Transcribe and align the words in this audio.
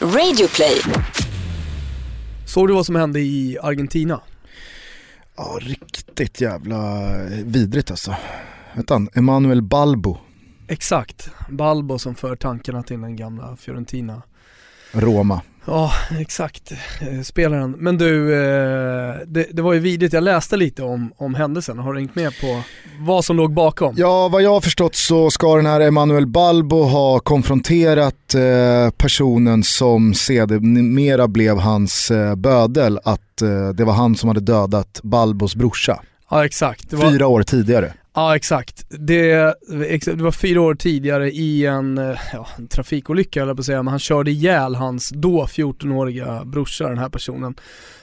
Radioplay. 0.00 0.80
Såg 2.46 2.68
du 2.68 2.74
vad 2.74 2.86
som 2.86 2.96
hände 2.96 3.20
i 3.20 3.58
Argentina? 3.62 4.20
Ja, 5.36 5.58
riktigt 5.60 6.40
jävla 6.40 7.12
vidrigt 7.44 7.90
alltså. 7.90 8.16
Han, 8.88 9.08
Emanuel 9.14 9.62
Balbo, 9.62 10.18
Exakt, 10.68 11.30
Balbo 11.48 11.98
som 11.98 12.14
för 12.14 12.36
tankarna 12.36 12.82
till 12.82 13.00
den 13.00 13.16
gamla 13.16 13.56
Fiorentina. 13.56 14.22
Roma. 14.92 15.42
Ja, 15.68 15.92
exakt, 16.20 16.72
eh, 17.00 17.20
spelaren. 17.22 17.70
Men 17.78 17.98
du, 17.98 18.34
eh, 18.34 19.14
det, 19.26 19.46
det 19.52 19.62
var 19.62 19.72
ju 19.72 19.78
vidrigt. 19.78 20.12
Jag 20.12 20.24
läste 20.24 20.56
lite 20.56 20.82
om, 20.82 21.12
om 21.16 21.34
händelsen. 21.34 21.78
Har 21.78 21.92
du 21.92 22.00
hängt 22.00 22.14
med 22.14 22.40
på 22.40 22.62
vad 23.00 23.24
som 23.24 23.36
låg 23.36 23.54
bakom? 23.54 23.94
Ja, 23.98 24.28
vad 24.28 24.42
jag 24.42 24.50
har 24.50 24.60
förstått 24.60 24.96
så 24.96 25.30
ska 25.30 25.56
den 25.56 25.66
här 25.66 25.80
Emanuel 25.80 26.26
Balbo 26.26 26.82
ha 26.82 27.18
konfronterat 27.18 28.34
eh, 28.34 28.90
personen 28.96 29.62
som 29.62 30.14
sedermera 30.14 31.28
blev 31.28 31.58
hans 31.58 32.12
bödel, 32.36 32.98
att 33.04 33.20
det 33.74 33.84
var 33.84 33.92
han 33.92 34.16
som 34.16 34.28
hade 34.28 34.40
dödat 34.40 35.00
Balbos 35.02 35.54
brorsa. 35.54 36.00
Ja, 36.30 36.44
exakt. 36.44 36.92
Var, 36.92 37.10
Fyra 37.10 37.26
år 37.26 37.42
tidigare. 37.42 37.92
Ja 38.18 38.36
exakt. 38.36 38.86
Det, 38.88 39.54
det 40.04 40.22
var 40.22 40.32
fyra 40.32 40.60
år 40.60 40.74
tidigare 40.74 41.30
i 41.30 41.66
en, 41.66 41.98
eh, 41.98 42.18
ja, 42.32 42.48
en 42.58 42.68
trafikolycka 42.68 43.42
eller 43.42 43.54
på 43.54 43.60
att 43.60 43.66
säga, 43.66 43.82
men 43.82 43.90
han 43.90 43.98
körde 43.98 44.30
ihjäl 44.30 44.74
hans 44.74 45.10
då 45.14 45.46
14-åriga 45.46 46.44
brorsa, 46.44 46.88
den 46.88 46.98
här 46.98 47.08
personen. 47.08 47.54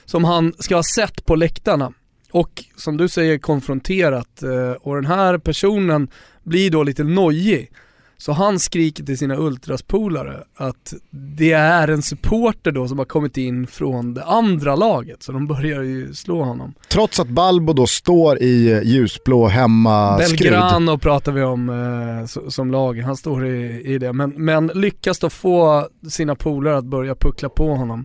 Som 0.04 0.24
han 0.24 0.52
ska 0.58 0.76
ha 0.76 0.82
sett 0.94 1.26
på 1.26 1.34
läktarna. 1.34 1.92
Och 2.30 2.64
som 2.76 2.96
du 2.96 3.08
säger 3.08 3.38
konfronterat. 3.38 4.42
Eh, 4.42 4.70
och 4.70 4.94
den 4.94 5.06
här 5.06 5.38
personen 5.38 6.08
blir 6.42 6.70
då 6.70 6.82
lite 6.82 7.04
nojig. 7.04 7.70
Så 8.18 8.32
han 8.32 8.58
skriker 8.58 9.04
till 9.04 9.18
sina 9.18 9.36
ultraspolare 9.36 10.44
att 10.56 10.94
det 11.10 11.52
är 11.52 11.88
en 11.88 12.02
supporter 12.02 12.72
då 12.72 12.88
som 12.88 12.98
har 12.98 13.04
kommit 13.04 13.36
in 13.36 13.66
från 13.66 14.14
det 14.14 14.24
andra 14.24 14.76
laget. 14.76 15.22
Så 15.22 15.32
de 15.32 15.46
börjar 15.46 15.82
ju 15.82 16.14
slå 16.14 16.42
honom. 16.42 16.74
Trots 16.88 17.20
att 17.20 17.28
Balbo 17.28 17.72
då 17.72 17.86
står 17.86 18.38
i 18.38 18.80
ljusblå 18.84 19.46
hemma 19.46 20.16
Belgrano 20.18 20.98
pratar 20.98 21.32
vi 21.32 21.42
om 21.42 21.68
eh, 21.68 22.48
som 22.48 22.70
lag, 22.70 22.98
han 22.98 23.16
står 23.16 23.46
i, 23.46 23.82
i 23.94 23.98
det. 23.98 24.12
Men, 24.12 24.30
men 24.30 24.66
lyckas 24.66 25.18
då 25.18 25.30
få 25.30 25.88
sina 26.08 26.34
polare 26.34 26.78
att 26.78 26.84
börja 26.84 27.14
puckla 27.14 27.48
på 27.48 27.74
honom. 27.74 28.04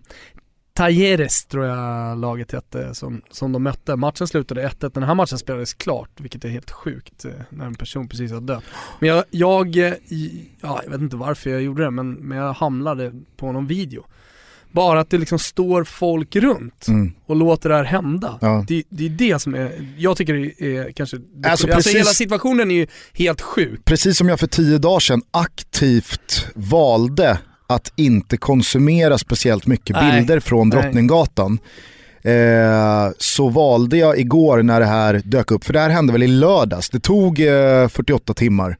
Talleres 0.74 1.46
tror 1.46 1.66
jag 1.66 2.18
laget 2.18 2.52
hette 2.52 2.96
som, 2.96 3.22
som 3.32 3.52
de 3.52 3.64
mötte. 3.64 3.96
Matchen 3.96 4.28
slutade 4.28 4.68
1-1, 4.68 4.92
den 4.94 5.04
här 5.04 5.16
matchen 5.16 5.38
spelades 5.38 5.74
klart, 5.74 6.10
vilket 6.18 6.46
är 6.46 6.50
helt 6.50 6.72
sjukt 6.72 7.26
eh, 7.26 7.32
när 7.50 7.66
en 7.66 7.76
person 7.76 8.08
precis 8.08 8.32
har 8.32 8.42
dött. 8.42 8.64
Men 9.00 9.10
jag, 9.10 9.24
jag, 9.30 9.78
eh, 9.78 9.94
ja, 10.62 10.82
jag 10.84 10.92
vet 10.92 11.02
inte 11.02 11.16
varför 11.16 11.50
jag 11.50 11.62
gjorde 11.62 11.84
det, 11.84 11.92
men, 11.92 12.14
men 12.14 12.38
jag 12.38 12.54
hamnade 12.54 13.12
på 13.38 13.52
någon 13.52 13.68
video. 13.68 14.06
Bara 14.74 15.00
att 15.00 15.10
det 15.10 15.18
liksom 15.18 15.40
står 15.40 15.84
folk 15.84 16.36
runt 16.36 16.88
Mm. 16.88 17.14
och 17.26 17.36
låter 17.36 17.70
det 17.70 17.76
här 17.76 17.84
hända. 17.84 18.38
Ja. 18.42 18.66
Det, 18.68 18.84
det 18.90 19.06
är 19.06 19.10
det 19.10 19.40
som 19.42 19.56
är, 19.56 19.94
jag 19.98 20.18
tycker 20.18 20.34
det 20.34 20.62
är 20.78 20.92
kanske, 20.92 21.18
det, 21.18 21.50
Alltså, 21.50 21.68
alltså, 21.68 21.68
precis- 21.68 21.96
hela 21.96 22.10
situationen 22.10 22.72
är 22.72 22.76
ju 22.76 22.88
helt 23.14 23.42
sjuk. 23.42 23.86
Precis 23.86 24.18
som 24.18 24.30
jag 24.30 24.40
för 24.40 24.48
tio 24.48 24.78
dagar 24.78 25.00
sedan 25.00 25.22
aktivt 25.32 26.48
valde 26.56 27.40
att 27.76 27.94
inte 27.96 28.38
konsumera 28.38 29.18
speciellt 29.18 29.68
mycket 29.68 29.96
Nej. 29.96 30.18
bilder 30.20 30.40
från. 30.40 30.70
Drottninggatan. 30.70 31.60
Eh, 32.24 33.10
så 33.18 33.50
valde 33.50 33.98
jag 33.98 34.20
igår 34.20 34.64
när 34.64 34.80
det 34.80 34.86
här 34.86 35.22
dök 35.26 35.52
upp, 35.52 35.64
för 35.64 35.74
det 35.74 35.80
här 35.80 35.90
hände 35.90 36.14
väl 36.14 36.24
i 36.24 36.28
lördags, 36.28 36.90
det 36.90 37.00
tog 37.00 37.40
eh, 37.40 37.88
48 37.88 38.34
timmar 38.34 38.78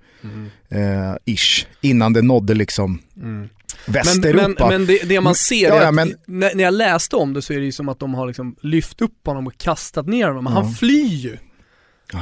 eh, 0.70 1.16
ish 1.26 1.66
innan 1.82 2.14
det 2.14 2.22
nådde 2.22 2.54
liksom 2.54 3.00
Men, 3.14 3.50
Västeuropa. 3.86 4.70
men, 4.70 4.82
men 4.82 4.86
det, 4.86 5.10
det 5.10 5.22
man 5.22 5.36
ser 5.36 5.68
Ja, 5.70 5.76
är 5.82 5.88
att, 5.88 5.94
men- 5.94 6.14
när, 6.26 6.56
jag 6.62 6.74
läste 6.74 7.16
om 7.16 7.34
det 7.34 7.42
så 7.42 7.54
är 7.54 7.58
det 7.58 7.66
ju 7.66 7.72
som 7.72 7.90
att 7.90 8.00
de 8.00 8.14
har 8.14 8.28
liksom 8.28 8.56
lyft 8.62 9.02
upp 9.02 9.26
honom 9.26 9.48
och 9.48 9.58
kastat 9.58 10.08
ner 10.08 10.28
honom. 10.28 10.44
Men. 10.44 10.54
Han 10.54 10.74
flyr 10.74 11.16
ju 11.16 11.38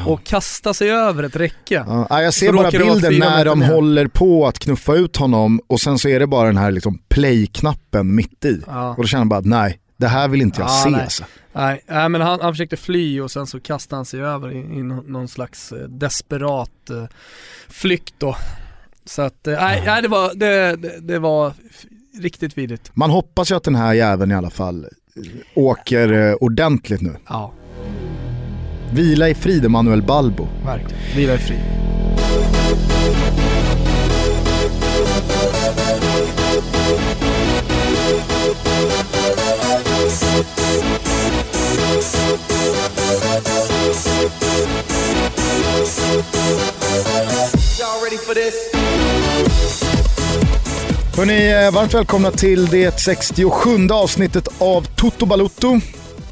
och 0.08 0.24
kastar 0.24 0.74
sig 0.74 0.91
över 0.91 1.24
ett 1.24 1.36
räcke. 1.36 1.86
Ja, 2.09 2.22
jag 2.22 2.34
ser 2.34 2.53
bara 2.53 2.72
bilden 2.72 3.19
när 3.19 3.46
de 3.46 3.59
ner. 3.59 3.74
håller 3.74 4.08
på 4.08 4.47
att 4.47 4.59
knuffa 4.59 4.94
ut 4.96 5.16
honom 5.18 5.62
och 5.68 5.80
sen 5.81 6.00
så 6.00 6.08
är 6.09 6.19
det 6.19 6.28
bara 6.28 6.47
den 6.47 6.58
här 6.58 6.72
liksom 6.72 7.00
play-knappen 7.09 8.16
mitt 8.16 8.46
i. 8.46 8.62
Ja. 8.68 8.90
Och 8.90 9.02
då 9.02 9.08
känner 9.08 9.22
jag 9.22 9.30
bara 9.30 9.40
att 9.40 9.46
nej, 9.46 9.80
det 9.97 10.08
här 10.08 10.28
vill 10.28 10.41
inte 10.41 10.62
jag 10.62 10.69
Ja, 10.69 10.81
se. 10.84 10.90
nej. 10.90 11.02
Alltså. 11.02 11.24
Nej, 11.53 11.81
nej 11.88 12.09
men 12.09 12.22
han, 12.22 12.40
han 12.41 12.53
försökte 12.53 12.78
fly 12.78 13.22
och 13.22 13.31
sen 13.31 13.47
så 13.47 13.59
kastade 13.59 13.97
han 13.97 14.06
sig 14.06 14.22
över 14.22 14.52
i, 14.52 14.58
i 14.58 14.84
nå- 14.84 15.03
någon 15.08 15.28
slags 15.28 15.72
eh, 15.72 15.78
desperat 15.88 16.90
eh, 16.90 17.03
flykt 17.69 18.13
då. 18.18 18.36
Så 19.06 19.22
att, 19.22 19.47
eh, 19.47 19.53
nej, 19.53 19.84
nej 19.86 20.02
det 20.02 20.08
var, 20.08 20.31
det, 20.36 20.75
det, 20.75 21.00
det 21.02 21.19
var 21.19 21.53
riktigt 22.22 22.58
vidrigt. 22.58 22.92
Man 22.94 23.09
hoppas 23.09 23.52
ju 23.52 23.56
att 23.56 23.63
den 23.63 23.75
här 23.75 23.94
jäveln 23.94 24.31
i 24.31 24.36
alla 24.36 24.50
fall 24.50 24.86
åker 25.56 26.44
ordentligt 26.44 27.02
nu. 27.02 27.16
Ja, 27.30 27.52
Vila 28.94 29.29
i 29.29 29.33
frid 29.33 29.66
Emanuel 29.66 30.01
Balbo. 30.01 30.47
verkligen. 30.66 30.97
Vila 31.16 31.33
i 31.33 31.38
frid. 31.38 31.59
Hörni, 51.17 51.51
eh, 51.51 51.71
varmt 51.73 51.94
välkomna 51.94 52.31
till 52.31 52.67
det 52.67 53.00
67 53.00 53.89
avsnittet 53.91 54.47
av 54.59 54.81
Toto 54.95 55.25
Balutto. 55.25 55.79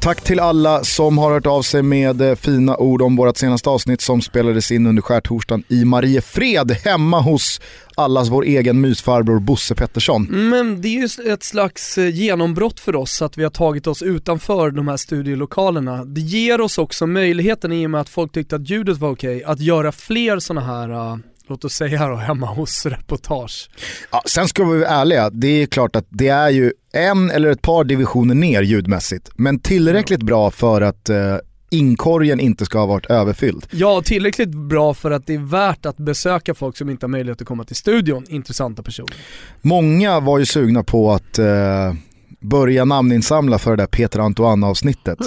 Tack 0.00 0.20
till 0.20 0.40
alla 0.40 0.84
som 0.84 1.18
har 1.18 1.30
hört 1.32 1.46
av 1.46 1.62
sig 1.62 1.82
med 1.82 2.20
eh, 2.20 2.34
fina 2.34 2.76
ord 2.76 3.02
om 3.02 3.16
vårt 3.16 3.36
senaste 3.36 3.70
avsnitt 3.70 4.00
som 4.00 4.22
spelades 4.22 4.70
in 4.70 4.86
under 4.86 5.02
skärtorsdagen 5.02 5.64
i 5.68 5.84
Mariefred 5.84 6.70
hemma 6.70 7.20
hos 7.20 7.60
allas 7.94 8.28
vår 8.28 8.44
egen 8.44 8.80
mysfarbror 8.80 9.40
Bosse 9.40 9.74
Pettersson. 9.74 10.24
Men 10.50 10.80
det 10.80 10.88
är 10.88 11.22
ju 11.22 11.32
ett 11.32 11.42
slags 11.42 11.98
eh, 11.98 12.14
genombrott 12.14 12.80
för 12.80 12.96
oss 12.96 13.22
att 13.22 13.38
vi 13.38 13.42
har 13.42 13.50
tagit 13.50 13.86
oss 13.86 14.02
utanför 14.02 14.70
de 14.70 14.88
här 14.88 14.96
studiolokalerna. 14.96 16.04
Det 16.04 16.20
ger 16.20 16.60
oss 16.60 16.78
också 16.78 17.06
möjligheten 17.06 17.72
i 17.72 17.86
och 17.86 17.90
med 17.90 18.00
att 18.00 18.08
folk 18.08 18.32
tyckte 18.32 18.56
att 18.56 18.70
ljudet 18.70 18.98
var 18.98 19.10
okej, 19.10 19.44
att 19.44 19.60
göra 19.60 19.92
fler 19.92 20.38
sådana 20.38 20.66
här, 20.66 20.90
eh, 20.90 21.16
låt 21.48 21.64
oss 21.64 21.74
säga 21.74 22.08
då, 22.08 22.16
hemma 22.16 22.46
hos 22.46 22.86
reportage. 22.86 23.70
Ja, 24.10 24.22
sen 24.26 24.48
ska 24.48 24.64
vi 24.64 24.78
vara 24.78 24.88
ärliga, 24.88 25.30
det 25.30 25.62
är 25.62 25.66
klart 25.66 25.96
att 25.96 26.06
det 26.08 26.28
är 26.28 26.50
ju 26.50 26.72
en 26.92 27.30
eller 27.30 27.50
ett 27.50 27.62
par 27.62 27.84
divisioner 27.84 28.34
ner 28.34 28.62
ljudmässigt, 28.62 29.30
men 29.34 29.58
tillräckligt 29.58 30.22
bra 30.22 30.50
för 30.50 30.80
att 30.80 31.08
eh, 31.08 31.36
inkorgen 31.70 32.40
inte 32.40 32.64
ska 32.64 32.78
ha 32.78 32.86
varit 32.86 33.06
överfylld. 33.06 33.66
Ja, 33.70 34.02
tillräckligt 34.04 34.54
bra 34.54 34.94
för 34.94 35.10
att 35.10 35.26
det 35.26 35.34
är 35.34 35.38
värt 35.38 35.86
att 35.86 35.96
besöka 35.96 36.54
folk 36.54 36.76
som 36.76 36.90
inte 36.90 37.06
har 37.06 37.08
möjlighet 37.08 37.40
att 37.40 37.48
komma 37.48 37.64
till 37.64 37.76
studion, 37.76 38.24
intressanta 38.28 38.82
personer. 38.82 39.16
Många 39.62 40.20
var 40.20 40.38
ju 40.38 40.46
sugna 40.46 40.82
på 40.82 41.12
att 41.12 41.38
eh, 41.38 41.94
börja 42.40 42.84
namninsamla 42.84 43.58
för 43.58 43.70
det 43.70 43.76
där 43.76 43.86
Peter 43.86 44.18
Antoine 44.18 44.64
avsnittet. 44.64 45.18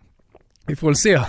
Vi 0.66 0.76
får 0.76 0.86
väl 0.86 0.96
se. 0.96 1.20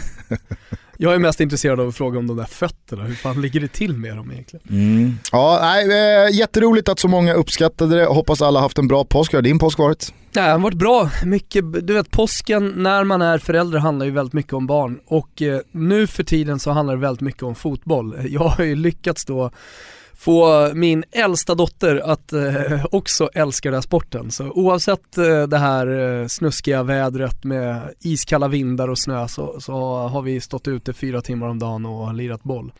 Jag 0.99 1.13
är 1.13 1.19
mest 1.19 1.39
intresserad 1.39 1.79
av 1.79 1.87
att 1.87 1.95
fråga 1.95 2.19
om 2.19 2.27
de 2.27 2.37
där 2.37 2.45
fötterna, 2.45 3.03
hur 3.03 3.15
fan 3.15 3.41
ligger 3.41 3.59
det 3.59 3.67
till 3.67 3.97
med 3.97 4.17
dem 4.17 4.31
egentligen? 4.31 5.19
Ja, 5.31 5.59
nej, 5.61 5.85
eh, 5.85 6.35
jätteroligt 6.35 6.89
att 6.89 6.99
så 6.99 7.07
många 7.07 7.33
uppskattade 7.33 7.95
det, 7.95 8.05
hoppas 8.05 8.41
alla 8.41 8.59
haft 8.59 8.77
en 8.77 8.87
bra 8.87 9.03
påsk. 9.05 9.33
Hur 9.33 9.37
har 9.37 9.43
din 9.43 9.59
påsk 9.59 9.79
varit? 9.79 10.13
Nej, 10.31 10.45
det 10.45 10.51
har 10.51 10.59
varit 10.59 10.77
bra. 10.77 11.09
Mycket, 11.25 11.87
du 11.87 11.93
vet 11.93 12.11
påsken 12.11 12.73
när 12.75 13.03
man 13.03 13.21
är 13.21 13.37
förälder 13.37 13.79
handlar 13.79 14.05
ju 14.05 14.11
väldigt 14.11 14.33
mycket 14.33 14.53
om 14.53 14.67
barn 14.67 14.99
och 15.07 15.41
eh, 15.41 15.59
nu 15.71 16.07
för 16.07 16.23
tiden 16.23 16.59
så 16.59 16.71
handlar 16.71 16.95
det 16.95 17.01
väldigt 17.01 17.21
mycket 17.21 17.43
om 17.43 17.55
fotboll. 17.55 18.15
Jag 18.29 18.43
har 18.43 18.63
ju 18.63 18.75
lyckats 18.75 19.25
då 19.25 19.51
få 20.19 20.69
min 20.73 21.03
äldsta 21.11 21.55
dotter 21.55 21.95
att 22.05 22.33
eh, 22.33 22.85
också 22.91 23.29
älska 23.33 23.69
den 23.69 23.73
här 23.75 23.81
sporten. 23.81 24.31
Så 24.31 24.49
oavsett 24.49 25.17
eh, 25.17 25.43
det 25.43 25.57
här 25.57 26.19
eh, 26.21 26.27
snuskiga 26.27 26.83
vädret 26.83 27.43
med 27.43 27.81
iskalla 27.99 28.47
vindar 28.47 28.87
och 28.87 28.99
snö 28.99 29.27
så, 29.27 29.59
så 29.61 29.73
har 29.97 30.21
vi 30.21 30.41
stått 30.41 30.67
ute 30.67 30.93
fyra 30.93 31.21
timmar 31.21 31.47
om 31.47 31.59
dagen 31.59 31.85
och 31.85 32.13
lirat 32.13 32.43
boll. 32.43 32.71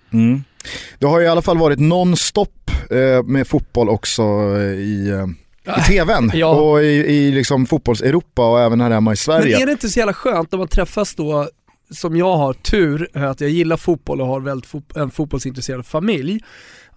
Det 1.00 1.06
har 1.08 1.20
ju 1.20 1.26
i 1.26 1.30
alla 1.30 1.42
fall 1.42 1.58
varit 1.58 1.80
non-stop 1.80 2.72
eh, 2.92 3.24
med 3.24 3.48
fotboll 3.48 3.90
också 3.90 4.22
eh, 4.24 4.62
i, 4.62 5.10
eh, 5.10 5.78
i 5.80 5.82
tvn 5.88 6.32
Ja. 6.38 6.48
och 6.48 6.84
i, 6.84 6.86
i 6.88 7.32
liksom 7.32 7.66
fotbolls-Europa 7.66 8.50
och 8.52 8.60
även 8.62 8.82
här 8.82 8.92
hemma 8.92 9.14
i 9.14 9.18
Sverige. 9.18 9.52
Men 9.54 9.62
är 9.62 9.66
det 9.66 9.72
inte 9.72 9.90
så 9.90 10.00
jävla 10.00 10.14
skönt 10.14 10.52
när 10.52 10.60
man 10.60 10.68
träffas 10.68 11.16
då, 11.16 11.50
som 11.92 12.16
jag 12.18 12.38
har 12.38 12.54
tur, 12.54 13.10
att 13.14 13.42
jag 13.42 13.50
gillar 13.50 13.78
fotboll 13.78 14.22
och 14.22 14.28
har 14.28 14.40
väldigt 14.40 14.70
fot- 14.70 14.98
en 14.98 15.12
fotbollsintresserad 15.12 15.86
familj, 15.86 16.40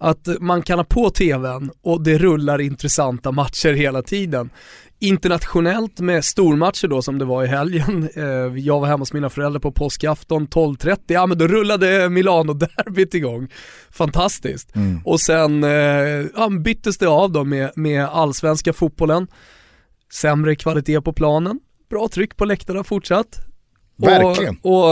att 0.03 0.27
man 0.39 0.61
kan 0.61 0.79
ha 0.79 0.83
på 0.83 1.09
tvn 1.09 1.71
och 1.81 2.03
det 2.03 2.17
rullar 2.17 2.61
intressanta 2.61 3.31
matcher 3.31 3.73
hela 3.73 4.01
tiden. 4.01 4.49
Internationellt 4.99 5.99
med 5.99 6.25
stormatcher 6.25 6.87
då 6.87 7.01
som 7.01 7.17
det 7.19 7.25
var 7.25 7.43
i 7.43 7.47
helgen. 7.47 8.09
Eh, 8.15 8.23
Jag 8.57 8.79
var 8.79 8.87
hemma 8.87 9.01
hos 9.01 9.13
mina 9.13 9.29
föräldrar 9.29 9.59
på 9.59 9.71
påskafton 9.71 10.47
12.30, 10.47 10.97
ja 11.07 11.25
men 11.25 11.37
då 11.37 11.47
rullade 11.47 12.09
Milano-derbyt 12.09 13.13
igång. 13.13 13.47
Fantastiskt. 13.91 14.75
Mm. 14.75 15.01
Och 15.05 15.19
sen 15.19 15.63
eh, 15.63 15.69
ja, 16.35 16.49
byttes 16.49 16.97
det 16.97 17.07
av 17.07 17.31
då 17.31 17.43
med, 17.43 17.71
med 17.75 18.05
allsvenska 18.05 18.73
fotbollen. 18.73 19.27
sämre 20.13 20.55
kvalitet 20.55 21.01
på 21.01 21.13
planen, 21.13 21.59
bra 21.89 22.07
tryck 22.07 22.37
på 22.37 22.45
läktarna 22.45 22.83
fortsatt. 22.83 23.39
Verkligen. 24.09 24.57
Och, 24.61 24.83
och 24.83 24.89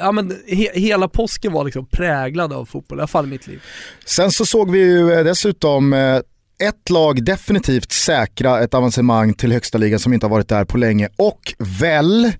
ja, 0.00 0.12
men 0.12 0.36
he, 0.48 0.68
hela 0.74 1.08
påsken 1.08 1.52
var 1.52 1.64
liksom 1.64 1.86
präglad 1.86 2.52
av 2.52 2.64
fotboll, 2.64 2.98
i 2.98 3.00
alla 3.00 3.06
fall 3.06 3.24
i 3.24 3.28
mitt 3.28 3.46
liv. 3.46 3.62
Sen 4.06 4.30
så 4.30 4.46
såg 4.46 4.70
vi 4.70 4.78
ju 4.78 5.12
eh, 5.12 5.24
dessutom 5.24 5.92
eh, 5.92 6.16
ett 6.68 6.90
lag 6.90 7.24
definitivt 7.24 7.92
säkra 7.92 8.60
ett 8.60 8.74
avancemang 8.74 9.34
till 9.34 9.52
högsta 9.52 9.78
ligan 9.78 10.00
som 10.00 10.12
inte 10.12 10.26
har 10.26 10.30
varit 10.30 10.48
där 10.48 10.64
på 10.64 10.78
länge 10.78 11.08
och 11.16 11.54
väl 11.80 12.24
Eh, 12.24 12.30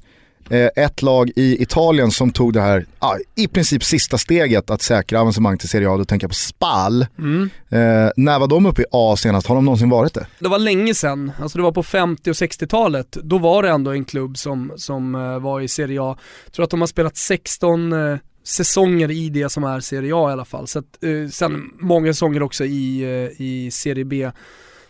ett 0.50 1.02
lag 1.02 1.31
i 1.37 1.62
Italien 1.62 2.10
som 2.10 2.31
tog 2.31 2.52
det 2.52 2.60
här, 2.60 2.87
i 3.34 3.48
princip 3.48 3.84
sista 3.84 4.19
steget 4.19 4.70
att 4.70 4.82
säkra 4.82 5.20
avancemang 5.20 5.58
till 5.58 5.69
Serie 5.69 5.90
A, 5.90 5.96
då 5.96 6.04
tänker 6.04 6.25
jag 6.25 6.31
på 6.31 6.34
Spal. 6.34 7.06
Mm. 7.19 7.50
Eh, 7.69 8.10
när 8.16 8.38
var 8.38 8.46
de 8.46 8.66
uppe 8.66 8.82
i 8.82 8.84
A 8.90 9.16
senast? 9.19 9.46
Har 9.46 9.54
de 9.54 9.64
någonsin 9.64 9.90
varit 9.90 10.14
det? 10.14 10.26
Det 10.38 10.48
var 10.48 10.58
länge 10.58 10.94
sedan, 10.94 11.32
alltså 11.40 11.58
det 11.58 11.62
var 11.62 11.72
på 11.72 11.82
50 11.82 12.31
och 12.31 12.34
60-talet. 12.34 13.16
Då 13.22 13.38
var 13.38 13.62
det 13.62 13.69
ändå 13.70 13.90
en 13.90 14.04
klubb 14.04 14.38
som, 14.38 14.72
som 14.76 15.14
uh, 15.14 15.38
var 15.38 15.60
i 15.60 15.69
Serie 15.69 16.02
A. 16.02 16.16
Jag 16.44 16.52
tror 16.52 16.64
att 16.64 16.70
de 16.70 16.81
har 16.81 16.87
spelat 16.87 17.16
16 17.16 17.93
uh, 17.93 18.19
säsonger 18.44 19.10
i 19.10 19.28
det 19.28 19.48
som 19.48 19.64
är 19.64 19.81
Serie 19.81 20.12
A 20.14 20.31
i 20.31 20.32
alla 20.32 20.44
fall. 20.44 20.66
Så 20.66 20.78
att, 20.78 20.98
uh, 21.04 21.28
sen 21.28 21.70
många 21.81 22.12
säsonger 22.12 22.43
också 22.43 22.64
i, 22.64 23.04
i 23.38 23.70
Serie 23.70 24.04
B. 24.04 24.31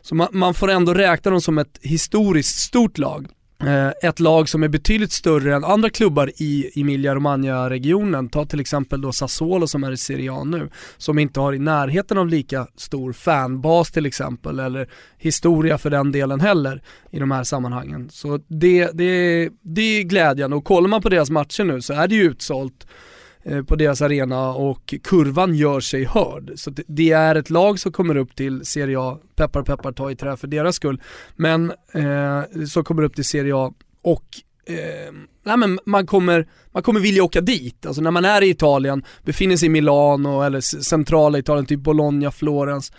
Så 0.02 0.14
man, 0.14 0.28
man, 0.32 0.54
får 0.54 0.70
ändå 0.70 0.94
räkna 0.94 1.30
dem 1.30 1.40
som 1.40 1.58
ett 1.58 1.78
historiskt 1.82 2.58
stort 2.58 2.98
lag. 2.98 3.26
Eh, 3.64 4.08
ett 4.08 4.20
lag 4.20 4.48
som 4.48 4.62
är 4.62 4.68
betydligt 4.68 5.12
större 5.12 5.54
än 5.54 5.64
andra 5.64 5.90
klubbar 5.90 6.30
i 6.36 6.70
Emilia-Romagna-regionen. 6.80 8.28
Ta 8.28 8.46
till 8.46 8.60
exempel 8.60 9.00
då 9.00 9.12
Sassuolo 9.12 9.66
som 9.66 9.84
är 9.84 9.92
i 9.92 9.96
Serie 9.96 10.32
A 10.32 10.44
nu, 10.44 10.70
som 10.96 11.18
inte 11.18 11.40
har 11.40 11.52
i 11.52 11.58
närheten 11.58 12.18
av 12.18 12.28
lika 12.28 12.66
stor 12.76 13.12
fanbas 13.12 13.90
till 13.90 14.06
exempel, 14.06 14.58
eller 14.58 14.88
historia 15.18 15.78
för 15.78 15.90
den 15.90 16.12
delen 16.12 16.40
heller 16.40 16.82
i 17.10 17.18
de 17.18 17.30
här 17.30 17.44
sammanhangen. 17.44 18.08
Så 18.10 18.40
det, 18.48 18.90
det, 18.94 19.48
det 19.62 19.80
är 19.80 20.02
glädjande 20.02 20.56
och 20.56 20.64
kollar 20.64 20.88
man 20.88 21.02
på 21.02 21.08
deras 21.08 21.30
matcher 21.30 21.64
nu 21.64 21.82
så 21.82 21.92
är 21.92 22.08
det 22.08 22.14
ju 22.14 22.22
utsålt 22.22 22.86
Eh, 23.48 23.62
på 23.62 23.76
deras 23.76 24.02
arena 24.02 24.48
och 24.48 24.94
kurvan 25.02 25.54
gör 25.54 25.80
sig 25.80 26.04
hörd. 26.04 26.52
Så 26.56 26.72
det 26.86 27.12
är 27.12 27.34
ett 27.34 27.50
lag 27.50 27.78
som 27.78 27.92
kommer 27.92 28.16
upp 28.16 28.36
till 28.36 28.64
Serie 28.64 29.00
A, 29.00 29.18
peppar 29.36 29.62
peppar 29.62 29.92
ta 29.92 30.10
i 30.10 30.16
trä 30.16 30.36
för 30.36 30.46
deras 30.46 30.76
skull, 30.76 31.02
men 31.36 31.72
eh, 31.92 32.64
som 32.68 32.84
kommer 32.84 33.02
upp 33.02 33.14
till 33.14 33.24
Serie 33.24 33.56
A 33.56 33.72
och 34.02 34.24
eh, 34.66 35.12
nej 35.42 35.56
men 35.56 35.78
man, 35.86 36.06
kommer, 36.06 36.48
man 36.72 36.82
kommer 36.82 37.00
vilja 37.00 37.24
åka 37.24 37.40
dit. 37.40 37.86
Alltså 37.86 38.02
när 38.02 38.10
man 38.10 38.24
är 38.24 38.42
i 38.42 38.50
Italien, 38.50 39.04
befinner 39.22 39.56
sig 39.56 39.66
i 39.66 39.70
Milano 39.70 40.42
eller 40.42 40.60
centrala 40.60 41.38
Italien, 41.38 41.66
typ 41.66 41.80
Bologna, 41.80 42.30
Florens, 42.30 42.92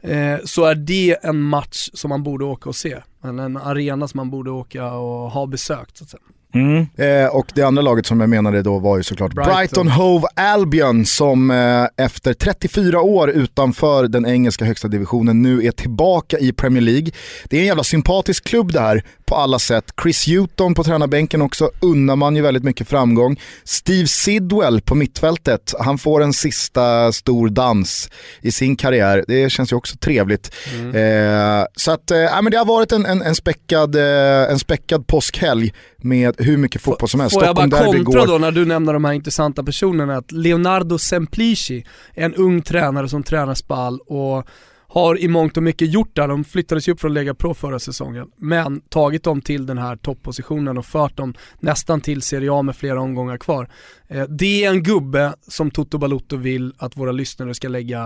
eh, 0.00 0.38
så 0.44 0.64
är 0.64 0.74
det 0.74 1.16
en 1.22 1.40
match 1.40 1.88
som 1.92 2.08
man 2.08 2.22
borde 2.22 2.44
åka 2.44 2.68
och 2.68 2.76
se. 2.76 2.96
En 3.22 3.56
arena 3.56 4.08
som 4.08 4.18
man 4.18 4.30
borde 4.30 4.50
åka 4.50 4.92
och 4.92 5.30
ha 5.30 5.46
besökt 5.46 5.96
så 5.96 6.04
att 6.04 6.10
säga. 6.10 6.22
Mm. 6.54 6.86
Eh, 6.96 7.26
och 7.26 7.46
det 7.54 7.62
andra 7.62 7.82
laget 7.82 8.06
som 8.06 8.20
jag 8.20 8.30
menade 8.30 8.62
då 8.62 8.78
var 8.78 8.96
ju 8.96 9.02
såklart 9.02 9.34
Brighton, 9.34 9.56
Brighton 9.56 9.88
Hove 9.88 10.26
Albion 10.36 11.06
som 11.06 11.50
eh, 11.50 12.04
efter 12.04 12.34
34 12.34 13.00
år 13.00 13.30
utanför 13.30 14.08
den 14.08 14.26
engelska 14.26 14.64
högsta 14.64 14.88
divisionen 14.88 15.42
nu 15.42 15.66
är 15.66 15.70
tillbaka 15.70 16.38
i 16.38 16.52
Premier 16.52 16.82
League. 16.82 17.10
Det 17.44 17.56
är 17.56 17.60
en 17.60 17.66
jävla 17.66 17.84
sympatisk 17.84 18.44
klubb 18.44 18.72
det 18.72 18.80
här 18.80 19.04
på 19.30 19.36
alla 19.36 19.58
sätt. 19.58 19.84
Chris 20.02 20.28
Hewton 20.28 20.74
på 20.74 20.84
tränarbänken 20.84 21.42
också 21.42 21.70
unnar 21.80 22.16
man 22.16 22.36
ju 22.36 22.42
väldigt 22.42 22.64
mycket 22.64 22.88
framgång. 22.88 23.40
Steve 23.64 24.06
Sidwell 24.06 24.80
på 24.80 24.94
mittfältet, 24.94 25.74
han 25.78 25.98
får 25.98 26.22
en 26.22 26.32
sista 26.32 27.12
stor 27.12 27.48
dans 27.48 28.10
i 28.40 28.52
sin 28.52 28.76
karriär. 28.76 29.24
Det 29.28 29.50
känns 29.50 29.72
ju 29.72 29.76
också 29.76 29.96
trevligt. 29.96 30.54
Mm. 30.74 31.60
Eh, 31.60 31.66
så 31.76 31.90
att, 31.90 32.10
eh, 32.10 32.42
men 32.42 32.50
det 32.50 32.58
har 32.58 32.64
varit 32.64 32.92
en, 32.92 33.06
en, 33.06 33.22
en, 33.22 33.34
späckad, 33.34 33.96
eh, 33.96 34.50
en 34.50 34.58
späckad 34.58 35.06
påskhelg 35.06 35.72
med 35.96 36.34
hur 36.38 36.56
mycket 36.56 36.82
fotboll 36.82 37.08
som 37.08 37.20
helst. 37.20 37.34
Får 37.34 37.44
jag 37.44 37.56
bara 37.56 37.70
kontra 37.70 38.26
då 38.26 38.38
när 38.38 38.50
du 38.50 38.66
nämner 38.66 38.92
de 38.92 39.04
här 39.04 39.12
intressanta 39.12 39.62
personerna 39.62 40.16
att 40.16 40.32
Leonardo 40.32 40.98
Semplici 40.98 41.84
är 42.14 42.24
en 42.24 42.34
ung 42.34 42.62
tränare 42.62 43.08
som 43.08 43.22
tränar 43.22 43.54
Spal 43.54 44.00
och 44.00 44.46
har 44.92 45.18
i 45.18 45.28
mångt 45.28 45.56
och 45.56 45.62
mycket 45.62 45.92
gjort 45.92 46.16
det. 46.16 46.26
De 46.26 46.44
flyttades 46.44 46.88
ju 46.88 46.92
upp 46.92 47.00
från 47.00 47.14
Lega 47.14 47.34
Pro 47.34 47.54
förra 47.54 47.78
säsongen, 47.78 48.26
men 48.36 48.80
tagit 48.80 49.22
dem 49.22 49.40
till 49.40 49.66
den 49.66 49.78
här 49.78 49.96
toppositionen 49.96 50.78
och 50.78 50.86
fört 50.86 51.16
dem 51.16 51.34
nästan 51.60 52.00
till 52.00 52.22
Serie 52.22 52.52
A 52.52 52.62
med 52.62 52.76
flera 52.76 53.00
omgångar 53.00 53.36
kvar. 53.36 53.70
Eh, 54.08 54.22
det 54.22 54.64
är 54.64 54.70
en 54.70 54.82
gubbe 54.82 55.34
som 55.48 55.70
Toto 55.70 55.98
Balotto 55.98 56.36
vill 56.36 56.74
att 56.78 56.96
våra 56.96 57.12
lyssnare 57.12 57.54
ska 57.54 57.68
lägga 57.68 58.02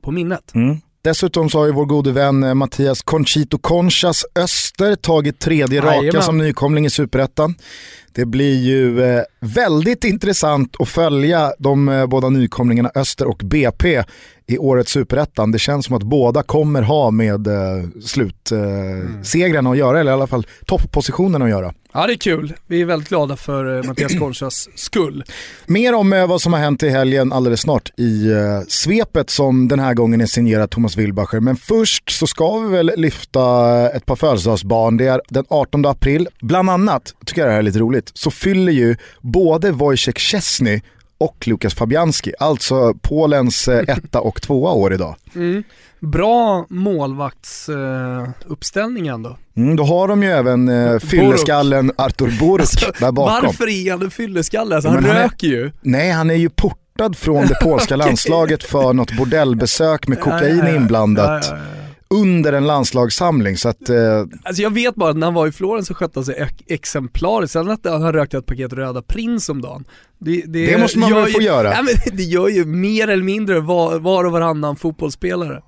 på 0.00 0.10
minnet. 0.10 0.54
Mm. 0.54 0.76
Dessutom 1.04 1.50
så 1.50 1.58
har 1.58 1.66
ju 1.66 1.72
vår 1.72 1.84
gode 1.84 2.12
vän 2.12 2.42
eh, 2.42 2.54
Mattias 2.54 3.02
Conchito 3.02 3.58
Conchas 3.58 4.24
Öster 4.34 4.96
tagit 4.96 5.38
tredje 5.38 5.80
raka 5.80 5.94
Jajamän. 5.94 6.22
som 6.22 6.38
nykomling 6.38 6.86
i 6.86 6.90
Superettan. 6.90 7.54
Det 8.12 8.24
blir 8.24 8.60
ju 8.60 9.02
eh, 9.02 9.22
väldigt 9.40 10.04
intressant 10.04 10.76
att 10.78 10.88
följa 10.88 11.52
de 11.58 11.88
eh, 11.88 12.06
båda 12.06 12.28
nykomlingarna 12.28 12.90
Öster 12.94 13.26
och 13.26 13.40
BP 13.44 14.04
i 14.46 14.58
årets 14.58 14.92
Superettan. 14.92 15.52
Det 15.52 15.58
känns 15.58 15.86
som 15.86 15.96
att 15.96 16.02
båda 16.02 16.42
kommer 16.42 16.82
ha 16.82 17.10
med 17.10 17.46
eh, 17.46 17.88
slutsegrarna 18.04 19.46
eh, 19.46 19.58
mm. 19.58 19.66
att 19.66 19.78
göra, 19.78 20.00
eller 20.00 20.10
i 20.10 20.14
alla 20.14 20.26
fall 20.26 20.46
toppositionen 20.66 21.42
att 21.42 21.50
göra. 21.50 21.74
Ja 21.94 22.06
det 22.06 22.12
är 22.12 22.16
kul, 22.16 22.54
vi 22.66 22.80
är 22.80 22.84
väldigt 22.84 23.08
glada 23.08 23.36
för 23.36 23.76
eh, 23.76 23.82
Mattias 23.82 24.12
Conchas 24.18 24.68
skull. 24.74 25.24
Mer 25.66 25.94
om 25.94 26.12
eh, 26.12 26.26
vad 26.26 26.42
som 26.42 26.52
har 26.52 26.60
hänt 26.60 26.82
i 26.82 26.88
helgen 26.88 27.32
alldeles 27.32 27.60
snart 27.60 27.90
i 27.96 28.30
eh, 28.30 28.60
svepet 28.68 29.30
som 29.30 29.68
den 29.68 29.78
här 29.78 29.94
gången 29.94 30.20
är 30.20 30.26
signerat 30.26 30.70
Thomas 30.70 30.96
Wilbacher. 30.96 31.40
Men 31.40 31.56
först 31.56 32.10
så 32.10 32.26
ska 32.26 32.58
vi 32.58 32.76
väl 32.76 32.92
lyfta 32.96 33.42
ett 33.90 34.06
par 34.06 34.16
födelsedagsbarn. 34.16 34.96
Det 34.96 35.06
är 35.06 35.20
den 35.28 35.44
18 35.48 35.86
april, 35.86 36.28
bland 36.40 36.70
annat, 36.70 37.14
tycker 37.26 37.40
jag 37.40 37.48
det 37.48 37.52
här 37.52 37.58
är 37.58 37.62
lite 37.62 37.78
roligt, 37.78 38.10
så 38.14 38.30
fyller 38.30 38.72
ju 38.72 38.96
både 39.20 39.70
Wojciech 39.70 40.18
Szczesny 40.18 40.80
och 41.22 41.48
Lukas 41.48 41.74
Fabianski, 41.74 42.32
alltså 42.38 42.94
Polens 42.94 43.68
eh, 43.68 43.78
etta 43.88 44.20
och 44.20 44.42
tvåa 44.42 44.72
år 44.72 44.94
idag. 44.94 45.16
Mm. 45.34 45.62
Bra 46.00 46.66
målvaktsuppställning 46.68 49.06
ändå. 49.06 49.38
Mm, 49.56 49.76
då 49.76 49.84
har 49.84 50.08
de 50.08 50.22
ju 50.22 50.30
även 50.30 50.68
uh, 50.68 50.98
fylleskallen 50.98 51.92
Artur 51.96 52.38
Burk 52.40 52.60
alltså, 52.60 52.92
där 53.00 53.12
bakom. 53.12 53.46
Varför 53.46 53.68
är 53.68 53.90
han 53.90 54.02
en 54.02 54.10
fylleskalle? 54.10 54.74
Alltså, 54.74 54.90
han, 54.90 55.04
han 55.04 55.16
röker 55.16 55.46
är, 55.46 55.50
ju. 55.50 55.72
Nej, 55.80 56.10
han 56.10 56.30
är 56.30 56.34
ju 56.34 56.50
portad 56.50 57.16
från 57.16 57.46
det 57.46 57.54
polska 57.62 57.96
landslaget 57.96 58.64
för 58.64 58.92
något 58.92 59.16
bordellbesök 59.16 60.08
med 60.08 60.20
kokain 60.20 60.66
inblandat. 60.76 61.46
Ja, 61.50 61.56
ja, 61.56 61.62
ja, 61.62 61.68
under 62.12 62.52
en 62.52 62.66
landslagssamling. 62.66 63.56
Så 63.56 63.68
att, 63.68 63.88
eh... 63.88 64.24
alltså 64.42 64.62
jag 64.62 64.74
vet 64.74 64.94
bara 64.94 65.10
att 65.10 65.16
när 65.16 65.26
han 65.26 65.34
var 65.34 65.46
i 65.46 65.52
Florens 65.52 65.86
så 65.86 65.94
skötte 65.94 66.18
han 66.18 66.24
sig 66.24 66.48
exemplariskt. 66.66 67.52
Sen 67.52 67.70
att 67.70 67.84
han 67.84 68.12
rökte 68.12 68.38
ett 68.38 68.46
paket 68.46 68.72
Röda 68.72 69.02
Prins 69.02 69.48
om 69.48 69.62
dagen. 69.62 69.84
Det, 70.18 70.42
det, 70.46 70.66
det 70.66 70.78
måste 70.78 70.98
man 70.98 71.14
väl 71.14 71.32
få 71.32 71.40
göra? 71.40 71.72
Ja, 71.72 71.82
men 71.82 71.94
det 72.16 72.22
gör 72.22 72.48
ju 72.48 72.64
mer 72.64 73.08
eller 73.08 73.24
mindre 73.24 73.60
var, 73.60 73.98
var 73.98 74.24
och 74.24 74.32
varannan 74.32 74.76
fotbollsspelare. 74.76 75.62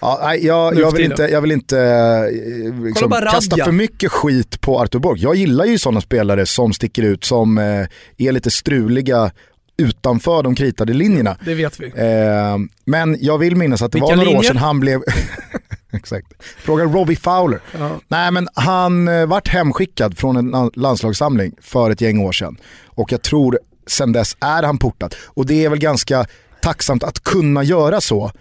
Ja, 0.00 0.20
nej, 0.22 0.46
jag, 0.46 0.78
jag, 0.78 0.92
vill 0.92 1.04
inte, 1.04 1.22
jag 1.22 1.40
vill 1.40 1.52
inte 1.52 1.78
eh, 1.78 2.84
liksom, 2.84 3.10
kasta 3.10 3.64
för 3.64 3.72
mycket 3.72 4.12
skit 4.12 4.60
på 4.60 4.80
Artur 4.80 4.98
Borg. 4.98 5.22
Jag 5.22 5.34
gillar 5.34 5.64
ju 5.64 5.78
sådana 5.78 6.00
spelare 6.00 6.46
som 6.46 6.72
sticker 6.72 7.02
ut, 7.02 7.24
som 7.24 7.58
eh, 7.58 7.86
är 8.16 8.32
lite 8.32 8.50
struliga 8.50 9.30
utanför 9.76 10.42
de 10.42 10.54
kritade 10.54 10.92
linjerna. 10.92 11.36
Det 11.44 11.54
vet 11.54 11.80
vi. 11.80 11.86
Eh, 11.86 12.58
men 12.84 13.16
jag 13.20 13.38
vill 13.38 13.56
minnas 13.56 13.82
att 13.82 13.92
det 13.92 13.96
Vilka 13.96 14.06
var 14.06 14.16
några 14.16 14.24
linjer? 14.24 14.38
år 14.38 14.42
sedan 14.42 14.56
han 14.56 14.80
blev... 14.80 15.00
Exakt. 15.92 16.26
Fråga 16.58 16.84
Robbie 16.84 17.16
Fowler. 17.16 17.60
Ja. 17.78 18.00
Nej 18.08 18.30
men 18.30 18.48
han 18.54 19.08
eh, 19.08 19.26
vart 19.26 19.48
hemskickad 19.48 20.18
från 20.18 20.54
en 20.54 20.70
landslagssamling 20.74 21.52
för 21.60 21.90
ett 21.90 22.00
gäng 22.00 22.20
år 22.20 22.32
sedan. 22.32 22.56
Och 22.84 23.12
jag 23.12 23.22
tror 23.22 23.58
sen 23.86 24.12
dess 24.12 24.36
är 24.40 24.62
han 24.62 24.78
portad. 24.78 25.14
Och 25.26 25.46
det 25.46 25.64
är 25.64 25.68
väl 25.68 25.78
ganska 25.78 26.26
tacksamt 26.62 27.04
att 27.04 27.24
kunna 27.24 27.62
göra 27.62 28.00
så 28.00 28.32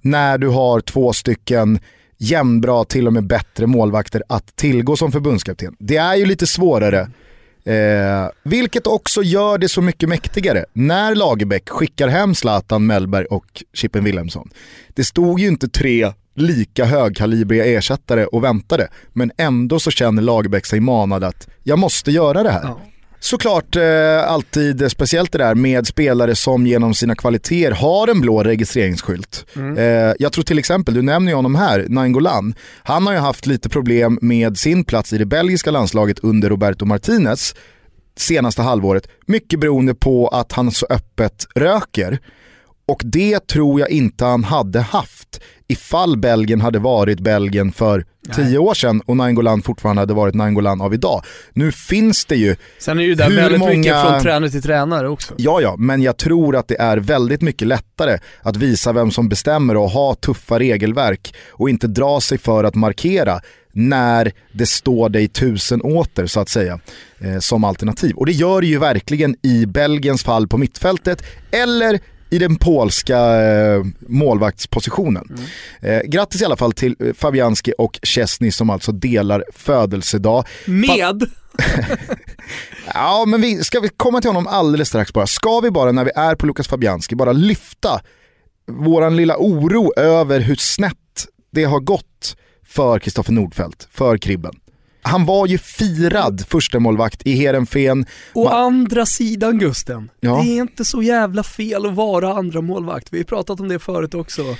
när 0.00 0.38
du 0.38 0.48
har 0.48 0.80
två 0.80 1.12
stycken 1.12 1.78
jämnbra, 2.18 2.84
till 2.84 3.06
och 3.06 3.12
med 3.12 3.26
bättre 3.26 3.66
målvakter 3.66 4.22
att 4.28 4.56
tillgå 4.56 4.96
som 4.96 5.12
förbundskapten. 5.12 5.76
Det 5.78 5.96
är 5.96 6.14
ju 6.14 6.26
lite 6.26 6.46
svårare 6.46 7.08
Eh, 7.64 8.28
vilket 8.42 8.86
också 8.86 9.22
gör 9.22 9.58
det 9.58 9.68
så 9.68 9.82
mycket 9.82 10.08
mäktigare. 10.08 10.64
När 10.72 11.14
Lagerbäck 11.14 11.68
skickar 11.68 12.08
hem 12.08 12.34
Zlatan, 12.34 12.86
Mellberg 12.86 13.24
och 13.24 13.64
Chippen 13.72 14.04
Wilhelmsson. 14.04 14.50
Det 14.88 15.04
stod 15.04 15.40
ju 15.40 15.48
inte 15.48 15.68
tre 15.68 16.12
lika 16.34 16.84
högkalibriga 16.84 17.64
ersättare 17.64 18.24
och 18.24 18.44
väntade. 18.44 18.88
Men 19.12 19.32
ändå 19.38 19.78
så 19.78 19.90
känner 19.90 20.22
Lagerbäck 20.22 20.66
sig 20.66 20.80
manad 20.80 21.24
att 21.24 21.48
jag 21.62 21.78
måste 21.78 22.10
göra 22.10 22.42
det 22.42 22.50
här. 22.50 22.62
Ja. 22.62 22.80
Såklart 23.20 23.76
eh, 23.76 24.32
alltid 24.32 24.90
speciellt 24.90 25.32
det 25.32 25.38
där 25.38 25.54
med 25.54 25.86
spelare 25.86 26.34
som 26.34 26.66
genom 26.66 26.94
sina 26.94 27.14
kvaliteter 27.14 27.70
har 27.70 28.08
en 28.08 28.20
blå 28.20 28.42
registreringsskylt. 28.42 29.46
Mm. 29.56 29.78
Eh, 29.78 30.14
jag 30.18 30.32
tror 30.32 30.44
till 30.44 30.58
exempel, 30.58 30.94
du 30.94 31.02
nämner 31.02 31.32
ju 31.32 31.36
honom 31.36 31.54
här, 31.54 31.86
Nainggolan. 31.88 32.54
Han 32.82 33.06
har 33.06 33.14
ju 33.14 33.18
haft 33.18 33.46
lite 33.46 33.68
problem 33.68 34.18
med 34.22 34.58
sin 34.58 34.84
plats 34.84 35.12
i 35.12 35.18
det 35.18 35.26
belgiska 35.26 35.70
landslaget 35.70 36.18
under 36.18 36.48
Roberto 36.48 36.84
Martinez 36.84 37.54
senaste 38.16 38.62
halvåret. 38.62 39.08
Mycket 39.26 39.60
beroende 39.60 39.94
på 39.94 40.28
att 40.28 40.52
han 40.52 40.70
så 40.70 40.86
öppet 40.90 41.46
röker. 41.54 42.18
Och 42.92 43.02
det 43.04 43.46
tror 43.46 43.80
jag 43.80 43.90
inte 43.90 44.24
han 44.24 44.44
hade 44.44 44.80
haft 44.80 45.40
ifall 45.68 46.18
Belgien 46.18 46.60
hade 46.60 46.78
varit 46.78 47.20
Belgien 47.20 47.72
för 47.72 48.04
Nej. 48.26 48.36
tio 48.36 48.58
år 48.58 48.74
sedan 48.74 49.02
och 49.06 49.16
Nainggolan 49.16 49.62
fortfarande 49.62 50.02
hade 50.02 50.14
varit 50.14 50.34
Nainggolan 50.34 50.80
av 50.80 50.94
idag. 50.94 51.22
Nu 51.52 51.72
finns 51.72 52.24
det 52.24 52.36
ju 52.36 52.56
Sen 52.78 52.98
är 52.98 53.02
det 53.02 53.08
ju 53.08 53.14
där 53.14 53.30
väldigt 53.30 53.60
många... 53.60 53.74
mycket 53.74 54.02
från 54.02 54.20
tränare 54.22 54.50
till 54.50 54.62
tränare 54.62 55.08
också. 55.08 55.34
Ja, 55.36 55.60
ja, 55.60 55.76
men 55.78 56.02
jag 56.02 56.16
tror 56.16 56.56
att 56.56 56.68
det 56.68 56.80
är 56.80 56.96
väldigt 56.96 57.42
mycket 57.42 57.68
lättare 57.68 58.18
att 58.42 58.56
visa 58.56 58.92
vem 58.92 59.10
som 59.10 59.28
bestämmer 59.28 59.76
och 59.76 59.90
ha 59.90 60.14
tuffa 60.14 60.58
regelverk 60.58 61.34
och 61.50 61.70
inte 61.70 61.86
dra 61.86 62.20
sig 62.20 62.38
för 62.38 62.64
att 62.64 62.74
markera 62.74 63.40
när 63.72 64.32
det 64.52 64.66
står 64.66 65.08
dig 65.08 65.28
tusen 65.28 65.82
åter 65.82 66.26
så 66.26 66.40
att 66.40 66.48
säga 66.48 66.80
eh, 67.18 67.38
som 67.38 67.64
alternativ. 67.64 68.16
Och 68.16 68.26
det 68.26 68.32
gör 68.32 68.60
det 68.60 68.66
ju 68.66 68.78
verkligen 68.78 69.36
i 69.42 69.66
Belgiens 69.66 70.24
fall 70.24 70.48
på 70.48 70.58
mittfältet 70.58 71.22
eller 71.50 72.00
i 72.32 72.38
den 72.38 72.56
polska 72.56 73.18
eh, 73.42 73.84
målvaktspositionen. 74.00 75.28
Mm. 75.30 76.00
Eh, 76.00 76.08
grattis 76.08 76.42
i 76.42 76.44
alla 76.44 76.56
fall 76.56 76.72
till 76.72 76.96
eh, 77.00 77.12
Fabianski 77.12 77.72
och 77.78 77.98
Chesney 78.02 78.50
som 78.50 78.70
alltså 78.70 78.92
delar 78.92 79.44
födelsedag. 79.54 80.44
Med? 80.66 81.22
ja 82.94 83.24
men 83.26 83.40
vi 83.40 83.64
ska 83.64 83.80
vi 83.80 83.88
komma 83.88 84.20
till 84.20 84.30
honom 84.30 84.46
alldeles 84.46 84.88
strax 84.88 85.12
bara. 85.12 85.26
Ska 85.26 85.60
vi 85.60 85.70
bara 85.70 85.92
när 85.92 86.04
vi 86.04 86.10
är 86.14 86.34
på 86.34 86.46
Lukas 86.46 86.68
Fabianski 86.68 87.14
bara 87.14 87.32
lyfta 87.32 88.00
våran 88.70 89.16
lilla 89.16 89.36
oro 89.38 89.92
över 89.96 90.40
hur 90.40 90.56
snett 90.56 91.26
det 91.50 91.64
har 91.64 91.80
gått 91.80 92.36
för 92.66 92.98
Kristoffer 92.98 93.32
Nordfeldt, 93.32 93.88
för 93.90 94.18
Kribben. 94.18 94.54
Han 95.02 95.24
var 95.24 95.46
ju 95.46 95.58
firad 95.58 96.44
första 96.48 96.78
målvakt 96.78 97.22
i 97.26 97.32
Heerenveen. 97.32 98.06
Å 98.32 98.44
Man... 98.44 98.52
andra 98.52 99.06
sidan 99.06 99.58
Gusten, 99.58 100.10
ja. 100.20 100.42
det 100.42 100.50
är 100.50 100.60
inte 100.60 100.84
så 100.84 101.02
jävla 101.02 101.42
fel 101.42 101.86
att 101.86 101.94
vara 101.94 102.32
andra 102.32 102.60
målvakt. 102.60 103.08
Vi 103.10 103.18
har 103.18 103.24
pratat 103.24 103.60
om 103.60 103.68
det 103.68 103.78
förut 103.78 104.14
också. 104.14 104.56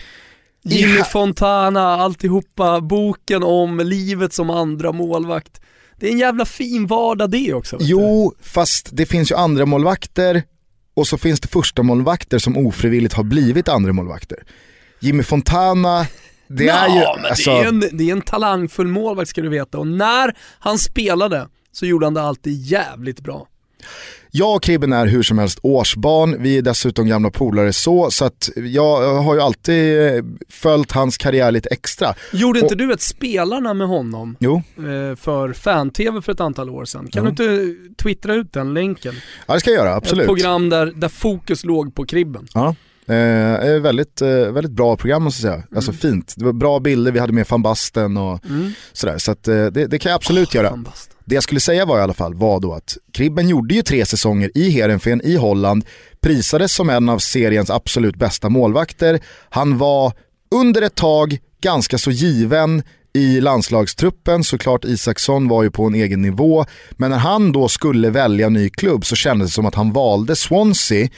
Jimmy 0.64 0.98
ja. 0.98 1.04
Fontana, 1.04 1.96
alltihopa, 1.96 2.80
boken 2.80 3.42
om 3.42 3.80
livet 3.80 4.32
som 4.32 4.50
andra 4.50 4.92
målvakt. 4.92 5.60
Det 5.96 6.08
är 6.08 6.12
en 6.12 6.18
jävla 6.18 6.44
fin 6.44 6.86
vardag 6.86 7.30
det 7.30 7.54
också. 7.54 7.76
Jo, 7.80 8.34
du? 8.38 8.44
fast 8.44 8.88
det 8.92 9.06
finns 9.06 9.30
ju 9.30 9.34
andra 9.34 9.66
målvakter 9.66 10.42
och 10.94 11.06
så 11.06 11.18
finns 11.18 11.40
det 11.40 11.48
första 11.48 11.82
målvakter 11.82 12.38
som 12.38 12.56
ofrivilligt 12.56 13.14
har 13.14 13.24
blivit 13.24 13.68
andra 13.68 13.92
målvakter. 13.92 14.38
Jimmy 15.00 15.22
Fontana 15.22 16.06
det 16.56 16.68
är 16.68 16.88
ju... 16.88 17.04
Alltså... 17.04 17.50
det, 17.50 17.58
är 17.58 17.68
en, 17.68 17.80
det 17.92 18.08
är 18.08 18.12
en 18.12 18.22
talangfull 18.22 18.86
målvakt 18.86 19.30
ska 19.30 19.40
du 19.40 19.48
veta 19.48 19.78
och 19.78 19.86
när 19.86 20.36
han 20.58 20.78
spelade 20.78 21.48
så 21.72 21.86
gjorde 21.86 22.06
han 22.06 22.14
det 22.14 22.22
alltid 22.22 22.62
jävligt 22.62 23.20
bra. 23.20 23.46
Jag 24.34 24.56
och 24.56 24.62
Kribben 24.62 24.92
är 24.92 25.06
hur 25.06 25.22
som 25.22 25.38
helst 25.38 25.58
årsbarn, 25.62 26.42
vi 26.42 26.58
är 26.58 26.62
dessutom 26.62 27.06
gamla 27.06 27.30
polare 27.30 27.72
så, 27.72 28.10
så 28.10 28.24
att 28.24 28.50
jag 28.56 29.22
har 29.22 29.34
ju 29.34 29.40
alltid 29.40 30.00
eh, 30.00 30.24
följt 30.48 30.92
hans 30.92 31.18
karriär 31.18 31.50
lite 31.50 31.68
extra. 31.68 32.14
Gjorde 32.32 32.60
inte 32.60 32.74
och... 32.74 32.78
du 32.78 32.92
ett 32.92 33.00
Spelarna 33.00 33.74
med 33.74 33.86
honom? 33.86 34.36
Jo. 34.40 34.62
Eh, 34.76 35.16
för 35.16 35.52
fan-tv 35.52 36.22
för 36.22 36.32
ett 36.32 36.40
antal 36.40 36.70
år 36.70 36.84
sedan. 36.84 37.08
Kan 37.10 37.24
jo. 37.24 37.30
du 37.30 37.62
inte 37.62 37.76
twittra 38.02 38.34
ut 38.34 38.52
den 38.52 38.74
länken? 38.74 39.14
Ja 39.46 39.54
det 39.54 39.60
ska 39.60 39.70
jag 39.70 39.84
göra, 39.84 39.94
absolut. 39.94 40.22
Ett 40.22 40.28
program 40.28 40.68
där, 40.68 40.86
där 40.86 41.08
fokus 41.08 41.64
låg 41.64 41.94
på 41.94 42.06
Kribben. 42.06 42.46
Ja. 42.54 42.74
Eh, 43.12 43.80
väldigt, 43.80 44.22
eh, 44.22 44.28
väldigt 44.28 44.72
bra 44.72 44.96
program 44.96 45.22
måste 45.22 45.46
jag 45.46 45.54
säga. 45.54 45.66
Alltså 45.76 45.90
mm. 45.90 46.00
fint. 46.00 46.34
Det 46.36 46.44
var 46.44 46.52
bra 46.52 46.80
bilder, 46.80 47.12
vi 47.12 47.18
hade 47.18 47.32
med 47.32 47.46
van 47.48 47.62
Basten 47.62 48.16
och 48.16 48.46
mm. 48.46 48.72
sådär. 48.92 49.18
Så 49.18 49.32
att, 49.32 49.48
eh, 49.48 49.66
det, 49.66 49.86
det, 49.86 49.98
kan 49.98 50.10
jag 50.10 50.16
absolut 50.16 50.48
oh, 50.48 50.56
göra. 50.56 50.84
Det 51.24 51.34
jag 51.34 51.44
skulle 51.44 51.60
säga 51.60 51.84
var 51.84 51.98
i 51.98 52.02
alla 52.02 52.14
fall 52.14 52.34
var 52.34 52.60
då 52.60 52.72
att 52.72 52.96
Kribben 53.12 53.48
gjorde 53.48 53.74
ju 53.74 53.82
tre 53.82 54.06
säsonger 54.06 54.50
i 54.54 54.70
Heerenveen 54.70 55.20
i 55.24 55.36
Holland, 55.36 55.84
prisades 56.20 56.72
som 56.72 56.90
en 56.90 57.08
av 57.08 57.18
seriens 57.18 57.70
absolut 57.70 58.16
bästa 58.16 58.48
målvakter. 58.48 59.20
Han 59.50 59.78
var 59.78 60.12
under 60.50 60.82
ett 60.82 60.94
tag 60.94 61.38
ganska 61.60 61.98
så 61.98 62.10
given 62.10 62.82
i 63.14 63.40
landslagstruppen, 63.40 64.44
såklart 64.44 64.84
Isaksson 64.84 65.48
var 65.48 65.62
ju 65.62 65.70
på 65.70 65.84
en 65.84 65.94
egen 65.94 66.22
nivå, 66.22 66.64
men 66.90 67.10
när 67.10 67.18
han 67.18 67.52
då 67.52 67.68
skulle 67.68 68.10
välja 68.10 68.48
ny 68.48 68.70
klubb 68.70 69.06
så 69.06 69.16
kändes 69.16 69.50
det 69.50 69.54
som 69.54 69.66
att 69.66 69.74
han 69.74 69.92
valde 69.92 70.36
Swansea 70.36 71.08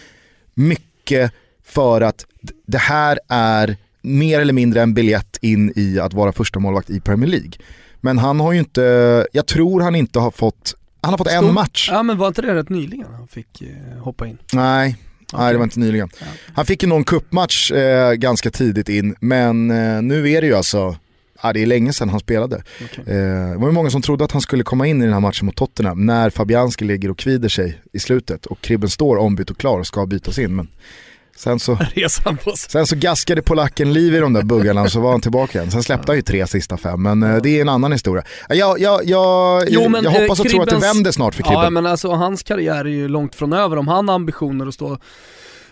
mycket 0.54 1.32
för 1.66 2.00
att 2.00 2.26
det 2.66 2.78
här 2.78 3.18
är 3.28 3.76
mer 4.02 4.40
eller 4.40 4.52
mindre 4.52 4.82
en 4.82 4.94
biljett 4.94 5.38
in 5.40 5.72
i 5.76 5.98
att 5.98 6.12
vara 6.12 6.32
första 6.32 6.58
målvakt 6.58 6.90
i 6.90 7.00
Premier 7.00 7.30
League. 7.30 7.52
Men 8.00 8.18
han 8.18 8.40
har 8.40 8.52
ju 8.52 8.58
inte, 8.58 9.26
jag 9.32 9.46
tror 9.46 9.80
han 9.80 9.94
inte 9.94 10.18
har 10.18 10.30
fått, 10.30 10.74
han 11.00 11.12
har 11.12 11.18
fått 11.18 11.30
Stor, 11.30 11.48
en 11.48 11.54
match. 11.54 11.88
Ja 11.92 12.02
men 12.02 12.18
var 12.18 12.28
inte 12.28 12.42
det 12.42 12.54
rätt 12.54 12.68
nyligen 12.68 13.06
han 13.12 13.28
fick 13.28 13.62
eh, 13.62 14.02
hoppa 14.02 14.26
in? 14.26 14.38
Nej, 14.52 14.96
Okay. 15.34 15.44
Nej 15.44 15.52
det 15.52 15.58
var 15.58 15.64
inte 15.64 15.80
nyligen. 15.80 16.08
Han 16.54 16.66
fick 16.66 16.82
ju 16.82 16.88
någon 16.88 17.04
kuppmatch 17.04 17.72
eh, 17.72 18.12
ganska 18.12 18.50
tidigt 18.50 18.88
in, 18.88 19.14
men 19.20 19.70
eh, 19.70 20.02
nu 20.02 20.30
är 20.30 20.40
det 20.40 20.46
ju 20.46 20.54
alltså, 20.54 20.96
ja, 21.42 21.52
det 21.52 21.62
är 21.62 21.66
länge 21.66 21.92
sedan 21.92 22.08
han 22.08 22.20
spelade. 22.20 22.62
Okay. 22.84 23.14
Eh, 23.14 23.50
det 23.50 23.56
var 23.56 23.66
ju 23.66 23.72
många 23.72 23.90
som 23.90 24.02
trodde 24.02 24.24
att 24.24 24.32
han 24.32 24.40
skulle 24.40 24.62
komma 24.64 24.86
in 24.86 25.02
i 25.02 25.04
den 25.04 25.12
här 25.12 25.20
matchen 25.20 25.46
mot 25.46 25.56
Tottenham 25.56 26.06
när 26.06 26.30
Fabianski 26.30 26.84
ligger 26.84 27.10
och 27.10 27.18
kvider 27.18 27.48
sig 27.48 27.80
i 27.92 27.98
slutet 27.98 28.46
och 28.46 28.60
Kribben 28.60 28.90
står 28.90 29.16
ombytt 29.16 29.50
och 29.50 29.58
klar 29.58 29.78
och 29.78 29.86
ska 29.86 30.06
bytas 30.06 30.38
in. 30.38 30.56
Men 30.56 30.68
Sen 31.36 31.58
så, 31.58 31.78
sen 32.56 32.86
så 32.86 32.96
gaskade 32.96 33.42
polacken 33.42 33.92
liv 33.92 34.14
i 34.14 34.18
de 34.18 34.32
där 34.32 34.42
buggarna 34.42 34.82
och 34.82 34.92
så 34.92 35.00
var 35.00 35.10
han 35.10 35.20
tillbaka 35.20 35.58
igen. 35.58 35.70
Sen 35.70 35.82
släppte 35.82 36.12
han 36.12 36.16
ju 36.16 36.22
tre 36.22 36.46
sista 36.46 36.76
fem, 36.76 37.02
men 37.02 37.22
eh, 37.22 37.36
det 37.36 37.48
är 37.48 37.60
en 37.60 37.68
annan 37.68 37.92
historia. 37.92 38.24
Jag, 38.48 38.80
jag, 38.80 39.04
jag, 39.04 39.64
jo, 39.68 39.92
jag 40.02 40.10
hoppas 40.10 40.40
och 40.40 40.48
tror 40.48 40.62
att 40.62 40.68
det 40.68 40.78
vänder 40.78 41.12
snart 41.12 41.34
för 41.34 41.42
Kribben. 41.42 41.64
Ja 41.64 41.70
men 41.70 41.86
alltså 41.86 42.10
hans 42.10 42.42
karriär 42.42 42.84
är 42.84 42.84
ju 42.84 43.08
långt 43.08 43.34
från 43.34 43.52
över. 43.52 43.76
Om 43.76 43.88
han 43.88 44.08
har 44.08 44.14
ambitioner 44.14 44.66
att 44.66 44.74
stå 44.74 44.98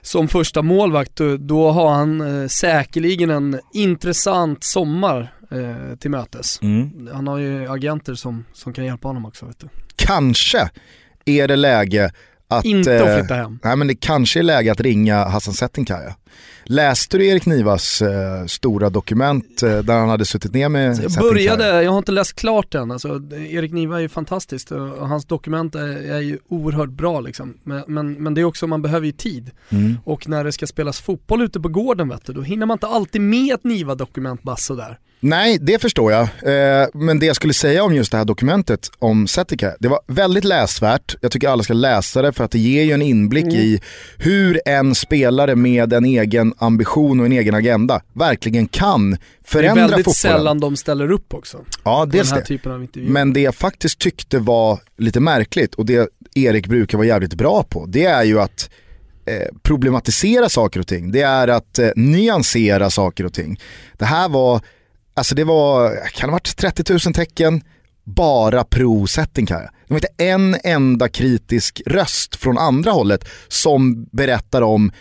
som 0.00 0.28
första 0.28 0.62
målvakt, 0.62 1.21
då 1.38 1.71
har 1.71 1.95
han 1.95 2.42
eh, 2.42 2.49
säkerligen 2.49 3.31
en 3.31 3.61
intressant 3.73 4.64
sommar 4.64 5.35
eh, 5.50 5.97
till 5.99 6.11
mötes. 6.11 6.62
Mm. 6.62 7.09
Han 7.14 7.26
har 7.26 7.38
ju 7.38 7.69
agenter 7.69 8.14
som, 8.14 8.45
som 8.52 8.73
kan 8.73 8.85
hjälpa 8.85 9.09
honom 9.09 9.26
också 9.26 9.47
vet 9.47 9.59
du. 9.59 9.69
Kanske 9.97 10.71
är 11.25 11.49
det 11.49 11.57
läge 11.57 12.12
att, 12.59 12.64
inte 12.64 13.04
att 13.04 13.18
flytta 13.18 13.35
hem. 13.35 13.52
Eh, 13.52 13.59
nej 13.68 13.76
men 13.76 13.87
det 13.87 13.94
kanske 13.94 14.38
är 14.38 14.42
läge 14.42 14.73
att 14.73 14.80
ringa 14.80 15.25
Hassan 15.25 15.54
Settinkaya. 15.54 16.14
Läste 16.64 17.18
du 17.18 17.26
Erik 17.26 17.47
Nivas 17.47 18.02
eh, 18.02 18.47
stora 18.47 18.90
dokument 18.90 19.62
eh, 19.62 19.78
där 19.78 19.99
han 19.99 20.09
hade 20.09 20.25
suttit 20.25 20.54
ner 20.54 20.68
med 20.68 20.99
Jag 21.02 21.12
började, 21.12 21.82
jag 21.82 21.90
har 21.90 21.99
inte 21.99 22.12
läst 22.12 22.32
klart 22.37 22.73
den. 22.73 22.90
Alltså, 22.90 23.21
Erik 23.32 23.73
Niva 23.73 23.97
är 23.97 24.00
ju 24.00 24.09
fantastiskt 24.09 24.71
och 24.71 25.09
hans 25.09 25.25
dokument 25.25 25.75
är, 25.75 26.12
är 26.12 26.21
ju 26.21 26.38
oerhört 26.49 26.90
bra 26.90 27.21
liksom. 27.21 27.54
Men, 27.62 27.82
men, 27.87 28.12
men, 28.12 28.35
det 28.35 28.40
är 28.40 28.44
också, 28.44 28.66
man 28.66 28.82
behöver 28.82 29.06
ju 29.06 29.12
tid. 29.12 29.50
Mm. 29.68 29.99
Och 30.04 30.28
när 30.28 30.44
det 30.44 30.52
ska 30.52 30.66
spelas 30.66 31.00
fotboll 31.00 31.42
ute 31.42 31.61
på 31.61 31.68
gården 31.68 32.09
vet 32.09 32.26
du, 32.26 32.32
då 32.32 32.42
hinner 32.42 32.66
man 32.66 32.75
inte 32.75 32.87
alltid 32.87 33.21
med 33.21 33.54
ett 33.54 33.64
Niva-dokument 33.64 34.42
bara 34.42 34.56
sådär. 34.56 34.99
Nej, 35.24 35.58
det 35.60 35.78
förstår 35.78 36.12
jag. 36.12 36.22
Eh, 36.22 36.88
men 36.94 37.18
det 37.18 37.26
jag 37.26 37.36
skulle 37.36 37.54
säga 37.54 37.84
om 37.84 37.94
just 37.94 38.10
det 38.10 38.18
här 38.18 38.24
dokumentet 38.24 38.90
om 38.98 39.26
Setika, 39.26 39.72
det 39.78 39.88
var 39.88 40.00
väldigt 40.06 40.44
läsvärt. 40.44 41.16
Jag 41.20 41.32
tycker 41.32 41.48
alla 41.48 41.62
ska 41.62 41.72
läsa 41.72 42.22
det 42.22 42.32
för 42.32 42.44
att 42.44 42.50
det 42.50 42.58
ger 42.58 42.82
ju 42.82 42.92
en 42.92 43.02
inblick 43.02 43.44
mm. 43.44 43.56
i 43.56 43.80
hur 44.18 44.60
en 44.66 44.94
spelare 44.94 45.56
med 45.56 45.92
en 45.92 46.04
egen 46.04 46.54
ambition 46.58 47.20
och 47.20 47.26
en 47.26 47.32
egen 47.32 47.54
agenda 47.54 48.02
verkligen 48.12 48.68
kan 48.68 49.16
förändra 49.44 49.74
fotbollen. 49.74 49.76
Det 49.76 49.80
är 49.80 49.88
väldigt 49.88 50.04
fotbollen. 50.04 50.38
sällan 50.38 50.60
de 50.60 50.76
ställer 50.76 51.12
upp 51.12 51.34
också. 51.34 51.58
Ja, 51.84 52.06
dels 52.12 52.28
den 52.28 52.34
här 52.34 52.40
det. 52.40 52.46
Typen 52.46 52.72
av 52.72 52.88
Men 52.94 53.32
det 53.32 53.40
jag 53.40 53.54
faktiskt 53.54 53.98
tyckte 53.98 54.38
var 54.38 54.78
lite 54.98 55.20
märkligt 55.20 55.74
och 55.74 55.86
det 55.86 56.08
Erik 56.34 56.66
brukar 56.66 56.98
vara 56.98 57.06
jävligt 57.06 57.34
bra 57.34 57.62
på, 57.62 57.86
det 57.86 58.04
är 58.04 58.22
ju 58.22 58.40
att 58.40 58.70
eh, 59.26 59.56
problematisera 59.62 60.48
saker 60.48 60.80
och 60.80 60.86
ting. 60.86 61.12
Det 61.12 61.22
är 61.22 61.48
att 61.48 61.78
eh, 61.78 61.88
nyansera 61.96 62.90
saker 62.90 63.26
och 63.26 63.32
ting. 63.32 63.60
Det 63.98 64.04
här 64.04 64.28
var 64.28 64.60
Alltså 65.14 65.35
det 65.35 65.45
var, 65.45 65.97
kan 66.12 66.28
ha 66.28 66.35
varit 66.35 66.57
30 66.57 66.92
000 66.92 67.00
tecken, 67.14 67.62
bara 68.04 68.64
pro-setting 68.64 69.47
kan 69.47 69.61
jag. 69.61 69.71
Det 69.87 69.95
var 69.95 69.97
inte 69.97 70.25
en 70.25 70.57
enda 70.64 71.09
kritisk 71.09 71.83
röst 71.87 72.37
från 72.37 72.59
andra 72.59 72.90
hållet 72.90 73.28
som 73.49 74.04
berättar 74.04 74.62
om, 74.62 74.92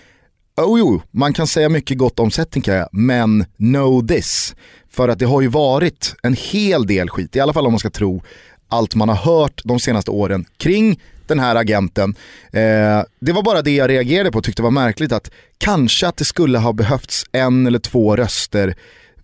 oh 0.57 0.79
jo, 0.79 1.01
man 1.11 1.33
kan 1.33 1.47
säga 1.47 1.69
mycket 1.69 1.97
gott 1.97 2.19
om 2.19 2.31
setting 2.31 2.61
kan 2.61 2.75
jag, 2.75 2.89
men 2.91 3.45
know 3.57 4.07
this. 4.07 4.55
För 4.91 5.09
att 5.09 5.19
det 5.19 5.25
har 5.25 5.41
ju 5.41 5.47
varit 5.47 6.15
en 6.23 6.33
hel 6.33 6.87
del 6.87 7.09
skit, 7.09 7.35
i 7.35 7.39
alla 7.39 7.53
fall 7.53 7.65
om 7.65 7.73
man 7.73 7.79
ska 7.79 7.89
tro 7.89 8.23
allt 8.71 8.95
man 8.95 9.09
har 9.09 9.15
hört 9.15 9.61
de 9.63 9.79
senaste 9.79 10.11
åren 10.11 10.45
kring 10.57 10.99
den 11.27 11.39
här 11.39 11.55
agenten. 11.55 12.15
Eh, 12.51 13.03
det 13.19 13.31
var 13.31 13.43
bara 13.43 13.61
det 13.61 13.71
jag 13.71 13.89
reagerade 13.89 14.31
på 14.31 14.37
och 14.37 14.43
tyckte 14.43 14.61
var 14.61 14.71
märkligt 14.71 15.11
att 15.11 15.31
kanske 15.57 16.07
att 16.07 16.17
det 16.17 16.25
skulle 16.25 16.57
ha 16.57 16.73
behövts 16.73 17.25
en 17.31 17.67
eller 17.67 17.79
två 17.79 18.15
röster 18.15 18.75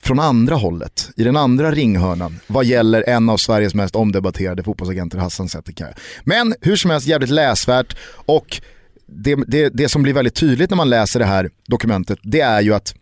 från 0.08 0.20
andra 0.20 0.56
hållet, 0.56 1.10
i 1.16 1.24
den 1.24 1.38
andra 1.38 1.72
ringhörnan, 1.72 2.40
vad 2.48 2.66
gäller 2.66 3.10
en 3.10 3.30
av 3.30 3.38
Sveriges 3.38 3.74
mest 3.74 3.96
omdebatterade 3.96 4.64
fotbollsagenter, 4.64 5.18
Hassan 5.18 5.50
Settekaya. 5.50 5.94
Men 6.24 6.56
hur 6.62 6.76
som 6.76 6.92
helst 6.92 7.08
jävligt 7.08 7.30
läsvärt 7.30 7.98
och 8.26 8.62
det, 9.08 9.36
det, 9.48 9.70
det 9.70 9.90
som 9.90 10.04
blir 10.04 10.14
väldigt 10.14 10.36
tydligt 10.36 10.70
när 10.70 10.78
man 10.78 10.90
läser 10.90 11.20
det 11.20 11.26
här 11.26 11.50
dokumentet, 11.68 12.20
det 12.24 12.42
är 12.42 12.62
ju 12.62 12.74
att 12.74 12.96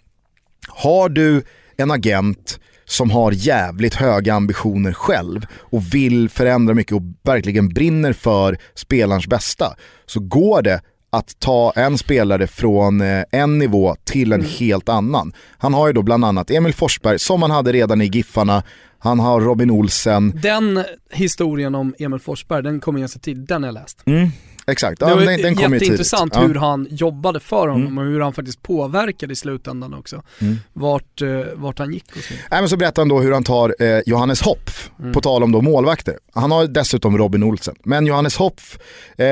har 0.67 1.09
du 1.09 1.43
en 1.77 1.91
agent 1.91 2.59
som 2.85 3.11
har 3.11 3.31
jävligt 3.31 3.95
höga 3.95 4.33
ambitioner 4.33 4.93
själv 4.93 5.45
och 5.51 5.93
vill 5.93 6.29
förändra 6.29 6.73
mycket 6.73 6.93
och 6.93 7.03
verkligen 7.23 7.69
brinner 7.69 8.13
för 8.13 8.57
spelarens 8.75 9.27
bästa 9.27 9.75
så 10.05 10.19
går 10.19 10.61
det 10.61 10.81
att 11.17 11.39
ta 11.39 11.71
en 11.75 11.97
spelare 11.97 12.47
från 12.47 13.01
eh, 13.01 13.23
en 13.31 13.57
nivå 13.57 13.95
till 14.03 14.31
en 14.33 14.39
Mm. 14.39 14.51
helt 14.59 14.89
annan. 14.89 15.33
Han 15.57 15.73
har 15.73 15.87
ju 15.87 15.93
då 15.93 16.01
bland 16.01 16.25
annat 16.25 16.51
Emil 16.51 16.73
Forsberg 16.73 17.19
som 17.19 17.41
han 17.41 17.51
hade 17.51 17.71
redan 17.71 18.01
i 18.01 18.05
Giffarna, 18.05 18.63
han 18.99 19.19
har 19.19 19.41
Robin 19.41 19.71
Olsen. 19.71 20.39
Den 20.43 20.83
historien 21.11 21.75
om 21.75 21.95
Emil 21.99 22.19
Forsberg, 22.19 22.63
den 22.63 22.79
kom 22.79 22.99
ganska 22.99 23.19
tidigt, 23.19 23.47
den 23.47 23.63
har 23.63 23.67
jag 23.67 23.73
läst. 23.73 24.01
Mm, 24.05 24.29
exakt, 24.67 24.99
Det 24.99 25.09
ja, 25.09 25.15
var 25.15 25.21
den, 25.21 25.41
den 25.41 25.55
kom 25.55 25.73
ju 25.73 25.79
tidigt. 25.79 25.81
jätteintressant 25.81 26.35
hur 26.37 26.55
han 26.55 26.87
jobbade 26.89 27.39
för 27.39 27.67
honom 27.67 27.81
Mm. 27.81 27.97
och 27.97 28.03
hur 28.03 28.21
han 28.21 28.33
faktiskt 28.33 28.61
påverkade 28.61 29.33
i 29.33 29.35
slutändan 29.35 29.93
också. 29.93 30.23
Mm. 30.41 30.55
Vart, 30.73 31.21
eh, 31.21 31.29
vart 31.55 31.79
han 31.79 31.93
gick 31.93 32.05
och 32.17 32.23
så. 32.23 32.33
Nej, 32.51 32.61
men 32.61 32.69
så 32.69 32.77
berättar 32.77 33.01
han 33.01 33.09
då 33.09 33.19
hur 33.19 33.31
han 33.31 33.43
tar 33.43 33.75
eh, 33.79 33.99
Johannes 34.05 34.41
Hopf, 34.41 34.89
Mm. 34.99 35.13
på 35.13 35.21
tal 35.21 35.43
om 35.43 35.51
då 35.51 35.61
målvakter. 35.61 36.17
Han 36.33 36.51
har 36.51 36.67
dessutom 36.67 37.17
Robin 37.17 37.43
Olsen. 37.43 37.75
Men 37.83 38.05
Johannes 38.05 38.37
Hopf 38.37 38.77
eh, 39.17 39.25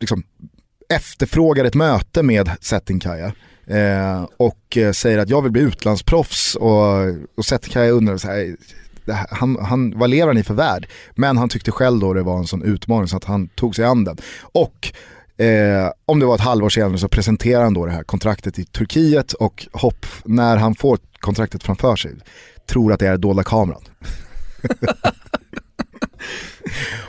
liksom, 0.00 0.22
efterfrågar 0.88 1.64
ett 1.64 1.74
möte 1.74 2.22
med 2.22 2.50
Settinkaja. 2.60 3.32
Eh, 3.66 4.26
och 4.36 4.76
eh, 4.76 4.92
säger 4.92 5.18
att 5.18 5.28
jag 5.28 5.42
vill 5.42 5.52
bli 5.52 5.62
utlandsproffs 5.62 6.54
och, 6.54 6.92
och 7.36 7.44
Settinkaja 7.44 7.90
undrar 7.90 8.16
så 8.16 8.28
här, 8.28 8.56
han, 9.30 9.58
han, 9.60 9.98
vad 9.98 10.10
lever 10.10 10.26
han 10.26 10.38
i 10.38 10.42
för 10.42 10.54
värld? 10.54 10.88
Men 11.14 11.36
han 11.36 11.48
tyckte 11.48 11.70
själv 11.70 12.00
då 12.00 12.14
det 12.14 12.22
var 12.22 12.38
en 12.38 12.46
sån 12.46 12.62
utmaning 12.62 13.08
så 13.08 13.16
att 13.16 13.24
han 13.24 13.48
tog 13.48 13.76
sig 13.76 13.84
an 13.84 14.04
den. 14.04 14.16
Och 14.40 14.92
eh, 15.44 15.90
om 16.06 16.20
det 16.20 16.26
var 16.26 16.34
ett 16.34 16.40
halvår 16.40 16.68
senare 16.68 16.98
så 16.98 17.08
presenterar 17.08 17.62
han 17.62 17.74
då 17.74 17.86
det 17.86 17.92
här 17.92 18.02
kontraktet 18.02 18.58
i 18.58 18.64
Turkiet 18.64 19.32
och 19.32 19.66
hopp, 19.72 20.06
när 20.24 20.56
han 20.56 20.74
får 20.74 20.98
kontraktet 21.20 21.62
framför 21.62 21.96
sig, 21.96 22.12
tror 22.66 22.92
att 22.92 23.00
det 23.00 23.06
är 23.06 23.16
dolda 23.16 23.42
kameran. 23.42 23.82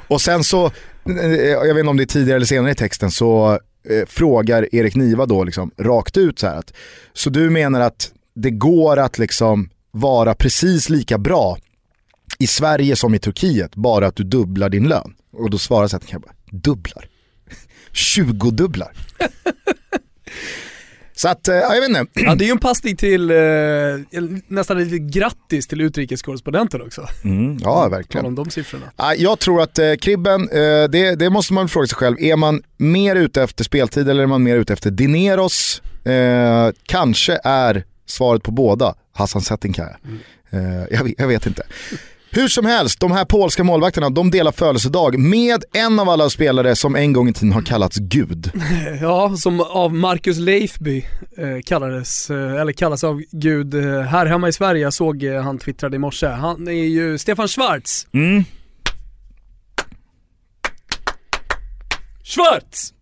och 0.08 0.22
sen 0.22 0.44
så, 0.44 0.72
jag 1.05 1.74
vet 1.74 1.77
inte 1.77 1.89
om 1.89 1.97
det 1.97 2.03
är 2.03 2.07
tidigare 2.07 2.35
eller 2.35 2.45
senare 2.45 2.71
i 2.71 2.75
texten, 2.75 3.12
så 3.12 3.59
eh, 3.89 4.05
frågar 4.07 4.75
Erik 4.75 4.95
Niva 4.95 5.25
då 5.25 5.43
liksom 5.43 5.71
rakt 5.77 6.17
ut 6.17 6.39
så 6.39 6.47
här 6.47 6.55
att, 6.55 6.74
så 7.13 7.29
du 7.29 7.50
menar 7.50 7.81
att 7.81 8.12
det 8.35 8.51
går 8.51 9.00
att 9.00 9.17
liksom 9.17 9.69
vara 9.91 10.35
precis 10.35 10.89
lika 10.89 11.17
bra 11.17 11.57
i 12.39 12.47
Sverige 12.47 12.95
som 12.95 13.15
i 13.15 13.19
Turkiet, 13.19 13.75
bara 13.75 14.07
att 14.07 14.15
du 14.15 14.24
dubblar 14.24 14.69
din 14.69 14.88
lön? 14.88 15.15
Och 15.33 15.50
då 15.50 15.57
svarar 15.57 15.88
Zetterberg 15.88 16.19
bara, 16.19 16.33
dubblar? 16.51 17.09
20 17.91 18.51
dubblar. 18.51 18.91
Så 21.15 21.27
att, 21.27 21.48
eh, 21.48 21.55
ja, 21.55 21.74
jag 21.75 21.81
vet 21.81 21.89
inte. 21.89 22.05
Ja 22.13 22.36
det 22.36 22.43
är 22.43 22.45
ju 22.45 22.51
en 22.51 22.57
passning 22.60 22.95
till, 22.95 23.31
eh, 23.31 23.38
nästan 24.48 24.77
lite 24.77 24.98
grattis 25.19 25.67
till 25.67 25.81
utrikeskorrespondenten 25.81 26.81
också. 26.81 27.07
Mm, 27.24 27.57
ja, 27.63 27.89
verkligen. 27.89 28.25
om 28.25 28.36
de 28.36 28.50
siffrorna. 28.50 28.86
Ja, 28.98 29.15
Jag 29.15 29.39
tror 29.39 29.62
att 29.62 29.79
eh, 29.79 29.93
Kribben, 29.95 30.41
eh, 30.50 30.57
det, 30.89 31.15
det 31.19 31.29
måste 31.29 31.53
man 31.53 31.69
fråga 31.69 31.88
sig 31.88 31.95
själv, 31.95 32.15
är 32.19 32.36
man 32.36 32.62
mer 32.77 33.15
ute 33.15 33.43
efter 33.43 33.63
speltid 33.63 34.10
eller 34.10 34.24
är 34.24 34.27
man 34.27 34.43
mer 34.43 34.57
ute 34.57 34.74
efter 34.74 34.91
Dineros? 34.91 35.81
Eh, 36.05 36.69
kanske 36.84 37.39
är 37.43 37.84
svaret 38.05 38.43
på 38.43 38.51
båda 38.51 38.95
Hassan 39.13 39.41
Settinkaya. 39.41 39.98
Eh, 40.50 40.60
jag, 40.91 41.13
jag 41.17 41.27
vet 41.27 41.45
inte. 41.45 41.63
Hur 42.35 42.47
som 42.47 42.65
helst, 42.65 42.99
de 42.99 43.11
här 43.11 43.25
polska 43.25 43.63
målvakterna 43.63 44.09
de 44.09 44.31
delar 44.31 44.51
födelsedag 44.51 45.19
med 45.19 45.63
en 45.73 45.99
av 45.99 46.09
alla 46.09 46.29
spelare 46.29 46.75
som 46.75 46.95
en 46.95 47.13
gång 47.13 47.29
i 47.29 47.33
tiden 47.33 47.51
har 47.51 47.61
kallats 47.61 47.97
Gud. 47.97 48.51
Ja, 49.01 49.35
som 49.37 49.61
av 49.61 49.93
Marcus 49.93 50.37
Leifby 50.37 51.05
eh, 51.37 51.61
kallades, 51.65 52.29
eh, 52.29 52.61
eller 52.61 52.71
kallas 52.71 53.03
av 53.03 53.21
Gud 53.31 53.73
eh, 53.73 54.01
här 54.01 54.25
hemma 54.25 54.47
i 54.47 54.53
Sverige. 54.53 54.81
Jag 54.81 54.93
såg 54.93 55.23
eh, 55.23 55.41
han 55.41 55.57
twittrade 55.57 55.95
i 55.95 55.99
morse. 55.99 56.27
Han 56.27 56.67
är 56.67 56.71
ju 56.71 57.17
Stefan 57.17 57.47
Schwarz. 57.47 58.07
Mm. 58.13 58.43
Schwarz! 62.23 62.93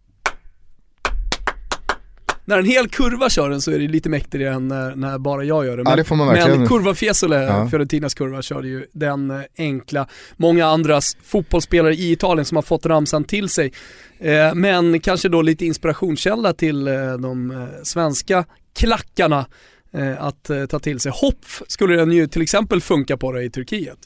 När 2.45 2.59
en 2.59 2.65
hel 2.65 2.87
kurva 2.89 3.29
kör 3.29 3.49
den 3.49 3.61
så 3.61 3.71
är 3.71 3.79
det 3.79 3.87
lite 3.87 4.09
mäktigare 4.09 4.53
än 4.53 4.67
när, 4.67 4.95
när 4.95 5.17
bara 5.17 5.43
jag 5.43 5.65
gör 5.65 5.77
det. 5.77 5.83
Ja, 5.85 5.95
det 5.95 6.03
får 6.03 6.15
man 6.15 6.27
verkligen- 6.27 6.59
Men 6.59 6.67
Kurva 6.67 6.95
Fiesole, 6.95 7.43
Ja. 7.43 7.69
Fiorentinas 7.69 8.13
kurva, 8.13 8.41
körde 8.41 8.67
ju 8.67 8.85
den 8.93 9.31
eh, 9.31 9.41
enkla. 9.57 10.07
Många 10.37 10.65
andras 10.65 11.17
fotbollsspelare 11.23 11.93
i 11.95 12.11
Italien 12.11 12.45
som 12.45 12.57
har 12.57 12.61
fått 12.61 12.85
ramsan 12.85 13.23
till 13.23 13.49
sig. 13.49 13.73
Eh, 14.19 14.53
men 14.55 14.99
kanske 14.99 15.29
då 15.29 15.41
lite 15.41 15.65
inspirationskälla 15.65 16.53
till 16.53 16.87
eh, 16.87 16.93
de 17.13 17.51
eh, 17.51 17.67
svenska 17.83 18.45
klackarna 18.79 19.45
eh, 19.93 20.23
att 20.23 20.49
eh, 20.49 20.65
ta 20.65 20.79
till 20.79 20.99
sig. 20.99 21.11
Hopf 21.15 21.61
skulle 21.67 21.95
den 21.95 22.11
ju 22.11 22.27
till 22.27 22.41
exempel 22.41 22.81
funka 22.81 23.17
på 23.17 23.31
det 23.31 23.43
i 23.43 23.49
Turkiet. 23.49 23.97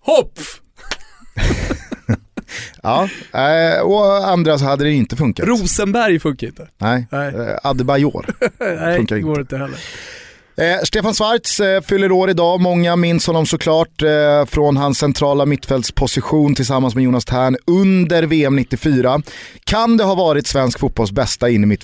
Hopf! 0.00 0.60
Ja, 2.82 3.08
eh, 3.32 3.80
och 3.80 4.28
andra 4.28 4.58
så 4.58 4.64
hade 4.64 4.84
det 4.84 4.92
inte 4.92 5.16
funkat. 5.16 5.46
Rosenberg 5.46 6.18
funkar 6.20 6.46
inte. 6.46 6.68
Nej, 6.78 7.06
Nej. 7.10 7.28
eh, 7.34 7.56
Adebayor. 7.62 8.26
Nej, 8.58 8.96
Funkar 8.96 9.16
det 9.16 9.22
går 9.22 9.40
inte. 9.40 9.40
inte 9.40 9.56
heller. 9.56 9.78
Eh, 10.56 10.78
Stefan 10.84 11.14
Schwarz 11.14 11.60
eh, 11.60 11.80
fyller 11.82 12.12
år 12.12 12.30
idag, 12.30 12.60
många 12.60 12.96
minns 12.96 13.26
honom 13.26 13.46
såklart 13.46 14.02
eh, 14.02 14.44
från 14.46 14.76
hans 14.76 14.98
centrala 14.98 15.46
mittfältsposition 15.46 16.54
tillsammans 16.54 16.94
med 16.94 17.04
Jonas 17.04 17.24
Tern 17.24 17.56
under 17.66 18.22
VM 18.22 18.56
94. 18.56 19.22
Kan 19.64 19.96
det 19.96 20.04
ha 20.04 20.14
varit 20.14 20.46
svensk 20.46 20.78
fotbolls 20.78 21.12
bästa 21.12 21.50
in 21.50 21.72
i 21.72 21.78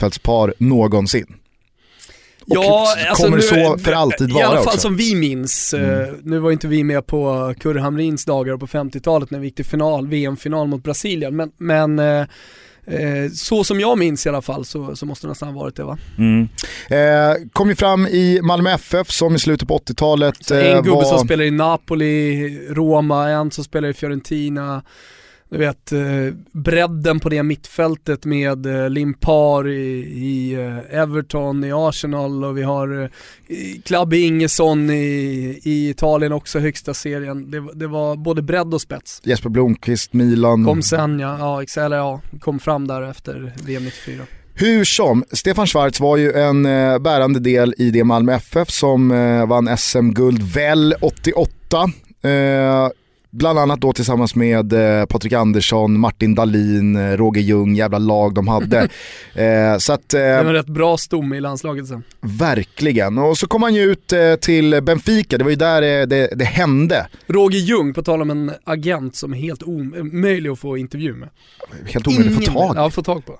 mittfältspar 2.47 2.71
någonsin? 2.71 3.11
Och 3.11 3.17
kommer 3.17 3.41
så 3.77 3.79
för 3.85 3.93
alltid 3.93 4.31
I 4.31 4.33
vara 4.33 4.47
alla 4.47 4.57
fall 4.57 4.67
också. 4.67 4.79
som 4.81 4.97
vi 4.97 5.15
minns. 5.15 5.75
eh, 5.75 6.09
Nu 6.23 6.39
var 6.39 6.51
inte 6.53 6.69
vi 6.69 6.85
med 6.85 7.07
på 7.07 7.55
Kurre 7.61 7.81
Hamrins 7.81 8.25
dagar 8.25 8.57
på 8.57 8.67
50-talet 8.67 9.31
när 9.31 9.39
vi 9.39 9.47
gick 9.47 9.55
till 9.55 9.65
final, 9.65 10.09
VM-final 10.09 10.69
mot 10.69 10.83
Brasilien. 10.83 11.37
Men, 11.37 11.51
men 11.59 11.99
eh, 11.99 12.21
eh, 12.87 13.31
så 13.35 13.65
som 13.65 13.81
jag 13.81 13.99
minns 13.99 14.27
i 14.27 14.29
alla 14.29 14.43
fall 14.43 14.65
så, 14.65 14.97
så 14.97 15.07
måste 15.07 15.27
det 15.27 15.29
nästan 15.29 15.49
ha 15.55 15.61
varit 15.63 15.77
det 15.77 15.85
va? 15.85 15.99
Eh, 16.91 17.35
kom 17.53 17.69
ju 17.69 17.75
fram 17.75 18.07
i 18.07 18.41
Malmö 18.43 18.71
FF 18.71 19.11
som 19.11 19.35
i 19.35 19.39
slutet 19.39 19.69
på 19.69 19.79
80-talet 19.79 20.35
Så 20.41 20.55
en 20.55 20.67
eh, 20.67 20.75
gubbe 20.77 20.91
var... 20.91 21.05
som 21.05 21.19
spelar 21.19 21.45
i 21.45 21.51
Napoli, 21.51 22.59
Roma, 22.71 23.29
en 23.31 23.51
som 23.51 23.65
spelar 23.65 23.89
i 23.89 23.95
Fiorentina. 23.95 24.83
Du 25.49 25.59
vet 25.59 25.93
eh, 25.93 26.01
bredden 26.53 27.21
på 27.21 27.29
det 27.29 27.43
mittfältet 27.43 28.25
med 28.25 28.67
eh, 28.67 28.91
Limpar 28.91 29.69
i, 29.69 29.99
i 30.03 30.53
eh, 30.55 31.01
Everton, 31.01 31.65
i 31.65 31.73
Arsenal 31.73 32.45
och 32.45 32.59
vi 32.59 32.63
har 32.63 33.11
Clubby 33.85 34.21
Ingesson 34.27 34.91
i, 34.91 35.61
i 35.63 35.89
Italien 35.91 36.33
också, 36.33 36.59
högsta 36.59 36.95
serien. 36.95 37.51
Det, 37.51 37.61
var- 37.61 37.75
det 37.75 37.87
var 37.87 38.17
både 38.17 38.43
bredd 38.43 38.75
och 38.75 38.81
spets. 38.81 39.21
Jesper 39.25 39.49
Blomqvist, 39.49 40.13
Milan. 40.13 40.65
Kom 40.65 40.83
sen 40.83 41.19
ja, 41.19 41.63
ja, 41.67 41.83
eller 41.85 41.97
ja, 41.97 42.21
kom 42.41 42.59
fram 42.61 42.87
där 42.87 43.03
efter 43.11 43.53
VM 43.65 43.85
94. 43.85 44.23
Hur 44.55 44.85
som, 44.85 45.25
Stefan 45.33 45.67
Schwarz 45.67 46.01
var 46.01 46.17
ju 46.17 46.33
en 46.33 46.63
bärande 47.03 47.41
del 47.41 47.75
i 47.79 47.91
det 47.91 48.05
Malmö 48.05 48.33
FF 48.35 48.71
som 48.71 49.09
vann 49.49 49.77
SM-guld 49.79 50.43
väl 50.43 50.95
88. 51.01 51.47
Eh, 53.33 53.39
bland 53.39 53.59
annat 53.59 53.81
då 53.81 53.93
tillsammans 53.93 54.35
med 54.35 54.73
eh, 54.73 55.07
Patrik 55.07 55.33
Andersson, 55.33 55.99
Martin 56.01 56.35
Dahlin, 56.35 56.97
eh, 56.97 57.17
Roger 57.17 57.43
Ljung, 57.43 57.75
jävla 57.75 57.99
lag 57.99 58.35
de 58.35 58.49
hade. 58.49 58.79
eh, 59.35 59.79
så 59.79 59.93
att, 59.93 60.09
Det 60.09 60.19
var 60.19 60.41
eh, 60.43 60.47
en 60.47 60.53
rätt 60.53 60.67
bra 60.67 60.97
stomme 60.97 61.37
i 61.37 61.41
landslaget 61.41 61.87
sen. 61.87 62.03
verkligen. 62.21 63.19
Och 63.19 63.39
så 63.39 63.47
kom 63.47 63.63
han 63.63 63.75
ju 63.75 63.83
ut 63.83 64.13
eh, 64.13 64.35
till 64.35 64.81
Benfica, 64.83 65.39
det 65.39 65.45
var 65.45 65.51
ju 65.51 65.57
där 65.57 65.83
eh, 66.01 66.07
det, 66.07 66.29
det 66.37 66.45
hände. 66.45 67.07
Roger 67.27 67.59
Ljung, 67.59 67.95
på 67.95 68.03
tal 68.03 68.23
om 68.23 68.31
en 68.31 68.53
agent 68.65 69.17
som 69.17 69.33
är 69.35 69.39
helt 69.39 69.63
omöjlig 69.63 70.51
att 70.51 70.59
få 70.59 70.77
intervju 70.79 71.15
med. 71.15 71.29
Helt 71.87 72.07
omöjligt 72.07 72.39
att 72.39 72.45
få 72.45 72.53
tag 72.53 72.75
i. 72.75 72.79
Ja, 72.79 72.91
få 72.91 73.03
tag 73.03 73.23
på. 73.27 73.39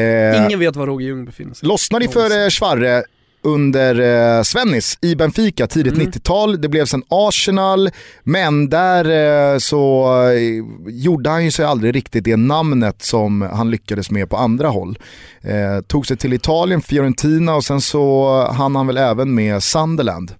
Eh, 0.00 0.44
Ingen 0.46 0.58
vet 0.58 0.76
var 0.76 0.86
Roger 0.86 1.06
Ljung 1.06 1.24
befinner 1.24 1.54
sig. 1.54 1.68
Lossnade 1.68 2.08
för 2.08 2.44
eh, 2.44 2.48
Schwarre 2.50 3.02
under 3.44 4.00
eh, 4.38 4.42
Svennis 4.42 4.98
i 5.00 5.14
Benfica 5.16 5.66
tidigt 5.66 5.94
Mm. 5.94 6.06
90-tal. 6.06 6.60
Det 6.60 6.68
blev 6.68 6.86
sen 6.86 7.02
Arsenal, 7.08 7.90
men 8.22 8.68
där 8.70 9.04
eh, 9.52 9.58
så 9.58 10.12
eh, 10.30 10.64
gjorde 10.86 11.30
han 11.30 11.44
ju 11.44 11.50
sig 11.50 11.64
aldrig 11.64 11.94
riktigt 11.94 12.24
det 12.24 12.36
namnet 12.36 13.02
som 13.02 13.42
han 13.42 13.70
lyckades 13.70 14.10
med 14.10 14.30
på 14.30 14.36
andra 14.36 14.68
håll. 14.68 14.98
Eh, 15.40 15.80
tog 15.86 16.06
sig 16.06 16.16
till 16.16 16.32
Italien, 16.32 16.82
Fiorentina 16.82 17.54
och 17.54 17.64
sen 17.64 17.80
så 17.80 18.28
hann 18.52 18.76
han 18.76 18.86
väl 18.86 18.96
även 18.96 19.34
med 19.34 19.62
Sunderland. 19.62 20.34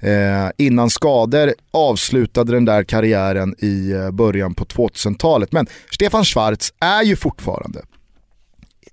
Eh, 0.00 0.50
innan 0.56 0.90
skador 0.90 1.54
avslutade 1.70 2.52
den 2.52 2.64
där 2.64 2.84
karriären 2.84 3.54
i 3.58 3.90
eh, 3.92 4.10
början 4.10 4.54
på 4.54 4.64
2000-talet. 4.64 5.52
Men 5.52 5.66
Stefan 5.94 6.24
Schwarz 6.24 6.72
är 6.80 7.02
ju 7.02 7.16
fortfarande, 7.16 7.82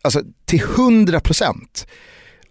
alltså 0.02 0.22
till 0.46 0.62
100% 0.62 1.54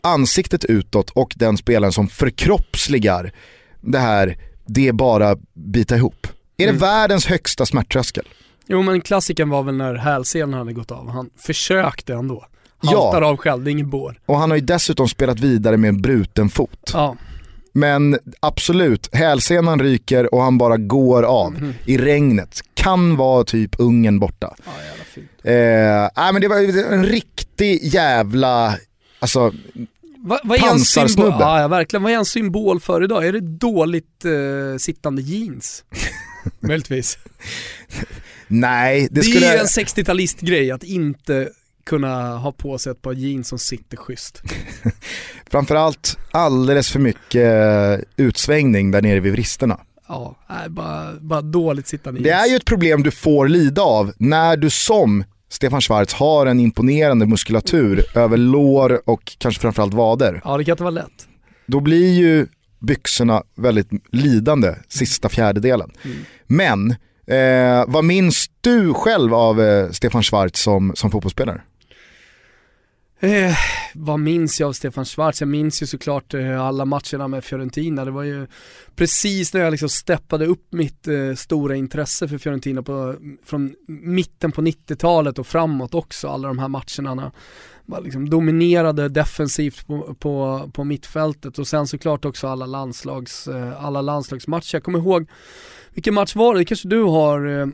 ansiktet 0.04 0.64
utåt 0.64 1.10
och 1.10 1.32
den 1.36 1.56
spelaren 1.56 1.92
som 1.92 2.08
förkroppsligar 2.08 3.32
det 3.80 3.98
här, 3.98 4.38
det 4.66 4.88
är 4.88 4.92
bara 4.92 5.36
bita 5.54 5.96
ihop. 5.96 6.26
Är 6.56 6.64
det 6.64 6.70
Mm. 6.70 6.80
världens 6.80 7.26
högsta 7.26 7.66
smärttröskel? 7.66 8.28
Jo 8.66 8.82
men 8.82 9.00
klassiken 9.00 9.50
var 9.50 9.62
väl 9.62 9.74
när 9.76 9.94
hälsenan 9.94 10.52
hade 10.58 10.72
gått 10.72 10.90
av. 10.90 11.08
Han 11.10 11.30
försökte 11.38 12.14
ändå. 12.14 12.44
Ja. 12.82 12.88
Haltar 13.04 13.22
av 13.22 13.36
själv, 13.36 13.64
det 13.64 13.70
är 13.70 13.72
ingen 13.72 13.90
bår. 13.90 14.20
Och 14.26 14.38
han 14.38 14.50
har 14.50 14.56
ju 14.56 14.64
dessutom 14.64 15.08
spelat 15.08 15.40
vidare 15.40 15.76
med 15.76 15.88
en 15.88 16.02
bruten 16.02 16.48
fot. 16.50 16.90
Ja. 16.92 17.16
Men 17.72 18.18
absolut, 18.40 19.08
hälsenan 19.14 19.80
ryker 19.80 20.34
och 20.34 20.42
han 20.42 20.58
bara 20.58 20.76
går 20.76 21.22
av 21.22 21.52
Mhm. 21.52 21.72
i 21.86 21.98
regnet. 21.98 22.60
Kan 22.74 23.16
vara 23.16 23.44
typ 23.44 23.70
Ungern 23.78 24.18
borta. 24.18 24.54
Ja, 24.64 24.72
jävla 24.88 25.04
fint. 25.04 25.30
Eh, 25.44 26.22
nej, 26.24 26.32
men 26.32 26.40
det 26.42 26.48
var 26.48 26.92
en 26.92 27.04
riktig 27.04 27.80
jävla, 27.94 28.74
alltså 29.18 29.52
Va, 30.26 30.38
vad 30.44 30.58
är 30.58 30.70
en 30.70 30.78
symbol? 30.80 31.26
Ja, 31.40 31.60
ja, 31.60 31.68
verkligen. 31.68 32.02
Vad 32.02 32.12
är 32.12 32.16
en 32.16 32.24
symbol 32.24 32.80
för 32.80 33.04
idag? 33.04 33.26
Är 33.26 33.32
det 33.32 33.40
dåligt 33.40 34.24
eh, 34.24 34.78
sittande 34.78 35.22
jeans? 35.22 35.84
Möjligtvis. 36.60 37.18
nej. 38.48 39.08
Det, 39.10 39.20
Det, 39.20 39.22
skulle... 39.24 39.46
är 39.48 39.52
ju 39.54 39.58
en 39.58 39.66
60-talistgrej 39.66 40.74
att 40.74 40.82
inte 40.84 41.48
kunna 41.87 42.37
ha 42.37 42.52
på 42.52 42.78
sig 42.78 42.92
ett 42.92 43.02
par 43.02 43.12
jeans 43.12 43.48
som 43.48 43.58
sitter 43.58 43.96
schysst. 43.96 44.42
Framförallt 45.50 46.18
alldeles 46.30 46.90
för 46.90 46.98
mycket 46.98 47.44
eh, 47.44 48.24
utsvängning 48.26 48.90
där 48.90 49.02
nere 49.02 49.20
vid 49.20 49.32
vristerna. 49.32 49.80
Ja, 50.08 50.37
nej, 50.48 50.68
bara, 50.68 51.12
bara 51.20 51.40
dåligt 51.42 51.87
sittande 51.88 52.20
Det 52.20 52.28
jeans. 52.28 52.46
är 52.46 52.50
ju 52.50 52.56
ett 52.56 52.64
problem 52.64 53.02
du 53.02 53.10
får 53.10 53.48
lida 53.48 53.82
av 53.82 54.12
när 54.18 54.56
du 54.56 54.70
som 54.70 55.24
Stefan 55.54 55.80
Schwarz 55.80 56.14
har 56.14 56.46
en 56.46 56.60
imponerande 56.60 57.26
muskulatur 57.26 58.04
över 58.18 58.36
lår 58.36 59.00
och 59.04 59.36
kanske 59.38 59.60
framförallt 59.60 59.94
vader. 59.94 60.40
Ja, 60.44 60.56
det 60.56 60.64
kan 60.64 60.72
inte 60.72 60.82
vara 60.82 60.90
lätt. 60.90 61.28
Då 61.66 61.80
blir 61.80 62.12
ju 62.12 62.46
byxorna 62.80 63.42
väldigt 63.56 63.88
lidande 64.12 64.74
sista 64.88 65.28
fjärdedelen. 65.28 65.90
Mm. 66.04 66.16
Men 66.46 66.90
eh, 67.26 67.84
vad 67.86 68.04
minns 68.04 68.50
du 68.60 68.94
själv 68.94 69.34
av 69.34 69.60
eh, 69.60 69.90
Stefan 69.90 70.22
Schwarz 70.22 70.62
som, 70.62 70.92
som 70.94 71.10
fotbollsspelare? 71.10 71.60
Eh, 73.20 73.57
vad 73.94 74.20
minns 74.20 74.61
jag 74.61 74.68
av 74.68 74.72
Stefan 74.72 75.05
Schwarz? 75.05 75.40
Jag 75.40 75.48
minns 75.48 75.83
ju 75.83 75.87
såklart 75.87 76.35
eh, 76.35 76.61
alla 76.61 76.85
matcherna 76.85 77.29
med 77.29 77.44
Fiorentina. 77.44 78.05
Det 78.05 78.11
var 78.11 78.22
ju 78.22 78.46
precis 78.94 79.55
när 79.55 79.61
jag 79.61 79.70
liksom 79.70 79.88
steppade 79.88 80.46
upp 80.46 80.72
mitt 80.72 81.09
eh, 81.09 81.35
stora 81.35 81.77
intresse 81.77 82.29
för 82.29 82.38
Fiorentina 82.38 82.83
på, 82.83 83.14
från 83.44 83.74
mitten 83.87 84.53
på 84.53 84.62
90-talet 84.62 85.38
och 85.38 85.46
framåt 85.46 85.94
också. 85.94 86.29
Alla 86.29 86.48
de 86.48 86.59
här 86.59 86.68
matcherna. 86.68 87.33
man 87.87 88.03
liksom 88.03 88.31
dominerade 88.31 89.09
defensivt 89.09 89.87
på, 89.87 90.14
på, 90.14 90.70
på 90.74 90.85
mittfältet 90.85 91.59
och 91.59 91.68
sen 91.68 91.87
såklart 91.87 92.24
också 92.24 92.48
alla, 92.48 92.66
landslags, 92.66 93.48
eh, 93.48 93.85
alla 93.85 94.00
landslagsmatcher. 94.03 94.77
Jag 94.77 94.85
kommer 94.85 94.98
ihåg, 94.98 95.27
vilken 95.94 96.14
match 96.14 96.35
var 96.37 96.55
det? 96.55 96.61
Det 96.61 96.64
kanske 96.64 96.88
du 96.88 97.03
har 97.03 97.46
eh, 97.46 97.66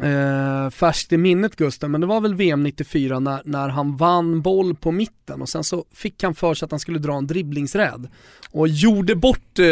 eh, 0.00 0.70
färskt 0.70 1.12
i 1.12 1.16
minnet 1.16 1.56
Gusten, 1.56 1.90
men 1.90 2.00
det 2.00 2.06
var 2.06 2.20
väl 2.20 2.34
VM 2.34 2.62
94 2.62 3.20
när, 3.20 3.42
när 3.44 3.68
han 3.68 3.96
vann 3.96 4.42
boll 4.42 4.74
på 4.74 4.92
mitten 4.92 5.42
och 5.42 5.48
sen 5.48 5.64
så 5.64 5.84
fick 5.94 6.22
han 6.22 6.34
för 6.34 6.54
sig 6.54 6.66
att 6.66 6.70
han 6.70 6.80
skulle 6.80 6.98
dra 6.98 7.14
en 7.14 7.26
dribblingsräd 7.26 8.08
och 8.50 8.68
gjorde 8.68 9.14
bort 9.14 9.58
eh, 9.58 9.66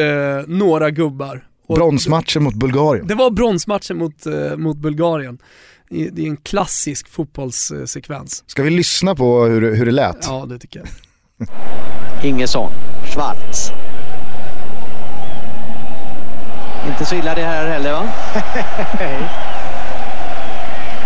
några 0.46 0.90
gubbar. 0.90 1.46
Och 1.66 1.76
Bronsmatchen 1.76 2.42
mot 2.42 2.54
Bulgarien. 2.54 3.06
Det 3.06 3.14
var 3.14 3.30
bronsmatchen 3.30 3.96
mot, 3.98 4.26
eh, 4.26 4.56
mot 4.56 4.76
Bulgarien. 4.76 5.38
Det 5.90 6.06
är 6.06 6.10
det 6.10 6.22
är 6.22 6.26
en 6.26 6.36
klassisk 6.36 7.08
fotbollssekvens. 7.08 8.44
Ska 8.46 8.62
vi 8.62 8.70
lyssna 8.70 9.14
på 9.14 9.44
hur, 9.44 9.74
hur 9.74 9.86
det 9.86 9.92
lät? 9.92 10.16
Ja, 10.22 10.46
det 10.48 10.58
tycker 10.58 10.78
jag. 10.80 10.88
Ingesson, 12.24 12.70
Schwarz. 13.14 13.70
Inte 16.88 17.04
så 17.04 17.14
illa 17.14 17.34
det 17.34 17.44
här 17.44 17.68
heller 17.68 17.92
va? 17.92 18.08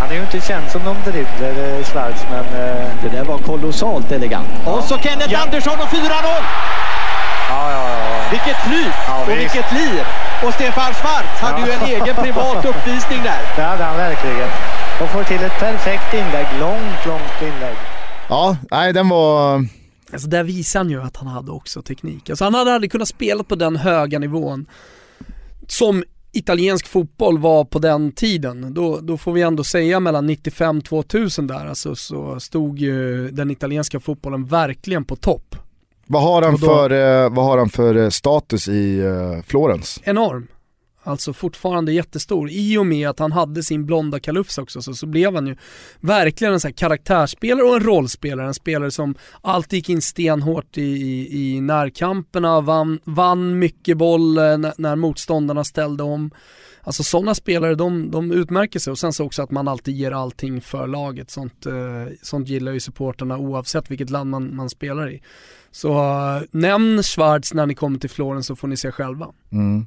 Han 0.01 0.11
är 0.11 0.15
ju 0.15 0.21
inte 0.21 0.41
känd 0.41 0.71
som 0.71 0.83
någon 0.83 0.97
dribbler, 1.05 1.79
eh, 1.79 1.85
Schwarz, 1.85 2.25
men... 2.31 2.45
eh, 2.45 2.87
Det 3.03 3.09
där 3.09 3.25
var 3.25 3.39
kolossalt 3.39 4.13
elegant. 4.13 4.49
Och 4.67 4.85
så 4.85 4.99
Kenneth 4.99 5.33
Ja. 5.33 5.39
Andersson 5.43 5.79
och 5.81 5.89
4-0! 5.89 6.01
Ja, 7.49 7.71
ja, 7.73 7.89
ja. 7.91 8.25
Vilket 8.31 8.57
flyt 8.57 8.95
Ja, 9.09 9.23
och 9.23 9.29
visst. 9.29 9.41
vilket 9.41 9.73
lir! 9.73 10.05
Och 10.47 10.55
Stefan 10.55 10.95
Schwarz 10.95 11.41
hade 11.41 11.61
Ja. 11.61 11.67
ju 11.67 11.73
en 11.73 12.03
egen 12.03 12.17
privat 12.17 12.65
uppvisning 12.71 13.23
där. 13.23 13.41
Det 13.57 13.63
hade 13.63 13.85
han 13.85 13.97
verkligen. 13.97 14.49
Och 15.03 15.09
får 15.09 15.25
till 15.25 15.43
ett 15.45 15.59
perfekt 15.59 16.15
inlägg. 16.15 16.47
Långt, 16.61 17.07
långt 17.07 17.43
inlägg. 17.43 17.77
Ja, 18.29 18.57
nej 18.71 18.93
den 18.93 19.09
var... 19.09 19.67
Alltså 20.13 20.29
där 20.29 20.43
visar 20.45 20.81
han 20.81 20.91
ju 20.91 21.03
att 21.03 21.17
han 21.17 21.27
hade 21.27 21.51
också 21.53 21.83
teknik. 21.83 22.31
Alltså 22.31 22.45
han 22.45 22.55
hade 22.55 22.75
aldrig 22.75 22.93
kunnat 22.93 23.09
spela 23.09 23.45
på 23.45 23.55
den 23.55 23.77
höga 23.77 24.19
nivån 24.19 24.67
som 25.69 26.05
italiensk 26.35 26.87
fotboll 26.89 27.39
var 27.39 27.65
på 27.65 27.79
den 27.79 28.13
tiden. 28.13 28.75
Då, 28.75 29.01
då 29.01 29.17
får 29.17 29.33
vi 29.33 29.43
ändå 29.43 29.65
säga 29.65 30.01
mellan 30.01 30.31
95-2000 30.31 31.49
där, 31.49 31.67
alltså 31.67 31.95
så 31.95 32.41
stod 32.41 32.79
ju 32.79 33.29
den 33.31 33.51
italienska 33.51 34.01
fotbollen 34.01 34.45
verkligen 34.47 35.05
på 35.05 35.17
topp. 35.17 35.57
Vad 36.07 36.23
har 36.23 36.43
han, 36.43 36.53
då- 36.53 36.59
för, 36.59 36.91
eh, 37.25 37.31
vad 37.31 37.45
har 37.45 37.59
han 37.59 37.69
för 37.69 37.95
eh, 37.97 38.09
status 38.09 38.69
i 38.69 38.99
eh, 38.99 39.43
Florens? 39.47 40.01
Enorm. 40.05 40.47
Alltså 41.07 41.33
fortfarande 41.33 41.93
jättestor. 41.93 42.51
I 42.51 42.79
och 42.79 42.87
med 42.87 43.09
att 43.09 43.19
han 43.19 43.33
hade 43.33 43.63
sin 43.63 43.87
blonda 43.87 44.21
kalufs 44.21 44.59
också 44.59 44.83
så, 44.83 44.95
så 44.95 45.07
blev 45.07 45.35
han 45.35 45.47
ju 45.47 45.57
verkligen 46.01 46.53
en 46.53 46.61
sån 46.61 46.69
här 46.69 46.77
karaktärsspelare 46.77 47.67
och 47.67 47.77
en 47.77 47.83
rollspelare. 47.83 48.47
En 48.47 48.55
spelare 48.55 48.91
som 48.91 49.15
alltid 49.41 49.77
gick 49.77 49.89
in 49.89 50.03
stenhårt 50.03 50.79
i, 50.79 50.83
i, 50.83 51.55
i 51.57 51.61
närkamperna, 51.61 52.61
vann, 52.61 53.01
vann 53.05 53.59
mycket 53.59 53.97
boll 53.97 54.35
när, 54.35 54.81
när 54.81 54.97
motståndarna 54.97 55.65
ställde 55.65 56.03
om. 56.03 56.31
Alltså 56.85 57.03
sådana 57.03 57.35
spelare 57.35 57.75
de, 57.75 58.11
de 58.11 58.33
utmärker 58.33 58.79
sig 58.79 58.91
och 58.91 58.99
sen 58.99 59.13
så 59.13 59.25
också 59.25 59.43
att 59.43 59.51
man 59.51 59.69
alltid 59.69 59.95
ger 59.95 60.13
allting 60.13 60.61
för 60.61 60.87
laget. 60.87 61.31
Sånt, 61.31 61.67
eh, 61.67 61.73
sånt 62.23 62.49
gillar 62.49 62.73
ju 62.73 62.81
supporterna 62.81 63.39
oavsett 63.39 63.91
vilket 63.91 64.11
land 64.11 64.31
man, 64.31 64.57
man 64.57 64.71
spelar 64.71 65.11
i. 65.11 65.23
Så 65.71 65.93
eh, 65.93 66.43
nämn 66.51 67.03
Schwarz 67.03 67.55
när 67.55 67.67
ni 67.67 67.75
kommer 67.75 67.99
till 67.99 68.11
Florens 68.11 68.47
så 68.47 68.57
får 68.57 68.69
ni 68.69 68.77
se 68.77 68.93
själva. 68.93 69.29
Mm. 69.53 69.87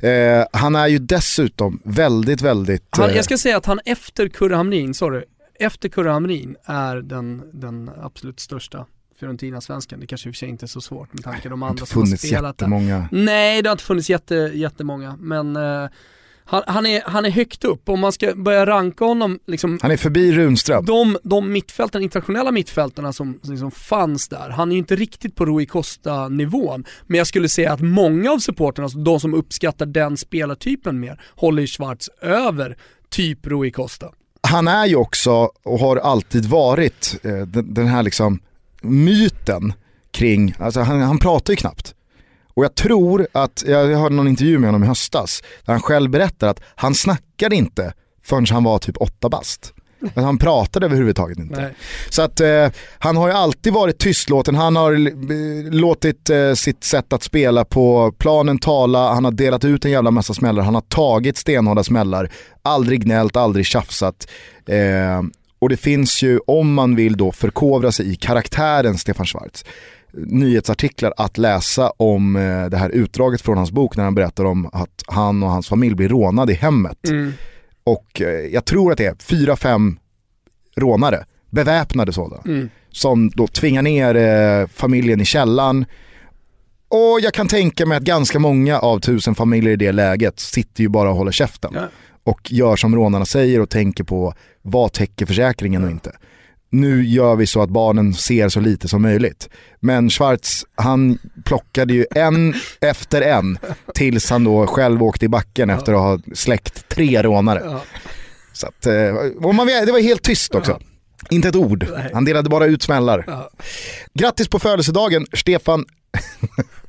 Eh, 0.00 0.46
han 0.52 0.76
är 0.76 0.86
ju 0.86 0.98
dessutom 0.98 1.80
väldigt, 1.84 2.42
väldigt... 2.42 2.86
Han, 2.90 3.10
eh, 3.10 3.16
jag 3.16 3.24
ska 3.24 3.38
säga 3.38 3.56
att 3.56 3.66
han 3.66 3.80
efter 3.84 4.28
Kurre 4.28 4.54
Hamrin, 4.54 4.94
sorry, 4.94 5.24
efter 5.58 5.88
Kurre 5.88 6.10
Hamrin 6.10 6.56
är 6.64 6.96
den, 6.96 7.42
den 7.52 7.90
absolut 8.02 8.40
största 8.40 8.86
Fiorentina-svensken. 9.20 10.00
Det 10.00 10.06
kanske 10.06 10.28
i 10.28 10.30
och 10.30 10.34
för 10.34 10.38
sig 10.38 10.48
inte 10.48 10.64
är 10.64 10.68
så 10.68 10.80
svårt 10.80 11.12
med 11.12 11.24
tanke 11.24 11.42
på 11.42 11.48
de 11.48 11.60
det 11.60 11.66
har 11.66 11.70
andra 11.70 11.80
inte 11.82 11.92
som 11.92 12.00
har 12.00 12.06
funnits 12.06 12.22
spelat 12.22 12.58
där. 12.58 12.64
jättemånga. 12.64 13.08
Nej, 13.12 13.62
det 13.62 13.68
har 13.68 13.74
inte 13.74 13.84
funnits 13.84 14.10
jätte, 14.10 14.34
jättemånga, 14.54 15.16
men 15.20 15.56
eh, 15.56 15.88
han, 16.50 16.62
han, 16.66 16.86
är, 16.86 17.02
han 17.06 17.24
är 17.24 17.30
högt 17.30 17.64
upp. 17.64 17.88
Om 17.88 18.00
man 18.00 18.12
ska 18.12 18.34
börja 18.34 18.66
ranka 18.66 19.04
honom, 19.04 19.38
liksom, 19.46 19.78
Han 19.82 19.90
är 19.90 19.96
förbi 19.96 20.32
Runström. 20.32 20.84
de, 20.84 21.18
de 21.22 21.52
mittfälten, 21.52 22.02
internationella 22.02 22.52
mittfältarna 22.52 23.12
som, 23.12 23.38
som 23.42 23.50
liksom 23.50 23.70
fanns 23.70 24.28
där, 24.28 24.50
han 24.50 24.68
är 24.68 24.72
ju 24.72 24.78
inte 24.78 24.96
riktigt 24.96 25.36
på 25.36 25.46
Rui 25.46 25.66
Costa-nivån. 25.66 26.84
Men 27.06 27.18
jag 27.18 27.26
skulle 27.26 27.48
säga 27.48 27.72
att 27.72 27.80
många 27.80 28.30
av 28.32 28.38
supporterna, 28.38 28.84
alltså 28.84 28.98
de 28.98 29.20
som 29.20 29.34
uppskattar 29.34 29.86
den 29.86 30.16
spelartypen 30.16 31.00
mer, 31.00 31.20
håller 31.36 31.60
ju 31.62 31.66
Schwarz 31.66 32.08
över 32.22 32.76
typ 33.08 33.46
Rui 33.46 33.70
Costa. 33.70 34.06
Han 34.42 34.68
är 34.68 34.86
ju 34.86 34.96
också, 34.96 35.50
och 35.62 35.78
har 35.78 35.96
alltid 35.96 36.46
varit, 36.46 37.16
eh, 37.22 37.46
den, 37.46 37.74
den 37.74 37.86
här 37.86 38.02
liksom 38.02 38.40
myten 38.82 39.72
kring, 40.10 40.54
alltså 40.58 40.80
han, 40.80 41.00
han 41.00 41.18
pratar 41.18 41.52
ju 41.52 41.56
knappt. 41.56 41.94
Och 42.54 42.64
jag 42.64 42.74
tror 42.74 43.26
att, 43.32 43.64
jag 43.66 43.96
hörde 43.96 44.14
någon 44.14 44.28
intervju 44.28 44.58
med 44.58 44.68
honom 44.68 44.84
i 44.84 44.86
höstas, 44.86 45.42
där 45.64 45.72
han 45.72 45.82
själv 45.82 46.10
berättar 46.10 46.48
att 46.48 46.60
han 46.74 46.94
snackade 46.94 47.56
inte 47.56 47.92
förrän 48.24 48.46
han 48.50 48.64
var 48.64 48.78
typ 48.78 48.96
åtta 48.96 49.28
bast. 49.28 49.72
Att 50.14 50.24
han 50.24 50.38
pratade 50.38 50.86
överhuvudtaget 50.86 51.38
inte. 51.38 51.60
Nej. 51.60 51.74
Så 52.10 52.22
att 52.22 52.40
eh, 52.40 52.68
han 52.98 53.16
har 53.16 53.28
ju 53.28 53.34
alltid 53.34 53.72
varit 53.72 53.98
tystlåten, 53.98 54.54
han 54.54 54.76
har 54.76 54.92
eh, 54.92 55.70
låtit 55.70 56.30
eh, 56.30 56.52
sitt 56.52 56.84
sätt 56.84 57.12
att 57.12 57.22
spela 57.22 57.64
på 57.64 58.12
planen 58.18 58.58
tala, 58.58 59.12
han 59.12 59.24
har 59.24 59.32
delat 59.32 59.64
ut 59.64 59.84
en 59.84 59.90
jävla 59.90 60.10
massa 60.10 60.34
smällar, 60.34 60.62
han 60.62 60.74
har 60.74 60.80
tagit 60.80 61.36
stenhårda 61.36 61.84
smällar, 61.84 62.30
aldrig 62.62 63.04
gnällt, 63.04 63.36
aldrig 63.36 63.66
tjafsat. 63.66 64.28
Och 65.60 65.68
det 65.68 65.76
finns 65.76 66.22
ju, 66.22 66.38
om 66.46 66.74
man 66.74 66.96
vill 66.96 67.16
då 67.16 67.32
förkovra 67.32 67.92
sig 67.92 68.12
i 68.12 68.16
karaktären 68.16 68.98
Stefan 68.98 69.26
Schwarz, 69.26 69.64
nyhetsartiklar 70.12 71.14
att 71.16 71.38
läsa 71.38 71.90
om 71.96 72.36
eh, 72.36 72.66
det 72.66 72.76
här 72.76 72.90
utdraget 72.90 73.40
från 73.40 73.56
hans 73.56 73.70
bok 73.70 73.96
när 73.96 74.04
han 74.04 74.14
berättar 74.14 74.44
om 74.44 74.70
att 74.72 75.02
han 75.06 75.42
och 75.42 75.50
hans 75.50 75.68
familj 75.68 75.94
blir 75.94 76.08
rånade 76.08 76.52
i 76.52 76.56
hemmet. 76.56 77.08
Mm. 77.08 77.32
Och 77.84 78.20
eh, 78.20 78.28
jag 78.28 78.64
tror 78.64 78.92
att 78.92 78.98
det 78.98 79.06
är 79.06 79.14
fyra, 79.20 79.56
fem 79.56 79.98
rånare, 80.76 81.24
beväpnade 81.50 82.12
sådana, 82.12 82.42
Mm. 82.46 82.68
som 82.90 83.30
då 83.34 83.46
tvingar 83.46 83.82
ner 83.82 84.14
eh, 84.14 84.66
familjen 84.68 85.20
i 85.20 85.24
källan. 85.24 85.84
Och 86.88 87.20
jag 87.22 87.34
kan 87.34 87.48
tänka 87.48 87.86
mig 87.86 87.96
att 87.96 88.02
ganska 88.02 88.38
många 88.38 88.78
av 88.78 89.00
tusen 89.00 89.34
familjer 89.34 89.72
i 89.72 89.76
det 89.76 89.92
läget 89.92 90.40
sitter 90.40 90.82
ju 90.82 90.88
bara 90.88 91.10
och 91.10 91.16
håller 91.16 91.32
käften. 91.32 91.70
Ja. 91.74 91.88
Och 92.24 92.52
gör 92.52 92.76
som 92.76 92.94
rånarna 92.94 93.24
säger 93.24 93.60
och 93.60 93.70
tänker 93.70 94.04
på 94.04 94.34
vad 94.62 94.92
täcker 94.92 95.26
försäkringen 95.26 95.84
och 95.84 95.90
inte. 95.90 96.12
Nu 96.72 97.04
gör 97.06 97.36
vi 97.36 97.46
så 97.46 97.62
att 97.62 97.70
barnen 97.70 98.14
ser 98.14 98.48
så 98.48 98.60
lite 98.60 98.88
som 98.88 99.02
möjligt. 99.02 99.48
Men 99.80 100.10
Schwarz, 100.10 100.64
han 100.74 101.18
plockade 101.44 101.94
ju 101.94 102.06
en 102.10 102.54
efter 102.80 103.22
en 103.22 103.58
tills 103.94 104.30
han 104.30 104.44
då 104.44 104.66
själv 104.66 105.02
åkte 105.02 105.24
i 105.24 105.28
backen 105.28 105.70
efter 105.70 105.92
att 105.92 105.98
ha 105.98 106.34
släckt 106.34 106.88
tre 106.88 107.22
rånare. 107.22 107.80
Så 108.52 108.66
att, 108.66 108.86
eh, 108.86 109.52
man, 109.52 109.66
det 109.66 109.92
var 109.92 110.00
helt 110.00 110.22
tyst 110.22 110.54
också. 110.54 110.80
Inte 111.30 111.48
ett 111.48 111.56
ord. 111.56 111.86
Han 112.12 112.24
delade 112.24 112.50
bara 112.50 112.66
ut 112.66 112.82
smällar. 112.82 113.48
Grattis 114.14 114.48
på 114.48 114.58
födelsedagen 114.58 115.26
Stefan 115.32 115.84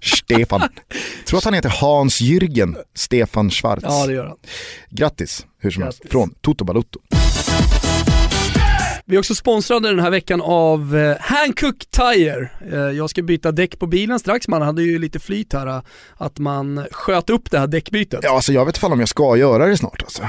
Stefan. 0.00 0.60
Jag 1.18 1.26
tror 1.26 1.38
att 1.38 1.44
han 1.44 1.54
heter 1.54 1.68
Hans-Jürgen 1.68 2.76
Stefan 2.94 3.50
Schwarz. 3.50 3.82
Ja 3.82 4.06
det 4.06 4.12
gör 4.12 4.26
han. 4.26 4.36
Grattis, 4.90 5.46
hur 5.58 5.70
som 5.70 5.82
helst, 5.82 6.02
från 6.10 6.34
Toto 6.40 6.64
Balutto. 6.64 7.00
Vi 9.04 9.16
är 9.16 9.18
också 9.18 9.34
sponsrade 9.34 9.88
den 9.88 10.00
här 10.00 10.10
veckan 10.10 10.40
av 10.40 10.96
eh, 10.96 11.16
Hankook 11.20 11.76
Tire. 11.90 12.50
Eh, 12.72 12.78
jag 12.78 13.10
ska 13.10 13.22
byta 13.22 13.52
däck 13.52 13.78
på 13.78 13.86
bilen 13.86 14.18
strax, 14.18 14.48
man 14.48 14.62
hade 14.62 14.82
ju 14.82 14.98
lite 14.98 15.18
flyt 15.18 15.52
här 15.52 15.66
eh, 15.66 15.82
att 16.16 16.38
man 16.38 16.86
sköt 16.90 17.30
upp 17.30 17.50
det 17.50 17.58
här 17.58 17.66
däckbytet. 17.66 18.20
Ja, 18.22 18.34
alltså 18.34 18.52
jag 18.52 18.66
vet 18.66 18.76
inte 18.76 18.86
om 18.86 19.00
jag 19.00 19.08
ska 19.08 19.36
göra 19.36 19.66
det 19.66 19.76
snart 19.76 20.02
alltså. 20.02 20.22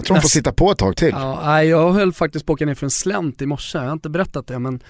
Jag 0.00 0.06
tror 0.06 0.16
de 0.16 0.20
får 0.22 0.28
sitta 0.28 0.52
på 0.52 0.70
ett 0.70 0.78
tag 0.78 0.96
till. 0.96 1.10
Ja, 1.12 1.64
jag 1.64 1.92
höll 1.92 2.12
faktiskt 2.12 2.46
på 2.46 2.52
att 2.52 2.56
åka 2.56 2.66
ner 2.66 2.74
för 2.74 2.86
en 2.86 2.90
slänt 2.90 3.42
i 3.42 3.46
morse, 3.46 3.78
jag 3.78 3.84
har 3.84 3.92
inte 3.92 4.10
berättat 4.10 4.46
det 4.46 4.58
men 4.58 4.80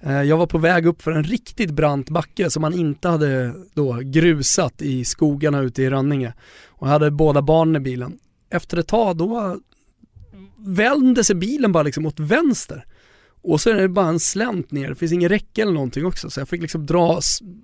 eh, 0.00 0.22
jag 0.22 0.36
var 0.36 0.46
på 0.46 0.58
väg 0.58 0.86
upp 0.86 1.02
för 1.02 1.12
en 1.12 1.24
riktigt 1.24 1.70
brant 1.70 2.10
backe 2.10 2.50
som 2.50 2.60
man 2.60 2.74
inte 2.74 3.08
hade 3.08 3.52
då 3.74 3.98
grusat 4.02 4.82
i 4.82 5.04
skogarna 5.04 5.60
ute 5.60 5.82
i 5.82 5.90
Rönninge. 5.90 6.32
Och 6.66 6.86
jag 6.86 6.92
hade 6.92 7.10
båda 7.10 7.42
barnen 7.42 7.76
i 7.76 7.80
bilen. 7.80 8.18
Efter 8.50 8.76
ett 8.76 8.88
tag 8.88 9.16
då 9.16 9.56
vände 10.56 11.24
sig 11.24 11.36
bilen 11.36 11.72
bara 11.72 11.82
liksom 11.82 12.06
åt 12.06 12.20
vänster. 12.20 12.84
Och 13.46 13.60
så 13.60 13.70
är 13.70 13.74
det 13.74 13.88
bara 13.88 14.08
en 14.08 14.20
slänt 14.20 14.70
ner, 14.70 14.88
det 14.88 14.94
finns 14.94 15.12
ingen 15.12 15.28
räcke 15.28 15.62
eller 15.62 15.72
någonting 15.72 16.06
också 16.06 16.30
så 16.30 16.40
jag 16.40 16.48
fick 16.48 16.62
liksom 16.62 16.86
dra 16.86 17.20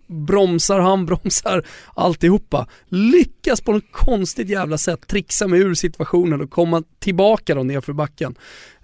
bromsar, 0.07 0.79
handbromsar, 0.79 1.67
alltihopa. 1.95 2.69
Lyckas 2.89 3.61
på 3.61 3.73
något 3.73 3.93
konstigt 3.93 4.49
jävla 4.49 4.79
sätt 4.79 5.07
trixa 5.07 5.49
mig 5.49 5.61
ur 5.61 5.75
situationen 5.75 6.41
och 6.41 6.51
komma 6.51 6.83
tillbaka 6.99 7.55
då 7.55 7.63
nerför 7.63 7.93
backen. 7.93 8.35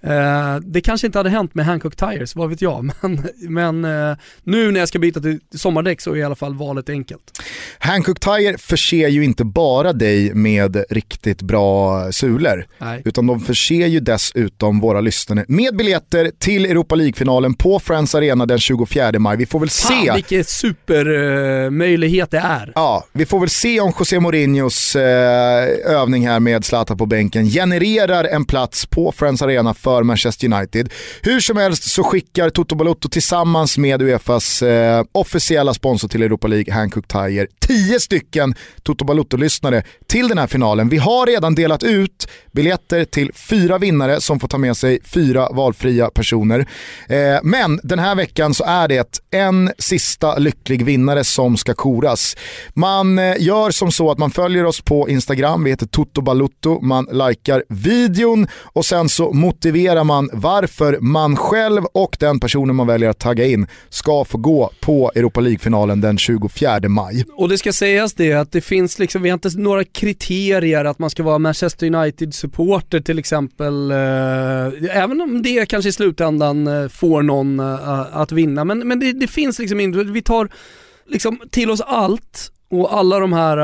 Eh, 0.00 0.56
det 0.62 0.80
kanske 0.80 1.06
inte 1.06 1.18
hade 1.18 1.30
hänt 1.30 1.54
med 1.54 1.66
Hancock 1.66 1.96
Tires, 1.96 2.36
vad 2.36 2.48
vet 2.48 2.62
jag, 2.62 2.90
men, 3.02 3.28
men 3.38 3.84
eh, 3.84 4.16
nu 4.42 4.70
när 4.70 4.80
jag 4.80 4.88
ska 4.88 4.98
byta 4.98 5.20
till 5.20 5.40
sommardäck 5.54 6.00
så 6.00 6.12
är 6.12 6.16
i 6.16 6.22
alla 6.22 6.34
fall 6.34 6.54
valet 6.54 6.88
enkelt. 6.88 7.22
Hankook 7.78 8.20
Tire 8.20 8.58
förser 8.58 9.08
ju 9.08 9.24
inte 9.24 9.44
bara 9.44 9.92
dig 9.92 10.34
med 10.34 10.84
riktigt 10.90 11.42
bra 11.42 12.12
sulor. 12.12 12.66
Utan 13.04 13.26
de 13.26 13.40
förser 13.40 13.86
ju 13.86 14.00
dessutom 14.00 14.80
våra 14.80 15.00
lyssnare 15.00 15.44
med 15.48 15.76
biljetter 15.76 16.30
till 16.38 16.66
Europa 16.66 16.94
League-finalen 16.94 17.54
på 17.54 17.80
Friends 17.80 18.14
Arena 18.14 18.46
den 18.46 18.58
24 18.58 19.18
maj. 19.18 19.36
Vi 19.36 19.46
får 19.46 19.60
väl 19.60 19.68
se 19.68 20.06
Fan 20.06 20.14
vilken 20.14 20.44
supermöjlighet 20.44 22.30
det 22.30 22.38
är. 22.38 22.72
Ja, 22.74 23.04
vi 23.12 23.26
får 23.26 23.40
väl 23.40 23.48
se 23.48 23.80
om 23.80 23.92
José 23.98 24.20
Mourinhos 24.20 24.96
eh, 24.96 25.02
övning 25.84 26.26
här 26.26 26.40
med 26.40 26.64
Zlatan 26.64 26.98
på 26.98 27.06
bänken 27.06 27.46
genererar 27.46 28.24
en 28.24 28.44
plats 28.44 28.86
på 28.86 29.12
Friends 29.12 29.42
Arena 29.42 29.74
för 29.74 29.87
för 29.88 30.02
Manchester 30.02 30.52
United. 30.52 30.92
Hur 31.22 31.40
som 31.40 31.56
helst 31.56 31.90
så 31.90 32.02
skickar 32.04 32.50
Toto 32.50 32.74
Balotto 32.74 33.08
tillsammans 33.08 33.78
med 33.78 34.02
Uefas 34.02 34.62
eh, 34.62 35.04
officiella 35.12 35.74
sponsor 35.74 36.08
till 36.08 36.22
Europa 36.22 36.46
League, 36.46 36.74
Hankook 36.74 37.08
Tire, 37.08 37.46
tio 37.60 38.00
stycken 38.00 38.54
Toto 38.82 39.04
Balotto-lyssnare 39.04 39.82
till 40.06 40.28
den 40.28 40.38
här 40.38 40.46
finalen. 40.46 40.88
Vi 40.88 40.96
har 40.96 41.26
redan 41.26 41.54
delat 41.54 41.82
ut 41.82 42.28
biljetter 42.52 43.04
till 43.04 43.32
fyra 43.34 43.78
vinnare 43.78 44.20
som 44.20 44.40
får 44.40 44.48
ta 44.48 44.58
med 44.58 44.76
sig 44.76 44.98
fyra 45.04 45.48
valfria 45.52 46.10
personer. 46.10 46.66
Eh, 47.08 47.38
men 47.42 47.80
den 47.82 47.98
här 47.98 48.14
veckan 48.14 48.54
så 48.54 48.64
är 48.64 48.88
det 48.88 49.20
en 49.30 49.70
sista 49.78 50.38
lycklig 50.38 50.84
vinnare 50.84 51.24
som 51.24 51.56
ska 51.56 51.74
koras. 51.74 52.36
Man 52.74 53.18
eh, 53.18 53.34
gör 53.38 53.70
som 53.70 53.92
så 53.92 54.10
att 54.10 54.18
man 54.18 54.30
följer 54.30 54.64
oss 54.64 54.80
på 54.80 55.08
Instagram, 55.08 55.64
vi 55.64 55.70
heter 55.70 55.86
Toto 55.86 56.20
Balutto, 56.20 56.80
man 56.80 57.06
likar 57.12 57.64
videon 57.68 58.46
och 58.74 58.84
sen 58.84 59.08
så 59.08 59.32
motiverar 59.32 59.77
man 60.04 60.30
varför 60.32 60.98
man 61.00 61.36
själv 61.36 61.84
och 61.92 62.16
den 62.20 62.40
personen 62.40 62.76
man 62.76 62.86
väljer 62.86 63.08
att 63.08 63.18
tagga 63.18 63.46
in 63.46 63.66
ska 63.88 64.24
få 64.24 64.38
gå 64.38 64.70
på 64.80 65.12
Europa 65.14 65.40
League-finalen 65.40 66.00
den 66.00 66.18
24 66.18 66.80
maj. 66.88 67.24
Och 67.32 67.48
det 67.48 67.58
ska 67.58 67.72
sägas 67.72 68.14
det 68.14 68.32
att 68.32 68.52
det 68.52 68.60
finns 68.60 68.98
liksom, 68.98 69.22
vi 69.22 69.30
har 69.30 69.34
inte 69.34 69.58
några 69.58 69.84
kriterier 69.84 70.84
att 70.84 70.98
man 70.98 71.10
ska 71.10 71.22
vara 71.22 71.38
Manchester 71.38 71.86
United-supporter 71.86 73.00
till 73.00 73.18
exempel. 73.18 73.90
Eh, 73.90 74.96
även 74.96 75.20
om 75.20 75.42
det 75.42 75.66
kanske 75.66 75.88
i 75.88 75.92
slutändan 75.92 76.66
eh, 76.66 76.88
får 76.88 77.22
någon 77.22 77.60
eh, 77.60 78.16
att 78.16 78.32
vinna. 78.32 78.64
Men, 78.64 78.78
men 78.78 79.00
det, 79.00 79.12
det 79.12 79.28
finns 79.28 79.58
liksom 79.58 79.80
inte, 79.80 80.04
vi 80.04 80.22
tar 80.22 80.48
liksom 81.06 81.40
till 81.50 81.70
oss 81.70 81.80
allt 81.80 82.52
och 82.70 82.98
alla 82.98 83.18
de 83.18 83.32
här 83.32 83.58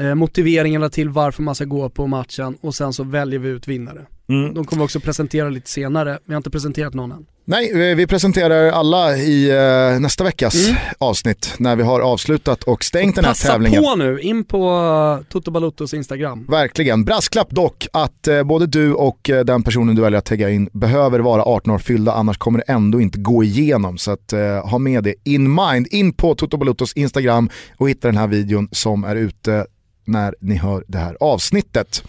eh, 0.00 0.14
motiveringarna 0.14 0.88
till 0.88 1.08
varför 1.08 1.42
man 1.42 1.54
ska 1.54 1.64
gå 1.64 1.88
på 1.88 2.06
matchen 2.06 2.56
och 2.60 2.74
sen 2.74 2.92
så 2.92 3.04
väljer 3.04 3.40
vi 3.40 3.48
ut 3.48 3.68
vinnare. 3.68 4.06
De 4.26 4.64
kommer 4.64 4.82
vi 4.82 4.86
också 4.86 5.00
presentera 5.00 5.48
lite 5.48 5.70
senare, 5.70 6.18
vi 6.24 6.34
har 6.34 6.36
inte 6.36 6.50
presenterat 6.50 6.94
någon 6.94 7.12
än. 7.12 7.26
Nej, 7.46 7.90
eh, 7.90 7.96
vi 7.96 8.06
presenterar 8.06 8.70
alla 8.70 9.16
i 9.16 9.50
eh, 9.50 10.00
nästa 10.00 10.24
veckas 10.24 10.54
avsnitt 10.98 11.54
när 11.58 11.76
vi 11.76 11.82
har 11.82 12.00
avslutat 12.00 12.62
och 12.62 12.84
stängt 12.84 13.16
den 13.16 13.24
här 13.24 13.32
Passa 13.32 13.48
tävlingen. 13.48 13.82
på 13.82 13.96
nu, 13.96 14.20
in 14.20 14.44
på 14.44 14.80
uh, 15.20 15.24
Toto 15.28 15.50
Balottos 15.50 15.94
Instagram. 15.94 16.46
Verkligen. 16.48 17.04
Brasklapp 17.04 17.50
dock 17.50 17.86
att 17.92 18.28
eh, 18.28 18.42
både 18.42 18.66
du 18.66 18.94
och 18.94 19.30
eh, 19.30 19.44
den 19.44 19.62
personen 19.62 19.94
du 19.94 20.02
väljer 20.02 20.18
att 20.18 20.24
tagga 20.24 20.50
in 20.50 20.68
behöver 20.72 21.18
vara 21.18 21.42
18 21.42 21.72
år 21.72 21.78
fyllda 21.78 22.12
annars 22.12 22.38
kommer 22.38 22.58
det 22.58 22.72
ändå 22.72 23.00
inte 23.00 23.18
gå 23.18 23.44
igenom. 23.44 23.98
Så 23.98 24.10
att, 24.10 24.32
ha 24.64 24.78
med 24.78 25.04
det 25.04 25.14
in 25.24 25.54
mind. 25.54 25.86
In 25.90 26.12
på 26.12 26.34
Toto 26.34 26.56
Baluttos 26.56 26.92
Instagram 26.92 27.50
och 27.76 27.90
hitta 27.90 28.08
den 28.08 28.16
här 28.16 28.26
videon 28.26 28.68
som 28.72 29.04
är 29.04 29.16
ute 29.16 29.66
när 30.04 30.34
ni 30.40 30.56
hör 30.56 30.84
det 30.86 30.98
här 30.98 31.16
avsnittet. 31.20 32.02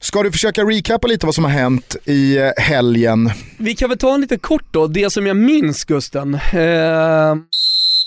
Ska 0.00 0.22
du 0.22 0.32
försöka 0.32 0.64
recapa 0.64 1.08
lite 1.08 1.26
vad 1.26 1.34
som 1.34 1.44
har 1.44 1.50
hänt 1.50 1.96
i 2.04 2.38
eh, 2.38 2.50
helgen? 2.56 3.30
Vi 3.58 3.74
kan 3.74 3.88
väl 3.88 3.98
ta 3.98 4.14
en 4.14 4.20
lite 4.20 4.38
kort 4.38 4.64
då, 4.70 4.86
det 4.86 5.10
som 5.10 5.26
jag 5.26 5.36
minns 5.36 5.84
Gusten. 5.84 6.34
Eh, 6.34 7.34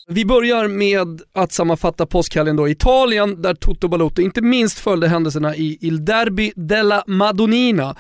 vi 0.08 0.26
börjar 0.26 0.67
med 0.67 1.21
att 1.34 1.52
sammanfatta 1.52 2.06
påskhelgen 2.06 2.56
då 2.56 2.67
i 2.67 2.71
Italien 2.71 3.41
där 3.41 3.54
Toto 3.54 3.88
Balotto 3.88 4.21
inte 4.21 4.41
minst 4.41 4.80
följde 4.80 5.08
händelserna 5.08 5.56
i 5.56 5.78
Il 5.82 6.06
Derby 6.06 6.52
della 6.56 7.04
Madonnina. 7.08 7.95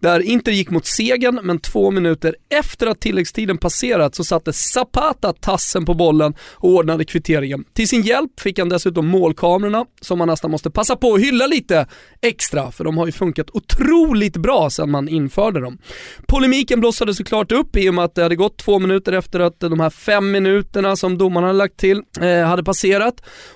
Där 0.00 0.20
Inter 0.20 0.52
gick 0.52 0.70
mot 0.70 0.86
segern, 0.86 1.40
men 1.42 1.58
två 1.58 1.90
minuter 1.90 2.36
efter 2.48 2.86
att 2.86 3.00
tilläggstiden 3.00 3.58
passerat 3.58 4.14
så 4.14 4.24
satte 4.24 4.52
Zapata 4.52 5.32
tassen 5.32 5.84
på 5.84 5.94
bollen 5.94 6.34
och 6.54 6.70
ordnade 6.70 7.04
kvitteringen. 7.04 7.64
Till 7.72 7.88
sin 7.88 8.02
hjälp 8.02 8.40
fick 8.40 8.58
han 8.58 8.68
dessutom 8.68 9.06
målkamerorna 9.06 9.84
som 10.00 10.18
man 10.18 10.28
nästan 10.28 10.50
måste 10.50 10.70
passa 10.70 10.96
på 10.96 11.14
att 11.14 11.20
hylla 11.20 11.46
lite 11.46 11.86
extra, 12.22 12.72
för 12.72 12.84
de 12.84 12.98
har 12.98 13.06
ju 13.06 13.12
funkat 13.12 13.50
otroligt 13.50 14.36
bra 14.36 14.70
sedan 14.70 14.90
man 14.90 15.08
införde 15.08 15.60
dem. 15.60 15.78
Polemiken 16.26 16.80
blossade 16.80 17.14
såklart 17.14 17.52
upp 17.52 17.76
i 17.76 17.90
och 17.90 17.94
med 17.94 18.04
att 18.04 18.14
det 18.14 18.22
hade 18.22 18.36
gått 18.36 18.58
två 18.58 18.78
minuter 18.78 19.12
efter 19.12 19.40
att 19.40 19.60
de 19.60 19.80
här 19.80 19.90
fem 19.90 20.30
minuterna 20.30 20.96
som 20.96 21.18
domarna 21.18 21.46
hade 21.46 21.58
lagt 21.58 21.76
till 21.76 22.02
eh, 22.20 22.46
hade 22.46 22.64
passerat. 22.64 23.14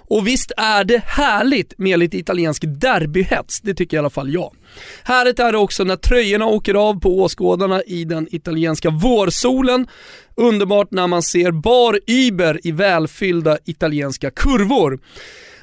Och 0.09 0.27
visst 0.27 0.53
är 0.57 0.85
det 0.85 1.03
härligt 1.07 1.79
med 1.79 1.99
lite 1.99 2.19
italiensk 2.19 2.65
derbyhets, 2.67 3.61
det 3.61 3.75
tycker 3.75 3.97
i 3.97 3.99
alla 3.99 4.11
fall 4.11 4.33
jag. 4.33 4.55
Härligt 5.03 5.39
är 5.39 5.53
det 5.53 5.59
också 5.59 5.85
när 5.85 5.97
tröjorna 5.97 6.47
åker 6.47 6.75
av 6.75 7.01
på 7.01 7.21
åskådarna 7.23 7.83
i 7.83 8.05
den 8.05 8.29
italienska 8.31 8.91
vårsolen. 8.91 9.87
Underbart 10.35 10.91
när 10.91 11.07
man 11.07 11.23
ser 11.23 11.51
bar 11.51 12.01
Uber 12.07 12.61
i 12.67 12.73
välfyllda 12.73 13.59
italienska 13.65 14.31
kurvor. 14.31 14.99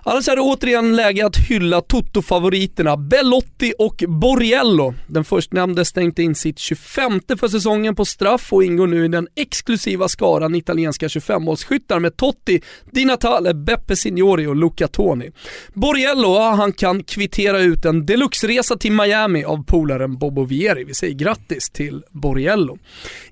Alltså 0.04 0.20
Annars 0.20 0.28
är 0.28 0.36
det 0.36 0.42
återigen 0.42 0.96
läge 0.96 1.26
att 1.26 1.38
hylla 1.38 1.82
Toto-favoriterna 1.82 2.98
Bellotti 2.98 3.74
och 3.80 4.04
Borriello. 4.08 4.94
Den 5.08 5.24
förstnämnde 5.24 5.86
stängde 5.86 6.24
in 6.24 6.36
sitt 6.36 6.60
25 6.60 7.22
för 7.40 7.48
säsongen 7.48 7.96
på 7.96 8.06
straff 8.06 8.54
och 8.54 8.64
ingår 8.64 8.88
nu 8.88 9.06
i 9.06 9.08
den 9.08 9.28
exklusiva 9.36 10.08
skaran 10.08 10.56
italienska 10.56 11.08
25-målsskyttar 11.08 12.00
med 12.00 12.18
Totti, 12.18 12.62
Di 12.92 13.06
Natale, 13.06 13.54
Beppe 13.54 13.96
Signori 13.96 14.48
och 14.48 14.56
Luca 14.56 14.88
Toni. 14.88 15.32
Borriello, 15.74 16.36
ja, 16.36 16.50
han 16.50 16.74
kan 16.74 17.04
kvittera 17.04 17.60
ut 17.60 17.86
en 17.86 18.06
deluxe-resa 18.06 18.78
till 18.78 18.92
Miami 18.92 19.44
av 19.44 19.64
polaren 19.64 20.18
Bobo 20.18 20.46
Vieri. 20.46 20.84
Vi 20.84 20.94
säger 20.94 21.14
grattis 21.14 21.70
till 21.70 22.04
Borriello. 22.12 22.78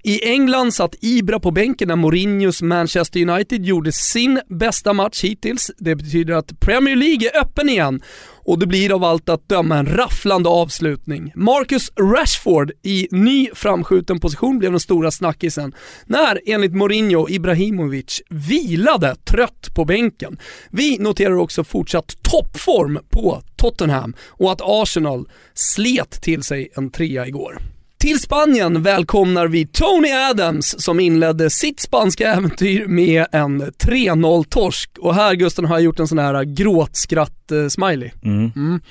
I 0.03 0.29
England 0.29 0.71
satt 0.71 0.95
Ibra 1.01 1.39
på 1.39 1.51
bänken 1.51 1.87
när 1.87 1.95
Mourinhos 1.95 2.61
Manchester 2.61 3.29
United 3.29 3.65
gjorde 3.65 3.91
sin 3.91 4.41
bästa 4.49 4.93
match 4.93 5.23
hittills. 5.23 5.71
Det 5.77 5.95
betyder 5.95 6.33
att 6.33 6.56
Premier 6.59 6.95
League 6.95 7.29
är 7.29 7.41
öppen 7.41 7.69
igen 7.69 8.01
och 8.47 8.59
det 8.59 8.67
blir 8.67 8.95
av 8.95 9.03
allt 9.03 9.29
att 9.29 9.49
döma 9.49 9.77
en 9.77 9.85
rafflande 9.85 10.49
avslutning. 10.49 11.31
Marcus 11.35 11.91
Rashford 11.99 12.71
i 12.83 13.07
ny 13.11 13.49
framskjuten 13.53 14.19
position 14.19 14.59
blev 14.59 14.71
den 14.71 14.79
stora 14.79 15.11
snackisen 15.11 15.73
när 16.05 16.39
enligt 16.45 16.73
Mourinho 16.73 17.29
Ibrahimovic 17.29 18.21
vilade 18.29 19.15
trött 19.15 19.67
på 19.75 19.85
bänken. 19.85 20.37
Vi 20.69 20.97
noterar 20.97 21.37
också 21.37 21.63
fortsatt 21.63 22.15
toppform 22.21 22.99
på 23.09 23.41
Tottenham 23.55 24.13
och 24.27 24.51
att 24.51 24.61
Arsenal 24.63 25.29
slet 25.53 26.21
till 26.21 26.43
sig 26.43 26.69
en 26.75 26.91
trea 26.91 27.27
igår. 27.27 27.76
Till 27.99 28.19
Spanien 28.19 28.83
välkomnar 28.83 29.47
vi 29.47 29.67
Tony 29.67 30.11
Adams 30.11 30.83
som 30.83 30.99
inledde 30.99 31.49
sitt 31.49 31.79
spanska 31.79 32.33
äventyr 32.33 32.85
med 32.87 33.25
en 33.31 33.61
3-0-torsk. 33.61 34.97
Och 34.97 35.15
här 35.15 35.33
Gusten 35.33 35.65
har 35.65 35.75
jag 35.75 35.83
gjort 35.83 35.99
en 35.99 36.07
sån 36.07 36.17
här 36.17 36.43
gråtskratt-smiley. 36.43 38.11
Mm. 38.23 38.51
Mm. 38.55 38.81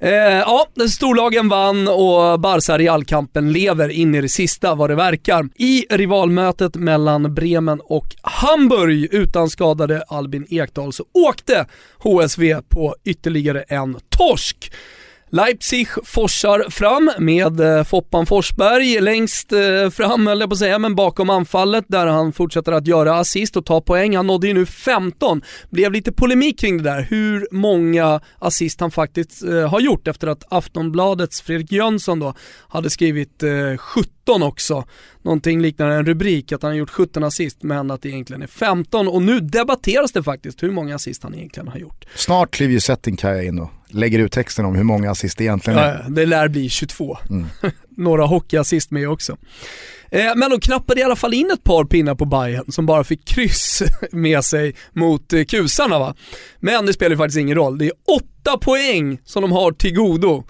Eh, 0.00 0.10
ja, 0.40 0.66
storlagen 0.88 1.48
vann 1.48 1.88
och 1.88 2.40
Barca-Real-kampen 2.40 3.52
lever 3.52 3.88
in 3.88 4.14
i 4.14 4.20
det 4.20 4.28
sista 4.28 4.74
vad 4.74 4.90
det 4.90 4.96
verkar. 4.96 5.48
I 5.54 5.86
rivalmötet 5.90 6.74
mellan 6.74 7.34
Bremen 7.34 7.80
och 7.84 8.14
Hamburg 8.22 9.08
utan 9.14 9.50
skadade 9.50 10.02
Albin 10.08 10.46
Ekdal 10.50 10.92
så 10.92 11.04
åkte 11.12 11.66
HSV 11.98 12.60
på 12.68 12.96
ytterligare 13.04 13.62
en 13.62 13.96
torsk. 14.08 14.72
Leipzig 15.30 15.88
forsar 16.04 16.70
fram 16.70 17.10
med 17.18 17.60
eh, 17.60 17.84
Foppan 17.84 18.26
Forsberg 18.26 19.00
längst 19.00 19.52
eh, 19.52 19.90
fram 19.90 20.26
höll 20.26 20.40
jag 20.40 20.48
på 20.48 20.52
att 20.52 20.58
säga, 20.58 20.78
men 20.78 20.94
bakom 20.94 21.30
anfallet 21.30 21.84
där 21.88 22.06
han 22.06 22.32
fortsätter 22.32 22.72
att 22.72 22.86
göra 22.86 23.18
assist 23.18 23.56
och 23.56 23.66
ta 23.66 23.80
poäng. 23.80 24.16
Han 24.16 24.26
nådde 24.26 24.46
ju 24.46 24.54
nu 24.54 24.66
15. 24.66 25.42
Blev 25.70 25.92
lite 25.92 26.12
polemik 26.12 26.60
kring 26.60 26.76
det 26.76 26.82
där, 26.82 27.02
hur 27.10 27.48
många 27.50 28.20
assist 28.38 28.80
han 28.80 28.90
faktiskt 28.90 29.44
eh, 29.44 29.70
har 29.70 29.80
gjort 29.80 30.08
efter 30.08 30.26
att 30.26 30.44
Aftonbladets 30.48 31.42
Fredrik 31.42 31.72
Jönsson 31.72 32.18
då 32.20 32.34
hade 32.68 32.90
skrivit 32.90 33.42
17 33.78 34.42
också. 34.42 34.84
Någonting 35.22 35.60
liknande 35.60 35.94
en 35.94 36.06
rubrik 36.06 36.52
att 36.52 36.62
han 36.62 36.70
har 36.70 36.78
gjort 36.78 36.90
17 36.90 37.24
assist 37.24 37.62
men 37.62 37.90
att 37.90 38.02
det 38.02 38.08
egentligen 38.08 38.42
är 38.42 38.46
15 38.46 39.08
och 39.08 39.22
nu 39.22 39.40
debatteras 39.40 40.12
det 40.12 40.22
faktiskt 40.22 40.62
hur 40.62 40.70
många 40.70 40.94
assist 40.94 41.22
han 41.22 41.34
egentligen 41.34 41.68
har 41.68 41.78
gjort. 41.78 42.04
Snart 42.14 42.50
kliver 42.50 42.72
ju 42.72 42.80
Settingkaja 42.80 43.42
in 43.42 43.58
och 43.58 43.70
lägger 43.88 44.18
ut 44.18 44.32
texten 44.32 44.64
om 44.64 44.74
hur 44.74 44.84
många 44.84 45.10
assist 45.10 45.38
det 45.38 45.44
egentligen 45.44 45.78
är. 45.78 46.02
Ja, 46.04 46.10
det 46.10 46.26
lär 46.26 46.48
bli 46.48 46.68
22. 46.68 47.18
Mm. 47.30 47.46
Några 47.96 48.26
hockeyassist 48.26 48.90
med 48.90 49.08
också. 49.08 49.36
Eh, 50.10 50.32
men 50.36 50.50
de 50.50 50.60
knappade 50.60 51.00
i 51.00 51.02
alla 51.02 51.16
fall 51.16 51.34
in 51.34 51.50
ett 51.50 51.64
par 51.64 51.84
pinnar 51.84 52.14
på 52.14 52.24
Bayern 52.24 52.72
som 52.72 52.86
bara 52.86 53.04
fick 53.04 53.24
kryss 53.24 53.82
med 54.12 54.44
sig 54.44 54.74
mot 54.92 55.32
eh, 55.32 55.44
kusarna 55.44 55.98
va. 55.98 56.14
Men 56.60 56.86
det 56.86 56.92
spelar 56.92 57.10
ju 57.10 57.16
faktiskt 57.16 57.38
ingen 57.38 57.56
roll. 57.56 57.78
Det 57.78 57.84
är 57.84 57.92
åtta 58.16 58.58
poäng 58.58 59.18
som 59.24 59.42
de 59.42 59.52
har 59.52 59.72
till 59.72 59.94
godo 59.94 60.44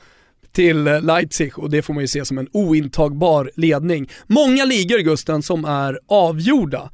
till 0.53 0.87
eh, 0.87 1.03
Leipzig 1.03 1.59
och 1.59 1.70
det 1.70 1.83
får 1.83 1.94
man 1.94 2.01
ju 2.01 2.09
se 2.09 2.25
som 2.25 2.38
en 2.38 2.49
ointagbar 2.53 3.51
ledning. 3.57 4.11
Många 4.27 4.64
ligor 4.64 4.99
Gusten 4.99 5.42
som 5.42 5.64
är 5.64 5.99
avgjorda. 6.09 6.90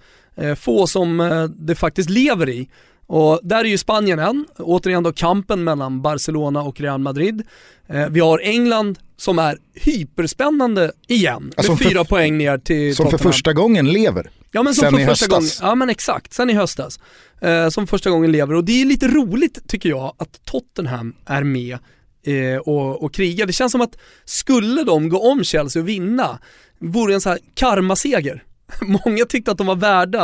Få 0.56 0.86
som 0.86 1.48
det 1.58 1.74
faktiskt 1.74 2.10
lever 2.10 2.48
i. 2.48 2.68
Och 3.14 3.40
där 3.42 3.58
är 3.64 3.68
ju 3.68 3.78
Spanien 3.78 4.18
en, 4.18 4.46
återigen 4.58 5.02
då 5.02 5.12
kampen 5.12 5.64
mellan 5.64 6.02
Barcelona 6.02 6.62
och 6.62 6.80
Real 6.80 7.00
Madrid. 7.00 7.42
Eh, 7.86 8.08
vi 8.08 8.20
har 8.20 8.38
England 8.38 8.98
som 9.16 9.38
är 9.38 9.58
hyperspännande 9.74 10.92
igen, 11.08 11.52
Alltså 11.56 11.72
med 11.72 11.78
för- 11.78 11.88
fyra 11.88 12.04
poäng 12.04 12.38
ner 12.38 12.58
till 12.58 12.96
Som 12.96 13.04
för 13.06 13.10
Tottenham. 13.10 13.32
första 13.32 13.52
gången 13.52 13.92
lever. 13.92 14.30
Ja 14.52 14.62
men 14.62 14.74
som 14.74 14.82
Sen 14.82 14.92
för 14.98 15.06
första 15.06 15.26
gången, 15.26 15.48
ja 15.60 15.74
men 15.74 15.90
exakt, 15.90 16.32
sen 16.32 16.50
i 16.50 16.52
höstas. 16.52 17.00
Eh, 17.40 17.68
som 17.68 17.86
första 17.86 18.10
gången 18.10 18.32
lever 18.32 18.54
och 18.54 18.64
det 18.64 18.82
är 18.82 18.84
lite 18.84 19.08
roligt 19.08 19.68
tycker 19.68 19.88
jag 19.88 20.14
att 20.18 20.44
Tottenham 20.44 21.14
är 21.26 21.42
med 21.42 21.78
eh, 22.26 22.56
och, 22.60 23.02
och 23.04 23.14
krigar. 23.14 23.46
Det 23.46 23.52
känns 23.52 23.72
som 23.72 23.80
att 23.80 23.96
skulle 24.24 24.82
de 24.82 25.08
gå 25.08 25.30
om 25.30 25.44
Chelsea 25.44 25.82
och 25.82 25.88
vinna, 25.88 26.38
vore 26.78 27.14
en 27.14 27.20
så 27.20 27.28
här 27.28 27.38
karmaseger. 27.54 28.42
Många 28.82 29.24
tyckte 29.24 29.50
att 29.52 29.58
de 29.58 29.66
var 29.66 29.76
värda 29.76 30.22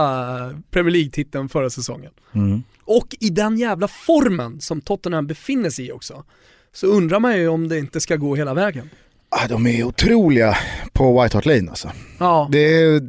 Premier 0.70 0.92
League-titeln 0.92 1.48
förra 1.48 1.70
säsongen. 1.70 2.10
Mm. 2.34 2.62
Och 2.88 3.16
i 3.20 3.30
den 3.30 3.58
jävla 3.58 3.88
formen 3.88 4.60
som 4.60 4.80
Tottenham 4.80 5.26
befinner 5.26 5.70
sig 5.70 5.86
i 5.86 5.92
också, 5.92 6.24
så 6.72 6.86
undrar 6.86 7.20
man 7.20 7.36
ju 7.38 7.48
om 7.48 7.68
det 7.68 7.78
inte 7.78 8.00
ska 8.00 8.16
gå 8.16 8.36
hela 8.36 8.54
vägen. 8.54 8.90
Ah, 9.28 9.48
de 9.48 9.66
är 9.66 9.84
otroliga 9.84 10.56
på 10.92 11.22
White 11.22 11.36
Hart 11.36 11.46
Lane 11.46 11.70
alltså. 11.70 11.90
Ja, 12.18 12.48
Det 12.52 12.58
är, 12.58 13.02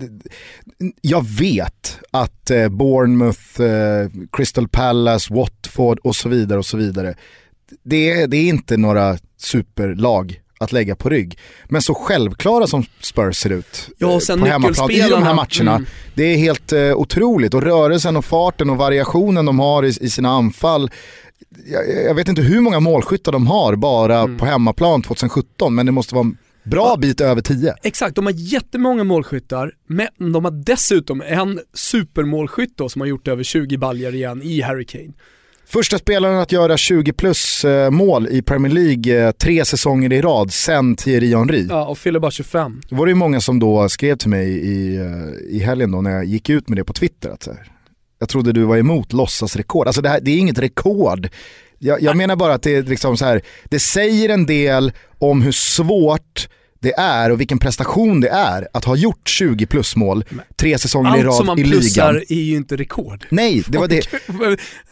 jag 1.01 1.25
vet 1.27 1.99
att 2.11 2.51
eh, 2.51 2.69
Bournemouth, 2.69 3.61
eh, 3.61 4.09
Crystal 4.31 4.67
Palace, 4.67 5.33
Watford 5.33 5.99
och 5.99 6.15
så 6.15 6.29
vidare 6.29 6.59
och 6.59 6.65
så 6.65 6.77
vidare. 6.77 7.15
Det 7.83 8.11
är, 8.11 8.27
det 8.27 8.37
är 8.37 8.49
inte 8.49 8.77
några 8.77 9.17
superlag 9.37 10.41
att 10.59 10.71
lägga 10.71 10.95
på 10.95 11.09
rygg. 11.09 11.37
Men 11.65 11.81
så 11.81 11.93
självklara 11.93 12.67
som 12.67 12.83
Spurs 13.01 13.37
ser 13.37 13.49
ut 13.49 13.89
Ja, 13.97 14.07
och 14.07 14.13
eh, 14.13 14.19
sen 14.19 14.39
på 14.39 14.45
hemmaplan 14.45 14.91
i 14.91 14.99
de 15.09 15.23
här 15.23 15.33
matcherna. 15.33 15.75
Mm. 15.75 15.85
Det 16.15 16.23
är 16.23 16.37
helt 16.37 16.73
eh, 16.73 16.93
otroligt 16.93 17.53
och 17.53 17.61
rörelsen 17.63 18.17
och 18.17 18.25
farten 18.25 18.69
och 18.69 18.77
variationen 18.77 19.45
de 19.45 19.59
har 19.59 19.85
i, 19.85 19.87
i 19.87 20.09
sina 20.09 20.29
anfall. 20.29 20.91
Jag, 21.65 22.05
jag 22.05 22.15
vet 22.15 22.27
inte 22.27 22.41
hur 22.41 22.61
många 22.61 22.79
målskyttar 22.79 23.31
de 23.31 23.47
har 23.47 23.75
bara 23.75 24.19
Mm. 24.19 24.37
på 24.37 24.45
hemmaplan 24.45 25.01
2017 25.01 25.75
men 25.75 25.85
det 25.85 25.91
måste 25.91 26.15
vara 26.15 26.31
bra 26.63 26.95
bit 26.97 27.21
över 27.21 27.41
10. 27.41 27.75
Exakt, 27.83 28.15
de 28.15 28.25
har 28.25 28.33
jättemånga 28.35 29.03
målskyttar, 29.03 29.71
men 29.87 30.31
de 30.33 30.45
har 30.45 30.51
dessutom 30.51 31.21
en 31.21 31.59
supermålskytt 31.73 32.73
då, 32.77 32.89
som 32.89 33.01
har 33.01 33.07
gjort 33.07 33.27
över 33.27 33.43
20 33.43 33.77
baljer 33.77 34.15
igen 34.15 34.41
i 34.43 34.61
Harry 34.61 34.85
Kane. 34.85 35.13
Första 35.71 35.97
spelaren 35.97 36.39
att 36.39 36.51
göra 36.51 36.77
20 36.77 37.13
plus 37.13 37.65
eh, 37.65 37.89
mål 37.89 38.27
i 38.27 38.41
Premier 38.41 38.73
League 38.73 39.25
eh, 39.25 39.31
tre 39.31 39.65
säsonger 39.65 40.13
i 40.13 40.21
rad 40.21 40.53
sen 40.53 40.95
Thierry 40.95 41.35
Henry. 41.35 41.67
Ja, 41.69 41.85
och 41.85 41.97
fyller 41.97 42.19
bara 42.19 42.31
25. 42.31 42.81
Det 42.89 42.95
var 42.95 43.05
det 43.05 43.09
ju 43.09 43.15
många 43.15 43.41
som 43.41 43.59
då 43.59 43.89
skrev 43.89 44.15
till 44.15 44.29
mig 44.29 44.49
i, 44.49 44.95
eh, 44.95 45.55
i 45.55 45.59
helgen 45.59 45.91
då 45.91 46.01
när 46.01 46.11
jag 46.11 46.25
gick 46.25 46.49
ut 46.49 46.69
med 46.69 46.77
det 46.77 46.83
på 46.83 46.93
Twitter. 46.93 47.29
Att 47.29 47.43
så 47.43 47.51
här, 47.51 47.71
jag 48.19 48.29
trodde 48.29 48.51
du 48.51 48.63
var 48.63 48.77
emot 48.77 49.13
låtsasrekord. 49.13 49.87
Alltså 49.87 50.01
det, 50.01 50.09
här, 50.09 50.19
det 50.21 50.31
är 50.31 50.37
inget 50.37 50.59
rekord. 50.59 51.29
Jag, 51.79 52.01
jag 52.01 52.17
menar 52.17 52.35
bara 52.35 52.53
att 52.53 52.63
det 52.63 52.75
är 52.75 52.83
liksom 52.83 53.17
så 53.17 53.25
här, 53.25 53.41
det 53.63 53.79
säger 53.79 54.29
en 54.29 54.45
del 54.45 54.91
om 55.19 55.41
hur 55.41 55.51
svårt 55.51 56.49
det 56.79 56.93
är 56.93 57.29
och 57.31 57.39
vilken 57.39 57.59
prestation 57.59 58.21
det 58.21 58.29
är 58.29 58.67
att 58.73 58.85
ha 58.85 58.95
gjort 58.95 59.27
20 59.29 59.65
plus 59.65 59.95
mål 59.95 60.25
tre 60.55 60.77
säsonger 60.77 61.17
i 61.17 61.27
Allt 61.27 61.35
som 61.35 61.45
man 61.45 61.57
rad 61.57 61.65
i 61.65 61.69
plussar 61.69 62.13
ligan. 62.13 62.25
är 62.29 62.43
ju 62.43 62.55
inte 62.55 62.75
rekord. 62.75 63.25
Nej, 63.29 63.63
det 63.67 63.77
var 63.77 63.87
det. 63.87 64.07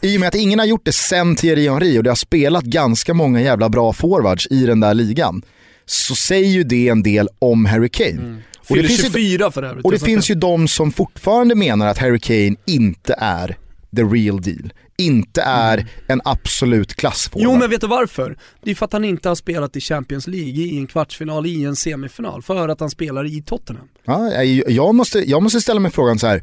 I 0.00 0.16
och 0.16 0.20
med 0.20 0.28
att 0.28 0.34
ingen 0.34 0.58
har 0.58 0.66
gjort 0.66 0.84
det 0.84 0.92
sen 0.92 1.36
Thierry 1.36 1.68
Henry 1.68 1.98
och 1.98 2.02
det 2.02 2.10
har 2.10 2.14
spelat 2.16 2.64
ganska 2.64 3.14
många 3.14 3.40
jävla 3.40 3.68
bra 3.68 3.92
forwards 3.92 4.46
i 4.50 4.66
den 4.66 4.80
där 4.80 4.94
ligan, 4.94 5.42
så 5.86 6.14
säger 6.14 6.48
ju 6.48 6.64
det 6.64 6.88
en 6.88 7.02
del 7.02 7.28
om 7.38 7.64
Harry 7.64 7.88
Kane. 7.88 8.42
Och 8.68 8.76
det 8.76 8.82
finns 8.84 9.00
ju 9.00 9.04
24 9.04 9.50
för 9.50 9.62
övrigt. 9.62 9.84
och 9.84 9.92
det 9.92 9.98
finns 9.98 10.30
ju 10.30 10.34
de 10.34 10.68
som 10.68 10.92
fortfarande 10.92 11.54
menar 11.54 11.86
att 11.86 11.98
Harry 11.98 12.20
Kane 12.20 12.56
inte 12.66 13.14
är 13.18 13.56
the 13.96 14.02
real 14.02 14.42
deal. 14.42 14.72
Inte 14.98 15.42
är 15.42 15.86
en 16.06 16.20
absolut 16.24 16.94
klassforward. 16.94 17.44
Jo 17.44 17.56
men 17.56 17.70
vet 17.70 17.80
du 17.80 17.86
varför? 17.86 18.38
Det 18.62 18.70
är 18.70 18.74
för 18.74 18.84
att 18.84 18.92
han 18.92 19.04
inte 19.04 19.28
har 19.28 19.36
spelat 19.36 19.76
i 19.76 19.80
Champions 19.80 20.26
League, 20.26 20.64
i 20.64 20.78
en 20.78 20.86
kvartsfinal, 20.86 21.46
i 21.46 21.64
en 21.64 21.76
semifinal. 21.76 22.42
För 22.42 22.68
att 22.68 22.80
han 22.80 22.90
spelar 22.90 23.24
i 23.24 23.42
Tottenham. 23.42 23.88
ja, 24.04 24.42
jag, 24.42 24.94
måste, 24.94 25.18
jag 25.18 25.42
måste 25.42 25.60
ställa 25.60 25.80
mig 25.80 25.90
frågan 25.90 26.18
så 26.18 26.26
här. 26.26 26.42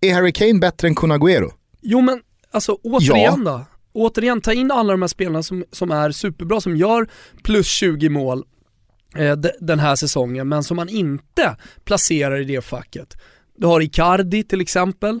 är 0.00 0.14
Harry 0.14 0.32
Kane 0.32 0.58
bättre 0.58 0.88
än 0.88 0.94
Kun 0.94 1.12
Agüero? 1.12 1.50
Jo 1.80 2.00
men 2.00 2.20
alltså 2.50 2.78
återigen 2.82 3.44
då. 3.44 3.64
Återigen, 3.92 4.40
ta 4.40 4.52
in 4.52 4.70
alla 4.70 4.92
de 4.92 5.02
här 5.02 5.08
spelarna 5.08 5.42
som, 5.42 5.64
som 5.72 5.90
är 5.90 6.10
superbra, 6.10 6.60
som 6.60 6.76
gör 6.76 7.08
plus 7.42 7.66
20 7.66 8.08
mål 8.08 8.44
eh, 9.16 9.36
de, 9.36 9.50
den 9.60 9.78
här 9.78 9.96
säsongen, 9.96 10.48
men 10.48 10.64
som 10.64 10.76
man 10.76 10.88
inte 10.88 11.56
placerar 11.84 12.40
i 12.40 12.44
det 12.44 12.60
facket. 12.60 13.16
Du 13.56 13.66
har 13.66 13.80
Icardi 13.80 14.42
till 14.42 14.60
exempel. 14.60 15.20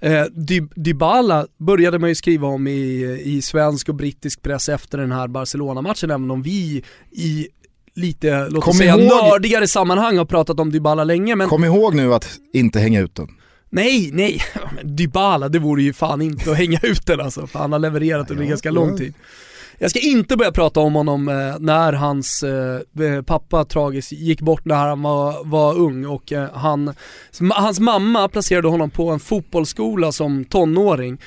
Eh, 0.00 0.24
Dy- 0.34 0.68
Dybala 0.76 1.46
började 1.58 1.98
man 1.98 2.08
ju 2.08 2.14
skriva 2.14 2.48
om 2.48 2.66
i, 2.66 3.20
i 3.24 3.42
svensk 3.42 3.88
och 3.88 3.94
brittisk 3.94 4.42
press 4.42 4.68
efter 4.68 4.98
den 4.98 5.12
här 5.12 5.28
Barcelona-matchen, 5.28 6.10
även 6.10 6.30
om 6.30 6.42
vi 6.42 6.82
i 7.12 7.48
lite, 7.94 8.48
låt 8.48 8.68
oss 8.68 8.78
säga 8.78 8.96
ihåg- 8.96 9.04
nördigare 9.30 9.68
sammanhang 9.68 10.18
har 10.18 10.24
pratat 10.24 10.60
om 10.60 10.72
Dybala 10.72 11.04
länge, 11.04 11.36
men 11.36 11.48
Kom 11.48 11.64
ihåg 11.64 11.94
nu 11.94 12.14
att 12.14 12.28
inte 12.52 12.78
hänga 12.78 13.00
ut 13.00 13.14
den. 13.14 13.28
Nej, 13.70 14.10
nej, 14.12 14.40
Dybala 14.84 15.48
det 15.48 15.58
vore 15.58 15.82
ju 15.82 15.92
fan 15.92 16.22
inte 16.22 16.50
att 16.50 16.56
hänga 16.56 16.78
ut 16.82 17.06
den 17.06 17.20
alltså, 17.20 17.46
för 17.46 17.58
han 17.58 17.72
har 17.72 17.78
levererat 17.78 18.30
under 18.30 18.44
Ja, 18.44 18.48
ganska 18.48 18.68
ja. 18.68 18.72
lång 18.72 18.98
tid. 18.98 19.14
Jag 19.78 19.90
ska 19.90 20.00
inte 20.00 20.36
börja 20.36 20.52
prata 20.52 20.80
om 20.80 20.94
honom 20.94 21.28
eh, 21.28 21.58
när 21.58 21.92
hans 21.92 22.42
eh, 22.42 22.80
eh 23.00 23.22
pappa 23.22 23.64
tragiskt 23.64 24.12
gick 24.12 24.40
bort 24.40 24.64
när 24.64 24.86
han 24.88 25.02
var, 25.02 25.44
var 25.44 25.78
ung 25.78 26.06
och 26.06 26.32
eh, 26.32 26.50
han, 26.52 26.94
hans 27.50 27.80
mamma 27.80 28.28
placerade 28.28 28.68
honom 28.68 28.90
på 28.90 29.10
en 29.10 29.20
fotbollsskola 29.20 30.12
som 30.12 30.44
tonåring. 30.44 31.18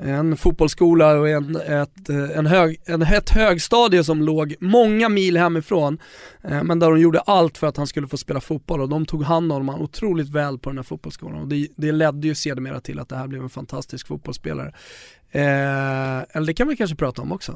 En 0.00 0.36
fotbollsskola 0.36 1.12
och 1.12 1.28
en, 1.28 1.56
ett, 1.56 2.08
eh, 2.08 2.38
en 2.38 2.46
hög, 2.46 2.80
en, 2.84 3.02
ett 3.02 3.30
högstadie 3.30 4.04
som 4.04 4.22
låg 4.22 4.54
många 4.60 5.08
mil 5.08 5.36
hemifrån. 5.36 5.98
Eh, 6.42 6.62
men 6.62 6.78
där 6.78 6.90
de 6.90 7.00
gjorde 7.00 7.20
allt 7.20 7.58
för 7.58 7.66
att 7.66 7.76
han 7.76 7.86
skulle 7.86 8.06
få 8.06 8.16
spela 8.16 8.40
fotboll 8.40 8.80
och 8.80 8.88
de 8.88 9.06
tog 9.06 9.22
hand 9.22 9.52
om 9.52 9.68
honom 9.68 9.82
otroligt 9.82 10.28
väl 10.28 10.58
på 10.58 10.70
den 10.70 10.78
här 10.78 10.82
fotbollsskolan. 10.82 11.40
Och 11.40 11.48
det, 11.48 11.68
det 11.76 11.92
ledde 11.92 12.28
ju 12.28 12.34
sedermera 12.34 12.80
till 12.80 12.98
att 12.98 13.08
det 13.08 13.16
här 13.16 13.26
blev 13.26 13.42
en 13.42 13.48
fantastisk 13.48 14.06
fotbollsspelare. 14.06 14.72
Eh, 15.32 15.42
eller 15.42 16.46
det 16.46 16.54
kan 16.54 16.68
vi 16.68 16.76
kanske 16.76 16.96
prata 16.96 17.22
om 17.22 17.32
också. 17.32 17.54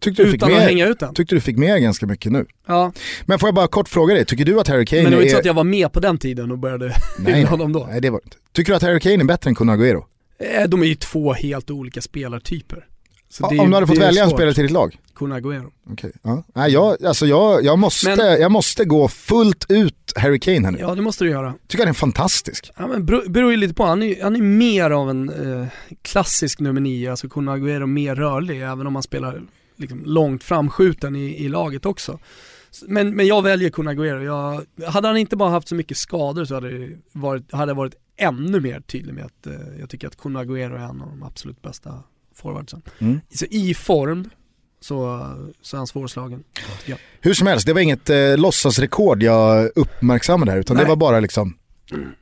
Tyckte 0.00 0.22
du, 0.22 0.26
fick 0.30 0.34
Utan 0.36 0.48
att 0.52 0.56
med, 0.56 0.64
hänga 0.66 0.86
ut 0.86 0.98
den. 0.98 1.14
tyckte 1.14 1.34
du 1.34 1.40
fick 1.40 1.56
med 1.56 1.82
ganska 1.82 2.06
mycket 2.06 2.32
nu. 2.32 2.46
Ja, 2.66 2.92
Men 3.26 3.38
får 3.38 3.46
jag 3.46 3.54
bara 3.54 3.66
kort 3.68 3.88
fråga 3.88 4.14
dig, 4.14 4.24
tycker 4.24 4.44
du 4.44 4.60
att 4.60 4.68
Harry 4.68 4.86
Kane 4.86 5.02
men 5.02 5.10
det 5.10 5.16
var 5.16 5.22
är... 5.22 5.26
inte 5.26 5.32
så 5.34 5.38
att 5.38 5.44
jag 5.44 5.54
var 5.54 5.64
med 5.64 5.92
på 5.92 6.00
den 6.00 6.18
tiden 6.18 6.50
och 6.50 6.58
började 6.58 6.94
hylla 7.26 7.48
honom 7.48 7.72
då. 7.72 7.86
nej, 7.90 8.00
det 8.00 8.10
var 8.10 8.20
inte. 8.24 8.36
Tycker 8.52 8.72
du 8.72 8.76
att 8.76 8.82
Harry 8.82 9.00
Kane 9.00 9.14
är 9.14 9.24
bättre 9.24 9.48
än 9.50 9.54
Kun 9.54 9.70
Agüero? 9.70 10.02
Eh, 10.38 10.68
De 10.68 10.82
är 10.82 10.86
ju 10.86 10.94
två 10.94 11.32
helt 11.32 11.70
olika 11.70 12.00
spelartyper. 12.00 12.86
Så 13.28 13.48
det, 13.50 13.58
Om 13.58 13.70
du 13.70 13.74
hade 13.76 13.86
fått 13.86 13.96
är 13.96 14.00
välja 14.00 14.24
en 14.24 14.30
spelare 14.30 14.54
till 14.54 14.62
ditt 14.62 14.72
lag? 14.72 14.96
Kun 15.14 15.32
Agüero. 15.32 15.70
Okej. 15.90 16.12
Ja. 16.22 16.44
Nej, 16.54 16.72
jag, 16.72 17.04
alltså 17.04 17.26
jag, 17.26 17.64
jag, 17.64 17.78
måste, 17.78 18.16
Men- 18.16 18.40
jag 18.40 18.52
måste 18.52 18.84
gå 18.84 19.08
fullt 19.08 19.66
ut 19.68 20.12
Harry 20.16 20.38
Kane 20.40 20.60
här 20.64 20.70
nu. 20.72 20.78
Ja 20.78 20.94
det 20.94 21.02
måste 21.02 21.24
du 21.24 21.30
göra. 21.30 21.54
Tycker 21.66 21.84
han 21.84 21.90
är 21.90 21.94
fantastisk. 21.94 22.70
Ja, 22.76 22.86
men 22.86 23.06
bero- 23.06 23.30
beror 23.30 23.50
ju 23.50 23.56
lite 23.56 23.74
på, 23.74 23.84
han 23.84 24.02
är, 24.02 24.22
han 24.22 24.36
är 24.36 24.40
mer 24.42 24.90
av 24.90 25.10
en 25.10 25.28
eh, 25.62 25.66
klassisk 26.02 26.60
nummer 26.60 26.80
nio, 26.80 27.10
alltså 27.10 27.28
Kun 27.28 27.48
Agüero 27.48 27.86
mer 27.86 28.14
rörlig, 28.14 28.62
även 28.62 28.86
om 28.86 28.94
han 28.94 29.02
spelar 29.02 29.42
liksom, 29.76 30.02
långt 30.04 30.44
framskjuten 30.44 31.16
i, 31.16 31.44
i 31.44 31.48
laget 31.48 31.86
också. 31.86 32.18
Men, 32.86 33.14
men 33.16 33.26
jag 33.26 33.42
väljer 33.42 33.70
Kun 33.70 33.88
Agüero. 33.88 34.22
Jag, 34.24 34.64
hade 34.88 35.08
han 35.08 35.16
inte 35.16 35.36
bara 35.36 35.50
haft 35.50 35.68
så 35.68 35.74
mycket 35.74 35.96
skador 35.96 36.44
så 36.44 36.54
hade 36.54 36.78
det 36.78 36.88
varit, 37.12 37.52
hade 37.52 37.70
jag 37.70 37.76
varit 37.76 37.94
ännu 38.16 38.60
mer 38.60 38.80
tydlig 38.80 39.14
med 39.14 39.24
att 39.24 39.46
eh, 39.46 39.52
jag 39.80 39.90
tycker 39.90 40.06
att 40.06 40.16
Kun 40.16 40.36
Agüero 40.36 40.74
är 40.74 40.90
en 40.90 41.02
av 41.02 41.08
de 41.10 41.22
absolut 41.22 41.62
bästa 41.62 42.02
forwardsen. 42.34 42.82
Mm. 42.98 43.20
Så 43.30 43.44
i 43.50 43.74
form 43.74 44.30
så, 44.84 45.28
så 45.62 45.76
är 45.76 45.78
han 45.78 45.86
svårslagen. 45.86 46.44
jag. 46.84 46.98
Hur 47.20 47.34
som 47.34 47.46
helst, 47.46 47.66
det 47.66 47.72
var 47.72 47.80
inget 47.80 48.10
eh, 48.10 48.36
låtsasrekord 48.36 49.22
jag 49.22 49.70
uppmärksammade 49.74 50.52
här 50.52 50.58
utan 50.58 50.76
det 50.76 50.82
Nej. 50.82 50.88
var 50.88 50.96
bara 50.96 51.20
liksom, 51.20 51.54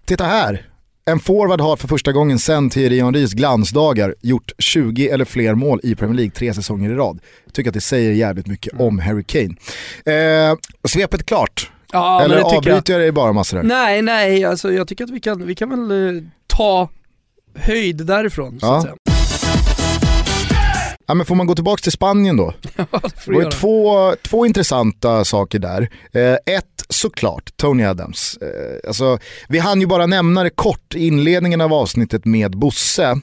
titta 0.04 0.24
här. 0.24 0.68
En 1.04 1.20
forward 1.20 1.60
har 1.60 1.76
för 1.76 1.88
första 1.88 2.12
gången 2.12 2.38
sen 2.38 2.70
Thierry 2.70 3.00
Henrys 3.00 3.32
glansdagar 3.32 4.14
gjort 4.20 4.52
20 4.58 5.08
eller 5.08 5.24
fler 5.24 5.54
mål 5.54 5.80
i 5.82 5.94
Premier 5.94 6.16
League 6.16 6.30
tre 6.30 6.54
säsonger 6.54 6.90
i 6.90 6.94
rad. 6.94 7.20
Jag 7.44 7.54
tycker 7.54 7.70
att 7.70 7.74
det 7.74 7.80
säger 7.80 8.12
jävligt 8.12 8.46
mycket 8.46 8.80
om 8.80 8.98
Harry 8.98 9.24
Kane. 9.24 9.54
Eh, 10.50 10.56
svepet 10.88 11.26
klart, 11.26 11.70
Ja, 11.92 12.22
eller 12.22 12.36
det 12.36 12.42
avbryter 12.42 12.92
jag 12.92 13.00
dig 13.02 13.12
bara 13.12 13.32
massor 13.32 13.56
där? 13.56 13.64
Nej, 13.64 14.02
nej, 14.02 14.44
alltså 14.44 14.72
jag 14.72 14.88
tycker 14.88 15.04
att 15.04 15.10
vi 15.10 15.20
kan, 15.20 15.46
vi 15.46 15.54
kan 15.54 15.70
väl 15.88 16.16
eh, 16.16 16.22
ta 16.46 16.88
höjd 17.54 18.06
därifrån 18.06 18.60
så 18.60 18.66
Ja. 18.66 18.76
att 18.76 18.82
säga. 18.82 18.94
Ja, 21.06 21.14
men 21.14 21.26
får 21.26 21.34
man 21.34 21.46
gå 21.46 21.54
tillbaka 21.54 21.80
till 21.82 21.92
Spanien 21.92 22.36
då? 22.36 22.54
Ja, 22.76 22.86
det 23.26 23.32
var 23.32 23.50
två, 23.50 24.14
två 24.22 24.46
intressanta 24.46 25.24
saker 25.24 25.58
där. 25.58 25.88
Eh, 26.12 26.54
ett, 26.56 26.64
såklart, 26.88 27.50
Tony 27.56 27.84
Adams. 27.84 28.38
Eh, 28.42 28.88
alltså, 28.88 29.18
vi 29.48 29.58
hann 29.58 29.80
ju 29.80 29.86
bara 29.86 30.06
nämna 30.06 30.42
det 30.42 30.50
kort 30.50 30.94
i 30.94 31.06
inledningen 31.06 31.60
av 31.60 31.72
avsnittet 31.74 32.24
med 32.24 32.58
Bosse 32.58 33.20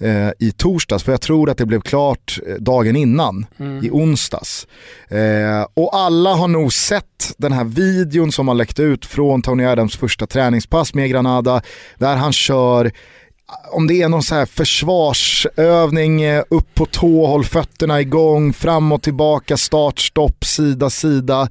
eh, 0.00 0.28
i 0.38 0.52
torsdags, 0.56 1.04
för 1.04 1.12
jag 1.12 1.20
tror 1.20 1.50
att 1.50 1.58
det 1.58 1.66
blev 1.66 1.80
klart 1.80 2.38
eh, 2.48 2.54
dagen 2.54 2.96
innan, 2.96 3.46
Mm. 3.58 3.84
i 3.84 3.90
onsdags. 3.90 4.66
Eh, 5.08 5.66
och 5.74 5.96
alla 5.96 6.34
har 6.34 6.48
nog 6.48 6.72
sett 6.72 7.04
den 7.38 7.52
här 7.52 7.64
videon 7.64 8.32
som 8.32 8.48
har 8.48 8.54
läckt 8.54 8.80
ut 8.80 9.06
från 9.06 9.42
Tony 9.42 9.64
Adams 9.64 9.96
första 9.96 10.26
träningspass 10.26 10.94
med 10.94 11.10
Granada, 11.10 11.62
där 11.98 12.16
han 12.16 12.32
kör 12.32 12.92
om 13.72 13.86
det 13.86 14.02
är 14.02 14.08
någon 14.08 14.22
så 14.22 14.34
här 14.34 14.46
försvarsövning, 14.46 16.22
eh, 16.22 16.42
upp 16.50 16.74
på 16.74 16.86
tå, 16.86 17.26
håll 17.26 17.44
fötterna 17.44 18.00
igång, 18.00 18.52
fram 18.52 18.92
och 18.92 19.02
tillbaka, 19.02 19.56
start, 19.56 19.98
stopp, 19.98 20.44
sida, 20.44 20.90
sida. 20.90 21.48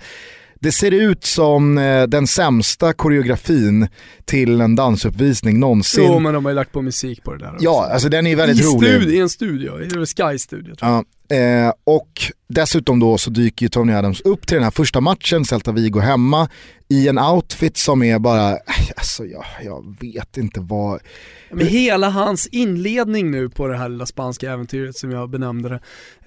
Det 0.62 0.72
ser 0.72 0.92
ut 0.92 1.26
som 1.26 1.78
eh, 1.78 2.04
den 2.04 2.28
sämsta 2.28 2.94
koreografin 2.94 3.88
till 4.26 4.62
en 4.62 4.76
dansuppvisning 4.76 5.60
någonsin. 5.60 6.04
Jo 6.08 6.20
men 6.20 6.34
de 6.34 6.46
har 6.46 6.52
ju 6.52 6.56
lagt 6.56 6.72
på 6.72 6.82
musik 6.82 7.24
på 7.24 7.32
det 7.34 7.38
där 7.40 7.52
också. 7.54 7.64
ja, 7.66 7.90
alltså 7.94 8.10
den 8.10 8.28
är 8.28 8.32
I, 8.32 8.36
väldigt 8.36 8.66
rolig. 8.66 8.90
studi- 8.92 9.10
I 9.12 9.20
en 9.20 9.30
studio, 9.30 9.82
i 9.82 9.90
Sky-studio 10.06 10.76
tror 10.76 10.92
jag. 10.92 10.98
Ja, 11.00 11.04
eh, 11.32 11.74
och 11.84 12.22
dessutom 12.48 13.00
då 13.00 13.18
så 13.18 13.30
dyker 13.30 13.66
ju 13.66 13.70
Tony 13.70 13.94
Adams 13.94 14.22
upp 14.22 14.48
till 14.48 14.56
den 14.56 14.64
här 14.64 14.72
första 14.72 15.02
matchen, 15.02 15.46
Celta 15.46 15.72
Vigo 15.72 16.00
hemma, 16.00 16.50
i 16.90 17.08
en 17.08 17.20
outfit 17.20 17.78
som 17.78 18.04
är 18.04 18.20
bara, 18.20 18.50
alltså 18.96 19.26
jag, 19.26 19.46
jag 19.64 19.96
vet 20.02 20.38
inte 20.38 20.60
vad, 20.60 21.00
Men 21.52 21.68
hela 21.68 22.10
hans 22.10 22.48
inledning 22.48 23.32
nu 23.32 23.50
på 23.50 23.68
det 23.68 23.78
här 23.78 23.90
lilla 23.90 24.06
spanska 24.06 24.52
äventyret 24.52 24.96
som 24.96 25.12
jag 25.12 25.30
benämnde 25.30 25.70
det, 25.70 25.80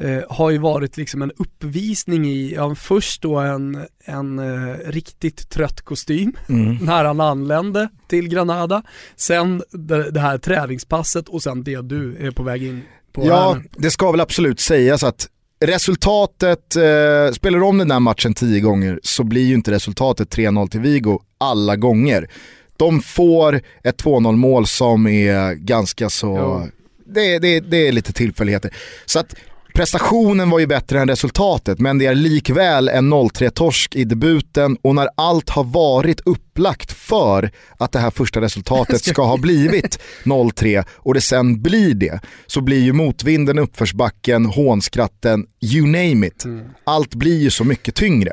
eh, 0.09 0.23
har 0.29 0.51
ju 0.51 0.59
varit 0.59 0.97
liksom 0.97 1.23
en 1.23 1.33
uppvisning 1.37 2.27
i, 2.27 2.55
ja, 2.55 2.75
först 2.75 3.23
då 3.23 3.39
en, 3.39 3.87
en 4.05 4.39
eh, 4.39 4.77
riktigt 4.87 5.51
trött 5.51 5.81
kostym 5.81 6.33
mm. 6.49 6.75
när 6.81 7.05
han 7.05 7.21
anlände 7.21 7.89
till 8.09 8.29
Granada, 8.29 8.83
sen 9.17 9.63
det, 9.71 10.11
det 10.11 10.21
här 10.21 10.39
träningspasset 10.39 11.29
och 11.29 11.43
sen 11.43 11.65
det 11.65 11.83
du 11.83 12.17
är 12.27 12.31
på 12.31 12.43
väg 12.43 12.63
in 12.63 12.83
på 13.13 13.27
Ja, 13.27 13.57
det 13.77 13.91
ska 13.91 14.11
väl 14.11 14.21
absolut 14.21 14.61
sägas 14.61 15.03
att 15.03 15.29
resultatet, 15.65 16.77
eh, 16.77 17.33
spelar 17.35 17.63
om 17.63 17.79
den 17.79 17.89
där 17.89 18.01
matchen 18.01 18.35
tio 18.35 18.61
gånger 18.61 19.01
så 19.03 19.25
blir 19.25 19.45
ju 19.45 19.55
inte 19.55 19.71
resultatet 19.71 20.31
3-0 20.31 20.69
till 20.69 20.81
Vigo 20.81 21.19
alla 21.39 21.77
gånger. 21.77 22.31
De 22.77 23.01
får 23.01 23.61
ett 23.85 24.03
2-0 24.05 24.37
mål 24.37 24.67
som 24.67 25.07
är 25.07 25.55
ganska 25.55 26.11
så, 26.11 26.67
det, 27.07 27.39
det, 27.39 27.61
det 27.61 27.89
är 27.89 27.93
lite 27.93 28.13
tillfälligheter. 28.13 28.75
Så 29.07 29.19
att 29.19 29.35
prestationen 29.75 30.51
var 30.51 30.59
ju 30.59 30.67
bättre 30.67 31.01
än 31.01 31.09
resultatet 31.09 31.79
men 31.79 31.99
det 31.99 32.07
är 32.07 32.15
likväl 32.15 32.89
en 32.89 33.13
0-3-torsk 33.13 33.97
i 33.97 34.05
debuten 34.05 34.77
och 34.83 34.95
när 34.95 35.09
allt 35.15 35.51
har 35.51 35.65
varit 35.65 36.21
upplagt 36.21 36.93
för 36.93 37.51
att 37.79 37.93
det 37.93 37.99
här 37.99 38.11
första 38.11 38.41
resultatet 38.41 39.05
ska 39.05 39.23
ha 39.25 39.37
blivit 39.37 39.99
0-3 40.25 40.85
och 40.97 41.15
det 41.15 41.21
sen 41.21 41.63
blir 41.63 41.95
det 41.95 42.21
så 42.47 42.61
blir 42.61 42.81
ju 42.81 42.93
motvinden, 42.93 43.59
uppförsbacken, 43.59 44.47
hånskratten, 44.47 45.47
you 45.61 45.87
name 45.87 46.27
it. 46.27 46.45
Allt 46.85 47.15
blir 47.15 47.39
ju 47.39 47.51
så 47.51 47.65
mycket 47.65 47.95
tyngre. 47.95 48.33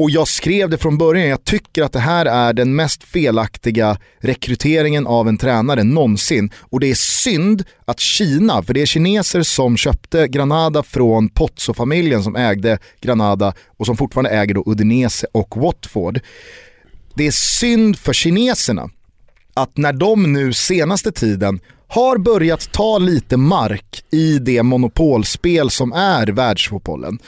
Och 0.00 0.10
jag 0.10 0.28
skrev 0.28 0.70
det 0.70 0.78
från 0.78 0.98
början, 0.98 1.28
jag 1.28 1.44
tycker 1.44 1.82
att 1.82 1.92
det 1.92 2.00
här 2.00 2.26
är 2.26 2.52
den 2.52 2.76
mest 2.76 3.04
felaktiga 3.04 3.98
rekryteringen 4.20 5.06
av 5.06 5.28
en 5.28 5.38
tränare 5.38 5.84
någonsin. 5.84 6.50
Och 6.58 6.80
det 6.80 6.90
är 6.90 6.94
synd 6.94 7.64
att 7.84 8.00
Kina, 8.00 8.62
för 8.62 8.74
det 8.74 8.82
är 8.82 8.86
kineser 8.86 9.42
som 9.42 9.76
köpte 9.76 10.28
Granada 10.28 10.82
från 10.82 11.28
Pozzo-familjen 11.28 12.22
som 12.22 12.36
ägde 12.36 12.78
Granada 13.00 13.54
och 13.76 13.86
som 13.86 13.96
fortfarande 13.96 14.30
äger 14.30 14.54
då 14.54 14.62
Udinese 14.66 15.26
och 15.32 15.56
Watford. 15.56 16.20
Det 17.14 17.26
är 17.26 17.30
synd 17.30 17.98
för 17.98 18.12
kineserna 18.12 18.90
att 19.54 19.76
när 19.76 19.92
de 19.92 20.32
nu 20.32 20.52
senaste 20.52 21.12
tiden 21.12 21.60
har 21.88 22.18
börjat 22.18 22.72
ta 22.72 22.98
lite 22.98 23.36
mark 23.36 24.04
i 24.10 24.38
det 24.38 24.62
monopolspel 24.62 25.70
som 25.70 25.92
är 25.92 26.26
världsfotbollen. 26.26 27.18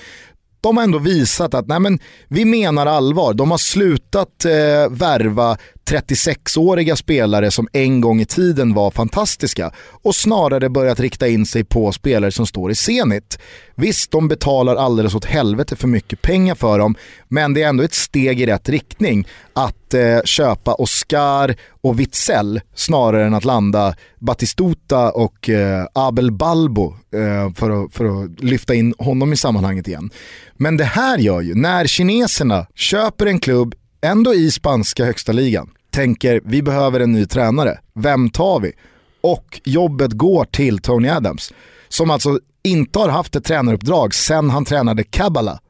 De 0.62 0.76
har 0.76 0.84
ändå 0.84 0.98
visat 0.98 1.54
att 1.54 1.66
nej 1.66 1.80
men, 1.80 1.98
vi 2.28 2.44
menar 2.44 2.86
allvar. 2.86 3.34
De 3.34 3.50
har 3.50 3.58
slutat 3.58 4.44
eh, 4.44 4.90
värva 4.90 5.56
36-åriga 5.90 6.96
spelare 6.96 7.50
som 7.50 7.68
en 7.72 8.00
gång 8.00 8.20
i 8.20 8.24
tiden 8.24 8.74
var 8.74 8.90
fantastiska 8.90 9.72
och 10.02 10.14
snarare 10.14 10.68
börjat 10.68 11.00
rikta 11.00 11.28
in 11.28 11.46
sig 11.46 11.64
på 11.64 11.92
spelare 11.92 12.32
som 12.32 12.46
står 12.46 12.70
i 12.70 12.74
Zenit. 12.74 13.38
Visst, 13.74 14.10
de 14.10 14.28
betalar 14.28 14.76
alldeles 14.76 15.14
åt 15.14 15.24
helvete 15.24 15.76
för 15.76 15.88
mycket 15.88 16.22
pengar 16.22 16.54
för 16.54 16.78
dem, 16.78 16.94
men 17.28 17.54
det 17.54 17.62
är 17.62 17.68
ändå 17.68 17.82
ett 17.82 17.94
steg 17.94 18.40
i 18.40 18.46
rätt 18.46 18.68
riktning 18.68 19.28
att 19.52 19.94
eh, 19.94 20.22
köpa 20.24 20.74
Oscar 20.74 21.54
och 21.80 22.00
Witzell 22.00 22.60
snarare 22.74 23.26
än 23.26 23.34
att 23.34 23.44
landa 23.44 23.94
Batistuta 24.18 25.10
och 25.10 25.48
eh, 25.48 25.86
Abel 25.94 26.32
Balbo 26.32 26.94
eh, 27.14 27.54
för, 27.54 27.84
att, 27.84 27.94
för 27.94 28.04
att 28.04 28.40
lyfta 28.40 28.74
in 28.74 28.94
honom 28.98 29.32
i 29.32 29.36
sammanhanget 29.36 29.88
igen. 29.88 30.10
Men 30.56 30.76
det 30.76 30.84
här 30.84 31.18
gör 31.18 31.40
ju, 31.40 31.54
när 31.54 31.86
kineserna 31.86 32.66
köper 32.74 33.26
en 33.26 33.40
klubb, 33.40 33.74
ändå 34.02 34.34
i 34.34 34.50
spanska 34.50 35.04
högsta 35.04 35.32
ligan, 35.32 35.70
tänker 35.90 36.40
vi 36.44 36.62
behöver 36.62 37.00
en 37.00 37.12
ny 37.12 37.26
tränare, 37.26 37.78
vem 37.94 38.30
tar 38.30 38.60
vi? 38.60 38.72
Och 39.20 39.60
jobbet 39.64 40.12
går 40.12 40.44
till 40.44 40.78
Tony 40.78 41.08
Adams, 41.08 41.52
som 41.88 42.10
alltså 42.10 42.38
inte 42.64 42.98
har 42.98 43.08
haft 43.08 43.36
ett 43.36 43.44
tränaruppdrag 43.44 44.14
sen 44.14 44.50
han 44.50 44.64
tränade 44.64 45.04
Kabbala 45.04 45.60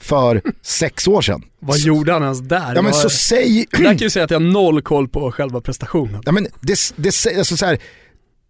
för 0.00 0.42
sex 0.62 1.08
år 1.08 1.22
sedan. 1.22 1.42
Vad 1.58 1.78
gjorde 1.78 2.12
han 2.12 2.22
ens 2.22 2.40
där? 2.40 2.74
Ja 2.74 2.82
men 2.82 2.92
så 2.92 3.10
säg... 3.10 3.66
Där 3.72 3.84
kan 3.84 3.96
ju 3.96 4.10
säga 4.10 4.24
att 4.24 4.30
jag 4.30 4.40
har 4.40 4.46
noll 4.46 4.82
koll 4.82 5.08
på 5.08 5.32
själva 5.32 5.60
prestationen. 5.60 6.22
Ja, 6.24 6.32
men 6.32 6.46
det, 6.60 6.78
det, 6.96 7.26
alltså 7.38 7.56
så 7.56 7.66
här, 7.66 7.78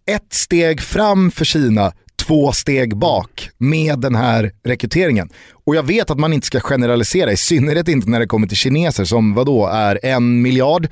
ett 0.05 0.33
steg 0.33 0.81
fram 0.81 1.31
för 1.31 1.45
Kina, 1.45 1.93
två 2.21 2.51
steg 2.51 2.97
bak 2.97 3.49
med 3.57 3.99
den 3.99 4.15
här 4.15 4.51
rekryteringen. 4.63 5.29
Och 5.65 5.75
jag 5.75 5.83
vet 5.83 6.09
att 6.09 6.19
man 6.19 6.33
inte 6.33 6.47
ska 6.47 6.59
generalisera, 6.59 7.31
i 7.31 7.37
synnerhet 7.37 7.87
inte 7.87 8.09
när 8.09 8.19
det 8.19 8.27
kommer 8.27 8.47
till 8.47 8.57
kineser 8.57 9.05
som 9.05 9.33
vadå 9.33 9.67
är 9.67 9.99
en 10.05 10.41
miljard. 10.41 10.87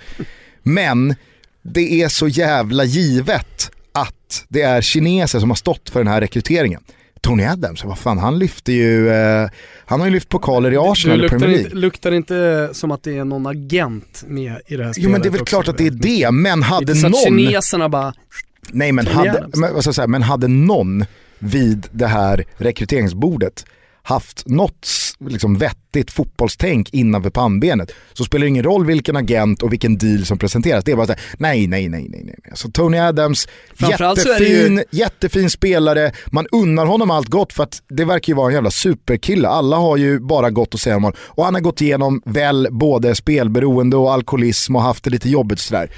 Men 0.64 1.16
det 1.64 2.02
är 2.02 2.08
så 2.08 2.28
jävla 2.28 2.84
givet 2.84 3.72
att 3.92 4.46
det 4.48 4.62
är 4.62 4.82
kineser 4.82 5.40
som 5.40 5.50
har 5.50 5.56
stått 5.56 5.90
för 5.90 6.00
den 6.00 6.08
här 6.08 6.22
rekryteringen. 6.22 6.82
Tony 7.22 7.44
Adams, 7.46 7.84
vad 7.84 8.00
fan 8.00 8.18
han 8.18 8.40
lyfte 8.40 8.72
ju, 8.72 9.10
eh, 9.10 9.50
han 9.86 10.00
har 10.00 10.08
ju 10.08 10.14
lyft 10.14 10.30
pokaler 10.30 10.72
i 10.72 10.74
Du 10.74 10.80
Arsenal 10.80 11.18
i 11.18 11.22
luktar, 11.22 11.38
Premier 11.38 11.56
League. 11.56 11.66
inte, 11.66 11.78
luktar 11.78 12.12
inte 12.12 12.70
som 12.74 12.92
att 12.92 13.04
det 13.04 13.18
är 13.18 13.26
någon 13.26 13.48
agent 13.48 14.24
med 14.28 14.62
i 14.68 14.76
det 14.76 14.86
här 14.86 14.94
spelet 14.94 15.06
Jo 15.06 15.10
men 15.10 15.22
det 15.22 15.28
är 15.28 15.32
väl 15.32 15.42
också, 15.42 15.56
klart 15.56 15.68
att 15.68 15.78
det 15.78 15.88
är 15.88 15.92
det, 15.92 16.32
men 16.32 16.64
hade 16.64 16.92
Inte 16.92 16.96
så 16.96 17.06
att 17.08 17.12
någon... 17.12 17.22
kineserna 17.24 17.90
bara, 17.90 18.14
Nej 18.74 18.91
men 18.91 19.07
hade, 19.07 19.47
men, 19.53 19.70
ska 19.70 19.88
jag 19.88 19.95
säga, 19.95 20.07
men 20.07 20.24
hade 20.24 20.47
någon 20.47 21.05
vid 21.39 21.88
det 21.91 22.07
här 22.07 22.45
rekryteringsbordet 22.57 23.65
haft 24.09 24.47
något, 24.47 24.88
liksom 25.20 25.57
vettigt 25.57 26.11
fotbollstänk 26.11 26.89
innanför 26.93 27.30
pannbenet 27.30 27.91
så 28.13 28.24
spelar 28.24 28.41
det 28.41 28.49
ingen 28.49 28.63
roll 28.63 28.86
vilken 28.86 29.15
agent 29.15 29.63
och 29.63 29.72
vilken 29.72 29.97
deal 29.97 30.26
som 30.26 30.38
presenteras. 30.38 30.84
Det 30.84 30.91
är 30.91 30.95
bara 30.95 31.05
såhär, 31.05 31.22
nej, 31.38 31.67
nej, 31.67 31.89
nej, 31.89 32.07
nej, 32.09 32.24
nej. 32.26 32.38
Så 32.53 32.72
Tony 32.72 32.97
Adams, 32.97 33.47
jättefin, 33.78 34.78
ju... 34.78 34.84
jättefin 34.91 35.49
spelare, 35.49 36.11
man 36.26 36.47
unnar 36.51 36.86
honom 36.86 37.11
allt 37.11 37.28
gott 37.28 37.53
för 37.53 37.63
att 37.63 37.82
det 37.89 38.05
verkar 38.05 38.34
ju 38.34 38.38
vara 38.38 38.47
en 38.47 38.53
jävla 38.53 38.72
superkille. 38.72 39.47
Alla 39.47 39.76
har 39.76 39.97
ju 39.97 40.20
bara 40.20 40.49
gott 40.49 40.74
att 40.74 40.82
säga 40.82 40.95
om 40.95 41.03
honom 41.03 41.17
och 41.22 41.45
han 41.45 41.53
har 41.53 41.61
gått 41.61 41.82
igenom 41.82 42.22
väl 42.26 42.67
både 42.72 43.15
spelberoende 43.15 43.97
och 43.97 44.13
alkoholism 44.13 44.76
och 44.76 44.82
haft 44.82 45.03
det 45.03 45.09
lite 45.09 45.30
jobbigt 45.30 45.59
sådär. 45.59 45.91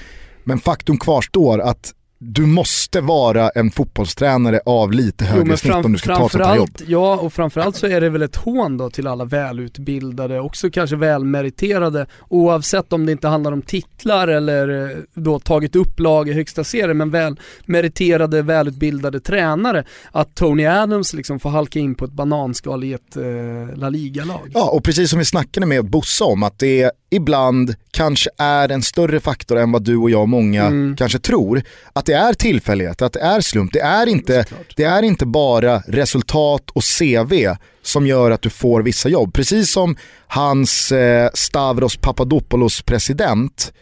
Men 0.43 0.59
faktum 0.59 0.97
kvarstår 0.97 1.61
att 1.61 1.93
du 2.23 2.45
måste 2.45 3.01
vara 3.01 3.49
en 3.49 3.71
fotbollstränare 3.71 4.59
av 4.65 4.91
lite 4.91 5.25
högre 5.25 5.51
jo, 5.51 5.57
snitt 5.57 5.73
om 5.73 5.91
du 5.91 5.97
ska 5.97 6.29
ta 6.29 6.51
ett 6.51 6.57
jobb. 6.57 6.69
Ja, 6.87 7.15
och 7.15 7.33
framförallt 7.33 7.75
så 7.75 7.87
är 7.87 8.01
det 8.01 8.09
väl 8.09 8.21
ett 8.21 8.35
hån 8.35 8.77
då 8.77 8.89
till 8.89 9.07
alla 9.07 9.25
välutbildade, 9.25 10.39
också 10.39 10.69
kanske 10.69 10.95
välmeriterade, 10.95 12.05
oavsett 12.29 12.93
om 12.93 13.05
det 13.05 13.11
inte 13.11 13.27
handlar 13.27 13.51
om 13.51 13.61
titlar 13.61 14.27
eller 14.27 14.89
eh, 14.89 14.97
då 15.13 15.39
tagit 15.39 15.75
upp 15.75 15.99
lag 15.99 16.29
i 16.29 16.33
högsta 16.33 16.63
serien, 16.63 16.97
men 16.97 17.11
välmeriterade, 17.11 18.41
välutbildade 18.41 19.19
tränare, 19.19 19.83
att 20.11 20.35
Tony 20.35 20.65
Adams 20.65 21.13
liksom 21.13 21.39
får 21.39 21.49
halka 21.49 21.79
in 21.79 21.95
på 21.95 22.05
ett 22.05 22.11
bananskal 22.11 22.83
i 22.83 22.93
ett 22.93 23.17
eh, 23.17 23.77
La 23.77 23.89
Liga-lag. 23.89 24.51
Ja, 24.53 24.69
och 24.69 24.83
precis 24.83 25.09
som 25.09 25.19
vi 25.19 25.25
snackade 25.25 25.65
med 25.65 25.89
Bossa 25.89 26.25
om, 26.25 26.43
att 26.43 26.59
det 26.59 26.91
ibland 27.11 27.75
kanske 27.91 28.29
är 28.37 28.69
en 28.71 28.81
större 28.81 29.19
faktor 29.19 29.57
än 29.57 29.71
vad 29.71 29.83
du 29.83 29.97
och 29.97 30.09
jag 30.09 30.21
och 30.21 30.29
många 30.29 30.65
mm. 30.65 30.95
kanske 30.95 31.19
tror. 31.19 31.63
Att 31.93 32.05
det 32.05 32.13
är 32.13 32.33
tillfällighet, 32.33 33.01
att 33.01 33.13
det 33.13 33.19
är 33.19 33.41
slump. 33.41 33.73
Det 33.73 33.79
är, 33.79 34.07
inte, 34.07 34.45
det 34.75 34.83
är 34.83 35.03
inte 35.03 35.25
bara 35.25 35.79
resultat 35.79 36.69
och 36.71 36.83
CV 36.99 37.55
som 37.81 38.07
gör 38.07 38.31
att 38.31 38.41
du 38.41 38.49
får 38.49 38.81
vissa 38.81 39.09
jobb. 39.09 39.33
Precis 39.33 39.71
som 39.71 39.95
hans 40.27 40.91
eh, 40.91 41.29
Stavros 41.33 41.97
Papadopoulos 41.97 42.81
president, 42.81 43.73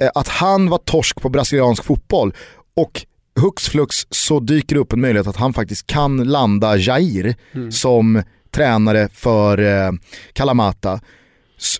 eh, 0.00 0.10
att 0.14 0.28
han 0.28 0.68
var 0.70 0.78
torsk 0.78 1.20
på 1.20 1.28
brasiliansk 1.28 1.84
fotboll 1.84 2.34
och 2.76 3.06
hux 3.40 3.68
flux 3.68 4.06
så 4.10 4.40
dyker 4.40 4.74
det 4.74 4.80
upp 4.80 4.92
en 4.92 5.00
möjlighet 5.00 5.26
att 5.26 5.36
han 5.36 5.52
faktiskt 5.52 5.86
kan 5.86 6.24
landa 6.24 6.76
Jair 6.76 7.34
mm. 7.54 7.72
som 7.72 8.22
tränare 8.50 9.08
för 9.12 9.58
eh, 9.58 9.92
Kalamata 10.32 11.00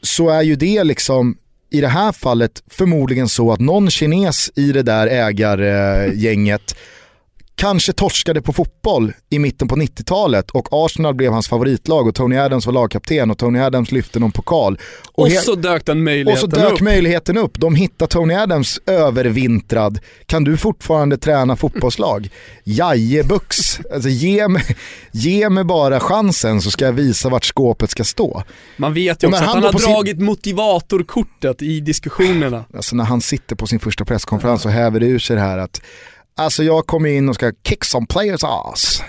så 0.02 0.28
är 0.28 0.42
ju 0.42 0.56
det 0.56 0.84
liksom 0.84 1.36
i 1.70 1.80
det 1.80 1.88
här 1.88 2.12
fallet 2.12 2.62
förmodligen 2.70 3.28
så 3.28 3.52
att 3.52 3.60
någon 3.60 3.90
kines 3.90 4.50
i 4.56 4.72
det 4.72 4.82
där 4.82 5.06
ägargänget 5.06 6.76
kanske 7.56 7.92
torskade 7.92 8.42
på 8.42 8.52
fotboll 8.52 9.12
i 9.30 9.38
mitten 9.38 9.68
på 9.68 9.76
90-talet 9.76 10.50
och 10.50 10.68
Arsenal 10.70 11.14
blev 11.14 11.32
hans 11.32 11.48
favoritlag 11.48 12.06
och 12.06 12.14
Tony 12.14 12.36
Adams 12.36 12.66
var 12.66 12.72
lagkapten 12.72 13.30
och 13.30 13.38
Tony 13.38 13.58
Adams 13.58 13.92
lyfte 13.92 14.18
någon 14.18 14.32
pokal. 14.32 14.78
Och, 15.12 15.24
och 15.24 15.32
så 15.32 15.54
dök 15.54 15.86
den 15.86 16.04
möjligheten 16.04 16.44
upp. 16.44 16.52
Och 16.52 16.60
så 16.60 16.60
dök 16.60 16.72
upp. 16.72 16.80
möjligheten 16.80 17.38
upp. 17.38 17.52
De 17.54 17.74
hittar 17.74 18.06
Tony 18.06 18.34
Adams 18.34 18.80
övervintrad. 18.86 19.98
Kan 20.26 20.44
du 20.44 20.56
fortfarande 20.56 21.16
träna 21.16 21.56
fotbollslag? 21.56 22.28
Jajebux. 22.64 23.80
Alltså, 23.94 24.08
ge, 24.08 24.48
mig, 24.48 24.76
ge 25.12 25.48
mig 25.50 25.64
bara 25.64 26.00
chansen 26.00 26.62
så 26.62 26.70
ska 26.70 26.84
jag 26.84 26.92
visa 26.92 27.28
vart 27.28 27.44
skåpet 27.44 27.90
ska 27.90 28.04
stå. 28.04 28.42
Man 28.76 28.94
vet 28.94 29.22
ju 29.22 29.26
också 29.26 29.40
att 29.40 29.46
han, 29.46 29.62
han 29.62 29.74
har 29.74 29.94
dragit 29.94 30.16
sin... 30.16 30.24
motivatorkortet 30.24 31.62
i 31.62 31.80
diskussionerna. 31.80 32.64
Alltså 32.74 32.96
när 32.96 33.04
han 33.04 33.20
sitter 33.20 33.56
på 33.56 33.66
sin 33.66 33.80
första 33.80 34.04
presskonferens 34.04 34.64
och 34.64 34.70
häver 34.70 35.02
ur 35.02 35.18
sig 35.18 35.36
det 35.36 35.42
här 35.42 35.58
att 35.58 35.80
Alltså 36.34 36.62
jag 36.62 36.86
kommer 36.86 37.08
in 37.08 37.28
och 37.28 37.34
ska 37.34 37.52
kick 37.64 37.84
some 37.84 38.06
players 38.06 38.44
ass. 38.44 39.02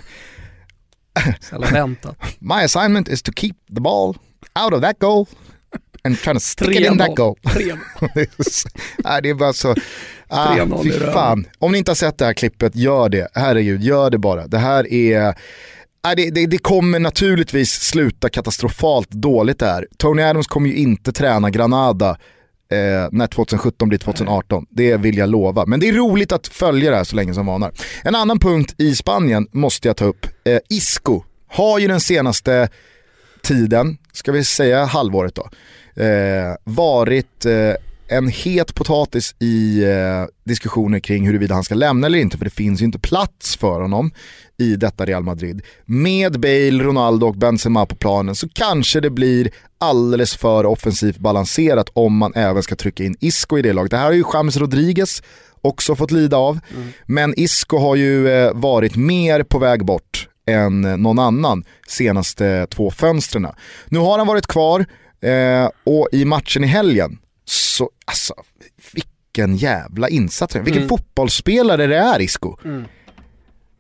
My 2.40 2.64
assignment 2.64 3.10
is 3.10 3.22
to 3.22 3.32
keep 3.36 3.54
the 3.76 3.82
ball 3.82 4.18
out 4.56 4.74
of 4.74 4.82
that 4.82 5.00
goal 5.00 5.28
and 6.04 6.20
trying 6.20 6.36
to 6.36 6.40
stick 6.40 6.70
it 6.70 6.92
in 6.92 6.98
that 6.98 7.16
goal. 7.16 7.36
Nej, 8.98 9.22
det 9.22 9.30
är 9.30 9.34
bara 9.34 9.54
så, 9.54 9.76
ah, 10.28 10.82
fy 10.84 10.92
fan. 10.92 11.46
Om 11.60 11.72
ni 11.72 11.78
inte 11.78 11.92
har 11.92 11.96
sett 11.96 12.18
det 12.18 12.26
här 12.26 12.34
klippet, 12.34 12.76
gör 12.76 13.10
det. 13.10 13.28
Herregud, 13.34 13.84
gör 13.84 14.10
det 14.10 14.18
bara. 14.18 14.48
Det 14.48 14.58
här 14.58 14.94
är 14.94 15.36
det, 16.16 16.30
det, 16.30 16.46
det, 16.46 16.58
kommer 16.58 17.00
naturligtvis 17.00 17.72
sluta 17.72 18.30
katastrofalt 18.30 19.10
dåligt 19.10 19.60
där. 19.60 19.88
Tony 19.98 20.22
Adams 20.22 20.48
kommer 20.48 20.70
ju 20.70 20.76
inte 20.76 21.12
träna 21.12 21.50
Granada 21.50 22.18
eh, 22.72 23.10
när 23.12 23.28
2017 23.28 23.90
blir 23.90 24.00
2018. 24.00 24.66
Det 24.70 24.98
vill 24.98 25.18
jag 25.18 25.30
lova. 25.30 25.66
Men 25.66 25.80
det 25.80 25.90
är 25.90 25.94
roligt 25.94 26.32
att 26.32 26.48
följa 26.48 26.92
det 26.92 26.98
här 26.98 27.04
så 27.04 27.16
länge 27.16 27.34
som 27.34 27.46
vanar. 27.46 27.72
En 28.04 28.16
annan 28.16 28.40
punkt 28.40 28.76
i 28.78 28.96
Spanien 28.96 29.48
måste 29.52 29.88
jag 29.88 29.98
ta 29.98 30.06
upp. 30.06 30.28
Eh, 30.44 30.60
Isco 30.70 31.24
har 31.48 31.80
ju 31.80 31.88
den 31.88 32.00
senaste 32.00 32.70
tiden, 33.42 33.98
ska 34.14 34.32
vi 34.32 34.44
säga 34.44 34.86
halvåret 34.86 35.36
då, 35.36 35.50
eh, 36.04 36.56
varit 36.64 37.46
eh, 37.46 37.74
en 38.08 38.28
het 38.28 38.76
potatis 38.76 39.36
i 39.40 39.84
eh, 39.84 40.26
diskussioner 40.46 41.00
kring 41.00 41.28
huruvida 41.28 41.54
han 41.54 41.64
ska 41.64 41.76
lämna 41.76 42.08
eller 42.08 42.20
inte, 42.20 42.38
för 42.38 42.46
det 42.46 42.52
finns 42.52 42.82
ju 42.82 42.86
inte 42.86 43.00
plats 43.00 43.58
för 43.58 43.82
honom 43.82 44.12
i 44.58 44.76
detta 44.76 45.06
Real 45.06 45.24
Madrid. 45.24 45.62
Med 45.86 46.40
Bale, 46.40 46.84
Ronaldo 46.84 47.28
och 47.28 47.36
Benzema 47.36 47.86
på 47.86 47.96
planen 47.96 48.36
så 48.36 48.50
kanske 48.50 49.00
det 49.00 49.10
blir 49.10 49.52
alldeles 49.78 50.36
för 50.36 50.66
offensivt 50.66 51.18
balanserat 51.18 51.90
om 51.94 52.18
man 52.18 52.34
även 52.36 52.64
ska 52.64 52.76
trycka 52.76 53.04
in 53.04 53.16
Isco 53.20 53.58
i 53.58 53.62
det 53.62 53.74
laget. 53.74 53.92
Det 53.92 53.98
här 53.98 54.06
har 54.06 54.12
ju 54.12 54.24
James 54.34 54.58
Rodriguez 54.58 55.24
också 55.62 55.96
fått 55.96 56.12
lida 56.12 56.38
av, 56.38 56.60
mm. 56.76 56.92
men 57.06 57.34
Isco 57.38 57.78
har 57.78 57.96
ju 57.96 58.30
eh, 58.30 58.54
varit 58.54 58.96
mer 58.96 59.44
på 59.44 59.60
väg 59.60 59.86
bort 59.86 60.28
än 60.48 60.82
någon 60.82 61.20
annan 61.20 61.64
senaste 61.88 62.68
två 62.70 62.92
fönstren. 62.92 63.48
Nu 63.88 64.00
har 64.00 64.18
han 64.18 64.28
varit 64.28 64.48
kvar 64.48 64.86
eh, 65.22 65.70
och 65.84 66.08
i 66.12 66.26
matchen 66.26 66.64
i 66.64 66.68
helgen 66.68 67.20
så, 67.46 67.90
alltså, 68.06 68.34
vilken 68.94 69.56
jävla 69.56 70.10
insats. 70.10 70.56
Vilken 70.56 70.78
mm. 70.78 70.90
fotbollsspelare 70.90 71.88
det 71.88 71.98
är 71.98 72.22
Isco. 72.22 72.58
Mm. 72.66 72.84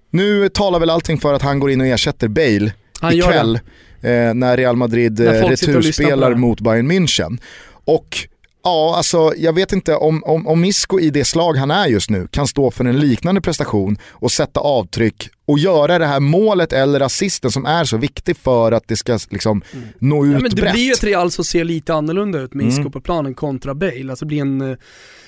Nu 0.09 0.49
talar 0.49 0.79
väl 0.79 0.89
allting 0.89 1.17
för 1.17 1.33
att 1.33 1.41
han 1.41 1.59
går 1.59 1.71
in 1.71 1.81
och 1.81 1.87
ersätter 1.87 2.27
Bale 2.27 2.73
han 2.99 3.13
ikväll 3.13 3.55
eh, 4.01 4.33
när 4.33 4.57
Real 4.57 4.75
Madrid 4.75 5.19
eh, 5.19 5.31
returspelar 5.31 6.35
mot 6.35 6.61
Bayern 6.61 6.91
München. 6.91 7.39
Och 7.85 8.27
ja, 8.63 8.95
alltså 8.97 9.33
jag 9.37 9.53
vet 9.53 9.73
inte 9.73 9.95
om, 9.95 10.23
om, 10.23 10.47
om 10.47 10.65
Isco 10.65 10.99
i 10.99 11.09
det 11.09 11.25
slag 11.25 11.57
han 11.57 11.71
är 11.71 11.87
just 11.87 12.09
nu 12.09 12.27
kan 12.31 12.47
stå 12.47 12.71
för 12.71 12.85
en 12.85 12.99
liknande 12.99 13.41
prestation 13.41 13.97
och 14.09 14.31
sätta 14.31 14.59
avtryck 14.59 15.29
och 15.45 15.59
göra 15.59 15.99
det 15.99 16.05
här 16.05 16.19
målet 16.19 16.73
eller 16.73 16.99
assisten 16.99 17.51
som 17.51 17.65
är 17.65 17.83
så 17.83 17.97
viktig 17.97 18.37
för 18.37 18.71
att 18.71 18.83
det 18.87 18.95
ska 18.95 19.19
liksom 19.29 19.61
mm. 19.73 19.87
nå 19.99 20.25
ut 20.25 20.33
ja, 20.33 20.39
men 20.39 20.49
Det 20.49 20.55
brett. 20.55 20.73
blir 20.73 20.83
ju 20.83 20.91
ett 20.91 21.03
Real 21.03 21.31
som 21.31 21.45
ser 21.45 21.63
lite 21.63 21.93
annorlunda 21.93 22.39
ut 22.39 22.53
med 22.53 22.67
Isco 22.67 22.79
mm. 22.79 22.91
på 22.91 23.01
planen 23.01 23.33
kontra 23.33 23.75
Bale. 23.75 24.09
Alltså 24.09 24.25
det 24.25 24.27
blir 24.27 24.41
en, 24.41 24.61
eh, 24.61 24.77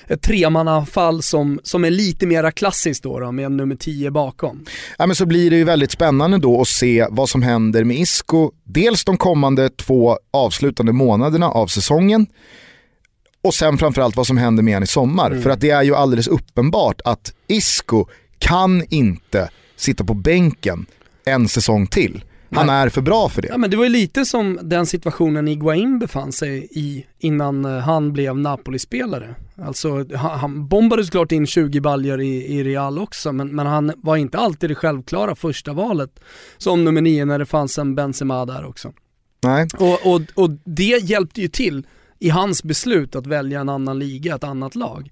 ett 0.06 0.22
tremannafall 0.22 1.22
som, 1.22 1.60
som 1.62 1.84
är 1.84 1.90
lite 1.90 2.26
mera 2.26 2.52
klassiskt 2.52 3.02
då, 3.02 3.20
då 3.20 3.32
med 3.32 3.46
en 3.46 3.56
nummer 3.56 3.76
10 3.76 4.10
bakom. 4.10 4.64
Ja, 4.98 5.06
men 5.06 5.16
så 5.16 5.26
blir 5.26 5.50
det 5.50 5.56
ju 5.56 5.64
väldigt 5.64 5.90
spännande 5.90 6.38
då 6.38 6.60
att 6.60 6.68
se 6.68 7.06
vad 7.10 7.28
som 7.28 7.42
händer 7.42 7.84
med 7.84 7.96
Isco. 7.96 8.50
Dels 8.64 9.04
de 9.04 9.16
kommande 9.16 9.68
två 9.68 10.18
avslutande 10.32 10.92
månaderna 10.92 11.48
av 11.48 11.66
säsongen 11.66 12.26
och 13.46 13.54
sen 13.54 13.78
framförallt 13.78 14.16
vad 14.16 14.26
som 14.26 14.36
händer 14.36 14.62
med 14.62 14.74
honom 14.74 14.84
i 14.84 14.86
sommar. 14.86 15.30
Mm. 15.30 15.42
För 15.42 15.50
att 15.50 15.60
det 15.60 15.70
är 15.70 15.82
ju 15.82 15.94
alldeles 15.94 16.26
uppenbart 16.26 17.00
att 17.04 17.32
Isco 17.46 18.06
kan 18.38 18.84
inte 18.88 19.50
sitta 19.76 20.04
på 20.04 20.14
bänken 20.14 20.86
en 21.24 21.48
säsong 21.48 21.86
till. 21.86 22.24
Han 22.50 22.68
är 22.68 22.88
för 22.88 23.00
bra 23.00 23.28
för 23.28 23.42
det. 23.42 23.48
Ja, 23.48 23.58
men 23.58 23.70
det 23.70 23.76
var 23.76 23.84
ju 23.84 23.90
lite 23.90 24.24
som 24.24 24.58
den 24.62 24.86
situationen 24.86 25.48
Iguain 25.48 25.98
befann 25.98 26.32
sig 26.32 26.68
i 26.70 27.06
innan 27.18 27.64
eh, 27.64 27.78
han 27.78 28.12
blev 28.12 28.38
Napoli-spelare. 28.38 29.34
Alltså 29.62 30.04
han, 30.14 30.38
han 30.38 30.68
bombade 30.68 31.04
såklart 31.04 31.32
in 31.32 31.46
20 31.46 31.80
baljor 31.80 32.20
i, 32.20 32.58
i 32.58 32.64
Real 32.64 32.98
också 32.98 33.32
men, 33.32 33.54
men, 33.54 33.66
han 33.66 33.92
var 33.96 34.16
inte 34.16 34.38
alltid 34.38 34.70
det 34.70 34.74
självklara 34.74 35.34
första 35.34 35.72
valet 35.72 36.20
som 36.58 36.84
nummer 36.84 37.00
9 37.00 37.24
när 37.24 37.38
det 37.38 37.46
fanns 37.46 37.78
en 37.78 37.94
Benzema 37.94 38.46
där 38.46 38.64
också. 38.64 38.92
Nej. 39.42 39.68
Och, 39.78 40.14
och, 40.14 40.20
och 40.34 40.50
det 40.64 41.02
hjälpte 41.02 41.40
ju 41.40 41.48
till 41.48 41.86
i 42.18 42.28
hans 42.28 42.64
beslut 42.64 43.16
att 43.16 43.26
välja 43.26 43.60
en 43.60 43.68
annan 43.68 43.98
liga, 43.98 44.34
ett 44.34 44.44
annat 44.44 44.74
lag. 44.74 45.10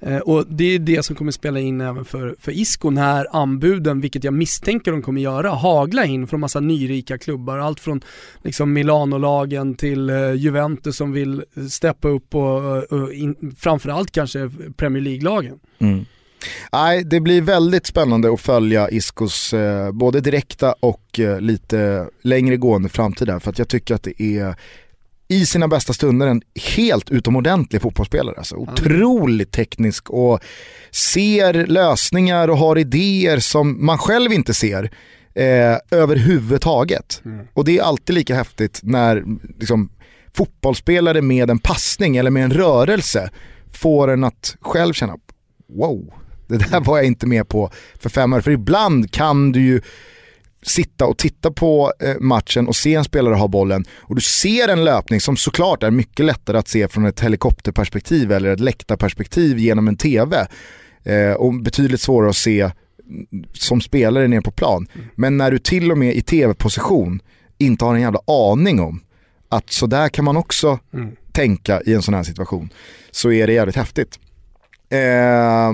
Eh, 0.00 0.18
och 0.18 0.46
det 0.48 0.64
är 0.64 0.78
det 0.78 1.02
som 1.02 1.16
kommer 1.16 1.32
spela 1.32 1.60
in 1.60 1.80
även 1.80 2.04
för, 2.04 2.36
för 2.40 2.52
Isco 2.52 2.90
när 2.90 3.26
anbuden, 3.36 4.00
vilket 4.00 4.24
jag 4.24 4.34
misstänker 4.34 4.92
de 4.92 5.02
kommer 5.02 5.20
göra, 5.20 5.50
hagla 5.50 6.04
in 6.04 6.26
från 6.26 6.40
massa 6.40 6.60
nyrika 6.60 7.18
klubbar. 7.18 7.58
Allt 7.58 7.80
från 7.80 8.00
liksom 8.42 8.72
Milano-lagen 8.72 9.74
till 9.74 10.10
eh, 10.10 10.32
Juventus 10.32 10.96
som 10.96 11.12
vill 11.12 11.44
steppa 11.70 12.08
upp 12.08 12.34
och, 12.34 12.76
eh, 12.76 12.82
och 12.82 13.12
in, 13.12 13.56
framförallt 13.58 14.10
kanske 14.10 14.50
Premier 14.76 15.02
League-lagen. 15.02 15.58
Mm. 15.78 16.04
Nej, 16.72 17.04
det 17.04 17.20
blir 17.20 17.42
väldigt 17.42 17.86
spännande 17.86 18.32
att 18.32 18.40
följa 18.40 18.90
Iscos 18.90 19.52
eh, 19.54 19.92
både 19.92 20.20
direkta 20.20 20.74
och 20.80 21.20
eh, 21.20 21.40
lite 21.40 22.08
längre 22.22 22.56
gående 22.56 22.88
framtid 22.88 23.28
där. 23.28 23.38
För 23.38 23.50
att 23.50 23.58
jag 23.58 23.68
tycker 23.68 23.94
att 23.94 24.02
det 24.02 24.22
är 24.22 24.56
i 25.32 25.46
sina 25.46 25.68
bästa 25.68 25.92
stunder 25.92 26.26
en 26.26 26.42
helt 26.76 27.10
utomordentlig 27.10 27.82
fotbollsspelare. 27.82 28.34
Alltså, 28.38 28.56
otroligt 28.56 29.52
teknisk 29.52 30.10
och 30.10 30.40
ser 30.90 31.66
lösningar 31.66 32.48
och 32.48 32.58
har 32.58 32.78
idéer 32.78 33.38
som 33.38 33.86
man 33.86 33.98
själv 33.98 34.32
inte 34.32 34.54
ser. 34.54 34.90
eh, 35.34 35.76
överhuvudtaget. 35.90 37.22
Mm. 37.24 37.46
Och 37.54 37.64
det 37.64 37.78
är 37.78 37.82
alltid 37.82 38.14
lika 38.14 38.34
häftigt 38.34 38.80
när 38.82 39.24
liksom, 39.58 39.90
fotbollsspelare 40.34 41.22
med 41.22 41.50
en 41.50 41.58
passning 41.58 42.16
eller 42.16 42.30
med 42.30 42.44
en 42.44 42.52
rörelse 42.52 43.30
får 43.72 44.10
en 44.10 44.24
att 44.24 44.56
själv 44.60 44.92
känna, 44.92 45.16
wow, 45.68 46.14
det 46.48 46.70
där 46.70 46.80
var 46.80 46.96
jag 46.96 47.06
inte 47.06 47.26
med 47.26 47.48
på 47.48 47.70
för 48.00 48.10
fem 48.10 48.32
år. 48.32 48.40
För 48.40 48.50
ibland 48.50 49.10
kan 49.10 49.52
du 49.52 49.60
ju 49.60 49.80
sitta 50.62 51.06
och 51.06 51.18
titta 51.18 51.50
på 51.50 51.92
eh, 52.00 52.16
matchen 52.20 52.68
och 52.68 52.76
se 52.76 52.94
en 52.94 53.04
spelare 53.04 53.34
ha 53.34 53.48
bollen 53.48 53.84
och 53.92 54.14
du 54.14 54.20
ser 54.20 54.68
en 54.68 54.84
löpning 54.84 55.20
som 55.20 55.36
såklart 55.36 55.82
är 55.82 55.90
mycket 55.90 56.26
lättare 56.26 56.58
att 56.58 56.68
se 56.68 56.88
från 56.88 57.06
ett 57.06 57.20
helikopterperspektiv 57.20 58.32
eller 58.32 58.50
ett 58.50 58.60
läktarperspektiv 58.60 59.58
genom 59.58 59.88
en 59.88 59.96
TV. 59.96 60.46
Eh, 61.04 61.32
och 61.32 61.54
betydligt 61.54 62.00
svårare 62.00 62.30
att 62.30 62.36
se 62.36 62.70
som 63.52 63.80
spelare 63.80 64.28
nere 64.28 64.42
på 64.42 64.50
plan. 64.50 64.88
Men 65.14 65.36
när 65.36 65.50
du 65.50 65.58
till 65.58 65.92
och 65.92 65.98
med 65.98 66.14
i 66.14 66.22
tv-position 66.22 67.20
inte 67.58 67.84
har 67.84 67.94
en 67.94 68.00
jävla 68.00 68.20
aning 68.26 68.80
om 68.80 69.00
att 69.48 69.72
sådär 69.72 70.08
kan 70.08 70.24
man 70.24 70.36
också 70.36 70.78
mm. 70.94 71.16
tänka 71.32 71.80
i 71.82 71.94
en 71.94 72.02
sån 72.02 72.14
här 72.14 72.22
situation 72.22 72.72
så 73.10 73.32
är 73.32 73.46
det 73.46 73.52
jävligt 73.52 73.76
häftigt. 73.76 74.18
Eh, 74.90 75.72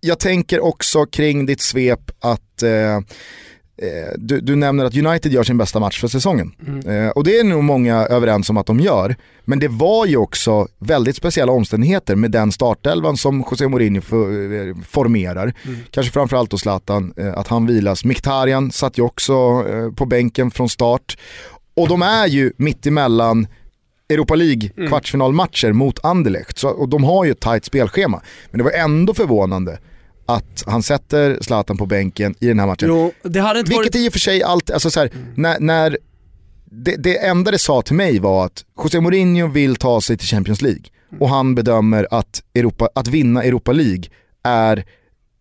jag 0.00 0.18
tänker 0.18 0.60
också 0.60 1.06
kring 1.06 1.46
ditt 1.46 1.60
svep 1.60 2.10
att 2.20 2.42
Eh, 2.62 3.00
du, 4.16 4.40
du, 4.40 4.56
nämner 4.56 4.84
att 4.84 4.96
United 4.96 5.32
gör 5.32 5.42
sin 5.42 5.58
bästa 5.58 5.80
match 5.80 6.00
för 6.00 6.08
säsongen. 6.08 6.52
Mm. 6.66 7.06
Eh, 7.06 7.10
och 7.10 7.24
det 7.24 7.38
är 7.38 7.44
nog 7.44 7.64
många 7.64 7.96
överens 7.96 8.50
om 8.50 8.56
att 8.56 8.66
de 8.66 8.80
gör. 8.80 9.16
Men 9.44 9.58
det 9.58 9.68
var 9.68 10.06
ju 10.06 10.16
också 10.16 10.68
väldigt 10.78 11.16
speciella 11.16 11.52
omständigheter 11.52 12.16
med 12.16 12.30
den 12.30 12.52
startelvan 12.52 13.16
som 13.16 13.44
José 13.50 13.68
Mourinho 13.68 14.00
eh, 14.00 14.76
formerar. 14.88 15.54
Mm. 15.64 15.78
Kanske 15.90 16.12
framförallt 16.12 16.50
då 16.50 16.58
Zlatan, 16.58 17.14
eh, 17.16 17.38
att 17.38 17.48
han 17.48 17.66
vilas. 17.66 18.04
Miktarian 18.04 18.70
satt 18.70 18.98
ju 18.98 19.02
också 19.02 19.32
eh, 19.68 19.92
på 19.92 20.06
bänken 20.06 20.50
från 20.50 20.68
start. 20.68 21.18
Och 21.74 21.88
de 21.88 22.02
är 22.02 22.26
ju 22.26 22.52
mitt 22.56 22.86
emellan 22.86 23.46
Europa 24.08 24.34
League 24.34 24.70
mm. 24.76 24.88
kvartsfinalmatcher 24.88 25.72
mot 25.72 26.04
Anderlecht. 26.04 26.58
Så, 26.58 26.68
och 26.68 26.88
de 26.88 27.04
har 27.04 27.24
ju 27.24 27.30
ett 27.30 27.40
tajt 27.40 27.64
spelschema. 27.64 28.22
Men 28.50 28.58
det 28.58 28.64
var 28.64 28.70
ändå 28.70 29.14
förvånande 29.14 29.78
att 30.34 30.64
han 30.66 30.82
sätter 30.82 31.38
Zlatan 31.40 31.76
på 31.76 31.86
bänken 31.86 32.34
i 32.40 32.46
den 32.46 32.58
här 32.58 32.66
matchen. 32.66 32.88
Jo, 32.88 33.12
det 33.22 33.40
hade 33.40 33.58
inte 33.58 33.68
Vilket 33.68 33.94
varit... 33.94 34.04
i 34.04 34.08
och 34.08 34.12
för 34.12 34.20
sig 34.20 34.42
alltid, 34.42 34.74
alltså 34.74 34.90
så 34.90 35.00
här, 35.00 35.10
mm. 35.14 35.26
när, 35.36 35.60
när 35.60 35.98
det, 36.64 36.96
det, 36.96 37.26
enda 37.26 37.50
det 37.50 37.58
sa 37.58 37.82
till 37.82 37.96
mig 37.96 38.18
var 38.18 38.46
att 38.46 38.64
José 38.82 39.00
Mourinho 39.00 39.48
vill 39.48 39.76
ta 39.76 40.00
sig 40.00 40.16
till 40.16 40.28
Champions 40.28 40.62
League 40.62 40.84
och 41.20 41.28
han 41.28 41.54
bedömer 41.54 42.08
att, 42.10 42.42
Europa, 42.54 42.88
att 42.94 43.08
vinna 43.08 43.42
Europa 43.42 43.72
League 43.72 44.04
är 44.42 44.84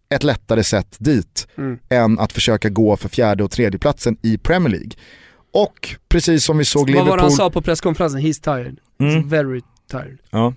ett 0.09 0.23
lättare 0.23 0.63
sätt 0.63 0.95
dit 0.99 1.47
mm. 1.57 1.79
än 1.89 2.19
att 2.19 2.33
försöka 2.33 2.69
gå 2.69 2.97
för 2.97 3.09
fjärde 3.09 3.43
och 3.43 3.51
tredje 3.51 3.79
platsen 3.79 4.17
i 4.21 4.37
Premier 4.37 4.69
League. 4.69 4.91
Och 5.53 5.95
precis 6.09 6.43
som 6.45 6.57
vi 6.57 6.65
såg 6.65 6.89
Liverpool... 6.89 7.09
Vad 7.09 7.09
var 7.09 7.17
det 7.17 7.23
han 7.23 7.31
sa 7.31 7.49
på 7.49 7.61
presskonferensen? 7.61 8.21
He's 8.21 8.43
tired. 8.43 8.79
Mm. 8.99 9.15
He's 9.15 9.29
very 9.29 9.61
tired. 9.91 10.17
Ja. 10.29 10.53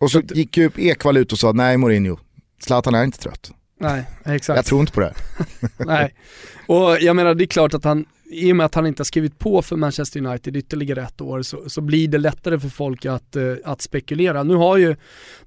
Och 0.00 0.10
så 0.10 0.20
gick 0.20 0.56
ju 0.56 0.70
Ekvall 0.76 1.16
ut 1.16 1.32
och 1.32 1.38
sa 1.38 1.52
nej 1.52 1.76
Mourinho, 1.76 2.18
Zlatan 2.60 2.94
är 2.94 3.04
inte 3.04 3.18
trött. 3.18 3.50
Nej, 3.82 4.04
exakt. 4.24 4.56
Jag 4.56 4.64
tror 4.64 4.80
inte 4.80 4.92
på 4.92 5.00
det. 5.00 5.14
Nej, 5.76 6.14
och 6.66 7.00
jag 7.00 7.16
menar 7.16 7.34
det 7.34 7.44
är 7.44 7.46
klart 7.46 7.74
att 7.74 7.84
han, 7.84 8.04
i 8.30 8.52
och 8.52 8.56
med 8.56 8.66
att 8.66 8.74
han 8.74 8.86
inte 8.86 9.00
har 9.00 9.04
skrivit 9.04 9.38
på 9.38 9.62
för 9.62 9.76
Manchester 9.76 10.26
United 10.26 10.56
ytterligare 10.56 11.02
ett 11.02 11.20
år 11.20 11.42
så, 11.42 11.70
så 11.70 11.80
blir 11.80 12.08
det 12.08 12.18
lättare 12.18 12.58
för 12.58 12.68
folk 12.68 13.06
att, 13.06 13.36
uh, 13.36 13.56
att 13.64 13.82
spekulera. 13.82 14.42
Nu 14.42 14.54
har 14.54 14.76
ju 14.76 14.96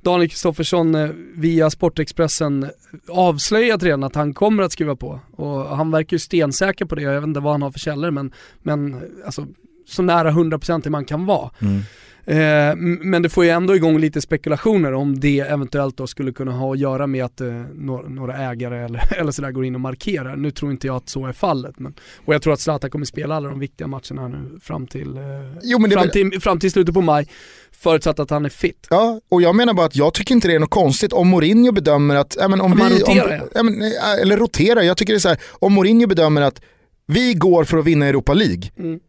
Daniel 0.02 0.30
Kristoffersson 0.30 0.96
uh, 0.96 1.12
via 1.36 1.70
Sportexpressen 1.70 2.70
avslöjat 3.08 3.84
redan 3.84 4.04
att 4.04 4.16
han 4.16 4.34
kommer 4.34 4.64
att 4.64 4.72
skriva 4.72 4.96
på 4.96 5.20
och 5.32 5.78
han 5.78 5.92
verkar 5.92 6.16
ju 6.16 6.20
stensäker 6.20 6.86
på 6.86 6.96
det, 6.96 7.02
jag 7.02 7.22
vet 7.22 7.28
inte 7.28 7.40
vad 7.40 7.54
han 7.54 7.62
har 7.62 7.72
för 7.72 7.80
källor 7.80 8.12
men, 8.12 8.34
men 8.62 9.02
alltså, 9.26 9.48
så 9.88 10.02
nära 10.02 10.32
100% 10.32 10.90
man 10.90 11.06
kan 11.06 11.26
vara. 11.26 11.50
Mm. 11.60 11.82
Eh, 12.28 12.76
men 12.76 13.22
det 13.22 13.30
får 13.30 13.44
ju 13.44 13.50
ändå 13.50 13.76
igång 13.76 14.00
lite 14.00 14.22
spekulationer 14.22 14.94
om 14.94 15.20
det 15.20 15.40
eventuellt 15.40 15.98
då 15.98 16.08
skulle 16.08 16.32
kunna 16.32 16.52
ha 16.52 16.74
att 16.74 16.80
göra 16.80 17.08
med 17.08 17.26
att 17.26 17.42
eh, 17.42 17.48
några, 17.76 18.38
ägare 18.38 18.86
eller, 18.86 19.14
eller 19.20 19.32
sådär 19.32 19.52
går 19.52 19.66
in 19.66 19.76
och 19.76 19.82
markerar. 19.82 20.36
Nu 20.36 20.52
tror 20.52 20.72
inte 20.72 20.88
jag 20.88 20.96
att 20.96 21.10
så 21.10 21.26
är 21.26 21.34
fallet. 21.34 21.80
Men, 21.80 21.94
och 22.26 22.34
jag 22.34 22.42
tror 22.42 22.54
att 22.54 22.60
Zlatan 22.60 22.90
kommer 22.90 23.06
spela 23.06 23.36
alla 23.36 23.50
de 23.50 23.60
viktiga 23.60 23.88
matcherna 23.88 24.28
nu 24.28 24.60
fram 24.62 24.88
till, 24.88 25.18
eh, 25.18 25.24
jo, 25.64 25.80
fram, 25.80 25.90
väl... 25.90 26.10
till 26.10 26.42
fram 26.42 26.60
till 26.60 26.72
slutet 26.72 26.94
på 26.94 27.02
maj. 27.02 27.28
Förutsatt 27.72 28.20
att 28.20 28.30
han 28.30 28.46
är 28.46 28.50
fit. 28.50 28.88
Ja, 28.90 29.22
och 29.30 29.42
jag 29.42 29.56
menar 29.56 29.74
bara 29.74 29.86
att 29.86 29.96
jag 29.96 30.14
tycker 30.14 30.36
inte 30.36 30.48
det 30.48 30.56
är 30.56 30.60
något 30.60 30.70
konstigt 30.70 31.14
om 31.14 31.28
Mourinho 31.28 31.72
bedömer 31.72 32.16
att, 32.16 32.38
men 32.50 32.62
om 32.62 32.78
man 32.78 32.90
vi, 32.90 33.00
roterar 33.00 33.42
om, 33.42 33.48
ja. 33.54 33.64
men, 33.64 33.82
eh, 33.82 34.22
eller 34.22 34.38
roterar, 34.38 34.82
jag 34.82 34.98
tycker 34.98 35.14
det 35.14 35.18
är 35.18 35.20
så 35.20 35.30
här, 35.30 35.40
om 35.52 35.74
Mourinho 35.74 36.08
bedömer 36.08 36.42
att 36.42 36.62
vi 37.08 37.34
går 37.34 37.64
för 37.64 37.78
att 37.78 37.86
vinna 37.86 38.06
Europa 38.06 38.34
League, 38.34 38.64
mm 38.78 39.00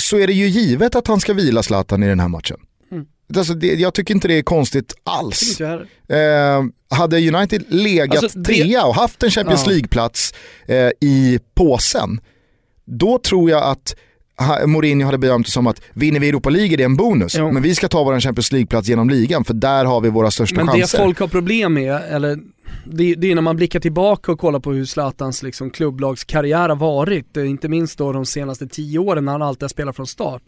så 0.00 0.18
är 0.18 0.26
det 0.26 0.32
ju 0.32 0.46
givet 0.48 0.94
att 0.94 1.06
han 1.06 1.20
ska 1.20 1.32
vila 1.32 1.62
Zlatan 1.62 2.02
i 2.02 2.06
den 2.06 2.20
här 2.20 2.28
matchen. 2.28 2.56
Mm. 2.92 3.06
Alltså 3.36 3.54
det, 3.54 3.74
jag 3.74 3.94
tycker 3.94 4.14
inte 4.14 4.28
det 4.28 4.38
är 4.38 4.42
konstigt 4.42 4.94
alls. 5.04 5.60
Eh, 5.60 6.64
hade 6.90 7.16
United 7.16 7.64
legat 7.68 8.22
alltså, 8.22 8.38
det... 8.38 8.44
trea 8.44 8.84
och 8.84 8.94
haft 8.94 9.22
en 9.22 9.30
Champions. 9.30 9.66
League-plats 9.66 10.34
eh, 10.66 10.90
i 11.00 11.38
påsen, 11.54 12.20
då 12.84 13.18
tror 13.18 13.50
jag 13.50 13.62
att 13.62 13.96
Mourinho 14.66 15.06
hade 15.06 15.18
bedömt 15.18 15.46
det 15.46 15.52
som 15.52 15.66
att 15.66 15.80
vinner 15.92 16.20
vi 16.20 16.28
Europa 16.28 16.50
League 16.50 16.72
är 16.72 16.76
det 16.76 16.84
en 16.84 16.96
bonus, 16.96 17.36
jo. 17.38 17.50
men 17.50 17.62
vi 17.62 17.74
ska 17.74 17.88
ta 17.88 18.04
vår 18.04 18.20
Champions 18.20 18.52
League-plats 18.52 18.88
genom 18.88 19.10
ligan 19.10 19.44
för 19.44 19.54
där 19.54 19.84
har 19.84 20.00
vi 20.00 20.08
våra 20.08 20.30
största 20.30 20.56
men 20.56 20.66
chanser. 20.66 20.98
Men 20.98 21.04
det 21.04 21.08
folk 21.08 21.20
har 21.20 21.28
problem 21.28 21.74
med, 21.74 22.02
eller 22.10 22.38
det, 22.84 23.14
det 23.14 23.30
är 23.30 23.34
när 23.34 23.42
man 23.42 23.56
blickar 23.56 23.80
tillbaka 23.80 24.32
och 24.32 24.38
kollar 24.38 24.60
på 24.60 24.72
hur 24.72 24.84
Zlatans 24.84 25.42
liksom 25.42 25.70
klubblagskarriär 25.70 26.68
har 26.68 26.76
varit, 26.76 27.36
eh, 27.36 27.50
inte 27.50 27.68
minst 27.68 27.98
då 27.98 28.12
de 28.12 28.26
senaste 28.26 28.66
tio 28.66 28.98
åren 28.98 29.24
när 29.24 29.32
han 29.32 29.42
alltid 29.42 29.62
har 29.62 29.68
spelat 29.68 29.96
från 29.96 30.06
start. 30.06 30.42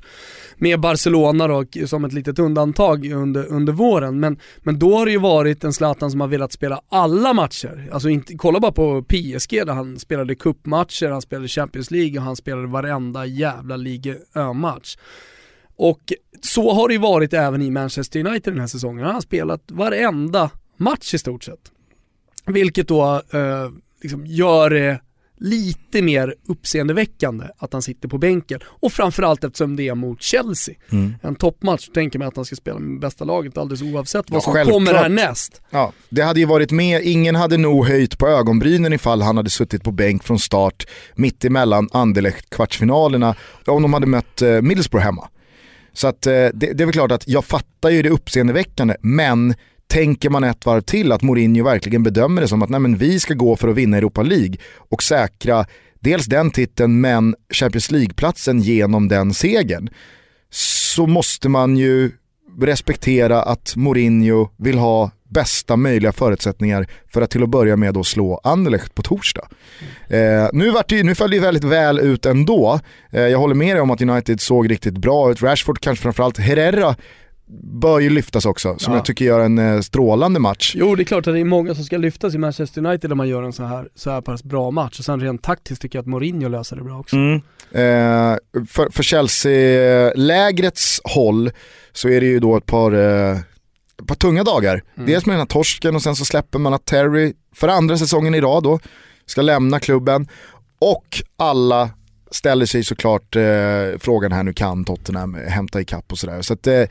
Med 0.63 0.81
Barcelona 0.81 1.49
då 1.49 1.65
som 1.87 2.05
ett 2.05 2.13
litet 2.13 2.39
undantag 2.39 3.07
under, 3.07 3.47
under 3.47 3.73
våren, 3.73 4.21
men, 4.21 4.39
men 4.59 4.79
då 4.79 4.99
har 4.99 5.07
det 5.07 5.13
ju 5.13 5.19
varit 5.19 5.65
en 5.65 5.73
Zlatan 5.73 6.11
som 6.11 6.21
har 6.21 6.29
velat 6.29 6.53
spela 6.53 6.81
alla 6.89 7.33
matcher. 7.33 7.89
Alltså 7.93 8.09
inte, 8.09 8.35
kolla 8.35 8.61
bara 8.61 8.73
på 8.73 9.03
PSG 9.03 9.67
där 9.67 9.73
han 9.73 9.99
spelade 9.99 10.35
cupmatcher, 10.35 11.11
han 11.11 11.23
spelade 11.23 11.49
Champions 11.49 11.91
League 11.91 12.19
och 12.19 12.25
han 12.25 12.37
spelade 12.37 12.67
varenda 12.67 13.27
jävla 13.27 13.77
Ligue 13.77 14.17
match 14.55 14.97
Och 15.77 16.13
så 16.41 16.75
har 16.75 16.89
det 16.89 16.95
ju 16.95 17.01
varit 17.01 17.33
även 17.33 17.63
i 17.63 17.71
Manchester 17.71 18.27
United 18.27 18.53
den 18.53 18.61
här 18.61 18.67
säsongen. 18.67 19.05
Han 19.05 19.15
har 19.15 19.21
spelat 19.21 19.63
varenda 19.71 20.51
match 20.77 21.15
i 21.15 21.19
stort 21.19 21.45
sett. 21.45 21.73
Vilket 22.47 22.89
då 22.89 23.23
eh, 23.33 23.71
liksom 24.03 24.27
gör 24.27 24.71
det 24.71 25.01
lite 25.43 26.03
mer 26.03 26.34
uppseendeväckande 26.49 27.45
att 27.59 27.72
han 27.72 27.82
sitter 27.82 28.09
på 28.09 28.18
bänken. 28.18 28.61
Och 28.64 28.93
framförallt 28.93 29.45
eftersom 29.45 29.76
det 29.76 29.88
är 29.88 29.95
mot 29.95 30.22
Chelsea. 30.22 30.74
Mm. 30.93 31.14
En 31.22 31.34
toppmatch, 31.34 31.88
tänker 31.88 32.18
man 32.18 32.28
att 32.28 32.36
han 32.36 32.45
ska 32.45 32.57
spela 32.57 32.78
med 32.78 33.01
bästa 33.01 33.24
laget 33.24 33.59
alldeles 33.59 33.82
oavsett 33.82 34.30
vad 34.30 34.36
ja, 34.36 34.43
som 34.43 34.53
självklart. 34.53 34.74
kommer 34.74 34.95
härnäst. 34.95 35.62
Ja, 35.70 35.93
det 36.09 36.22
hade 36.22 36.40
ju 36.40 36.47
varit 36.47 36.70
med, 36.70 37.03
ingen 37.05 37.34
hade 37.34 37.57
nog 37.57 37.86
höjt 37.86 38.18
på 38.18 38.28
ögonbrynen 38.28 38.93
ifall 38.93 39.22
han 39.22 39.36
hade 39.36 39.51
suttit 39.51 39.84
på 39.84 39.90
bänk 39.90 40.24
från 40.24 40.38
start 40.38 40.86
mitt 41.14 41.45
emellan 41.45 41.88
Anderlecht 41.93 42.51
kvartsfinalerna 42.51 43.34
om 43.66 43.82
de 43.82 43.93
hade 43.93 44.07
mött 44.07 44.43
eh, 44.43 44.62
Middlesbrough 44.62 45.05
hemma. 45.05 45.28
Så 45.93 46.07
att, 46.09 46.26
eh, 46.26 46.32
det, 46.32 46.51
det 46.55 46.80
är 46.80 46.84
väl 46.84 46.93
klart 46.93 47.12
att 47.12 47.28
jag 47.28 47.45
fattar 47.45 47.90
ju 47.90 48.03
det 48.03 48.09
uppseendeväckande, 48.09 48.97
men 49.01 49.55
tänker 49.93 50.30
man 50.30 50.45
ett 50.45 50.66
varv 50.66 50.80
till 50.80 51.12
att 51.12 51.22
Mourinho 51.22 51.64
verkligen 51.64 52.03
bedömer 52.03 52.43
det 52.43 52.49
som 52.49 52.62
att 52.62 52.70
nej, 52.70 52.80
men 52.80 52.97
vi 52.97 53.20
ska 53.20 53.34
gå 53.34 53.57
för 53.57 53.68
att 53.68 53.74
vinna 53.74 53.97
Europa 53.97 54.22
League 54.22 54.57
och 54.76 55.03
säkra 55.03 55.66
dels 56.01 56.26
den 56.26 56.51
titeln 56.51 57.01
men 57.01 57.34
Champions 57.55 57.90
League-platsen 57.90 58.61
genom 58.61 59.09
den 59.09 59.34
segern 59.34 59.90
så 60.51 61.07
måste 61.07 61.49
man 61.49 61.76
ju 61.76 62.11
respektera 62.61 63.43
att 63.43 63.76
Mourinho 63.76 64.49
vill 64.57 64.78
ha 64.78 65.11
bästa 65.28 65.76
möjliga 65.76 66.12
förutsättningar 66.12 66.86
för 67.12 67.22
att 67.22 67.30
till 67.30 67.43
att 67.43 67.49
börja 67.49 67.76
med 67.76 67.95
då 67.95 68.05
slå 68.05 68.40
Anderlecht 68.45 68.95
på 68.95 69.03
torsdag. 69.03 69.49
Eh, 70.09 70.49
nu, 70.53 70.70
vart 70.70 70.88
det, 70.88 71.03
nu 71.03 71.14
föll 71.14 71.30
det 71.30 71.38
väldigt 71.38 71.64
väl 71.64 71.99
ut 71.99 72.26
ändå. 72.26 72.80
Eh, 73.11 73.22
jag 73.22 73.38
håller 73.38 73.55
med 73.55 73.76
dig 73.76 73.80
om 73.80 73.90
att 73.90 74.03
United 74.03 74.40
såg 74.40 74.70
riktigt 74.70 74.99
bra 74.99 75.30
ut. 75.30 75.43
Rashford 75.43 75.80
kanske 75.80 76.03
framförallt. 76.03 76.38
Herrera 76.38 76.97
bör 77.61 78.00
ju 78.00 78.11
lyftas 78.11 78.46
också, 78.46 78.78
som 78.78 78.92
ja. 78.92 78.98
jag 78.98 79.05
tycker 79.05 79.24
gör 79.24 79.40
en 79.40 79.59
eh, 79.59 79.80
strålande 79.80 80.40
match. 80.40 80.74
Jo 80.76 80.94
det 80.94 81.03
är 81.03 81.05
klart 81.05 81.26
att 81.26 81.34
det 81.34 81.40
är 81.40 81.44
många 81.44 81.74
som 81.74 81.84
ska 81.84 81.96
lyftas 81.96 82.34
i 82.34 82.38
Manchester 82.38 82.86
United 82.86 83.11
när 83.11 83.14
man 83.14 83.28
gör 83.28 83.42
en 83.42 83.53
så 83.53 83.64
här, 83.64 83.88
så 83.94 84.11
här 84.11 84.20
pass 84.20 84.44
bra 84.44 84.70
match. 84.70 84.98
Och 84.98 85.05
sen 85.05 85.20
rent 85.20 85.42
taktiskt 85.42 85.82
tycker 85.82 85.98
jag 85.98 86.03
att 86.03 86.07
Mourinho 86.07 86.48
löser 86.48 86.76
det 86.76 86.82
bra 86.82 86.98
också. 86.98 87.16
Mm. 87.16 87.34
Eh, 87.70 88.36
för, 88.68 88.90
för 88.90 89.03
Chelsea-lägrets 89.03 91.00
håll 91.05 91.50
så 91.92 92.09
är 92.09 92.20
det 92.20 92.26
ju 92.26 92.40
då 92.40 92.57
ett 92.57 92.66
par, 92.66 92.92
eh, 92.92 93.38
ett 94.00 94.07
par 94.07 94.14
tunga 94.14 94.44
dagar. 94.44 94.82
Mm. 94.94 95.07
Dels 95.07 95.26
med 95.26 95.32
den 95.32 95.40
här 95.40 95.46
torsken 95.46 95.94
och 95.96 96.03
sen 96.03 96.16
så 96.16 96.24
släpper 96.24 96.59
man 96.59 96.74
att 96.74 96.84
Terry, 96.84 97.32
för 97.55 97.68
andra 97.68 97.96
säsongen 97.96 98.34
i 98.34 98.40
rad 98.40 98.62
då, 98.62 98.78
ska 99.26 99.42
lämna 99.42 99.80
klubben. 99.80 100.28
Och 100.78 101.22
alla 101.36 101.90
ställer 102.33 102.66
sig 102.66 102.85
såklart 102.85 103.37
eh, 103.37 103.43
frågan 104.01 104.33
här 104.33 104.43
nu 104.43 104.53
kan 104.53 104.85
Tottenham 104.85 105.35
hämta 105.35 105.80
ikapp 105.80 106.12
och 106.12 106.18
sådär. 106.18 106.43
Så 106.43 106.53
att, 106.53 106.66
eh, 106.66 106.85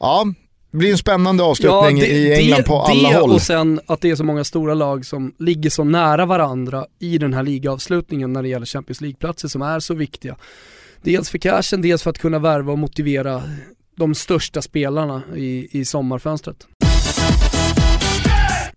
ja, 0.00 0.24
Det 0.70 0.76
blir 0.78 0.90
en 0.90 0.98
spännande 0.98 1.42
avslutning 1.44 1.98
det- 2.00 2.06
i 2.06 2.34
England 2.34 2.58
det, 2.60 2.62
på 2.62 2.80
alla 2.82 3.08
det 3.10 3.16
håll. 3.18 3.30
och 3.32 3.42
sen 3.42 3.80
att 3.86 4.00
det 4.00 4.10
är 4.10 4.16
så 4.16 4.24
många 4.24 4.44
stora 4.44 4.74
lag 4.74 5.06
som 5.06 5.34
ligger 5.38 5.70
så 5.70 5.84
nära 5.84 6.26
varandra 6.26 6.86
i 7.00 7.18
den 7.18 7.34
här 7.34 7.42
ligaavslutningen 7.42 8.32
när 8.32 8.42
det 8.42 8.48
gäller 8.48 8.66
Champions 8.66 9.00
League-platser 9.00 9.48
som 9.48 9.62
är 9.62 9.80
så 9.80 9.94
viktiga. 9.94 10.36
Dels 11.02 11.30
för 11.30 11.38
cashen, 11.38 11.82
dels 11.82 12.02
för 12.02 12.10
att 12.10 12.18
kunna 12.18 12.38
värva 12.38 12.72
och 12.72 12.78
motivera 12.78 13.42
de 13.96 14.14
största 14.14 14.62
spelarna 14.62 15.22
i, 15.36 15.68
i 15.80 15.84
sommarfönstret. 15.84 16.56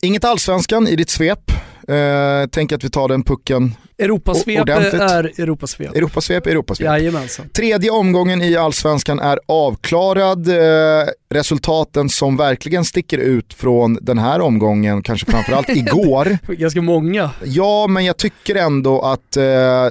Inget 0.01 0.25
allsvenskan 0.25 0.87
i 0.87 0.95
ditt 0.95 1.09
svep. 1.09 1.51
Eh, 1.89 2.47
tänk 2.51 2.71
att 2.71 2.83
vi 2.83 2.89
tar 2.89 3.07
den 3.07 3.23
pucken. 3.23 3.75
Europasvep 3.97 4.61
Ordentligt. 4.61 5.01
är 5.01 5.23
Europasvep. 5.23 5.95
Europasvep, 5.95 6.47
Europasvep. 6.47 6.85
Jajamensan. 6.85 7.49
Tredje 7.49 7.91
omgången 7.91 8.41
i 8.41 8.55
allsvenskan 8.55 9.19
är 9.19 9.39
avklarad. 9.45 10.47
Eh, 10.47 11.07
resultaten 11.29 12.09
som 12.09 12.37
verkligen 12.37 12.85
sticker 12.85 13.17
ut 13.17 13.53
från 13.53 13.97
den 14.01 14.17
här 14.17 14.41
omgången, 14.41 15.03
kanske 15.03 15.31
framförallt 15.31 15.69
igår. 15.75 16.37
Ganska 16.53 16.81
många. 16.81 17.31
Ja, 17.43 17.87
men 17.87 18.05
jag 18.05 18.17
tycker 18.17 18.55
ändå 18.55 19.01
att 19.01 19.37
eh, 19.37 19.87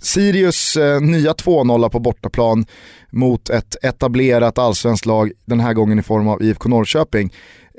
Sirius 0.00 0.76
eh, 0.76 1.00
nya 1.00 1.32
2-0 1.32 1.88
på 1.88 1.98
bortaplan 2.00 2.66
mot 3.10 3.50
ett 3.50 3.76
etablerat 3.82 4.58
allsvenskt 4.58 5.06
lag, 5.06 5.32
den 5.44 5.60
här 5.60 5.72
gången 5.72 5.98
i 5.98 6.02
form 6.02 6.28
av 6.28 6.42
IFK 6.42 6.68
Norrköping. 6.68 7.32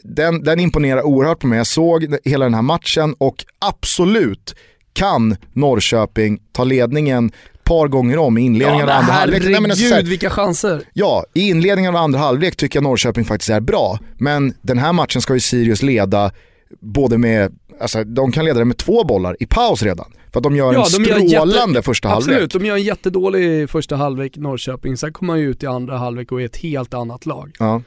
Den, 0.04 0.44
den 0.44 0.60
imponerar 0.60 1.02
oerhört 1.06 1.40
på 1.40 1.48
mig. 1.48 1.58
Jag 1.58 1.68
såg 1.68 2.16
hela 2.24 2.46
den 2.46 2.54
här 2.54 2.62
matchen 2.62 3.16
och 3.18 3.36
absolut 3.60 4.56
kan 4.94 5.36
Norrköping 5.54 6.40
ta 6.52 6.64
ledningen 6.64 7.32
par 7.64 7.88
gånger 7.88 8.18
om 8.18 8.38
i 8.38 8.42
inledningen 8.42 8.88
Ja, 8.88 8.94
av 8.96 9.00
andra 9.02 9.14
halvlek. 9.14 9.44
Nej, 9.44 9.62
men 9.62 9.72
herregud 9.72 10.08
vilka 10.10 10.30
chanser. 10.30 10.82
Ja, 10.94 11.26
i 11.34 11.50
inledningen 11.50 11.96
av 11.96 12.02
andra 12.04 12.20
halvlek 12.20 12.56
tycker 12.56 12.78
jag 12.78 12.84
Norrköping 12.84 13.26
faktiskt 13.26 13.50
är 13.50 13.60
bra. 13.60 14.00
Men 14.18 14.54
den 14.62 14.78
här 14.78 14.94
matchen 14.94 15.22
ska 15.22 15.34
ju 15.34 15.40
Sirius 15.40 15.82
leda 15.84 16.32
både 16.80 17.18
med, 17.18 17.52
alltså 17.82 18.04
de 18.04 18.32
kan 18.32 18.46
leda 18.46 18.60
det 18.60 18.66
med 18.66 18.78
två 18.78 19.04
bollar 19.04 19.36
i 19.40 19.46
paus 19.46 19.84
redan. 19.84 20.12
För 20.34 20.40
att 20.40 20.44
de 20.44 20.56
gör 20.56 20.74
Ja, 20.74 20.80
en 20.80 20.86
strålande 20.86 21.76
jätte- 21.76 21.82
första 21.82 22.10
Absolut, 22.10 22.36
halvlek. 22.40 22.52
de 22.62 22.66
gör 22.66 22.76
en 22.76 22.84
jättedålig 22.84 23.70
första 23.70 23.96
halvlek 23.96 24.38
Norrköping, 24.38 24.98
sen 24.98 25.14
kommer 25.14 25.34
man 25.34 25.40
ju 25.40 25.50
ut 25.50 25.64
i 25.64 25.66
andra 25.68 25.98
halvlek 25.98 26.32
och 26.32 26.42
är 26.42 26.46
ett 26.46 26.58
helt 26.58 26.94
annat 26.94 27.26
lag. 27.26 27.52
Ja. 27.60 27.82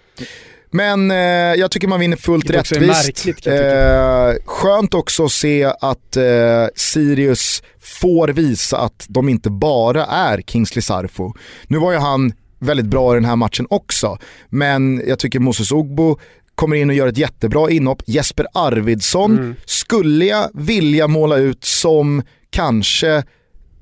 Men 0.74 1.10
eh, 1.10 1.16
jag 1.60 1.70
tycker 1.70 1.88
man 1.88 2.00
vinner 2.00 2.16
fullt 2.16 2.50
är 2.50 2.54
rättvist. 2.54 2.86
märkligt, 3.06 3.46
eh, 3.46 4.44
skönt 4.44 4.94
också 4.94 5.24
att 5.24 5.32
se 5.32 5.64
att 5.64 6.16
eh, 6.16 6.66
Sirius 6.76 7.62
får 7.80 8.28
visa 8.28 8.78
att 8.78 9.06
de 9.08 9.28
inte 9.28 9.50
bara 9.50 10.04
är 10.04 10.42
Kingsley 10.42 10.82
Sarfo. 10.82 11.32
Nu 11.66 11.78
var 11.78 11.92
ju 11.92 11.98
han 11.98 12.32
väldigt 12.58 12.86
bra 12.86 13.12
i 13.12 13.14
den 13.14 13.24
här 13.24 13.36
matchen 13.36 13.66
också, 13.70 14.18
men 14.48 15.02
jag 15.06 15.18
tycker 15.18 15.38
Moses 15.40 15.72
Ogbo 15.72 16.18
kommer 16.54 16.76
in 16.76 16.90
och 16.90 16.96
gör 16.96 17.06
ett 17.06 17.18
jättebra 17.18 17.70
inhopp. 17.70 18.02
Jesper 18.06 18.46
Arvidsson 18.54 19.32
Mm. 19.38 19.54
skulle 19.64 20.24
jag 20.24 20.50
vilja 20.54 21.08
måla 21.08 21.36
ut 21.36 21.64
som 21.64 22.22
kanske 22.50 23.22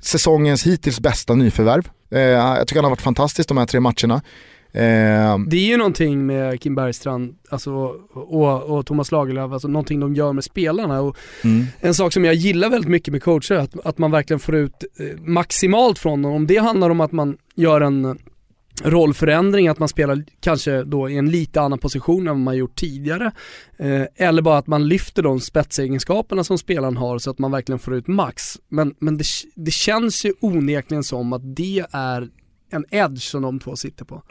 säsongens 0.00 0.66
hittills 0.66 1.00
bästa 1.00 1.34
nyförvärv. 1.34 1.88
Eh, 2.14 2.20
jag 2.20 2.66
tycker 2.68 2.76
han 2.80 2.84
har 2.84 2.90
varit 2.90 3.00
fantastisk 3.02 3.48
de 3.48 3.58
här 3.58 3.66
tre 3.66 3.80
matcherna. 3.80 4.22
Eh, 4.74 5.38
Det 5.46 5.56
är 5.56 5.66
ju 5.68 5.76
någonting 5.76 6.26
med 6.26 6.60
Kim 6.60 6.74
Bergstrand 6.74 7.34
alltså, 7.50 7.72
och, 8.12 8.62
och 8.62 8.86
Thomas 8.86 9.12
Lagerlöf, 9.12 9.52
alltså 9.52 9.68
någonting 9.68 10.00
de 10.00 10.14
gör 10.14 10.32
med 10.32 10.44
spelarna. 10.44 11.00
Och 11.00 11.16
mm. 11.44 11.66
en 11.80 11.94
sak 11.94 12.12
som 12.12 12.24
jag 12.24 12.34
gillar 12.34 12.70
väldigt 12.70 12.90
mycket 12.90 13.12
med 13.12 13.22
coacher, 13.22 13.54
att, 13.54 13.86
att 13.86 13.98
man 13.98 14.10
verkligen 14.10 14.40
får 14.40 14.54
ut 14.54 14.84
eh, 14.98 15.20
maximalt 15.20 15.98
från 15.98 16.22
dem. 16.22 16.32
Om 16.32 16.46
det 16.46 16.56
handlar 16.56 16.90
om 16.90 17.00
att 17.00 17.12
man 17.12 17.36
gör 17.54 17.80
en 17.80 18.04
eh, 18.04 18.14
rollförändring, 18.84 19.68
att 19.68 19.78
man 19.78 19.88
spelar 19.88 20.24
kanske 20.40 20.82
då 20.82 21.10
i 21.10 21.16
en 21.16 21.30
lite 21.30 21.60
annan 21.60 21.78
position 21.78 22.20
än 22.20 22.34
vad 22.34 22.44
man 22.44 22.56
gjort 22.56 22.76
tidigare. 22.76 23.32
Eh, 23.76 24.02
eller 24.16 24.42
bara 24.42 24.58
att 24.58 24.66
man 24.66 24.88
lyfter 24.88 25.22
de 25.22 25.40
spetsegenskaperna 25.40 26.44
som 26.44 26.58
spelaren 26.58 26.96
har 26.96 27.18
så 27.18 27.30
att 27.30 27.38
man 27.38 27.50
verkligen 27.50 27.78
får 27.78 27.94
ut 27.94 28.06
max. 28.06 28.58
Men, 28.68 28.94
men 28.98 29.18
det, 29.18 29.24
det 29.54 29.70
känns 29.70 30.24
ju 30.24 30.32
onekligen 30.40 31.04
som 31.04 31.32
att 31.32 31.56
det 31.56 31.84
är 31.92 32.28
en 32.72 32.84
edge 32.90 33.22
som 33.22 33.42
de 33.42 33.60
två 33.60 33.76
sitter 33.76 34.04
på. 34.04 34.22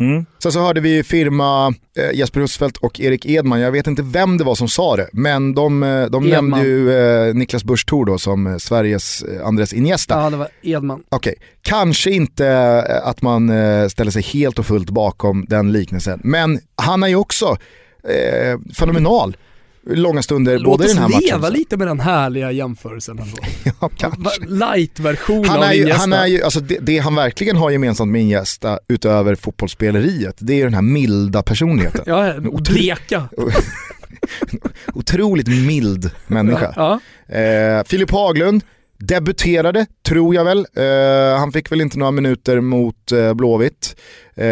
Sen 0.44 0.52
så 0.52 0.60
hörde 0.60 0.82
vi 0.82 1.04
firma 1.04 1.74
eh, 1.98 2.18
Jesper 2.18 2.40
Husfeldt 2.40 2.78
och 2.78 3.00
Erik 3.00 3.26
Edman, 3.26 3.60
jag 3.60 3.72
vet 3.72 3.88
inte 3.88 4.02
vem 4.02 4.38
det 4.38 4.44
var 4.44 4.56
som 4.56 4.68
sa 4.68 4.96
det, 4.96 5.10
men 5.14 5.54
de, 5.54 5.84
eh, 5.84 6.06
de 6.06 6.30
nämnde 6.30 6.62
ju 6.62 6.92
eh, 6.92 7.34
Niklas 7.34 7.64
Busch 7.64 7.86
Thor 7.86 8.06
då 8.06 8.18
som 8.18 8.48
eh, 8.48 8.58
Sveriges 8.58 9.24
eh, 9.24 9.48
Andres 9.48 9.74
Iniesta. 9.74 10.22
Ja, 10.24 10.30
det 10.30 10.38
var 10.38 10.48
Edman. 10.62 11.04
Okej, 11.10 11.36
kanske 11.62 12.12
inte 12.12 12.48
eh, 12.48 13.08
att 13.08 13.22
man 13.22 13.50
eh, 13.50 13.88
ställer 13.88 14.12
sig 14.12 14.22
helt 14.22 14.60
och 14.60 14.66
fullt 14.66 14.90
bakom 14.90 15.46
den 15.50 15.72
liknelsen, 15.72 16.22
men 16.24 16.60
han 16.76 17.04
är 17.04 17.08
ju 17.08 17.16
också 17.16 17.58
eh, 18.04 18.60
fenomenal 18.74 19.38
långa 19.86 20.22
stunder 20.22 20.60
Låt 20.60 20.66
både 20.66 20.84
i 20.84 20.88
oss 20.88 20.94
den 20.94 21.02
här 21.02 21.10
matchen. 21.10 21.22
leva 21.26 21.50
lite 21.50 21.78
med 21.78 21.88
den 21.88 22.00
härliga 22.00 22.52
jämförelsen 22.52 23.20
ändå. 23.20 23.38
Ja, 23.82 23.90
kanske. 23.98 24.46
Light-version 24.48 25.46
Han 25.46 25.58
av 25.58 25.64
är 25.64 25.74
ju, 25.74 25.82
Iniesta. 25.82 26.00
han 26.02 26.14
är 26.14 26.28
ju, 26.28 26.44
alltså 26.44 26.60
det, 26.60 26.78
det 26.82 26.98
han 26.98 27.16
verkligen 27.16 27.56
har 27.58 27.70
gemensamt 27.72 28.12
med 28.12 28.22
Iniesta 28.22 28.80
utöver 28.88 29.36
fotbollsspeleriet, 29.36 30.36
det 30.40 30.54
är 30.54 30.58
ju 30.58 30.64
den 30.64 30.74
här 30.74 30.82
milda 30.82 31.44
personligheten. 31.44 32.02
Ja, 32.12 32.34
bleka. 32.70 33.30
Otroligt 34.94 35.48
mild 35.48 36.12
människa. 36.28 36.74
Ja. 36.76 37.00
Eh, 37.36 37.84
Filip 37.86 38.12
Haglund 38.12 38.64
debuterade, 39.00 39.86
tror 40.08 40.36
jag 40.36 40.46
väl. 40.46 40.66
Eh, 40.76 41.40
han 41.40 41.52
fick 41.52 41.72
väl 41.72 41.82
inte 41.82 42.00
några 42.00 42.12
minuter 42.12 42.62
mot 42.62 43.12
eh, 43.12 43.34
Blåvitt. 43.34 43.96
Eh, 44.36 44.44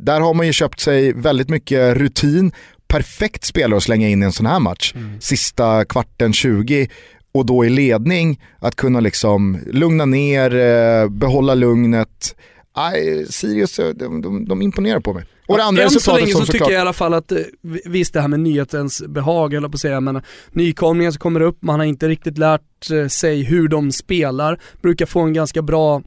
där 0.00 0.20
har 0.20 0.34
man 0.34 0.46
ju 0.46 0.52
köpt 0.52 0.80
sig 0.80 1.12
väldigt 1.12 1.48
mycket 1.48 1.96
rutin. 1.96 2.52
Perfekt 2.88 3.44
spelare 3.44 3.76
att 3.76 3.82
slänga 3.82 4.08
in 4.08 4.22
i 4.22 4.24
en 4.24 4.32
sån 4.32 4.46
här 4.46 4.60
match. 4.60 4.94
Sista 5.20 5.84
kvarten 5.84 6.32
20 6.32 6.88
och 7.36 7.46
då 7.46 7.64
i 7.64 7.68
ledning, 7.68 8.40
att 8.58 8.76
kunna 8.76 9.00
liksom 9.00 9.58
lugna 9.66 10.04
ner, 10.04 10.54
eh, 10.54 11.08
behålla 11.08 11.54
lugnet. 11.54 12.36
Aj, 12.72 13.26
Sirius, 13.30 13.78
eh, 13.78 13.88
de, 13.88 14.22
de, 14.22 14.44
de 14.44 14.62
imponerar 14.62 15.00
på 15.00 15.12
mig. 15.12 15.24
Och 15.48 15.56
det 15.56 15.64
andra 15.64 15.82
Än 15.82 15.90
så 15.90 16.16
länge 16.16 16.32
som 16.32 16.46
så 16.46 16.52
tycker 16.52 16.64
jag 16.64 16.72
i 16.72 16.76
alla 16.76 16.92
fall 16.92 17.14
att, 17.14 17.32
eh, 17.32 17.38
visst 17.84 18.12
det 18.12 18.20
här 18.20 18.28
med 18.28 18.40
nyhetens 18.40 19.02
behag 19.08 19.54
eller 19.54 19.68
på 19.68 19.74
att 19.74 19.80
säga, 19.80 20.00
men 20.00 20.22
nykomlingar 20.50 21.10
som 21.10 21.18
kommer 21.18 21.40
upp, 21.40 21.58
man 21.62 21.80
har 21.80 21.86
inte 21.86 22.08
riktigt 22.08 22.38
lärt 22.38 23.10
sig 23.10 23.42
hur 23.42 23.68
de 23.68 23.92
spelar, 23.92 24.60
brukar 24.82 25.06
få 25.06 25.20
en 25.20 25.32
ganska 25.32 25.62
bra 25.62 26.02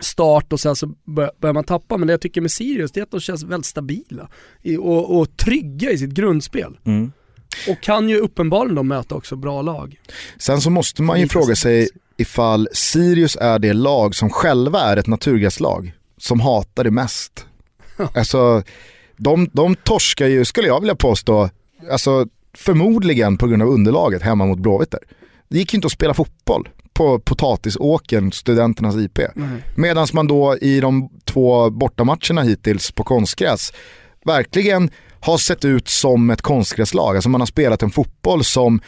start 0.00 0.52
och 0.52 0.60
sen 0.60 0.76
så 0.76 0.86
bör- 0.86 1.30
börjar 1.40 1.54
man 1.54 1.64
tappa. 1.64 1.96
Men 1.96 2.06
det 2.06 2.12
jag 2.12 2.20
tycker 2.20 2.40
med 2.40 2.50
Sirius 2.50 2.92
det 2.92 3.00
är 3.00 3.02
att 3.04 3.10
de 3.10 3.20
känns 3.20 3.42
väldigt 3.42 3.66
stabila 3.66 4.28
och, 4.80 5.18
och 5.18 5.36
trygga 5.36 5.90
i 5.90 5.98
sitt 5.98 6.10
grundspel. 6.10 6.78
Mm. 6.84 7.12
Och 7.68 7.80
kan 7.80 8.08
ju 8.08 8.18
uppenbarligen 8.18 8.74
då 8.74 8.82
möta 8.82 9.14
också 9.14 9.36
bra 9.36 9.62
lag. 9.62 10.00
Sen 10.38 10.60
så 10.60 10.70
måste 10.70 11.02
man 11.02 11.18
ju 11.18 11.22
Lite 11.24 11.32
fråga 11.32 11.56
sig 11.56 11.88
ifall 12.16 12.68
Sirius 12.72 13.36
är 13.40 13.58
det 13.58 13.72
lag 13.72 14.14
som 14.14 14.30
själva 14.30 14.80
är 14.80 14.96
ett 14.96 15.06
naturgräslag 15.06 15.92
som 16.18 16.40
hatar 16.40 16.84
det 16.84 16.90
mest. 16.90 17.46
alltså, 18.14 18.62
de, 19.16 19.50
de 19.52 19.74
torskar 19.74 20.26
ju, 20.26 20.44
skulle 20.44 20.68
jag 20.68 20.80
vilja 20.80 20.94
påstå, 20.94 21.50
alltså, 21.90 22.26
förmodligen 22.54 23.38
på 23.38 23.46
grund 23.46 23.62
av 23.62 23.68
underlaget 23.68 24.22
hemma 24.22 24.46
mot 24.46 24.58
Blåvitter. 24.58 25.00
Det 25.48 25.58
gick 25.58 25.72
ju 25.72 25.76
inte 25.76 25.86
att 25.86 25.92
spela 25.92 26.14
fotboll 26.14 26.68
på 26.96 27.18
potatisåkern, 27.18 28.32
studenternas 28.32 28.96
IP. 28.96 29.18
Medan 29.74 30.06
man 30.12 30.26
då 30.26 30.56
i 30.60 30.80
de 30.80 31.08
två 31.24 31.70
bortamatcherna 31.70 32.42
hittills 32.42 32.92
på 32.92 33.04
konstgräs 33.04 33.72
verkligen 34.24 34.90
har 35.20 35.38
sett 35.38 35.64
ut 35.64 35.88
som 35.88 36.30
ett 36.30 36.42
konstgräslag. 36.42 37.16
Alltså 37.16 37.28
man 37.28 37.40
har 37.40 37.46
spelat 37.46 37.82
en 37.82 37.90
fotboll 37.90 38.44
som, 38.44 38.80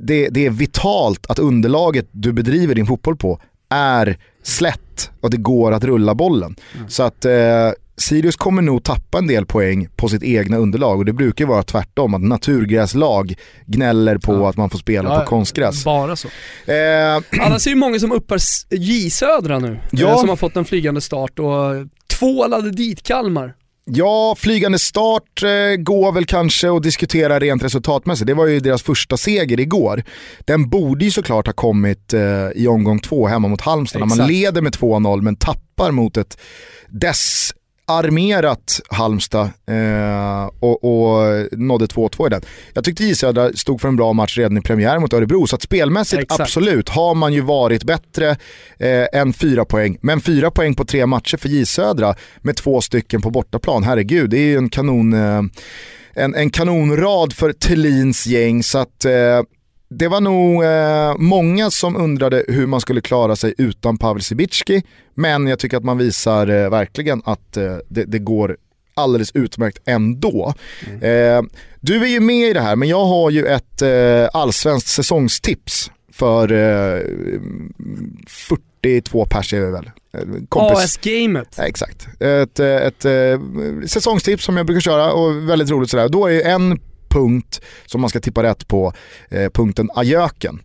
det, 0.00 0.28
det 0.28 0.46
är 0.46 0.50
vitalt 0.50 1.26
att 1.26 1.38
underlaget 1.38 2.08
du 2.10 2.32
bedriver 2.32 2.74
din 2.74 2.86
fotboll 2.86 3.16
på 3.16 3.40
är 3.68 4.18
slätt 4.42 5.10
och 5.20 5.30
det 5.30 5.36
går 5.36 5.72
att 5.72 5.84
rulla 5.84 6.14
bollen. 6.14 6.56
Så 6.88 7.02
att 7.02 7.24
eh, 7.24 7.70
Sirius 7.98 8.36
kommer 8.36 8.62
nog 8.62 8.84
tappa 8.84 9.18
en 9.18 9.26
del 9.26 9.46
poäng 9.46 9.88
på 9.96 10.08
sitt 10.08 10.22
egna 10.22 10.56
underlag 10.56 10.98
och 10.98 11.04
det 11.04 11.12
brukar 11.12 11.44
ju 11.44 11.48
vara 11.48 11.62
tvärtom, 11.62 12.14
att 12.14 12.20
naturgräslag 12.22 13.34
gnäller 13.66 14.18
på 14.18 14.32
Ja. 14.34 14.48
att 14.50 14.56
man 14.56 14.70
får 14.70 14.78
spela 14.78 15.14
Ja, 15.14 15.20
på 15.20 15.26
konstgräs. 15.26 15.84
Bara 15.84 16.16
så. 16.16 16.28
Eh, 16.66 17.44
Annars 17.46 17.66
är 17.66 17.70
det 17.70 17.76
många 17.76 17.98
som 17.98 18.12
uppar 18.12 18.38
J 18.70 19.10
Södra 19.10 19.58
nu, 19.58 19.80
Ja. 19.90 20.08
eh, 20.08 20.18
som 20.18 20.28
har 20.28 20.36
fått 20.36 20.56
en 20.56 20.64
flygande 20.64 21.00
start 21.00 21.38
och 21.38 21.86
tvålade 22.18 22.70
dit 22.70 23.02
Kalmar. 23.02 23.54
Ja, 23.90 24.34
flygande 24.38 24.78
start 24.78 25.42
eh, 25.42 25.76
går 25.82 26.12
väl 26.12 26.24
kanske 26.24 26.70
att 26.76 26.82
diskutera 26.82 27.38
rent 27.38 27.64
resultatmässigt. 27.64 28.26
Det 28.26 28.34
var 28.34 28.46
ju 28.46 28.60
deras 28.60 28.82
första 28.82 29.16
seger 29.16 29.60
igår. 29.60 30.02
Den 30.40 30.68
borde 30.70 31.04
ju 31.04 31.10
såklart 31.10 31.46
ha 31.46 31.52
kommit 31.54 32.14
eh, 32.14 32.20
i 32.54 32.66
omgång 32.68 32.98
två 33.00 33.26
hemma 33.26 33.48
mot 33.48 33.60
Halmstad 33.60 34.00
när 34.00 34.06
man 34.06 34.18
Exakt. 34.18 34.32
leder 34.32 34.62
med 34.62 34.72
2-0 34.72 35.22
men 35.22 35.36
tappar 35.36 35.90
mot 35.90 36.16
ett 36.16 36.38
dess 36.88 37.52
armerat 37.88 38.80
Halmstad 38.88 39.50
eh, 39.66 40.50
och, 40.60 40.84
och 40.84 41.46
nådde 41.52 41.86
2-2 41.86 42.26
i 42.26 42.30
den. 42.30 42.42
Jag 42.72 42.84
tyckte 42.84 43.04
J 43.04 43.14
Södra 43.14 43.52
stod 43.52 43.80
för 43.80 43.88
en 43.88 43.96
bra 43.96 44.12
match 44.12 44.38
redan 44.38 44.58
i 44.58 44.60
premiär 44.60 44.98
mot 44.98 45.12
Örebro, 45.12 45.46
så 45.46 45.56
att 45.56 45.62
spelmässigt 45.62 46.22
Exakt. 46.22 46.40
absolut 46.40 46.88
har 46.88 47.14
man 47.14 47.32
ju 47.32 47.40
varit 47.40 47.84
bättre 47.84 48.36
eh, 48.78 49.20
än 49.20 49.32
fyra 49.32 49.64
poäng. 49.64 49.98
Men 50.00 50.20
fyra 50.20 50.50
poäng 50.50 50.74
på 50.74 50.84
tre 50.84 51.06
matcher 51.06 51.36
för 51.36 51.48
J 51.48 51.66
Södra 51.66 52.14
med 52.38 52.56
två 52.56 52.80
stycken 52.80 53.22
på 53.22 53.30
bortaplan, 53.30 53.84
herregud, 53.84 54.30
det 54.30 54.38
är 54.38 54.46
ju 54.46 54.56
en 54.56 54.68
kanon 54.68 55.12
eh, 55.12 55.42
en, 56.14 56.34
en 56.34 56.50
kanonrad 56.50 57.32
för 57.32 57.52
Thelins 57.52 58.26
gäng 58.26 58.62
så 58.62 58.78
att 58.78 59.04
eh, 59.04 59.12
det 59.90 60.08
var 60.08 60.20
nog 60.20 60.64
eh, 60.64 61.16
många 61.18 61.70
som 61.70 61.96
undrade 61.96 62.44
hur 62.48 62.66
man 62.66 62.80
skulle 62.80 63.00
klara 63.00 63.36
sig 63.36 63.54
utan 63.58 63.98
Pavel 63.98 64.22
Cibicki. 64.22 64.82
Men 65.14 65.46
jag 65.46 65.58
tycker 65.58 65.76
att 65.76 65.84
man 65.84 65.98
visar 65.98 66.46
eh, 66.46 66.70
verkligen 66.70 67.22
att 67.24 67.56
eh, 67.56 67.76
det, 67.88 68.04
det 68.04 68.18
går 68.18 68.56
alldeles 68.94 69.30
utmärkt 69.34 69.78
ändå. 69.84 70.54
Eh, 71.00 71.42
du 71.80 72.02
är 72.02 72.08
ju 72.08 72.20
med 72.20 72.48
i 72.48 72.52
det 72.52 72.60
här 72.60 72.76
men 72.76 72.88
jag 72.88 73.04
har 73.04 73.30
ju 73.30 73.46
ett 73.46 73.82
eh, 73.82 74.28
allsvenskt 74.32 74.88
säsongstips 74.88 75.90
för 76.12 76.52
eh, 76.52 77.02
42 78.26 79.26
pers 79.30 79.54
är 79.54 79.60
det 79.60 79.70
väl. 79.70 79.90
Eh, 80.14 80.20
AS-gamet. 80.50 81.54
Ja, 81.56 81.64
exakt. 81.64 82.08
Ett, 82.20 82.60
eh, 82.60 82.76
ett, 82.76 83.04
ett 83.04 83.90
säsongstips 83.90 84.44
som 84.44 84.56
jag 84.56 84.66
brukar 84.66 84.80
köra 84.80 85.12
och 85.12 85.48
väldigt 85.48 85.70
roligt 85.70 85.90
sådär. 85.90 86.08
Då 86.08 86.30
är 86.30 86.44
en 86.44 86.80
punkt 87.08 87.60
som 87.86 88.00
man 88.00 88.10
ska 88.10 88.20
tippa 88.20 88.42
rätt 88.42 88.68
på, 88.68 88.92
eh, 89.30 89.50
punkten 89.50 89.90
ajöken. 89.94 90.60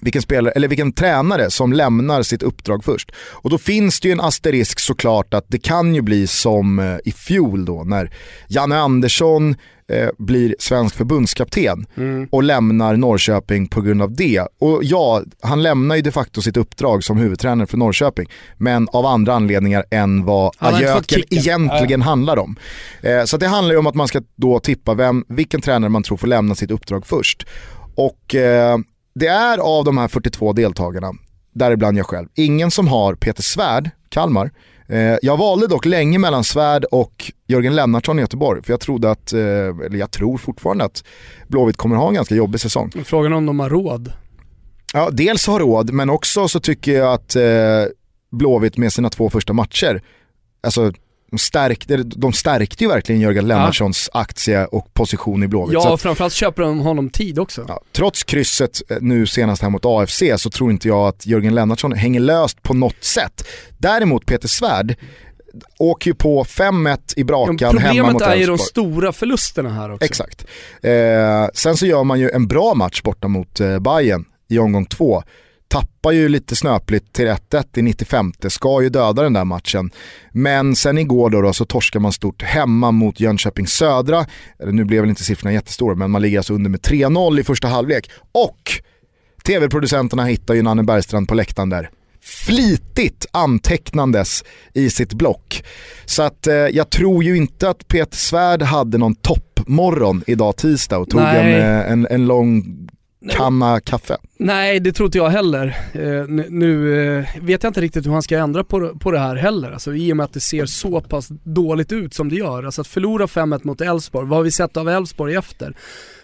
Vilken, 0.00 0.22
spelare, 0.22 0.52
eller 0.52 0.68
vilken 0.68 0.92
tränare 0.92 1.50
som 1.50 1.72
lämnar 1.72 2.22
sitt 2.22 2.42
uppdrag 2.42 2.84
först. 2.84 3.12
Och 3.18 3.50
då 3.50 3.58
finns 3.58 4.00
det 4.00 4.08
ju 4.08 4.12
en 4.12 4.20
asterisk 4.20 4.80
såklart 4.80 5.34
att 5.34 5.44
det 5.48 5.58
kan 5.58 5.94
ju 5.94 6.02
bli 6.02 6.26
som 6.26 6.78
eh, 6.78 6.96
i 7.04 7.12
fjol 7.12 7.64
då 7.64 7.84
när 7.84 8.12
Janne 8.48 8.78
Andersson 8.78 9.56
eh, 9.88 10.08
blir 10.18 10.54
svensk 10.58 10.94
förbundskapten 10.96 11.86
och 12.30 12.42
lämnar 12.42 12.96
Norrköping 12.96 13.68
på 13.68 13.80
grund 13.80 14.02
av 14.02 14.14
det. 14.14 14.42
Och 14.58 14.80
ja, 14.82 15.22
han 15.42 15.62
lämnar 15.62 15.96
ju 15.96 16.02
de 16.02 16.10
facto 16.10 16.42
sitt 16.42 16.56
uppdrag 16.56 17.04
som 17.04 17.18
huvudtränare 17.18 17.66
för 17.66 17.76
Norrköping, 17.76 18.28
men 18.56 18.88
av 18.92 19.06
andra 19.06 19.34
anledningar 19.34 19.84
än 19.90 20.24
vad 20.24 20.52
ajöken 20.58 21.22
egentligen 21.30 22.02
handlar 22.02 22.36
om. 22.36 22.56
Eh, 23.02 23.24
så 23.24 23.36
det 23.36 23.46
handlar 23.46 23.72
ju 23.72 23.78
om 23.78 23.86
att 23.86 23.94
man 23.94 24.08
ska 24.08 24.22
då 24.36 24.58
tippa 24.58 24.94
vem, 24.94 25.24
vilken 25.28 25.60
tränare 25.60 25.90
man 25.90 26.02
tror 26.02 26.16
får 26.16 26.26
lämna 26.26 26.54
sitt 26.54 26.70
uppdrag 26.70 27.06
först. 27.06 27.46
Och 27.94 28.34
eh, 28.34 28.78
det 29.14 29.26
är 29.26 29.58
av 29.58 29.84
de 29.84 29.98
här 29.98 30.08
42 30.08 30.52
deltagarna, 30.52 31.12
däribland 31.54 31.98
jag 31.98 32.06
själv, 32.06 32.28
ingen 32.34 32.70
som 32.70 32.88
har 32.88 33.14
Peter 33.14 33.42
Svärd, 33.42 33.90
Kalmar. 34.08 34.50
Eh, 34.88 35.16
jag 35.22 35.36
valde 35.36 35.66
dock 35.66 35.86
länge 35.86 36.18
mellan 36.18 36.44
Svärd 36.44 36.84
och 36.84 37.32
Jörgen 37.46 37.76
Lennartsson 37.76 38.18
i 38.18 38.22
Göteborg, 38.22 38.62
för 38.62 38.72
jag 38.72 38.80
trodde 38.80 39.10
att, 39.10 39.32
eh, 39.32 39.40
eller 39.40 39.96
jag 39.96 40.10
tror 40.10 40.38
fortfarande 40.38 40.84
att 40.84 41.04
Blåvitt 41.48 41.76
kommer 41.76 41.96
ha 41.96 42.08
en 42.08 42.14
ganska 42.14 42.34
jobbig 42.34 42.60
säsong. 42.60 42.92
Frågan 43.04 43.32
om 43.32 43.46
de 43.46 43.60
har 43.60 43.70
råd. 43.70 44.12
Ja, 44.94 45.10
dels 45.12 45.46
har 45.46 45.60
råd, 45.60 45.92
men 45.92 46.10
också 46.10 46.48
så 46.48 46.60
tycker 46.60 46.92
jag 46.92 47.12
att 47.12 47.36
eh, 47.36 47.42
Blåvitt 48.30 48.76
med 48.76 48.92
sina 48.92 49.10
två 49.10 49.30
första 49.30 49.52
matcher, 49.52 50.02
alltså 50.62 50.92
de 51.30 51.38
stärkte, 51.38 51.96
de 51.96 52.32
stärkte 52.32 52.84
ju 52.84 52.90
verkligen 52.90 53.20
Jörgen 53.20 53.48
Lennartssons 53.48 54.10
aktie 54.12 54.64
och 54.66 54.94
position 54.94 55.42
i 55.42 55.48
Blåvitt. 55.48 55.72
Ja, 55.74 55.92
och 55.92 56.00
framförallt 56.00 56.32
köper 56.32 56.62
de 56.62 56.78
honom 56.78 57.10
tid 57.10 57.38
också. 57.38 57.64
Ja, 57.68 57.80
trots 57.92 58.24
krysset 58.24 58.90
eh, 58.90 58.96
nu 59.00 59.26
senast 59.26 59.62
här 59.62 59.70
mot 59.70 59.82
AFC 59.84 60.22
så 60.36 60.50
tror 60.50 60.70
inte 60.70 60.88
jag 60.88 61.08
att 61.08 61.26
Jörgen 61.26 61.54
Lennartsson 61.54 61.92
hänger 61.92 62.20
löst 62.20 62.62
på 62.62 62.74
något 62.74 63.04
sätt. 63.04 63.46
Däremot 63.78 64.26
Peter 64.26 64.48
Svärd 64.48 64.96
åker 65.78 66.10
ju 66.10 66.14
på 66.14 66.44
5-1 66.44 66.98
i 67.16 67.20
Ja, 67.20 67.24
Brakan 67.24 67.58
hemma 67.58 67.70
Problemet 67.70 68.12
mot 68.12 68.22
är 68.22 68.34
ju 68.36 68.46
de 68.46 68.52
Elfsborg. 68.52 68.68
stora 68.68 69.12
förlusterna 69.12 69.70
här 69.70 69.92
också. 69.92 70.04
Exakt. 70.04 70.46
Eh, 70.82 70.92
sen 71.54 71.76
så 71.76 71.86
gör 71.86 72.04
man 72.04 72.20
ju 72.20 72.30
en 72.30 72.46
bra 72.48 72.74
match 72.74 73.02
borta 73.02 73.28
mot 73.28 73.60
eh, 73.60 73.78
Bayern 73.78 74.24
i 74.48 74.58
omgång 74.58 74.86
två. 74.86 75.22
Tappar 75.68 76.12
ju 76.12 76.28
lite 76.28 76.56
snöpligt 76.56 77.12
till 77.12 77.26
1-1 77.26 77.64
i 77.76 77.82
95, 77.82 78.32
ska 78.48 78.82
ju 78.82 78.88
döda 78.88 79.22
den 79.22 79.32
där 79.32 79.44
matchen. 79.44 79.90
Men 80.32 80.76
sen 80.76 80.98
igår 80.98 81.30
då, 81.30 81.42
då 81.42 81.52
så 81.52 81.64
torskar 81.64 82.00
man 82.00 82.12
stort 82.12 82.42
hemma 82.42 82.90
mot 82.90 83.20
Jönköping 83.20 83.66
Södra. 83.66 84.26
Nu 84.58 84.84
blev 84.84 85.00
väl 85.00 85.10
inte 85.10 85.24
siffrorna 85.24 85.52
jättestora, 85.52 85.94
men 85.94 86.10
man 86.10 86.22
ligger 86.22 86.38
alltså 86.38 86.54
under 86.54 86.70
med 86.70 86.80
3-0 86.80 87.40
i 87.40 87.44
första 87.44 87.68
halvlek. 87.68 88.10
Och 88.32 88.82
tv-producenterna 89.44 90.24
hittar 90.24 90.54
ju 90.54 90.62
Nanne 90.62 90.82
Bergstrand 90.82 91.28
på 91.28 91.34
läktaren 91.34 91.68
där. 91.68 91.90
Flitigt 92.20 93.26
antecknandes 93.30 94.44
i 94.74 94.90
sitt 94.90 95.12
block. 95.12 95.64
Så 96.04 96.22
att 96.22 96.46
eh, 96.46 96.54
jag 96.54 96.90
tror 96.90 97.24
ju 97.24 97.36
inte 97.36 97.70
att 97.70 97.88
Peter 97.88 98.16
Svärd 98.16 98.62
hade 98.62 98.98
någon 98.98 99.14
toppmorgon 99.14 100.24
idag 100.26 100.56
tisdag 100.56 100.98
och 100.98 101.10
tog 101.10 101.20
en, 101.20 101.54
eh, 101.54 101.92
en, 101.92 102.06
en 102.10 102.26
lång 102.26 102.64
kanna 103.30 103.80
kaffe. 103.80 104.16
Nej, 104.38 104.80
det 104.80 104.92
tror 104.92 105.06
inte 105.06 105.18
jag 105.18 105.28
heller. 105.28 105.66
Eh, 105.92 106.28
nu 106.28 106.46
nu 106.48 106.94
eh, 107.18 107.26
vet 107.42 107.62
jag 107.62 107.70
inte 107.70 107.80
riktigt 107.80 108.06
hur 108.06 108.12
han 108.12 108.22
ska 108.22 108.38
ändra 108.38 108.64
på, 108.64 108.98
på 108.98 109.10
det 109.10 109.18
här 109.18 109.36
heller. 109.36 109.72
Alltså, 109.72 109.94
I 109.94 110.12
och 110.12 110.16
med 110.16 110.24
att 110.24 110.32
det 110.32 110.40
ser 110.40 110.66
så 110.66 111.00
pass 111.00 111.28
dåligt 111.44 111.92
ut 111.92 112.14
som 112.14 112.28
det 112.28 112.36
gör. 112.36 112.62
Alltså 112.62 112.80
att 112.80 112.86
förlora 112.86 113.26
5-1 113.26 113.60
mot 113.62 113.80
Elfsborg, 113.80 114.28
vad 114.28 114.38
har 114.38 114.44
vi 114.44 114.50
sett 114.50 114.76
av 114.76 114.88
Elfsborg 114.88 115.34
efter? 115.34 115.74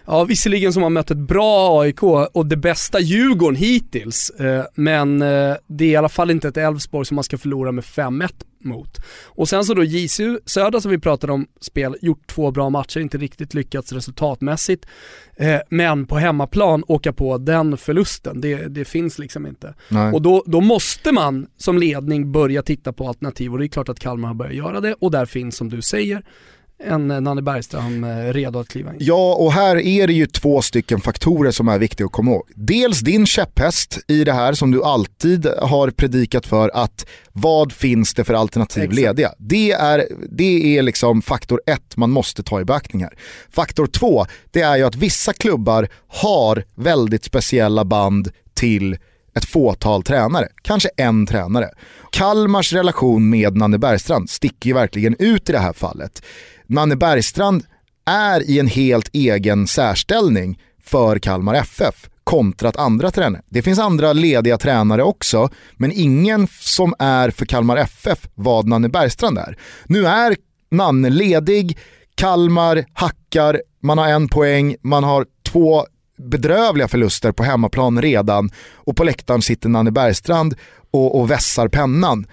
Ja, 0.07 0.25
visserligen 0.25 0.73
som 0.73 0.83
har 0.83 0.91
mött 0.91 1.11
ett 1.11 1.19
bra 1.19 1.81
AIK 1.81 2.03
och 2.33 2.47
det 2.47 2.57
bästa 2.57 3.01
Djurgården 3.01 3.57
hittills, 3.57 4.31
eh, 4.31 4.65
men 4.75 5.23
eh, 5.23 5.55
det 5.67 5.85
är 5.85 5.89
i 5.89 5.97
alla 5.97 6.09
fall 6.09 6.31
inte 6.31 6.49
ett 6.49 6.57
Elfsborg 6.57 7.07
som 7.07 7.15
man 7.15 7.25
ska 7.25 7.39
förlora 7.39 7.73
med 7.73 7.85
5-1 7.85 8.31
mot. 8.65 8.99
Och 9.25 9.49
sen 9.49 9.65
så 9.65 9.75
då 9.75 9.85
JC 9.85 10.21
Södra 10.47 10.81
som 10.81 10.91
vi 10.91 10.99
pratade 10.99 11.33
om, 11.33 11.47
spel, 11.61 11.97
gjort 12.03 12.27
två 12.27 12.51
bra 12.51 12.71
matcher, 12.71 13.01
inte 13.01 13.19
riktigt 13.19 13.55
lyckats 13.55 13.93
resultatmässigt. 13.93 14.87
Eh, 15.37 15.61
men 15.71 16.07
på 16.07 16.17
hemmaplan 16.17 16.85
åka 16.89 17.13
på 17.13 17.39
den 17.39 17.77
förlusten, 17.77 18.41
det, 18.41 18.69
det 18.69 18.85
finns 18.85 19.19
liksom 19.19 19.47
inte. 19.47 19.75
Nej. 19.89 20.13
Och 20.13 20.23
då, 20.23 20.43
då 20.47 20.61
måste 20.61 21.13
man 21.13 21.47
som 21.57 21.79
ledning 21.79 22.33
börja 22.33 22.63
titta 22.63 22.93
på 22.93 23.09
alternativ 23.09 23.53
och 23.53 23.59
det 23.59 23.67
är 23.67 23.69
klart 23.69 23.89
att 23.89 24.01
Kalmar 24.01 24.29
har 24.29 24.35
börjat 24.35 24.55
göra 24.55 24.81
det 24.81 24.95
och 24.95 25.11
där 25.11 25.27
finns 25.27 25.57
som 25.57 25.69
du 25.71 25.83
säger 25.83 26.23
en 26.87 27.11
eh, 27.11 27.21
Nanne 27.21 27.43
Bergström 27.43 28.05
eh, 28.05 28.33
redo 28.33 28.59
att 28.59 28.69
kliva 28.69 28.91
in. 28.91 28.97
Ja, 29.01 29.35
och 29.35 29.53
här 29.53 29.77
är 29.77 30.07
det 30.07 30.13
ju 30.13 30.27
två 30.27 30.63
stycken 30.63 31.01
faktorer 31.01 31.51
som 31.51 31.69
är 31.69 31.79
viktiga 31.79 32.07
att 32.07 32.13
komma 32.13 32.31
ihåg. 32.31 32.49
Dels 32.55 33.01
din 33.01 33.27
käpphäst 33.27 33.99
i 34.09 34.25
det 34.25 34.33
här 34.33 34.53
som 34.53 34.71
du 34.71 34.85
alltid 34.85 35.47
har 35.47 35.91
predikat 35.91 36.47
för 36.47 36.71
att 36.75 37.07
vad 37.33 37.73
finns 37.73 38.15
det 38.15 38.25
för 38.25 38.35
alternativ 38.35 38.83
Exakt. 38.83 39.01
lediga? 39.01 39.33
Det 39.39 39.73
är, 39.73 40.07
det 40.31 40.79
är 40.79 40.83
liksom 40.83 41.23
faktor 41.23 41.61
ett 41.67 41.97
man 41.97 42.11
måste 42.11 42.43
ta 42.43 42.61
i 42.61 42.65
beaktning 42.65 43.03
här. 43.03 43.19
Faktor 43.51 43.87
två, 43.87 44.27
det 44.51 44.61
är 44.61 44.77
ju 44.77 44.83
att 44.83 44.97
vissa 44.97 45.33
klubbar 45.33 45.89
har 46.09 46.65
väldigt 46.75 47.25
speciella 47.25 47.85
band 47.85 48.31
till 48.55 48.97
ett 49.35 49.45
fåtal 49.45 50.03
tränare, 50.03 50.49
kanske 50.63 50.89
en 50.97 51.27
tränare. 51.27 51.71
Kalmars 52.11 52.73
relation 52.73 53.31
med 53.31 53.57
Nanne 53.57 53.79
Bergstrand 53.79 54.31
sticker 54.31 54.69
ju 54.69 54.75
verkligen 54.75 55.17
ut 55.19 55.49
i 55.49 55.53
det 55.53 55.59
här 55.59 55.73
fallet. 55.73 56.23
Nanne 56.67 56.97
Bergstrand 56.97 57.65
är 58.07 58.51
i 58.51 58.59
en 58.59 58.67
helt 58.67 59.09
egen 59.13 59.67
särställning 59.67 60.59
för 60.85 61.19
Kalmar 61.19 61.55
FF 61.55 62.09
kontrat 62.25 62.77
andra 62.77 63.11
tränare. 63.11 63.43
Det 63.49 63.63
finns 63.63 63.79
andra 63.79 64.13
lediga 64.13 64.59
tränare 64.59 65.03
också, 65.03 65.49
men 65.77 65.93
ingen 65.93 66.49
som 66.61 66.95
är 66.99 67.31
för 67.31 67.47
Kalmar 67.47 67.77
FF 67.77 68.29
vad 68.35 68.69
Nanne 68.69 68.89
Bergstrand 68.89 69.39
är. 69.39 69.59
Nu 69.85 70.07
är 70.07 70.37
Nanne 70.71 71.11
ledig, 71.11 71.79
Kalmar 72.15 72.85
hackar, 72.93 73.63
man 73.81 73.99
har 73.99 74.09
en 74.09 74.29
poäng, 74.29 74.77
man 74.83 75.05
har 75.05 75.27
två 75.43 75.87
bedrövliga 76.19 76.89
förluster 76.89 77.33
på 77.33 77.43
hemmaplan 77.43 78.03
redan 78.03 78.51
och 78.75 78.97
på 78.97 79.05
läktaren 79.05 79.43
sitter 79.43 79.69
Nanne 79.69 79.91
Bergstrand 79.91 80.55
och, 80.91 81.21
och 81.21 81.31
vässar 81.31 81.69
pennan. 81.69 82.27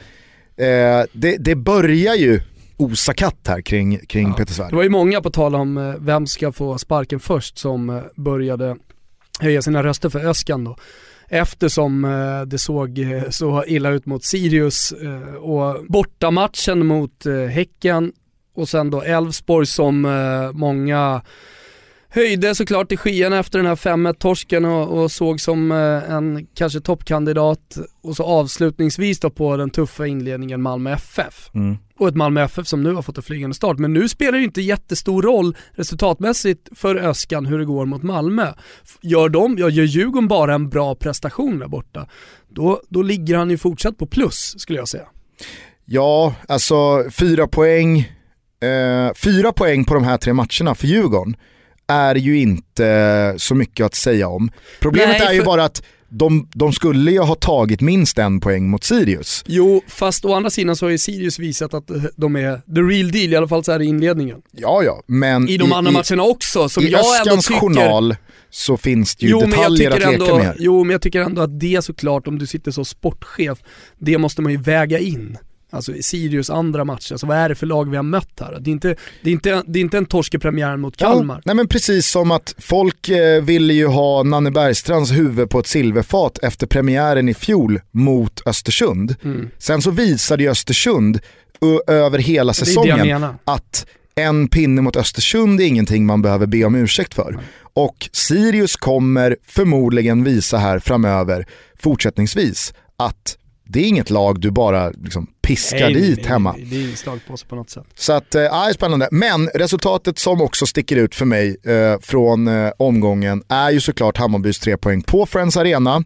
Eh, 0.58 1.06
det, 1.14 1.38
det 1.40 1.56
börjar 1.56 2.16
ju 2.16 2.42
osa 2.82 3.14
katt 3.14 3.48
här 3.48 3.62
kring, 3.62 3.98
kring 3.98 4.34
Peter 4.34 4.54
Svärd. 4.54 4.70
Det 4.70 4.76
var 4.76 4.84
ju 4.84 4.90
många 4.90 5.22
på 5.22 5.30
tal 5.30 5.56
om 5.56 5.78
eh, 5.78 5.96
vem 6.00 6.28
ska 6.28 6.52
få 6.52 6.78
sparken 6.78 7.20
först 7.20 7.58
som 7.58 7.90
eh, 7.90 8.02
började 8.16 8.78
höja 9.40 9.62
sina 9.62 9.84
röster 9.84 10.10
för 10.10 10.26
Öskan 10.30 10.64
då. 10.64 10.78
Eftersom 11.30 12.06
eh, 12.06 12.42
det 12.42 12.58
såg 12.58 13.00
så 13.30 13.64
illa 13.66 13.90
ut 13.90 14.06
mot 14.06 14.24
Sirius 14.24 14.94
och 15.40 15.86
bortamatchen 15.88 16.86
mot 16.86 17.26
Häcken 17.52 18.12
och 18.56 18.70
sen 18.70 18.90
då 18.90 19.02
Elfsborg 19.02 19.66
som 19.66 20.02
många 20.54 21.22
höjde 22.14 22.56
såklart 22.56 22.92
i 22.92 22.98
skyarna 22.98 23.40
efter 23.40 23.60
den 23.60 23.66
här 23.66 23.76
5-1-torsken 23.76 24.66
och, 24.66 25.02
och 25.02 25.12
såg 25.12 25.42
som 25.42 25.72
eh, 25.72 26.12
en 26.14 26.48
kanske 26.54 26.80
toppkandidat 26.80 27.78
och 28.04 28.16
så 28.16 28.24
avslutningsvis 28.24 29.20
då 29.20 29.30
på 29.30 29.58
den 29.58 29.70
tuffa 29.70 30.08
inledningen 30.08 30.62
Malmö 30.62 30.92
FF 30.94 31.50
Mm. 31.54 31.78
och 32.00 32.08
ett 32.08 32.16
Malmö 32.16 32.44
FF 32.44 32.68
som 32.68 32.84
nu 32.84 32.94
har 32.94 33.02
fått 33.02 33.18
en 33.18 33.24
flygande 33.24 33.56
start. 33.56 33.78
Men 33.78 33.94
nu 33.94 34.10
spelar 34.10 34.32
det 34.32 34.38
ju 34.38 34.44
inte 34.44 34.62
jättestor 34.62 35.22
roll 35.22 35.58
resultatmässigt 35.72 36.70
för 36.76 36.96
Öskan 36.96 37.46
hur 37.46 37.60
det 37.60 37.66
går 37.66 37.86
mot 37.86 38.04
Malmö. 38.04 38.48
Gör 39.02 39.30
de, 39.30 39.58
ja, 39.58 39.70
gör 39.70 39.84
Djurgården 39.84 40.28
bara 40.28 40.54
en 40.54 40.70
bra 40.70 40.96
prestation 40.96 41.60
där 41.60 41.68
borta, 41.68 42.08
då, 42.50 42.82
då 42.90 43.02
ligger 43.02 43.38
han 43.38 43.50
ju 43.50 43.58
fortsatt 43.58 43.98
på 43.98 44.06
plus 44.06 44.56
skulle 44.58 44.80
jag 44.80 44.88
säga. 44.88 45.06
Ja, 45.86 46.36
alltså 46.48 46.76
fyra 47.12 47.48
poäng, 47.48 48.00
eh, 48.62 49.14
fyra 49.16 49.52
poäng 49.52 49.86
på 49.86 49.94
de 49.94 50.04
här 50.04 50.18
tre 50.18 50.34
matcherna 50.34 50.76
för 50.76 50.88
Djurgården 50.88 51.36
är 51.92 52.16
ju 52.16 52.38
inte 52.40 53.36
så 53.38 53.56
mycket 53.56 53.86
att 53.86 53.96
säga 53.96 54.28
om. 54.28 54.52
Problemet 54.80 55.20
Nej, 55.20 55.28
är 55.28 55.34
ju 55.34 55.40
för- 55.40 55.46
bara 55.46 55.64
att 55.64 55.84
de, 56.14 56.50
de 56.54 56.74
skulle 56.74 57.12
ju 57.12 57.20
ha 57.20 57.36
tagit 57.36 57.82
minst 57.82 58.18
en 58.18 58.40
poäng 58.40 58.70
mot 58.70 58.84
Sirius. 58.84 59.44
Jo, 59.48 59.82
fast 59.88 60.26
å 60.26 60.34
andra 60.34 60.50
sidan 60.50 60.76
så 60.76 60.86
har 60.86 60.92
ju 60.92 60.98
Sirius 60.98 61.40
visat 61.40 61.74
att 61.74 61.90
de 62.16 62.36
är 62.36 62.58
the 62.76 62.82
real 62.82 63.12
deal, 63.12 63.34
i 63.34 63.36
alla 63.36 63.48
fall 63.48 63.64
så 63.64 63.72
här 63.72 63.82
i 63.82 63.86
inledningen. 63.86 64.42
Ja, 64.52 64.84
ja, 64.84 65.04
men 65.08 65.50
I 65.50 65.58
de 65.58 65.74
andra 65.74 65.92
matcherna 65.92 66.24
också, 66.24 66.70
som 66.70 66.84
i 66.84 66.88
jag 66.90 67.00
ändå 67.00 67.32
Öskans 67.32 67.46
tycker... 67.48 67.60
journal 67.60 68.16
så 68.50 68.78
finns 68.78 69.16
det 69.16 69.26
ju 69.26 69.32
Jo 69.32 69.40
detaljer 69.40 69.92
att 69.92 69.96
tycker 69.98 70.10
leka 70.12 70.24
ändå, 70.24 70.38
med. 70.38 70.56
jo 70.60 70.84
men 70.84 70.92
jag 70.92 71.02
tycker 71.02 71.22
ändå 71.22 71.42
att 71.42 71.60
det 71.60 71.82
såklart, 71.84 72.28
om 72.28 72.40
du 72.40 72.48
sitter 72.48 72.72
som 72.72 72.86
sportchef, 72.86 73.60
det 74.00 74.18
måste 74.18 74.42
man 74.42 74.52
ju 74.52 74.58
väga 74.58 75.00
in. 75.00 75.38
Alltså 75.74 75.96
i 75.96 76.04
Sirius 76.04 76.50
andra 76.50 76.86
matcher, 76.86 77.14
alltså 77.14 77.28
vad 77.28 77.38
är 77.38 77.50
det 77.50 77.56
för 77.56 77.66
lag 77.66 77.90
vi 77.90 77.96
har 77.96 78.04
mött 78.04 78.40
här? 78.40 78.58
Det 78.60 78.70
är 78.70 78.72
inte, 78.72 78.96
det 79.22 79.30
är 79.30 79.32
inte, 79.32 79.64
det 79.68 79.80
är 79.80 79.82
inte 79.82 79.98
en 79.98 80.06
torsk 80.06 80.34
i 80.34 80.40
premiären 80.40 80.82
mot 80.82 80.98
Kalmar. 80.98 81.36
Ja, 81.36 81.42
nej 81.46 81.56
men 81.56 81.68
precis 81.68 82.08
som 82.08 82.32
att 82.32 82.56
folk 82.58 83.10
eh, 83.10 83.44
ville 83.44 83.74
ju 83.74 83.88
ha 83.88 84.24
Nanne 84.24 84.52
Bergstrands 84.52 85.12
huvud 85.12 85.50
på 85.50 85.60
ett 85.60 85.68
silverfat 85.68 86.38
efter 86.38 86.68
premiären 86.68 87.30
i 87.30 87.34
fjol 87.34 87.80
mot 87.92 88.42
Östersund. 88.46 89.16
Mm. 89.24 89.50
Sen 89.58 89.82
så 89.82 89.92
visade 89.92 90.44
ju 90.44 90.50
Östersund 90.50 91.20
över 91.88 92.20
hela 92.20 92.54
säsongen 92.54 93.26
att 93.46 93.86
en 94.16 94.48
pinne 94.48 94.82
mot 94.82 94.96
Östersund 94.96 95.62
är 95.62 95.66
ingenting 95.66 96.06
man 96.06 96.22
behöver 96.22 96.46
be 96.46 96.66
om 96.66 96.76
ursäkt 96.76 97.14
för. 97.14 97.40
Och 97.74 98.10
Sirius 98.12 98.76
kommer 98.76 99.38
förmodligen 99.48 100.24
visa 100.24 100.58
här 100.58 100.80
framöver, 100.80 101.46
fortsättningsvis, 101.80 102.74
att 102.98 103.38
det 103.72 103.80
är 103.80 103.84
inget 103.88 104.10
lag 104.10 104.40
du 104.40 104.52
bara 104.52 104.90
liksom 104.90 105.28
piskar 105.42 105.80
Nej, 105.80 105.94
dit 105.94 106.18
nej, 106.18 106.26
hemma. 106.28 106.56
nej, 106.58 106.66
Det 106.66 106.92
är 106.92 106.96
slagpåse 106.96 107.46
på 107.46 107.56
något 107.56 107.70
sätt. 107.70 107.84
Så 107.96 108.14
att, 108.14 108.36
äh, 108.36 108.42
är 108.42 108.74
spännande. 108.74 109.08
Men 109.12 109.48
resultatet 109.48 110.20
som 110.20 110.42
också 110.42 110.66
sticker 110.66 110.96
ut 110.96 111.16
för 111.16 111.26
mig 111.26 111.58
eh, 111.64 112.00
från 112.02 112.48
eh, 112.48 112.72
omgången 112.78 113.44
är 113.48 113.72
ju 113.72 113.80
såklart 113.80 114.18
Hammarbys 114.18 114.60
tre 114.60 114.78
poäng 114.78 115.02
på 115.04 115.26
Friends 115.26 115.58
Arena. 115.58 116.04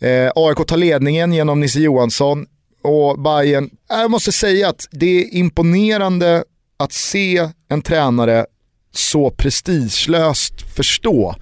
Eh, 0.00 0.30
AIK 0.34 0.66
tar 0.66 0.76
ledningen 0.76 1.32
genom 1.32 1.60
Nisse 1.60 1.80
Johansson 1.80 2.46
och 2.82 3.20
Bayern. 3.20 3.70
Jag 3.88 4.10
måste 4.10 4.32
säga 4.32 4.68
att 4.68 4.88
det 4.90 5.20
är 5.20 5.34
imponerande 5.34 6.44
att 6.78 6.92
se 6.92 7.48
en 7.68 7.82
tränare 7.82 8.46
så 8.94 9.30
prestigelöst 9.30 10.74
förstå 10.76 11.34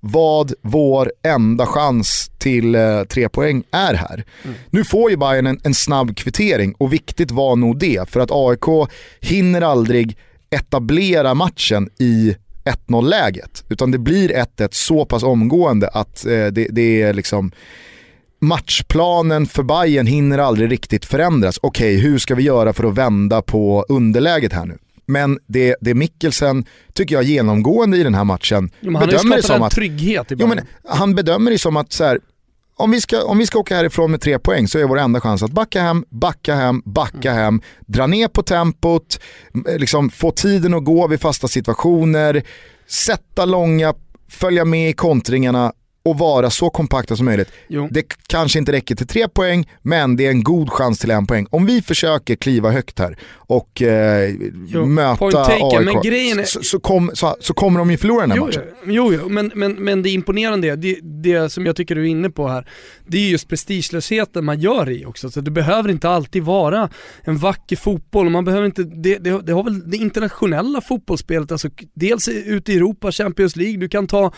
vad 0.00 0.52
vår 0.62 1.12
enda 1.22 1.66
chans 1.66 2.30
till 2.38 2.74
eh, 2.74 3.02
tre 3.02 3.28
poäng 3.28 3.62
är 3.70 3.94
här. 3.94 4.24
Nu 4.70 4.84
får 4.84 5.10
ju 5.10 5.16
Bayern 5.16 5.46
en, 5.46 5.60
en 5.64 5.74
snabb 5.74 6.16
kvittering 6.16 6.74
och 6.78 6.92
viktigt 6.92 7.30
var 7.30 7.56
nog 7.56 7.78
det 7.78 8.10
för 8.10 8.20
att 8.20 8.30
AIK 8.32 8.90
hinner 9.20 9.62
aldrig 9.62 10.16
etablera 10.50 11.34
matchen 11.34 11.88
i 11.98 12.36
1-0-läget 12.64 13.64
utan 13.68 13.90
det 13.90 13.98
blir 13.98 14.28
1-1 14.28 14.68
så 14.72 15.04
pass 15.04 15.22
omgående 15.22 15.88
att 15.88 16.26
eh, 16.26 16.46
det, 16.46 16.68
det 16.70 17.02
är 17.02 17.14
liksom 17.14 17.52
matchplanen 18.40 19.46
för 19.46 19.62
Bayern 19.62 20.06
hinner 20.06 20.38
aldrig 20.38 20.72
riktigt 20.72 21.04
förändras. 21.04 21.58
Okej, 21.62 21.96
hur 21.96 22.18
ska 22.18 22.34
vi 22.34 22.42
göra 22.42 22.72
för 22.72 22.84
att 22.84 22.94
vända 22.94 23.42
på 23.42 23.86
underläget 23.88 24.52
här 24.52 24.66
nu? 24.66 24.78
Men 25.06 25.38
det, 25.46 25.76
det 25.80 25.94
Mikkelsen 25.94 26.64
tycker 26.92 27.14
jag 27.14 27.24
genomgående 27.24 27.96
i 27.96 28.02
den 28.02 28.14
här 28.14 28.24
matchen 28.24 28.70
Jo, 28.80 28.96
han 28.96 29.08
bedömer 29.08 29.36
det 29.36 29.42
som 29.42 29.62
att 29.62 29.72
trygghet 29.72 30.32
i 30.32 30.36
Jo, 30.38 30.46
men 30.46 30.60
han 30.88 31.14
bedömer 31.14 31.50
det 31.50 31.58
som 31.58 31.76
att 31.76 31.92
så 31.92 32.04
här, 32.04 32.20
om, 32.76 32.90
vi 32.90 33.00
ska, 33.00 33.22
om 33.22 33.38
vi 33.38 33.46
ska 33.46 33.58
åka 33.58 33.76
härifrån 33.76 34.10
med 34.10 34.20
tre 34.20 34.38
poäng 34.38 34.68
så 34.68 34.78
är 34.78 34.84
vår 34.84 34.98
enda 34.98 35.20
chans 35.20 35.42
att 35.42 35.50
backa 35.50 35.82
hem, 35.82 36.04
backa 36.10 36.54
hem, 36.54 36.82
backa 36.84 37.30
Mm. 37.30 37.42
hem, 37.42 37.60
dra 37.86 38.06
ner 38.06 38.28
på 38.28 38.42
tempot, 38.42 39.20
liksom 39.78 40.10
få 40.10 40.30
tiden 40.30 40.74
att 40.74 40.84
gå 40.84 41.06
vid 41.06 41.20
fasta 41.20 41.48
situationer, 41.48 42.42
sätta 42.88 43.44
långa, 43.44 43.94
följa 44.28 44.64
med 44.64 44.90
i 44.90 44.92
kontringarna 44.92 45.72
och 46.06 46.18
vara 46.18 46.50
så 46.50 46.70
kompakta 46.70 47.16
som 47.16 47.24
möjligt. 47.26 47.48
Jo. 47.68 47.88
Det 47.90 48.02
kanske 48.26 48.58
inte 48.58 48.72
räcker 48.72 48.94
till 48.94 49.06
tre 49.06 49.28
poäng, 49.28 49.70
men 49.82 50.16
det 50.16 50.26
är 50.26 50.30
en 50.30 50.42
god 50.42 50.70
chans 50.70 50.98
till 50.98 51.10
en 51.10 51.26
poäng. 51.26 51.46
Om 51.50 51.66
vi 51.66 51.82
försöker 51.82 52.36
kliva 52.36 52.70
högt 52.70 52.98
här 52.98 53.18
och 53.32 53.82
eh, 53.82 54.34
möta 54.86 55.24
AIK 55.46 56.04
är- 56.06 56.44
så, 56.44 56.62
så, 56.62 56.80
kom, 56.80 57.10
så, 57.14 57.36
så 57.40 57.54
kommer 57.54 57.78
de 57.78 57.90
ju 57.90 57.96
förlora 57.96 58.20
den 58.20 58.30
här 58.30 58.36
Jo, 58.38 58.44
matchen. 58.46 58.62
jo, 58.86 59.12
jo 59.14 59.28
men, 59.28 59.52
men, 59.54 59.72
men 59.72 60.02
det 60.02 60.10
imponerande, 60.10 60.76
det, 60.76 60.98
det 61.02 61.52
som 61.52 61.66
jag 61.66 61.76
tycker 61.76 61.94
du 61.94 62.00
är 62.02 62.06
inne 62.10 62.30
på 62.30 62.48
här, 62.48 62.68
det 63.06 63.18
är 63.18 63.28
just 63.28 63.48
prestigelösheten 63.48 64.44
man 64.44 64.60
gör 64.60 64.90
i 64.90 65.04
också. 65.06 65.30
Så 65.30 65.40
det 65.40 65.50
behöver 65.50 65.90
inte 65.90 66.08
alltid 66.08 66.42
vara 66.42 66.90
en 67.24 67.36
vacker 67.36 67.76
fotboll, 67.76 68.30
man 68.30 68.44
behöver 68.44 68.66
inte, 68.66 68.82
det, 68.82 69.18
det, 69.18 69.40
det 69.46 69.52
har 69.52 69.62
väl 69.64 69.90
det 69.90 69.96
internationella 69.96 70.80
fotbollsspelet, 70.80 71.52
alltså 71.52 71.68
dels 71.94 72.28
ute 72.28 72.72
i 72.72 72.76
Europa, 72.76 73.12
Champions 73.12 73.56
League, 73.56 73.76
du 73.76 73.88
kan 73.88 74.06
ta 74.06 74.32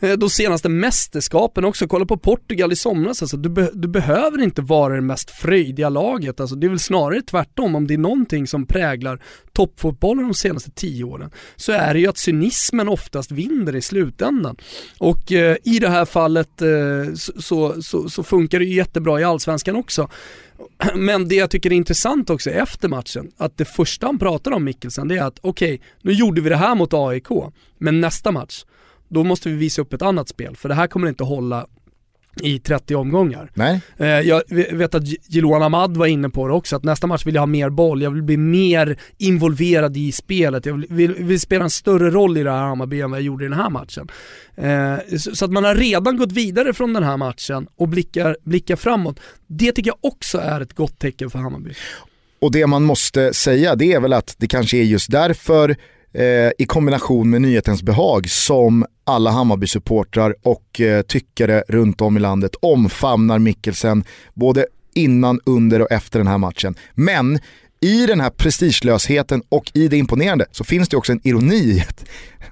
eh, 0.00 0.12
de 0.12 0.30
senaste 0.30 0.68
mästerskapen 1.12 1.64
också, 1.64 1.88
kolla 1.88 2.06
på 2.06 2.16
Portugal 2.16 2.72
i 2.72 2.76
somras, 2.76 3.22
alltså, 3.22 3.36
du, 3.36 3.48
be, 3.48 3.70
du 3.74 3.88
behöver 3.88 4.42
inte 4.42 4.62
vara 4.62 4.94
det 4.94 5.00
mest 5.00 5.30
fröjdiga 5.30 5.88
laget, 5.88 6.40
alltså, 6.40 6.56
det 6.56 6.66
är 6.66 6.68
väl 6.68 6.78
snarare 6.78 7.22
tvärtom, 7.22 7.74
om 7.74 7.86
det 7.86 7.94
är 7.94 7.98
någonting 7.98 8.46
som 8.46 8.66
präglar 8.66 9.22
toppfotbollen 9.52 10.24
de 10.24 10.34
senaste 10.34 10.70
tio 10.70 11.04
åren, 11.04 11.30
så 11.56 11.72
är 11.72 11.94
det 11.94 12.00
ju 12.00 12.06
att 12.06 12.18
cynismen 12.18 12.88
oftast 12.88 13.30
vinner 13.30 13.76
i 13.76 13.82
slutändan. 13.82 14.56
Och 14.98 15.32
eh, 15.32 15.56
i 15.64 15.78
det 15.78 15.88
här 15.88 16.04
fallet 16.04 16.62
eh, 16.62 17.14
så, 17.14 17.32
så, 17.42 17.82
så, 17.82 18.08
så 18.08 18.22
funkar 18.22 18.58
det 18.58 18.64
ju 18.64 18.74
jättebra 18.74 19.20
i 19.20 19.24
Allsvenskan 19.24 19.76
också. 19.76 20.08
Men 20.94 21.28
det 21.28 21.34
jag 21.34 21.50
tycker 21.50 21.72
är 21.72 21.76
intressant 21.76 22.30
också 22.30 22.50
efter 22.50 22.88
matchen, 22.88 23.30
att 23.36 23.56
det 23.56 23.64
första 23.64 24.06
han 24.06 24.18
pratar 24.18 24.50
om 24.52 24.64
Mikkelsen, 24.64 25.08
det 25.08 25.18
är 25.18 25.24
att 25.24 25.38
okej, 25.42 25.80
nu 26.02 26.12
gjorde 26.12 26.40
vi 26.40 26.48
det 26.48 26.56
här 26.56 26.74
mot 26.74 26.94
AIK, 26.94 27.28
men 27.78 28.00
nästa 28.00 28.32
match, 28.32 28.64
då 29.12 29.24
måste 29.24 29.48
vi 29.48 29.54
visa 29.56 29.82
upp 29.82 29.92
ett 29.92 30.02
annat 30.02 30.28
spel, 30.28 30.56
för 30.56 30.68
det 30.68 30.74
här 30.74 30.86
kommer 30.86 31.08
inte 31.08 31.24
hålla 31.24 31.66
i 32.42 32.58
30 32.58 32.94
omgångar. 32.94 33.50
Nej? 33.54 33.80
Eh, 33.96 34.06
Jag 34.06 34.42
vet 34.72 34.94
att 34.94 35.02
Jiloan 35.28 35.62
Ahmad 35.62 35.96
var 35.96 36.06
inne 36.06 36.28
på 36.28 36.48
det 36.48 36.54
också, 36.54 36.76
att 36.76 36.84
nästa 36.84 37.06
match 37.06 37.26
vill 37.26 37.34
jag 37.34 37.42
ha 37.42 37.46
mer 37.46 37.70
boll, 37.70 38.02
jag 38.02 38.10
vill 38.10 38.22
bli 38.22 38.36
mer 38.36 38.96
involverad 39.18 39.96
i 39.96 40.12
spelet, 40.12 40.66
jag 40.66 40.74
vill, 40.74 40.86
vill, 40.90 41.12
vill 41.24 41.40
spela 41.40 41.64
en 41.64 41.70
större 41.70 42.10
roll 42.10 42.38
i 42.38 42.42
det 42.42 42.50
här 42.50 42.58
Hammarby 42.58 43.00
än 43.00 43.10
vad 43.10 43.18
jag 43.20 43.24
gjorde 43.24 43.44
i 43.44 43.48
den 43.48 43.58
här 43.58 43.70
matchen. 43.70 44.08
Eh, 44.56 45.16
Så 45.18 45.36
så 45.36 45.44
att 45.44 45.50
man 45.52 45.64
har 45.64 45.74
redan 45.74 46.16
gått 46.16 46.32
vidare 46.32 46.72
från 46.72 46.92
den 46.92 47.02
här 47.02 47.16
matchen 47.16 47.66
och 47.76 47.88
blickar, 47.88 48.36
blickar 48.44 48.76
framåt. 48.76 49.20
Det 49.46 49.72
tycker 49.72 49.90
jag 49.90 49.98
också 50.12 50.38
är 50.38 50.60
ett 50.60 50.72
gott 50.72 50.98
tecken 50.98 51.30
för 51.30 51.38
Hammarby. 51.38 51.70
Och 52.40 52.52
det 52.52 52.66
man 52.66 52.82
måste 52.82 53.34
säga 53.34 53.74
det 53.74 53.92
är 53.92 54.00
väl 54.00 54.12
att 54.12 54.34
det 54.38 54.46
kanske 54.46 54.76
är 54.76 54.82
just 54.82 55.10
därför 55.10 55.76
eh, 56.14 56.50
i 56.58 56.64
kombination 56.66 57.30
med 57.30 57.42
nyhetens 57.42 57.82
behag 57.82 58.30
som 58.30 58.86
alla 59.04 59.30
Hammarby-supportrar 59.30 60.34
och 60.42 60.80
eh, 60.80 61.02
tyckare 61.02 61.64
runt 61.68 62.00
om 62.00 62.16
i 62.16 62.20
landet 62.20 62.54
omfamnar 62.62 63.38
Mikkelsen 63.38 64.04
både 64.34 64.66
innan, 64.94 65.40
under 65.46 65.80
och 65.80 65.92
efter 65.92 66.18
den 66.18 66.28
här 66.28 66.38
matchen. 66.38 66.74
Men 66.94 67.38
i 67.80 68.06
den 68.06 68.20
här 68.20 68.30
prestigelösheten 68.30 69.42
och 69.48 69.70
i 69.74 69.88
det 69.88 69.96
imponerande 69.96 70.46
så 70.50 70.64
finns 70.64 70.88
det 70.88 70.96
också 70.96 71.12
en 71.12 71.20
ironi 71.24 71.56
i 71.56 71.80
att 71.88 72.04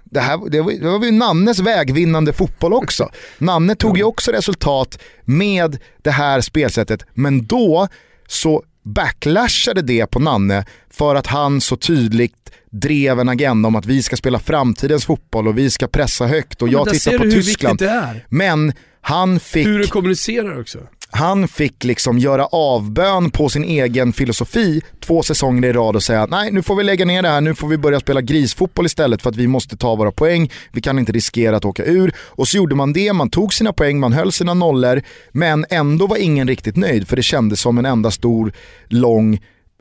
det, 0.05 0.21
här, 0.21 0.51
det, 0.51 0.61
var, 0.61 0.73
det 0.73 0.99
var 0.99 1.05
ju 1.05 1.11
Nannes 1.11 1.59
vägvinnande 1.59 2.33
fotboll 2.33 2.73
också. 2.73 3.09
Nanne 3.39 3.75
tog 3.75 3.99
ju 3.99 4.05
också 4.05 4.31
resultat 4.31 4.99
med 5.25 5.79
det 6.03 6.11
här 6.11 6.41
spelsättet, 6.41 7.07
men 7.15 7.47
då 7.47 7.89
så 8.29 8.63
backlashade 8.83 9.83
det 9.83 10.07
på 10.07 10.19
Nanne 10.19 10.65
för 10.91 11.15
att 11.15 11.27
han 11.27 11.61
så 11.61 11.77
tydligt 11.77 12.53
drev 12.71 13.21
en 13.21 13.29
agenda 13.29 13.69
om 13.69 13.77
att 13.77 13.87
vi 13.87 14.03
ska 14.03 14.17
spela 14.17 14.39
framtidens 14.39 15.05
fotboll 15.05 15.49
och 15.49 15.59
vi 15.59 15.71
ska 15.71 15.89
pressa 15.89 16.27
högt 16.27 16.63
och 16.63 16.69
Men 16.69 16.73
jag 16.73 16.89
tittar 16.89 17.19
på 17.19 17.25
Tyskland. 17.25 17.83
Men 18.29 18.73
han 19.01 19.41
fick, 19.41 19.67
Hur 19.67 19.79
du 19.79 19.87
kommunicerar 19.87 20.61
också 20.61 20.79
han 21.13 21.49
fick 21.49 21.85
liksom 21.85 22.19
göra 22.19 22.47
avbön 22.47 23.31
på 23.31 23.49
sin 23.49 23.65
egen 23.65 24.13
filosofi 24.13 24.83
två 25.01 25.23
säsonger 25.23 25.69
i 25.69 25.73
rad 25.73 25.97
och 25.97 26.03
säga 26.03 26.27
nej 26.27 26.53
nu 26.53 26.63
får 26.63 26.77
vi 26.77 26.85
lägga 26.85 27.05
ner 27.05 27.23
det 27.23 27.29
här, 27.29 27.41
nu 27.41 27.55
får 27.55 27.69
vi 27.69 27.79
börja 27.79 28.01
spela 28.01 28.21
grisfotboll 28.21 28.87
istället 28.87 29.23
för 29.23 29.31
att 29.31 29.37
vi 29.37 29.47
måste 29.47 29.77
ta 29.77 29.95
våra 29.95 30.13
poäng, 30.13 30.51
vi 30.73 30.81
kan 30.81 30.99
inte 30.99 31.13
riskera 31.13 31.57
att 31.57 31.65
åka 31.65 31.85
ur. 31.85 32.15
Och 32.19 32.49
så 32.49 32.57
gjorde 32.57 32.75
man 32.75 32.93
det, 32.93 33.13
man 33.13 33.31
tog 33.31 33.55
sina 33.55 33.73
poäng, 33.73 34.01
man 34.01 34.13
höll 34.13 34.33
sina 34.33 34.55
nollor 34.55 35.03
men 35.33 35.67
ändå 35.71 36.07
var 36.07 36.17
ingen 36.17 36.49
riktigt 36.49 36.77
nöjd 36.77 37.09
för 37.09 37.17
det 37.17 37.23
kändes 37.23 37.61
som 37.61 37.79
en 37.79 37.87
enda 37.87 38.11
stor, 38.11 38.53
lång 38.89 39.39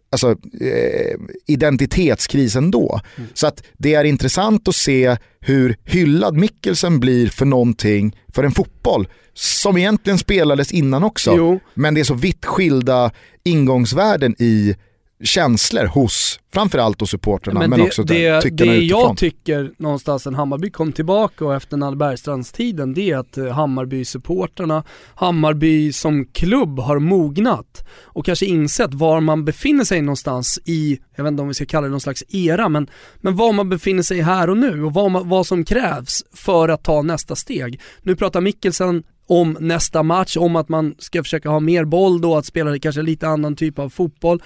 alltså, 0.10 0.30
eh, 0.62 1.18
identitetskris 1.48 2.56
ändå. 2.56 3.02
Så 3.34 3.48
att 3.48 3.64
det 3.78 3.94
är 3.94 4.04
intressant 4.04 4.68
att 4.68 4.76
se 4.76 5.18
hur 5.40 5.78
hyllad 5.86 6.38
Mikkelsen 6.38 7.00
blir 7.00 7.28
för 7.28 7.46
någonting, 7.46 8.16
för 8.34 8.44
en 8.44 8.52
fotboll 8.52 9.08
som 9.34 9.78
egentligen 9.78 10.18
spelades 10.18 10.72
innan 10.72 11.04
också. 11.04 11.34
Jo. 11.38 11.60
Men 11.74 11.94
det 11.94 12.00
är 12.00 12.06
så 12.06 12.14
vitt 12.14 12.46
skilda 12.46 13.12
ingångsvärden 13.44 14.36
i 14.40 14.76
känslor 15.24 15.86
hos 15.86 16.40
framförallt 16.54 17.00
hos 17.02 17.10
supportrarna 17.10 17.60
men, 17.60 17.70
men 17.70 17.80
det, 17.80 17.86
också 17.86 18.04
det, 18.04 18.42
tyckarna 18.42 18.72
det 18.72 18.78
utifrån. 18.78 19.02
jag 19.02 19.18
tycker 19.18 19.72
någonstans 19.78 20.24
sen 20.24 20.36
Hammarby 20.36 20.70
kom 20.70 20.92
tillbaka 20.92 21.46
och 21.46 21.56
efter 21.56 21.78
Nalle 21.78 21.96
Bergstrands-tiden, 21.96 22.94
det 22.94 23.12
är 23.12 23.18
att 23.18 23.38
eh, 23.38 23.46
Hammarby-supportrarna, 23.46 24.84
Hammarby 25.16 25.94
som 25.94 26.26
klubb 26.26 26.80
har 26.80 27.00
mognat 27.00 27.88
och 28.04 28.26
kanske 28.26 28.46
insett 28.46 28.94
var 28.94 29.22
man 29.22 29.46
befinner 29.46 29.84
sig 29.84 30.02
någonstans 30.02 30.60
i, 30.66 31.00
jag 31.16 31.24
vet 31.24 31.32
inte 31.32 31.42
om 31.42 31.48
vi 31.48 31.54
ska 31.54 31.66
kalla 31.66 31.88
det 31.88 31.92
någon 31.92 32.02
slags 32.02 32.24
era, 32.30 32.70
men, 32.70 32.90
men 33.18 33.36
var 33.36 33.54
man 33.54 33.70
befinner 33.70 34.04
sig 34.04 34.22
här 34.22 34.50
och 34.50 34.58
nu 34.58 34.84
och 34.84 34.94
vad, 34.94 35.12
man, 35.12 35.30
vad 35.30 35.48
som 35.48 35.66
krävs 35.66 36.24
för 36.34 36.70
att 36.70 36.84
ta 36.84 37.02
nästa 37.02 37.36
steg. 37.36 37.82
Nu 38.02 38.16
pratar 38.16 38.42
Mikkelsen 38.42 39.04
om 39.30 39.58
nästa 39.60 40.04
match, 40.04 40.38
om 40.38 40.56
att 40.56 40.70
man 40.70 40.96
ska 41.00 41.24
försöka 41.24 41.50
ha 41.50 41.60
mer 41.60 41.86
boll 41.86 42.22
då, 42.22 42.36
att 42.36 42.46
spela 42.46 42.80
kanske 42.80 43.02
lite 43.02 43.28
annan 43.28 43.56
typ 43.56 43.80
av 43.80 43.90
fotboll. 43.90 44.42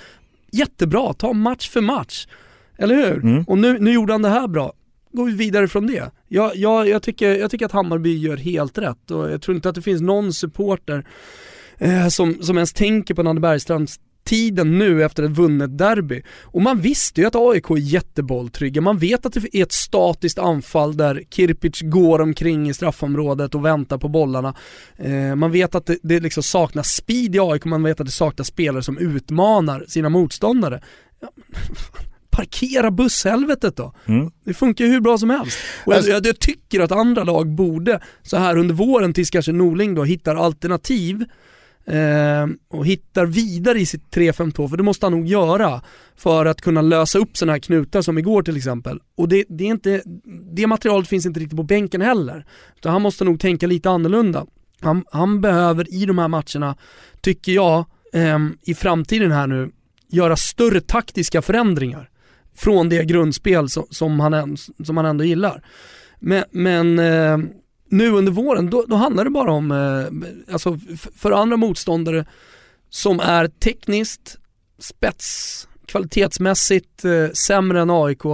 Jättebra, 0.53 1.13
ta 1.13 1.33
match 1.33 1.69
för 1.69 1.81
match. 1.81 2.27
Eller 2.77 2.95
hur? 2.95 3.23
Mm. 3.23 3.43
Och 3.47 3.57
nu, 3.57 3.79
nu 3.79 3.93
gjorde 3.93 4.13
han 4.13 4.21
det 4.21 4.29
här 4.29 4.47
bra. 4.47 4.73
Går 5.11 5.25
vi 5.25 5.31
vidare 5.31 5.67
från 5.67 5.87
det. 5.87 6.11
Jag, 6.27 6.55
jag, 6.55 6.87
jag, 6.87 7.03
tycker, 7.03 7.35
jag 7.35 7.51
tycker 7.51 7.65
att 7.65 7.71
Hammarby 7.71 8.17
gör 8.17 8.37
helt 8.37 8.77
rätt 8.77 9.11
och 9.11 9.31
jag 9.31 9.41
tror 9.41 9.55
inte 9.55 9.69
att 9.69 9.75
det 9.75 9.81
finns 9.81 10.01
någon 10.01 10.33
supporter 10.33 11.07
eh, 11.77 12.07
som, 12.07 12.41
som 12.41 12.57
ens 12.57 12.73
tänker 12.73 13.13
på 13.13 13.23
Nanne 13.23 13.39
Bergstrands 13.39 13.99
tiden 14.23 14.77
nu 14.77 15.03
efter 15.03 15.23
ett 15.23 15.31
vunnet 15.31 15.77
derby. 15.77 16.21
Och 16.41 16.61
man 16.61 16.81
visste 16.81 17.21
ju 17.21 17.27
att 17.27 17.35
AIK 17.35 17.69
är 17.69 17.77
jättebolltrygga, 17.77 18.81
man 18.81 18.97
vet 18.97 19.25
att 19.25 19.33
det 19.33 19.55
är 19.55 19.63
ett 19.63 19.71
statiskt 19.71 20.39
anfall 20.39 20.97
där 20.97 21.23
Kirpic 21.29 21.81
går 21.81 22.21
omkring 22.21 22.69
i 22.69 22.73
straffområdet 22.73 23.55
och 23.55 23.65
väntar 23.65 23.97
på 23.97 24.07
bollarna. 24.09 24.55
Eh, 24.97 25.35
man 25.35 25.51
vet 25.51 25.75
att 25.75 25.85
det, 25.85 25.97
det 26.03 26.19
liksom 26.19 26.43
saknas 26.43 26.87
speed 26.95 27.35
i 27.35 27.39
AIK, 27.39 27.65
man 27.65 27.83
vet 27.83 27.99
att 27.99 28.05
det 28.05 28.11
saknas 28.11 28.47
spelare 28.47 28.83
som 28.83 28.97
utmanar 28.97 29.85
sina 29.87 30.09
motståndare. 30.09 30.81
Ja, 31.21 31.29
parkera 32.29 32.91
busshelvetet 32.91 33.75
då. 33.75 33.93
Mm. 34.05 34.31
Det 34.45 34.53
funkar 34.53 34.85
ju 34.85 34.91
hur 34.91 34.99
bra 35.01 35.17
som 35.17 35.29
helst. 35.29 35.57
Och 35.85 35.93
jag, 35.93 35.97
Alltså- 35.97 36.11
jag, 36.11 36.25
jag 36.25 36.39
tycker 36.39 36.79
att 36.79 36.91
andra 36.91 37.23
lag 37.23 37.55
borde, 37.55 37.99
så 38.21 38.37
här 38.37 38.57
under 38.57 38.75
våren 38.75 39.13
tills 39.13 39.29
kanske 39.29 39.51
Norling 39.51 39.95
då 39.95 40.03
hittar 40.03 40.35
alternativ 40.35 41.25
eh, 41.85 42.47
och 42.69 42.85
hittar 42.85 43.25
vidare 43.25 43.79
i 43.79 43.85
sitt 43.85 44.15
3-5-2, 44.15 44.69
för 44.69 44.77
det 44.77 44.83
måste 44.83 45.05
han 45.05 45.13
nog 45.13 45.27
göra 45.27 45.81
för 46.15 46.45
att 46.45 46.61
kunna 46.61 46.81
lösa 46.81 47.19
upp 47.19 47.37
sådana 47.37 47.51
här 47.53 47.59
knutar 47.59 48.01
som 48.01 48.17
igår 48.17 48.43
till 48.43 48.57
exempel. 48.57 48.99
Och 49.15 49.29
det, 49.29 49.45
det, 49.49 49.63
är 49.63 49.67
inte, 49.67 50.01
det 50.51 50.67
materialet 50.67 51.07
finns 51.07 51.25
inte 51.25 51.39
riktigt 51.39 51.57
på 51.57 51.63
bänken 51.63 52.01
heller. 52.01 52.45
Utan 52.77 52.91
han 52.91 53.01
måste 53.01 53.23
nog 53.23 53.39
tänka 53.39 53.67
lite 53.67 53.89
annorlunda. 53.89 54.45
Han, 54.81 55.03
han 55.11 55.41
behöver 55.41 55.93
i 55.93 56.05
de 56.05 56.17
här 56.17 56.27
matcherna, 56.27 56.75
tycker 57.21 57.51
jag, 57.51 57.85
eh, 58.13 58.39
i 58.61 58.73
framtiden 58.73 59.31
här 59.31 59.47
nu, 59.47 59.71
göra 60.07 60.35
större 60.35 60.81
taktiska 60.81 61.41
förändringar 61.41 62.09
från 62.55 62.89
det 62.89 63.05
grundspel 63.05 63.69
som, 63.69 63.85
som, 63.89 64.19
han, 64.19 64.57
som 64.83 64.97
han 64.97 65.05
ändå 65.05 65.23
gillar. 65.23 65.63
Men, 66.19 66.43
men 66.51 66.99
eh, 66.99 67.37
nu 67.93 68.09
under 68.11 68.31
våren, 68.31 68.69
då, 68.69 68.85
då 68.87 68.95
handlar 68.95 69.23
det 69.23 69.29
bara 69.29 69.51
om, 69.51 69.71
eh, 69.71 70.53
alltså 70.53 70.79
för 71.15 71.31
andra 71.31 71.57
motståndare 71.57 72.25
som 72.89 73.19
är 73.19 73.47
tekniskt, 73.47 74.37
spets, 74.79 75.67
kvalitetsmässigt 75.85 77.05
eh, 77.05 77.29
sämre 77.29 77.81
än 77.81 77.89
AIK, 77.89 78.25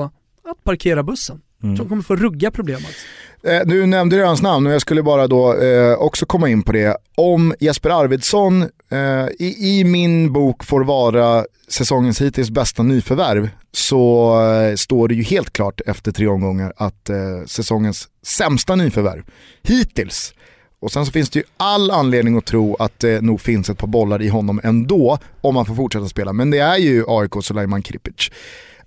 att 0.44 0.64
parkera 0.64 1.04
bussen. 1.04 1.42
Mm. 1.64 1.76
De 1.76 1.90
kommer 1.90 2.02
få 2.02 2.16
rugga 2.16 2.52
problem 2.52 2.78
alltså. 2.86 3.06
Eh, 3.44 3.62
du 3.66 3.86
nämnde 3.86 4.16
ju 4.16 4.24
hans 4.24 4.42
namn 4.42 4.68
och 4.68 4.74
jag 4.74 4.82
skulle 4.82 5.04
bara 5.04 5.28
då 5.28 5.54
eh, 5.62 5.94
också 5.94 6.26
komma 6.26 6.50
in 6.50 6.64
på 6.64 6.72
det. 6.72 6.98
Om 7.16 7.54
Jesper 7.60 7.90
Arvidsson 7.90 8.62
eh, 8.92 9.28
i, 9.40 9.80
i 9.80 9.84
min 9.84 10.34
bok 10.34 10.64
får 10.64 10.84
vara 10.84 11.46
säsongens 11.68 12.22
hittills 12.22 12.50
bästa 12.50 12.84
nyförvärv 12.84 13.50
så 13.72 14.34
eh, 14.52 14.76
står 14.76 15.08
det 15.08 15.14
ju 15.14 15.24
helt 15.24 15.54
klart 15.54 15.82
efter 15.86 16.12
tre 16.12 16.28
omgångar 16.28 16.74
att 16.78 17.10
eh, 17.10 17.18
säsongens 17.46 18.08
sämsta 18.26 18.76
nyförvärv 18.76 19.24
hittills. 19.64 20.34
Och 20.82 20.92
sen 20.92 21.06
så 21.06 21.12
finns 21.12 21.30
det 21.30 21.40
ju 21.40 21.46
all 21.58 21.92
anledning 21.92 22.38
att 22.38 22.46
tro 22.46 22.76
att 22.76 23.00
det 23.00 23.22
nog 23.22 23.42
finns 23.42 23.70
ett 23.70 23.78
par 23.78 23.88
bollar 23.88 24.22
i 24.22 24.30
honom 24.30 24.62
ändå 24.64 25.18
om 25.42 25.56
han 25.56 25.66
får 25.66 25.76
fortsätta 25.76 26.08
spela. 26.08 26.34
Men 26.34 26.52
det 26.52 26.60
är 26.60 26.78
ju 26.78 27.04
AIK 27.08 27.34
Suleiman 27.42 27.82
Kripic. 27.82 28.32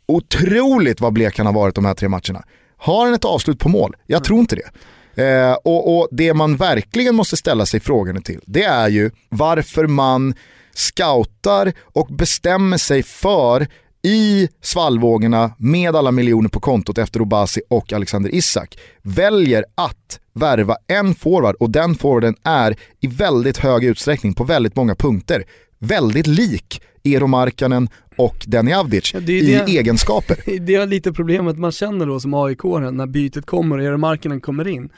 Otroligt 0.07 1.01
vad 1.01 1.13
blek 1.13 1.39
han 1.39 1.47
har 1.47 1.53
varit 1.53 1.75
de 1.75 1.85
här 1.85 1.95
tre 1.95 2.09
matcherna. 2.09 2.45
Har 2.83 3.05
han 3.05 3.15
ett 3.15 3.25
avslut 3.25 3.59
på 3.59 3.69
mål? 3.69 3.97
Jag 4.07 4.25
tror 4.25 4.41
inte 4.41 4.57
det. 4.57 4.71
Eh, 5.25 5.53
och, 5.53 5.99
och 5.99 6.09
det 6.11 6.35
man 6.35 6.57
verkligen 6.57 7.15
måste 7.15 7.37
ställa 7.37 7.67
sig 7.67 7.81
frågorna 7.81 8.21
till, 8.21 8.41
det 8.47 8.65
är 8.65 8.89
ju 8.89 9.11
varför 9.29 9.87
man 9.87 10.35
scoutar 10.75 11.73
och 11.83 12.07
bestämmer 12.07 12.77
sig 12.77 13.03
för 13.03 13.67
i 14.03 14.49
svallvågorna 14.63 15.55
med 15.59 15.97
alla 15.97 16.11
miljoner 16.11 16.49
på 16.49 16.61
kontot 16.61 16.99
efter 16.99 17.23
Obasi 17.23 17.61
och 17.71 17.93
Alexander 17.93 18.35
Isak 18.35 18.79
väljer 19.03 19.65
att 19.75 20.21
värva 20.35 20.77
en 20.87 21.15
forward 21.15 21.55
och 21.55 21.71
den 21.71 21.95
forwarden 21.95 22.37
är 22.43 22.77
i 23.01 23.07
väldigt 23.07 23.59
hög 23.59 23.85
utsträckning 23.85 24.35
på 24.35 24.45
väldigt 24.45 24.77
många 24.77 24.95
punkter 24.95 25.45
väldigt 25.79 26.27
lik 26.27 26.83
Eero 27.05 27.27
Markkanen 27.27 27.89
och 28.17 28.45
Deni 28.49 28.73
Avdic 28.75 29.15
Ja, 29.15 29.21
det 29.21 29.33
är 29.33 29.43
i 29.43 29.53
det- 29.53 29.79
egenskaper. 29.79 30.37
Det 30.61 30.75
är 30.75 30.87
lite 30.87 31.13
problemet 31.13 31.59
man 31.59 31.73
känner 31.73 32.07
då 32.07 32.21
som 32.21 32.35
aik 32.35 32.65
när 32.65 33.07
bytet 33.07 33.47
kommer 33.47 33.79
och 33.79 33.85
Eremarkinen 33.85 34.41
kommer 34.41 34.69
in. 34.69 34.89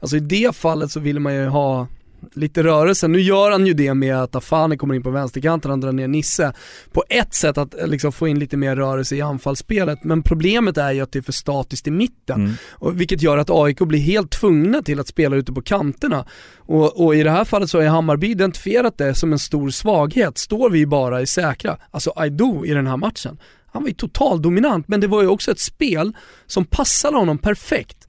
Alltså 0.00 0.16
i 0.16 0.20
det 0.20 0.56
fallet 0.56 0.90
så 0.90 1.00
vill 1.00 1.20
man 1.20 1.34
ju 1.34 1.46
ha 1.46 1.86
lite 2.34 2.62
rörelse. 2.62 3.08
Nu 3.08 3.20
gör 3.20 3.50
han 3.50 3.66
ju 3.66 3.74
det 3.74 3.94
med 3.94 4.16
att 4.16 4.34
Afani 4.34 4.76
kommer 4.76 4.94
in 4.94 5.02
på 5.02 5.10
vänsterkanten, 5.10 5.70
han 5.70 5.80
drar 5.80 5.92
ner 5.92 6.08
Nisse. 6.08 6.52
På 6.92 7.04
ett 7.08 7.34
sätt 7.34 7.58
att 7.58 7.80
eh, 7.80 7.86
liksom 7.86 8.12
få 8.12 8.28
in 8.28 8.38
lite 8.38 8.56
mer 8.56 8.76
rörelse 8.76 9.16
i 9.16 9.20
anfallsspelet, 9.20 10.04
men 10.04 10.22
problemet 10.22 10.78
är 10.78 10.92
ju 10.92 11.00
att 11.00 11.12
det 11.12 11.18
är 11.18 11.22
för 11.22 11.32
statiskt 11.32 11.86
i 11.86 11.90
mitten. 11.90 12.56
Och, 12.70 13.00
vilket 13.00 13.22
gör 13.22 13.38
att 13.38 13.50
AIK 13.50 13.78
blir 13.78 14.00
helt 14.00 14.30
tvungna 14.30 14.82
till 14.82 15.00
att 15.00 15.08
spela 15.08 15.36
ute 15.36 15.52
på 15.52 15.62
kanterna. 15.62 16.26
Och, 16.56 17.04
och 17.04 17.14
i 17.14 17.22
det 17.22 17.30
här 17.30 17.44
fallet 17.44 17.70
så 17.70 17.80
har 17.80 17.86
Hammarby 17.86 18.30
identifierat 18.30 18.98
det 18.98 19.14
som 19.14 19.32
en 19.32 19.38
stor 19.38 19.70
svaghet. 19.70 20.38
Står 20.38 20.70
vi 20.70 20.86
bara 20.86 21.20
i 21.22 21.26
säkra, 21.26 21.76
alltså 21.90 22.12
Aido 22.16 22.64
i 22.64 22.74
den 22.74 22.86
här 22.86 22.96
matchen, 22.96 23.38
han 23.72 23.82
var 23.82 23.88
ju 23.88 23.94
total 23.94 24.42
dominant, 24.42 24.88
men 24.88 25.00
det 25.00 25.06
var 25.06 25.22
ju 25.22 25.28
också 25.28 25.50
ett 25.50 25.60
spel 25.60 26.12
som 26.46 26.64
passade 26.64 27.16
honom 27.16 27.38
perfekt. 27.38 27.99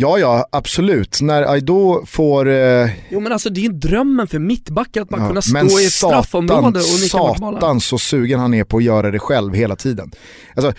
Ja, 0.00 0.18
ja, 0.18 0.46
absolut. 0.52 1.18
När 1.22 1.42
Aido 1.42 2.06
får... 2.06 2.48
Eh, 2.48 2.88
Jo 3.10 3.20
men 3.20 3.32
alltså 3.32 3.50
det 3.50 3.64
är 3.64 3.68
drömmen 3.68 4.26
för 4.26 4.38
mittbackar 4.38 5.02
att 5.02 5.10
man 5.10 5.20
ja, 5.20 5.28
kunna 5.28 5.42
stå 5.42 5.80
i 5.80 5.86
ett 5.86 5.92
straffområde 5.92 6.78
och 6.80 7.00
nicka 7.02 7.18
bort 7.18 7.38
bollen. 7.38 7.60
satan 7.60 7.80
så 7.80 7.98
sugen 7.98 8.40
han 8.40 8.54
är 8.54 8.64
på 8.64 8.76
att 8.76 8.82
göra 8.84 9.10
det 9.10 9.18
själv 9.18 9.54
hela 9.54 9.76
tiden. 9.76 10.10
Alltså, 10.56 10.72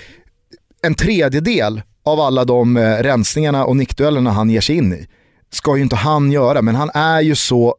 en 0.82 0.96
tredjedel 0.96 1.82
av 2.06 2.20
alla 2.20 2.46
de 2.46 2.78
eh, 2.78 2.82
rensningarna 2.98 3.66
och 3.66 3.76
nickduellerna 3.78 4.32
han 4.32 4.50
ger 4.50 4.62
sig 4.62 4.76
in 4.76 4.94
i 4.94 5.08
ska 5.52 5.76
ju 5.78 5.84
inte 5.84 5.96
han 5.96 6.32
göra, 6.32 6.62
men 6.62 6.76
han 6.76 6.90
är 6.94 7.22
ju 7.22 7.36
så 7.36 7.76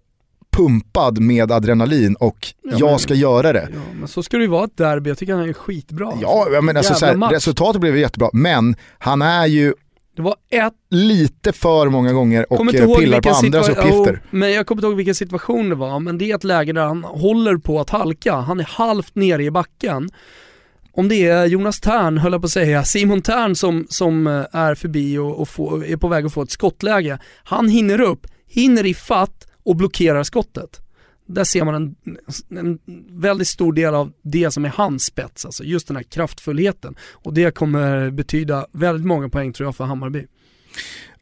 pumpad 0.56 1.18
med 1.20 1.52
adrenalin 1.52 2.14
och 2.14 2.46
Ja, 2.64 2.72
jag 2.78 2.90
men- 2.90 2.98
ska 2.98 3.14
göra 3.14 3.52
det. 3.52 3.68
Ja 3.74 3.80
men 3.98 4.08
så 4.08 4.22
ska 4.22 4.36
det 4.36 4.42
ju 4.42 4.48
vara 4.50 4.64
ett 4.64 4.76
derby, 4.76 5.10
jag 5.10 5.18
tycker 5.18 5.34
han 5.34 5.48
är 5.48 5.52
skitbra. 5.52 6.12
Ja, 6.20 6.46
ja, 6.52 6.60
men 6.60 6.76
alltså, 6.76 6.94
så 6.94 7.04
Jävla 7.04 7.26
här, 7.26 7.30
match. 7.32 7.32
resultatet 7.32 7.80
blev 7.80 7.96
jättebra, 7.98 8.30
men 8.32 8.76
han 8.98 9.22
är 9.22 9.46
ju 9.46 9.74
Det 10.16 10.22
var 10.22 10.36
ett 10.50 10.74
lite 10.90 11.52
för 11.52 11.88
många 11.88 12.12
gånger 12.12 12.52
och 12.52 12.74
eh, 12.74 12.96
pillar 12.96 13.20
på 13.20 13.30
andras 13.30 13.68
uppgifter. 13.68 14.20
Jo, 14.22 14.28
men 14.38 14.52
jag 14.52 14.66
kommer 14.66 14.80
inte 14.80 14.86
ihåg 14.86 14.96
vilken 14.96 15.14
situation 15.14 15.68
det 15.68 15.74
var, 15.74 16.00
men 16.00 16.18
det 16.18 16.30
är 16.30 16.34
ett 16.34 16.44
läge 16.44 16.72
där 16.72 16.84
han 16.84 17.04
håller 17.04 17.56
på 17.56 17.80
att 17.80 17.90
halka. 17.90 18.34
Han 18.34 18.60
är 18.60 18.64
halvt 18.64 19.14
nere 19.14 19.44
i 19.44 19.50
backen. 19.50 20.10
Om 20.94 21.08
det 21.08 21.26
är 21.26 21.46
Jonas 21.46 21.80
Tern, 21.80 22.18
höll 22.18 22.32
jag 22.32 22.40
på 22.40 22.46
att 22.46 22.50
säga, 22.50 22.84
Simon 22.84 23.22
Tern 23.22 23.54
som, 23.54 23.86
som 23.88 24.26
eh, 24.26 24.44
är 24.52 24.74
förbi 24.74 25.18
och, 25.18 25.40
och 25.40 25.48
få, 25.48 25.84
är 25.84 25.96
på 25.96 26.08
väg 26.08 26.26
att 26.26 26.32
få 26.32 26.42
ett 26.42 26.50
skottläge. 26.50 27.18
Han 27.44 27.68
hinner 27.68 28.00
upp, 28.00 28.26
hinner 28.48 28.86
i 28.86 28.94
fatt 28.94 29.46
och 29.62 29.76
blockerar 29.76 30.22
skottet. 30.22 30.80
Där 31.26 31.44
ser 31.44 31.64
man 31.64 31.74
en, 31.74 31.96
en 32.58 32.78
väldigt 33.10 33.48
stor 33.48 33.72
del 33.72 33.94
av 33.94 34.12
det 34.22 34.50
som 34.50 34.64
är 34.64 34.68
hans 34.68 35.04
spets, 35.04 35.44
alltså 35.46 35.64
just 35.64 35.88
den 35.88 35.96
här 35.96 36.02
kraftfullheten. 36.02 36.94
Och 37.12 37.34
det 37.34 37.54
kommer 37.54 38.10
betyda 38.10 38.66
väldigt 38.72 39.06
många 39.06 39.28
poäng 39.28 39.52
tror 39.52 39.66
jag 39.66 39.76
för 39.76 39.84
Hammarby. 39.84 40.26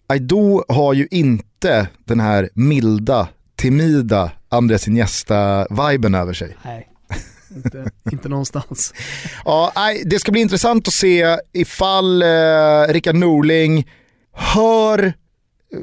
Aido 0.07 0.65
har 0.69 0.95
ju 0.95 1.09
inte 1.11 1.89
den 2.05 2.21
här 2.21 2.49
milda, 2.55 3.29
timida 3.57 4.33
Andres 4.49 4.89
Iniesta-viben 4.89 6.15
över 6.15 6.33
sig. 6.33 6.57
Nej, 6.65 6.89
inte, 7.57 7.91
inte 8.13 8.29
någonstans. 8.29 8.95
Ja, 9.45 9.73
nej, 9.77 10.03
det 10.07 10.19
ska 10.19 10.33
bli 10.33 10.41
intressant 10.41 10.89
att 10.89 10.95
se 10.95 11.37
ifall 11.53 12.23
eh, 12.23 12.29
Rickard 12.89 13.15
Norling 13.15 13.89
hör 14.33 15.13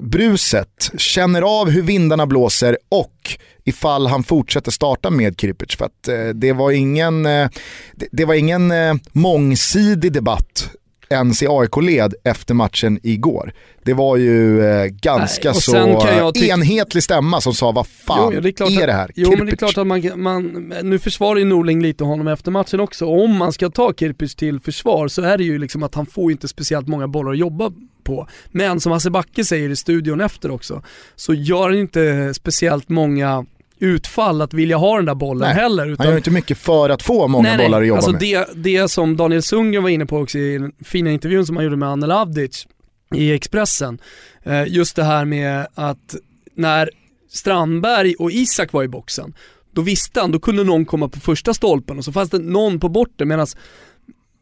bruset, 0.01 0.91
känner 0.97 1.41
av 1.41 1.69
hur 1.69 1.81
vindarna 1.81 2.27
blåser 2.27 2.77
och 2.89 3.37
ifall 3.67 4.07
han 4.07 4.23
fortsätter 4.23 4.71
starta 4.71 5.09
med 5.09 5.37
Kripic. 5.37 5.75
För 5.75 5.85
att 5.85 6.07
eh, 6.07 6.27
det 6.35 6.53
var 6.53 6.71
ingen, 6.71 7.25
eh, 7.25 7.49
det, 7.95 8.07
det 8.11 8.25
var 8.25 8.33
ingen 8.33 8.71
eh, 8.71 8.93
mångsidig 9.11 10.13
debatt 10.13 10.69
ens 11.09 11.43
i 11.43 11.47
AIK-led 11.49 12.13
efter 12.23 12.53
matchen 12.53 12.99
igår. 13.03 13.53
Det 13.83 13.93
var 13.93 14.17
ju 14.17 14.65
eh, 14.65 14.85
ganska 14.85 15.51
Nej, 15.51 15.61
så 15.61 16.31
enhetlig 16.35 17.03
stämma 17.03 17.41
som 17.41 17.53
sa 17.53 17.71
vad 17.71 17.87
fan 17.87 18.31
Jo, 18.33 18.41
det 18.41 18.61
är, 18.61 18.63
är 18.63 18.81
att, 18.81 18.87
det 18.87 18.93
här? 18.93 19.11
Jo 19.15 19.33
men 19.37 19.45
det 19.45 19.51
är 19.51 19.55
klart 19.55 19.77
att 19.77 19.87
man, 19.87 20.11
man, 20.15 20.73
nu 20.83 20.99
försvarar 20.99 21.39
ju 21.39 21.45
Norling 21.45 21.81
lite 21.81 22.03
honom 22.03 22.27
efter 22.27 22.51
matchen 22.51 22.79
också. 22.79 23.05
Om 23.05 23.37
man 23.37 23.53
ska 23.53 23.69
ta 23.69 23.93
Kirpic 23.93 24.35
till 24.35 24.59
försvar 24.59 25.07
så 25.07 25.21
är 25.21 25.37
det 25.37 25.43
ju 25.43 25.57
liksom 25.57 25.83
att 25.83 25.95
han 25.95 26.05
får 26.05 26.31
inte 26.31 26.47
speciellt 26.47 26.87
många 26.87 27.07
bollar 27.07 27.31
att 27.31 27.37
jobba 27.37 27.71
på. 28.03 28.27
Men 28.51 28.79
som 28.79 28.91
Hasse 28.91 29.09
Backe 29.09 29.45
säger 29.45 29.69
i 29.69 29.75
studion 29.75 30.21
efter 30.21 30.51
också, 30.51 30.83
så 31.15 31.33
gör 31.33 31.69
han 31.69 31.79
inte 31.79 32.33
speciellt 32.33 32.89
många 32.89 33.45
utfall 33.79 34.41
att 34.41 34.53
vilja 34.53 34.77
ha 34.77 34.95
den 34.95 35.05
där 35.05 35.15
bollen 35.15 35.47
Nej, 35.47 35.63
heller. 35.63 35.87
Utan 35.87 36.05
Han 36.05 36.11
gör 36.11 36.17
inte 36.17 36.31
mycket 36.31 36.57
för 36.57 36.89
att 36.89 37.03
få 37.03 37.27
många 37.27 37.43
nej, 37.49 37.57
nej. 37.57 37.67
bollar 37.67 37.81
att 37.81 37.87
jobba 37.87 37.97
alltså 37.97 38.11
med. 38.11 38.19
Det, 38.21 38.47
det 38.55 38.87
som 38.87 39.17
Daniel 39.17 39.41
Sundgren 39.41 39.83
var 39.83 39.89
inne 39.89 40.05
på 40.05 40.17
också 40.17 40.37
i 40.37 40.57
den 40.57 40.71
fina 40.85 41.11
intervjun 41.11 41.45
som 41.45 41.55
han 41.55 41.65
gjorde 41.65 41.77
med 41.77 41.89
Anel 41.89 42.11
Avdic 42.11 42.67
i 43.15 43.33
Expressen. 43.33 43.99
Eh, 44.43 44.67
just 44.67 44.95
det 44.95 45.03
här 45.03 45.25
med 45.25 45.67
att 45.75 46.15
när 46.55 46.89
Strandberg 47.29 48.15
och 48.15 48.31
Isak 48.31 48.73
var 48.73 48.83
i 48.83 48.87
boxen, 48.87 49.33
då 49.73 49.81
visste 49.81 50.21
han, 50.21 50.31
då 50.31 50.39
kunde 50.39 50.63
någon 50.63 50.85
komma 50.85 51.09
på 51.09 51.19
första 51.19 51.53
stolpen 51.53 51.97
och 51.97 52.05
så 52.05 52.11
fanns 52.11 52.29
det 52.29 52.39
någon 52.39 52.79
på 52.79 52.89
bortre 52.89 53.25
medan 53.25 53.47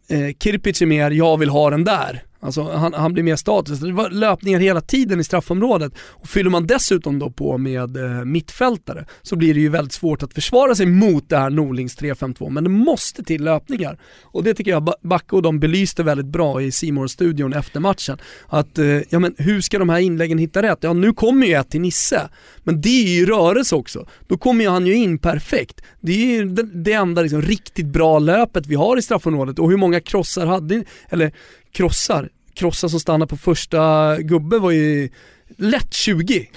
eh, 0.09 0.35
Kirpic 0.39 0.81
är 0.81 0.85
mer, 0.85 1.11
jag 1.11 1.37
vill 1.37 1.49
ha 1.49 1.69
den 1.69 1.83
där. 1.83 2.23
Alltså 2.45 2.63
han, 2.63 2.93
han 2.93 3.13
blir 3.13 3.23
mer 3.23 3.35
statisk. 3.35 3.81
Det 3.81 3.91
var 3.91 4.09
löpningar 4.09 4.59
hela 4.59 4.81
tiden 4.81 5.19
i 5.19 5.23
straffområdet. 5.23 5.93
Och 5.97 6.27
fyller 6.27 6.49
man 6.49 6.67
dessutom 6.67 7.19
då 7.19 7.29
på 7.29 7.57
med 7.57 7.97
eh, 7.97 8.25
mittfältare 8.25 9.05
så 9.21 9.35
blir 9.35 9.53
det 9.53 9.59
ju 9.59 9.69
väldigt 9.69 9.93
svårt 9.93 10.23
att 10.23 10.33
försvara 10.33 10.75
sig 10.75 10.85
mot 10.85 11.29
det 11.29 11.37
här 11.37 11.49
Norlings 11.49 11.97
3-5-2. 11.97 12.49
Men 12.49 12.63
det 12.63 12.69
måste 12.69 13.23
till 13.23 13.43
löpningar. 13.43 13.99
Och 14.23 14.43
det 14.43 14.53
tycker 14.53 14.71
jag 14.71 14.93
Backe 15.01 15.35
och 15.35 15.41
de 15.41 15.59
belyste 15.59 16.03
väldigt 16.03 16.25
bra 16.25 16.61
i 16.61 16.71
simor 16.71 17.07
studion 17.07 17.53
efter 17.53 17.79
matchen. 17.79 18.17
Att, 18.47 18.77
eh, 18.77 18.85
ja 18.85 19.19
men 19.19 19.35
hur 19.37 19.61
ska 19.61 19.79
de 19.79 19.89
här 19.89 19.99
inläggen 19.99 20.37
hitta 20.37 20.61
rätt? 20.61 20.79
Ja 20.81 20.93
nu 20.93 21.13
kommer 21.13 21.47
ju 21.47 21.53
ett 21.53 21.69
till 21.69 21.81
Nisse, 21.81 22.29
men 22.63 22.81
det 22.81 22.89
är 22.89 23.19
ju 23.19 23.25
rörelse 23.25 23.75
också. 23.75 24.07
Då 24.27 24.37
kommer 24.37 24.63
ju 24.63 24.69
han 24.69 24.87
ju 24.87 24.93
in 24.95 25.17
perfekt. 25.17 25.81
Det 26.01 26.11
är 26.11 26.25
ju 26.25 26.45
det, 26.45 26.63
det 26.63 26.93
enda 26.93 27.21
liksom 27.21 27.41
riktigt 27.41 27.85
bra 27.85 28.19
löpet 28.19 28.67
vi 28.67 28.75
har 28.75 28.97
i 28.97 29.01
straffområdet 29.01 29.59
och 29.59 29.69
hur 29.69 29.77
många 29.77 29.99
krossar 29.99 30.45
hade, 30.45 30.83
eller 31.09 31.31
krossar, 31.75 32.29
krossar 32.53 32.87
som 32.87 32.99
stannar 32.99 33.25
på 33.25 33.37
första 33.37 34.15
gubbe 34.17 34.59
var 34.59 34.71
ju 34.71 35.09
lätt 35.57 35.93
20. 35.93 36.49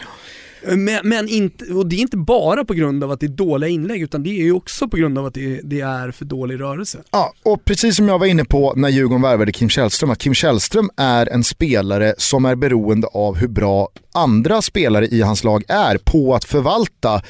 Men, 0.63 1.09
men 1.09 1.29
inte, 1.29 1.65
och 1.65 1.87
det 1.87 1.97
är 1.97 2.01
inte 2.01 2.17
bara 2.17 2.65
på 2.65 2.75
grund 2.75 3.05
av 3.05 3.11
att 3.11 3.21
det 3.21 3.27
är 3.27 3.29
dåliga 3.29 3.71
inlägg 3.71 4.03
utan 4.03 4.23
det 4.23 4.31
är 4.31 4.45
ju 4.45 4.53
också 4.53 4.89
på 4.89 4.97
grund 4.97 5.19
av 5.19 5.27
att 5.27 5.35
det, 5.35 5.61
det 5.65 5.81
är 5.81 6.11
för 6.11 6.25
dålig 6.25 6.61
rörelse. 6.61 6.99
Ja, 7.11 7.33
och 7.43 7.65
precis 7.65 7.97
som 7.97 8.09
jag 8.09 8.19
var 8.19 8.27
inne 8.27 8.45
på 8.45 8.75
när 8.77 8.89
Djurgården 8.89 9.23
värvade 9.23 9.53
Kim 9.53 9.69
Källström, 9.69 10.11
att 10.11 10.19
Kim 10.19 10.35
Källström 10.35 10.91
är 10.97 11.29
en 11.29 11.45
spelare 11.45 12.15
som 12.19 12.45
är 12.45 12.55
beroende 12.55 13.07
av 13.07 13.37
hur 13.37 13.49
bra 13.49 13.89
andra 14.15 14.63
spelare 14.63 15.07
i 15.07 15.23
hans 15.23 15.45
lag 15.45 15.65
är 15.69 15.99
på 15.99 16.35
att 16.35 16.45
förvalta 16.45 17.23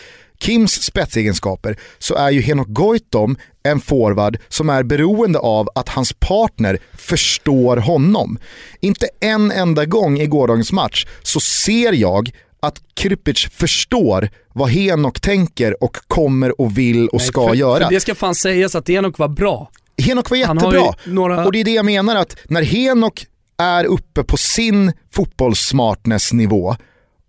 Kims 0.42 0.82
spetsegenskaper 0.82 1.76
så 1.98 2.14
är 2.14 2.30
ju 2.30 2.40
Henok 2.40 2.68
Goitom 2.68 3.36
en 3.62 3.80
forward 3.80 4.38
som 4.48 4.68
är 4.70 4.82
beroende 4.82 5.38
av 5.38 5.68
att 5.74 5.88
hans 5.88 6.12
partner 6.12 6.78
förstår 6.96 7.76
honom. 7.76 8.38
Inte 8.80 9.08
en 9.20 9.50
enda 9.52 9.84
gång 9.84 10.20
i 10.20 10.26
gårdagens 10.26 10.72
match 10.72 11.06
så 11.22 11.40
ser 11.40 11.92
jag 11.92 12.30
att 12.60 12.80
Krpic 12.94 13.48
förstår 13.52 14.28
vad 14.52 14.70
Henok 14.70 15.20
tänker 15.20 15.82
och 15.84 15.96
kommer 16.08 16.60
och 16.60 16.78
vill 16.78 17.08
och 17.08 17.22
ska 17.22 17.48
för, 17.48 17.54
göra. 17.54 17.84
För 17.84 17.94
det 17.94 18.00
ska 18.00 18.14
fan 18.14 18.34
sägas 18.34 18.74
att 18.74 18.86
det 18.86 19.00
nog 19.00 19.18
var 19.18 19.28
bra. 19.28 19.70
Henok 20.02 20.30
var 20.30 20.36
jättebra. 20.36 20.94
några- 21.04 21.44
Och 21.46 21.52
det 21.52 21.60
är 21.60 21.64
det 21.64 21.70
jag 21.74 21.84
menar 21.84 22.16
att 22.16 22.36
när 22.44 22.62
Henok 22.62 23.26
är 23.58 23.84
uppe 23.84 24.22
på 24.24 24.36
sin 24.36 24.92
fotbollssmartness-nivå 25.12 26.76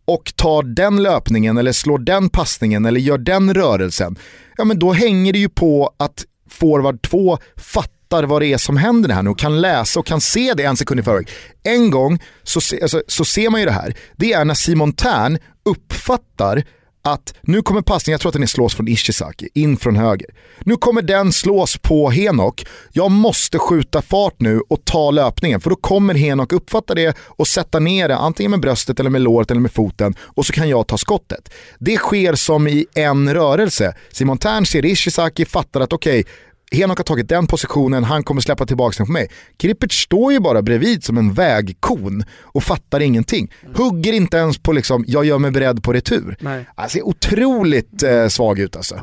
och 0.09 0.33
tar 0.35 0.63
den 0.63 1.03
löpningen 1.03 1.57
eller 1.57 1.71
slår 1.71 1.99
den 1.99 2.29
passningen 2.29 2.85
eller 2.85 2.99
gör 2.99 3.17
den 3.17 3.53
rörelsen, 3.53 4.15
ja 4.57 4.63
men 4.63 4.79
då 4.79 4.93
hänger 4.93 5.33
det 5.33 5.39
ju 5.39 5.49
på 5.49 5.93
att 5.97 6.25
forward 6.49 7.01
2 7.01 7.37
fattar 7.57 8.23
vad 8.23 8.41
det 8.41 8.53
är 8.53 8.57
som 8.57 8.77
händer 8.77 9.09
här 9.09 9.23
nu 9.23 9.29
och 9.29 9.39
kan 9.39 9.61
läsa 9.61 9.99
och 9.99 10.05
kan 10.05 10.21
se 10.21 10.53
det 10.53 10.63
en 10.63 10.77
sekund 10.77 10.99
i 10.99 11.03
förväg. 11.03 11.29
En 11.63 11.91
gång 11.91 12.19
så, 12.43 12.61
se, 12.61 12.81
alltså, 12.81 13.03
så 13.07 13.25
ser 13.25 13.49
man 13.49 13.59
ju 13.59 13.65
det 13.65 13.71
här, 13.71 13.93
det 14.15 14.33
är 14.33 14.45
när 14.45 14.53
Simon 14.53 14.93
Tern 14.93 15.37
uppfattar 15.65 16.63
att 17.01 17.33
nu 17.41 17.61
kommer 17.61 17.81
passningen, 17.81 18.13
jag 18.13 18.21
tror 18.21 18.29
att 18.29 18.33
den 18.33 18.43
är 18.43 18.47
slås 18.47 18.75
från 18.75 18.87
Ishizaki, 18.87 19.49
in 19.53 19.77
från 19.77 19.95
höger. 19.95 20.27
Nu 20.59 20.75
kommer 20.75 21.01
den 21.01 21.31
slås 21.31 21.77
på 21.77 22.09
Henok. 22.09 22.65
Jag 22.91 23.11
måste 23.11 23.59
skjuta 23.59 24.01
fart 24.01 24.35
nu 24.37 24.61
och 24.69 24.85
ta 24.85 25.11
löpningen 25.11 25.61
för 25.61 25.69
då 25.69 25.75
kommer 25.75 26.13
Henok 26.13 26.53
uppfatta 26.53 26.95
det 26.95 27.17
och 27.19 27.47
sätta 27.47 27.79
ner 27.79 28.07
det 28.07 28.17
antingen 28.17 28.51
med 28.51 28.59
bröstet 28.59 28.99
eller 28.99 29.09
med 29.09 29.21
låret 29.21 29.51
eller 29.51 29.61
med 29.61 29.71
foten 29.71 30.15
och 30.21 30.45
så 30.45 30.53
kan 30.53 30.69
jag 30.69 30.87
ta 30.87 30.97
skottet. 30.97 31.49
Det 31.79 31.97
sker 31.97 32.35
som 32.35 32.67
i 32.67 32.85
en 32.95 33.33
rörelse. 33.33 33.93
Simon 34.11 34.37
Tern 34.37 34.65
ser 34.65 34.85
Ishizaki, 34.85 35.45
fattar 35.45 35.81
att 35.81 35.93
okej, 35.93 36.25
Henok 36.71 36.97
har 36.97 37.03
tagit 37.03 37.29
den 37.29 37.47
positionen, 37.47 38.03
han 38.03 38.23
kommer 38.23 38.41
släppa 38.41 38.65
tillbaka 38.65 38.95
den 38.97 39.05
på 39.05 39.11
mig. 39.11 39.27
Krippic 39.57 39.93
står 39.93 40.33
ju 40.33 40.39
bara 40.39 40.61
bredvid 40.61 41.03
som 41.03 41.17
en 41.17 41.33
vägkon 41.33 42.23
och 42.41 42.63
fattar 42.63 42.99
ingenting. 42.99 43.51
Hugger 43.75 44.13
inte 44.13 44.37
ens 44.37 44.57
på 44.57 44.71
liksom, 44.71 45.05
jag 45.07 45.25
gör 45.25 45.37
mig 45.37 45.51
beredd 45.51 45.83
på 45.83 45.93
retur. 45.93 46.37
Nej. 46.39 46.65
Han 46.75 46.89
ser 46.89 47.07
otroligt 47.07 48.03
eh, 48.03 48.27
svag 48.27 48.59
ut 48.59 48.75
alltså. 48.75 48.95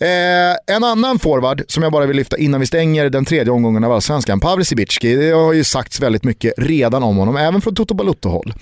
Eh, 0.00 0.76
en 0.76 0.84
annan 0.84 1.18
forward 1.18 1.62
som 1.68 1.82
jag 1.82 1.92
bara 1.92 2.06
vill 2.06 2.16
lyfta 2.16 2.38
innan 2.38 2.60
vi 2.60 2.66
stänger 2.66 3.10
den 3.10 3.24
tredje 3.24 3.52
omgången 3.52 3.84
av 3.84 3.92
Allsvenskan, 3.92 4.40
Pavel 4.40 4.64
Sibicki. 4.64 5.16
Det 5.16 5.30
har 5.30 5.52
ju 5.52 5.64
sagts 5.64 6.00
väldigt 6.00 6.24
mycket 6.24 6.52
redan 6.56 7.02
om 7.02 7.16
honom, 7.16 7.36
även 7.36 7.60
från 7.60 7.74
Toto 7.74 7.94
Balutto-håll. 7.94 8.54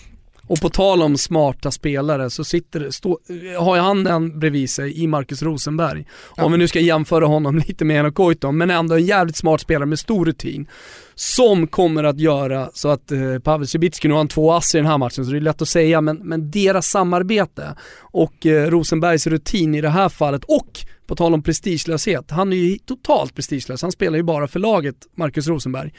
Och 0.48 0.60
på 0.60 0.68
tal 0.68 1.02
om 1.02 1.18
smarta 1.18 1.70
spelare 1.70 2.30
så 2.30 2.44
sitter, 2.44 2.90
stå, 2.90 3.18
har 3.58 3.78
han 3.78 4.04
den 4.04 4.38
bredvid 4.38 4.70
sig 4.70 5.02
i 5.02 5.06
Marcus 5.06 5.42
Rosenberg. 5.42 6.06
Om 6.28 6.52
vi 6.52 6.58
nu 6.58 6.68
ska 6.68 6.80
jämföra 6.80 7.26
honom 7.26 7.58
lite 7.68 7.84
med 7.84 7.96
Henok 7.96 8.14
Goitom, 8.14 8.58
men 8.58 8.70
ändå 8.70 8.94
en 8.94 9.06
jävligt 9.06 9.36
smart 9.36 9.60
spelare 9.60 9.86
med 9.86 9.98
stor 9.98 10.26
rutin. 10.26 10.68
Som 11.14 11.66
kommer 11.66 12.04
att 12.04 12.20
göra 12.20 12.70
så 12.74 12.88
att 12.88 13.12
eh, 13.12 13.38
Pavel 13.38 13.66
Cibicki, 13.66 14.08
nu 14.08 14.14
har 14.14 14.18
han 14.18 14.28
två 14.28 14.52
ass 14.52 14.74
i 14.74 14.78
den 14.78 14.86
här 14.86 14.98
matchen 14.98 15.24
så 15.24 15.30
det 15.30 15.38
är 15.38 15.40
lätt 15.40 15.62
att 15.62 15.68
säga, 15.68 16.00
men, 16.00 16.16
men 16.16 16.50
deras 16.50 16.86
samarbete 16.86 17.76
och 18.00 18.46
eh, 18.46 18.70
Rosenbergs 18.70 19.26
rutin 19.26 19.74
i 19.74 19.80
det 19.80 19.88
här 19.88 20.08
fallet 20.08 20.44
och 20.44 20.80
på 21.06 21.16
tal 21.16 21.34
om 21.34 21.42
prestigelöshet, 21.42 22.30
han 22.30 22.52
är 22.52 22.56
ju 22.56 22.78
totalt 22.78 23.34
prestigelös, 23.34 23.82
han 23.82 23.92
spelar 23.92 24.16
ju 24.16 24.22
bara 24.22 24.48
för 24.48 24.60
laget, 24.60 24.96
Marcus 25.16 25.48
Rosenberg 25.48 25.92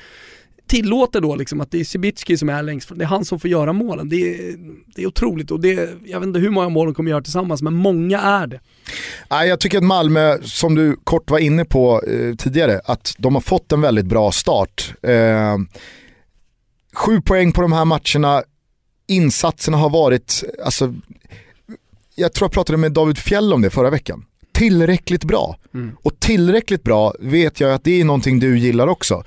tillåter 0.68 1.22
då 1.22 1.36
liksom 1.36 1.62
att 1.62 1.72
det 1.72 1.80
är 1.80 1.84
Cibicki 1.84 2.38
som 2.38 2.50
är 2.50 2.64
längst 2.64 2.88
fram, 2.88 2.98
det 2.98 3.04
är 3.04 3.08
han 3.08 3.26
som 3.26 3.40
får 3.40 3.50
göra 3.50 3.74
målen. 3.74 4.10
Det 4.10 4.16
är, 4.16 4.56
det 4.96 5.02
är 5.02 5.08
otroligt 5.08 5.52
och 5.52 5.60
det, 5.60 5.90
jag 6.06 6.20
vet 6.20 6.28
inte 6.28 6.40
hur 6.40 6.50
många 6.50 6.70
mål 6.70 6.88
de 6.88 6.94
kommer 6.94 7.12
göra 7.12 7.22
tillsammans, 7.22 7.62
men 7.62 7.74
många 7.74 8.20
är 8.22 8.48
det. 8.48 8.60
Jag 9.30 9.60
tycker 9.60 9.78
att 9.78 9.84
Malmö, 9.84 10.38
som 10.44 10.76
du 10.76 10.96
kort 11.04 11.32
var 11.32 11.40
inne 11.40 11.66
på 11.66 12.04
eh, 12.08 12.36
tidigare, 12.36 12.82
att 12.86 13.16
de 13.18 13.36
har 13.36 13.42
fått 13.42 13.72
en 13.72 13.82
väldigt 13.82 14.06
bra 14.06 14.32
start. 14.32 14.94
Eh, 15.02 15.58
sju 16.94 17.22
poäng 17.22 17.52
på 17.52 17.62
de 17.62 17.74
här 17.74 17.86
matcherna, 17.86 18.44
insatserna 19.08 19.78
har 19.78 19.90
varit, 19.90 20.44
alltså, 20.66 20.94
jag 22.16 22.34
tror 22.34 22.46
jag 22.46 22.52
pratade 22.52 22.78
med 22.78 22.92
David 22.92 23.18
Fjell 23.18 23.54
om 23.54 23.62
det 23.62 23.70
förra 23.70 23.90
veckan. 23.90 24.26
Tillräckligt 24.52 25.24
bra. 25.24 25.58
Och 26.04 26.20
tillräckligt 26.20 26.84
bra 26.84 27.14
vet 27.20 27.60
jag 27.60 27.74
att 27.74 27.84
det 27.84 28.02
är 28.02 28.06
någonting 28.06 28.40
du 28.40 28.60
gillar 28.60 28.88
också. 28.88 29.24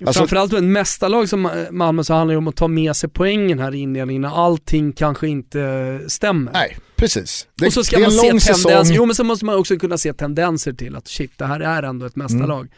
Alltså- 0.00 0.20
Framförallt 0.20 0.52
med 0.52 0.58
ett 0.58 0.64
mästarlag 0.64 1.28
som 1.28 1.50
Malmö 1.70 2.04
så 2.04 2.14
handlar 2.14 2.32
det 2.34 2.38
om 2.38 2.48
att 2.48 2.56
ta 2.56 2.68
med 2.68 2.96
sig 2.96 3.10
poängen 3.10 3.58
här 3.58 3.74
i 3.74 3.78
inledningen 3.78 4.22
när 4.22 4.44
allting 4.44 4.92
kanske 4.92 5.28
inte 5.28 6.00
stämmer. 6.08 6.52
Nej, 6.52 6.76
precis. 6.96 7.46
Det, 7.54 7.66
och 7.66 7.72
så 7.72 7.84
ska 7.84 7.98
man 7.98 8.10
se 8.10 8.20
tendenser, 8.20 8.54
säsong. 8.54 8.96
jo 8.96 9.06
men 9.06 9.14
så 9.14 9.24
måste 9.24 9.44
man 9.44 9.54
också 9.54 9.76
kunna 9.76 9.98
se 9.98 10.12
tendenser 10.12 10.72
till 10.72 10.96
att 10.96 11.08
shit, 11.08 11.32
det 11.36 11.46
här 11.46 11.60
är 11.60 11.82
ändå 11.82 12.06
ett 12.06 12.16
mästarlag. 12.16 12.60
Mm. 12.60 12.70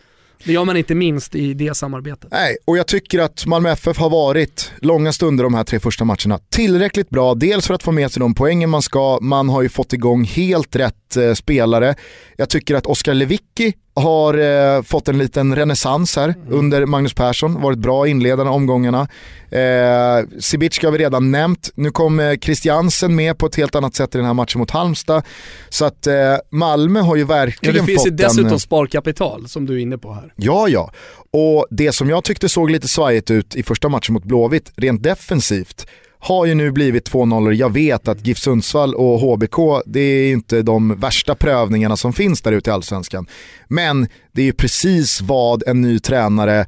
Det 0.44 0.52
gör 0.52 0.64
man 0.64 0.76
inte 0.76 0.94
minst 0.94 1.34
i 1.34 1.54
det 1.54 1.76
samarbetet. 1.76 2.30
Nej, 2.30 2.56
och 2.64 2.78
jag 2.78 2.86
tycker 2.86 3.18
att 3.18 3.46
Malmö 3.46 3.70
FF 3.70 3.98
har 3.98 4.10
varit 4.10 4.72
långa 4.80 5.12
stunder 5.12 5.44
de 5.44 5.54
här 5.54 5.64
tre 5.64 5.80
första 5.80 6.04
matcherna 6.04 6.38
tillräckligt 6.48 7.10
bra. 7.10 7.34
Dels 7.34 7.66
för 7.66 7.74
att 7.74 7.82
få 7.82 7.92
med 7.92 8.12
sig 8.12 8.20
de 8.20 8.34
poängen 8.34 8.70
man 8.70 8.82
ska, 8.82 9.18
man 9.22 9.48
har 9.48 9.62
ju 9.62 9.68
fått 9.68 9.92
igång 9.92 10.24
helt 10.24 10.76
rätt 10.76 11.16
eh, 11.16 11.34
spelare. 11.34 11.94
Jag 12.36 12.48
tycker 12.48 12.74
att 12.74 12.86
Oskar 12.86 13.14
Lewicki 13.14 13.74
har 13.96 14.38
eh, 14.38 14.82
fått 14.82 15.08
en 15.08 15.18
liten 15.18 15.56
renässans 15.56 16.16
här 16.16 16.34
under 16.50 16.86
Magnus 16.86 17.14
Persson, 17.14 17.62
varit 17.62 17.78
bra 17.78 18.06
i 18.06 18.10
inledande 18.10 18.52
omgångarna. 18.52 19.08
Eh, 19.50 20.40
Sibicka 20.40 20.86
har 20.86 20.92
vi 20.92 20.98
redan 20.98 21.30
nämnt, 21.30 21.70
nu 21.74 21.90
kom 21.90 22.20
eh, 22.20 22.38
Christiansen 22.38 23.14
med 23.14 23.38
på 23.38 23.46
ett 23.46 23.54
helt 23.54 23.74
annat 23.74 23.94
sätt 23.94 24.14
i 24.14 24.18
den 24.18 24.26
här 24.26 24.34
matchen 24.34 24.58
mot 24.58 24.70
Halmstad. 24.70 25.22
Så 25.68 25.84
att 25.84 26.06
eh, 26.06 26.14
Malmö 26.50 27.00
har 27.00 27.16
ju 27.16 27.22
Ja, 27.22 27.26
verkligen 27.26 27.74
det 27.74 27.82
finns 27.82 28.02
fått 28.02 28.06
ju 28.06 28.10
dessutom 28.10 28.52
en... 28.52 28.60
sparkapital 28.60 29.48
som 29.48 29.66
du 29.66 29.74
är 29.74 29.78
inne 29.78 29.98
på 29.98 30.12
här. 30.12 30.32
Ja, 30.36 30.68
ja. 30.68 30.90
Och 31.30 31.66
det 31.70 31.92
som 31.92 32.10
jag 32.10 32.24
tyckte 32.24 32.48
såg 32.48 32.70
lite 32.70 32.88
svajigt 32.88 33.30
ut 33.30 33.56
i 33.56 33.62
första 33.62 33.88
matchen 33.88 34.12
mot 34.12 34.24
Blåvitt, 34.24 34.72
rent 34.76 35.02
defensivt, 35.02 35.86
har 36.26 36.46
ju 36.46 36.54
nu 36.54 36.70
blivit 36.70 37.10
2-0. 37.10 37.52
Jag 37.52 37.72
vet 37.72 38.08
att 38.08 38.26
GIF 38.26 38.38
Sundsvall 38.38 38.94
och 38.94 39.20
HBK, 39.20 39.82
det 39.86 40.00
är 40.00 40.32
inte 40.32 40.62
de 40.62 41.00
värsta 41.00 41.34
prövningarna 41.34 41.96
som 41.96 42.12
finns 42.12 42.42
där 42.42 42.52
ute 42.52 42.70
i 42.70 42.72
Allsvenskan. 42.72 43.26
Men 43.68 44.08
det 44.32 44.42
är 44.42 44.46
ju 44.46 44.52
precis 44.52 45.20
vad 45.20 45.62
en 45.68 45.80
ny 45.80 45.98
tränare 45.98 46.66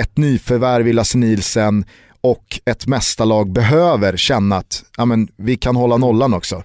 ett 0.00 0.16
nyförvärv 0.16 0.88
i 0.88 0.92
Lasse 0.92 1.18
Nielsen 1.18 1.84
och 2.20 2.60
ett 2.64 2.86
mästarlag 2.86 3.52
behöver 3.52 4.16
känna 4.16 4.56
att 4.56 4.84
ja, 4.96 5.04
men, 5.04 5.28
vi 5.36 5.56
kan 5.56 5.76
hålla 5.76 5.96
nollan 5.96 6.34
också. 6.34 6.62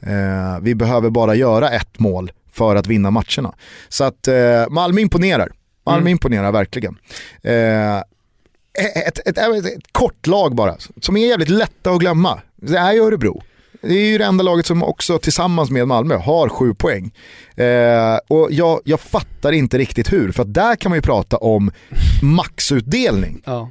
Eh, 0.00 0.60
vi 0.62 0.74
behöver 0.74 1.10
bara 1.10 1.34
göra 1.34 1.70
ett 1.70 1.98
mål 1.98 2.32
för 2.52 2.76
att 2.76 2.86
vinna 2.86 3.10
matcherna. 3.10 3.54
Så 3.88 4.04
att 4.04 4.28
eh, 4.28 4.68
Malmö 4.70 5.00
imponerar. 5.00 5.48
Malmö 5.86 6.00
mm. 6.00 6.10
imponerar 6.10 6.52
verkligen. 6.52 6.96
Eh, 7.42 8.02
ett, 8.78 9.18
ett, 9.18 9.38
ett, 9.38 9.38
ett, 9.38 9.92
kort 9.92 10.26
lag 10.26 10.54
bara, 10.54 10.76
som 11.00 11.16
är 11.16 11.26
jävligt 11.26 11.48
lätta 11.48 11.90
att 11.90 12.00
glömma. 12.00 12.40
Det 12.56 12.78
är 12.78 12.92
ju 12.92 13.00
Örebro. 13.00 13.42
Det 13.82 13.94
är 13.94 14.06
ju 14.06 14.18
det 14.18 14.24
enda 14.24 14.42
laget 14.44 14.66
som 14.66 14.82
också 14.82 15.18
tillsammans 15.18 15.70
med 15.70 15.88
Malmö 15.88 16.16
har 16.16 16.48
sju 16.48 16.74
poäng. 16.74 17.12
Eh, 17.56 18.18
och 18.28 18.48
jag, 18.52 18.80
jag 18.84 19.00
fattar 19.00 19.52
inte 19.52 19.78
riktigt 19.78 20.12
hur, 20.12 20.32
för 20.32 20.42
att 20.42 20.54
där 20.54 20.76
kan 20.76 20.90
man 20.90 20.98
ju 20.98 21.02
prata 21.02 21.36
om 21.36 21.70
maxutdelning. 22.22 23.42
Ja. 23.44 23.70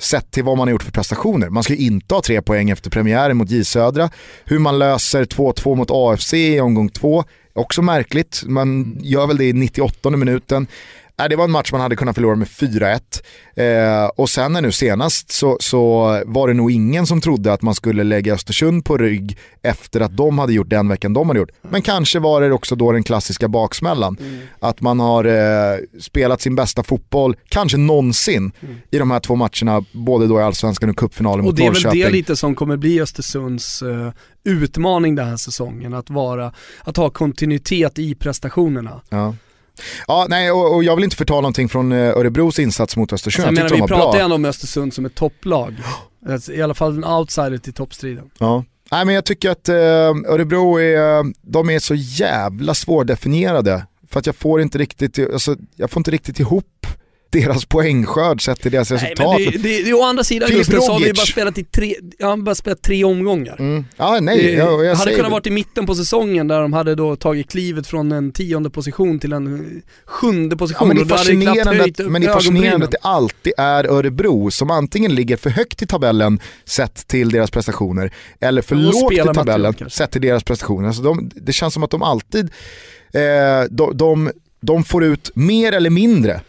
Sett 0.00 0.30
till 0.30 0.44
vad 0.44 0.56
man 0.56 0.68
har 0.68 0.72
gjort 0.72 0.82
för 0.82 0.92
prestationer. 0.92 1.48
Man 1.48 1.62
ska 1.62 1.74
ju 1.74 1.86
inte 1.86 2.14
ha 2.14 2.22
tre 2.22 2.42
poäng 2.42 2.70
efter 2.70 2.90
premiären 2.90 3.36
mot 3.36 3.50
J 3.50 3.64
Södra. 3.64 4.10
Hur 4.44 4.58
man 4.58 4.78
löser 4.78 5.24
2-2 5.24 5.74
mot 5.74 5.88
AFC 5.90 6.34
i 6.34 6.60
omgång 6.60 6.88
två, 6.88 7.24
också 7.52 7.82
märkligt. 7.82 8.42
Man 8.46 8.98
gör 9.00 9.26
väl 9.26 9.36
det 9.36 9.44
i 9.44 9.52
98 9.52 10.10
minuten. 10.10 10.66
Nej, 11.18 11.28
det 11.28 11.36
var 11.36 11.44
en 11.44 11.50
match 11.50 11.72
man 11.72 11.80
hade 11.80 11.96
kunnat 11.96 12.14
förlora 12.14 12.36
med 12.36 12.48
4-1. 12.48 13.00
Eh, 13.56 14.10
och 14.16 14.30
sen 14.30 14.52
nu 14.52 14.72
senast 14.72 15.32
så, 15.32 15.56
så, 15.60 16.02
var 16.26 16.48
det 16.48 16.54
nog 16.54 16.70
ingen 16.70 17.06
som 17.06 17.20
trodde 17.20 17.52
att 17.52 17.62
man 17.62 17.74
skulle 17.74 18.04
lägga 18.04 18.34
Östersund 18.34 18.84
på 18.84 18.96
rygg 18.98 19.38
efter 19.62 20.00
att 20.00 20.16
de 20.16 20.38
hade 20.38 20.52
gjort 20.52 20.68
den 20.68 20.88
veckan 20.88 21.12
de 21.12 21.28
hade 21.28 21.40
gjort. 21.40 21.50
Men 21.62 21.82
kanske 21.82 22.18
var 22.18 22.40
det 22.40 22.52
också 22.52 22.76
då 22.76 22.92
den 22.92 23.02
klassiska 23.02 23.48
baksmällan. 23.48 24.16
Mm. 24.20 24.40
Att 24.60 24.80
man 24.80 25.00
har 25.00 25.24
eh, 25.24 25.78
spelat 26.00 26.40
sin 26.40 26.54
bästa 26.54 26.82
fotboll, 26.82 27.36
kanske 27.48 27.78
någonsin, 27.78 28.52
mm. 28.60 28.76
i 28.90 28.98
de 28.98 29.10
här 29.10 29.20
två 29.20 29.34
matcherna, 29.34 29.84
både 29.92 30.26
då 30.26 30.40
i 30.40 30.42
Allsvenskan 30.42 30.90
och 30.90 30.96
cupfinalen 30.96 31.44
mot 31.44 31.58
Norrköping. 31.58 31.88
Och 31.88 31.94
det 31.94 32.00
är 32.00 32.04
väl 32.04 32.12
det 32.12 32.18
lite 32.18 32.36
som 32.36 32.54
kommer 32.54 32.76
bli 32.76 33.00
Östersunds 33.00 33.82
uh, 33.82 34.10
utmaning 34.44 35.14
den 35.14 35.28
här 35.28 35.36
säsongen, 35.36 35.94
att, 35.94 36.10
vara, 36.10 36.52
att 36.84 36.96
ha 36.96 37.10
kontinuitet 37.10 37.98
i 37.98 38.14
prestationerna. 38.14 39.00
Ja. 39.08 39.34
Ja, 40.06 40.26
nej, 40.28 40.50
och, 40.50 40.74
och, 40.74 40.84
jag 40.84 40.96
vill 40.96 41.04
inte 41.04 41.16
förtala 41.16 41.40
någonting 41.40 41.68
från 41.68 41.92
eh, 41.92 41.98
Örebros 41.98 42.58
insats 42.58 42.96
mot 42.96 43.12
Östersund. 43.12 43.48
Alltså, 43.48 43.62
jag, 43.62 43.70
menar, 43.70 43.86
vi 43.86 43.88
pratar 43.88 44.18
ju 44.18 44.24
ändå 44.24 44.36
om 44.36 44.44
Östersund 44.44 44.94
som 44.94 45.06
ett 45.06 45.14
topplag. 45.14 45.74
Alltså, 46.28 46.52
I 46.52 46.62
alla 46.62 46.74
fall 46.74 46.96
en 46.96 47.04
outsider 47.04 47.58
till 47.58 47.72
toppstriden. 47.72 48.30
Ja. 48.38 48.64
Nej 48.90 49.04
men 49.04 49.14
jag 49.14 49.24
tycker 49.24 49.50
att 49.50 49.68
eh, 49.68 49.74
Örebro 50.32 50.80
är, 50.80 51.24
de 51.42 51.70
är 51.70 51.78
så 51.78 51.94
jävla 51.94 52.74
svårdefinierade. 52.74 53.86
För 54.10 54.18
att 54.18 54.26
jag 54.26 54.36
får 54.36 54.60
inte 54.60 54.78
riktigt, 54.78 55.18
alltså, 55.32 55.56
jag 55.76 55.90
får 55.90 56.00
inte 56.00 56.10
riktigt 56.10 56.40
ihop 56.40 56.86
deras 57.30 57.64
poängskörd 57.64 58.44
sett 58.44 58.60
till 58.60 58.72
deras 58.72 58.90
resultat. 58.90 59.26
Nej, 59.26 59.50
men 59.52 59.62
det, 59.62 59.68
det, 59.68 59.82
det, 59.82 59.94
å 59.94 60.02
andra 60.02 60.24
sidan 60.24 60.50
Gusten 60.50 60.82
så 60.82 60.92
har 60.92 61.00
vi 61.00 61.12
bara 61.12 61.26
spelat 61.26 61.58
i 61.58 61.64
tre, 61.64 61.94
ja, 62.18 62.36
bara 62.36 62.54
spelat 62.54 62.82
tre 62.82 63.04
omgångar. 63.04 63.56
Mm. 63.58 63.84
Ja, 63.96 64.18
nej, 64.20 64.42
det 64.42 64.52
jag, 64.52 64.84
jag 64.84 64.96
hade 64.96 65.14
kunnat 65.14 65.30
varit 65.30 65.46
i 65.46 65.50
mitten 65.50 65.86
på 65.86 65.94
säsongen 65.94 66.48
där 66.48 66.60
de 66.60 66.72
hade 66.72 66.94
då 66.94 67.16
tagit 67.16 67.50
klivet 67.50 67.86
från 67.86 68.12
en 68.12 68.32
tionde 68.32 68.70
position 68.70 69.18
till 69.18 69.32
en 69.32 69.82
sjunde 70.04 70.56
position. 70.56 70.88
Ja, 70.88 70.94
men 70.94 70.96
det 70.96 71.14
är 71.14 71.18
fascinerande, 71.18 71.84
att, 71.84 72.10
men 72.10 72.22
det 72.22 72.28
är 72.28 72.32
fascinerande 72.32 72.84
att 72.84 72.92
det 72.92 72.98
alltid 73.02 73.52
är 73.56 73.84
Örebro 73.84 74.50
som 74.50 74.70
antingen 74.70 75.14
ligger 75.14 75.36
för 75.36 75.50
högt 75.50 75.82
i 75.82 75.86
tabellen 75.86 76.40
sett 76.64 77.06
till 77.08 77.30
deras 77.30 77.50
prestationer 77.50 78.12
eller 78.40 78.62
för 78.62 78.76
lågt 78.76 79.12
i 79.12 79.16
tabellen 79.16 79.74
sett 79.88 80.10
till 80.10 80.22
deras 80.22 80.44
prestationer. 80.44 80.88
Alltså 80.88 81.02
de, 81.02 81.30
det 81.34 81.52
känns 81.52 81.74
som 81.74 81.82
att 81.82 81.90
de 81.90 82.02
alltid 82.02 82.50
eh, 83.12 83.20
de, 83.70 83.96
de, 83.96 84.30
de 84.60 84.84
får 84.84 85.04
ut 85.04 85.30
mer 85.34 85.72
eller 85.72 85.90
mindre 85.90 86.40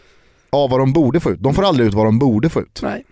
av 0.52 0.70
vad 0.70 0.80
de 0.80 0.92
borde 0.92 1.20
få 1.20 1.30
ut. 1.30 1.40
De 1.40 1.54
får 1.54 1.64
aldrig 1.64 1.88
ut 1.88 1.94
vad 1.94 2.06
de 2.06 2.18
borde 2.18 2.48
få 2.48 2.60
ut. 2.60 2.80
Nej. 2.82 3.04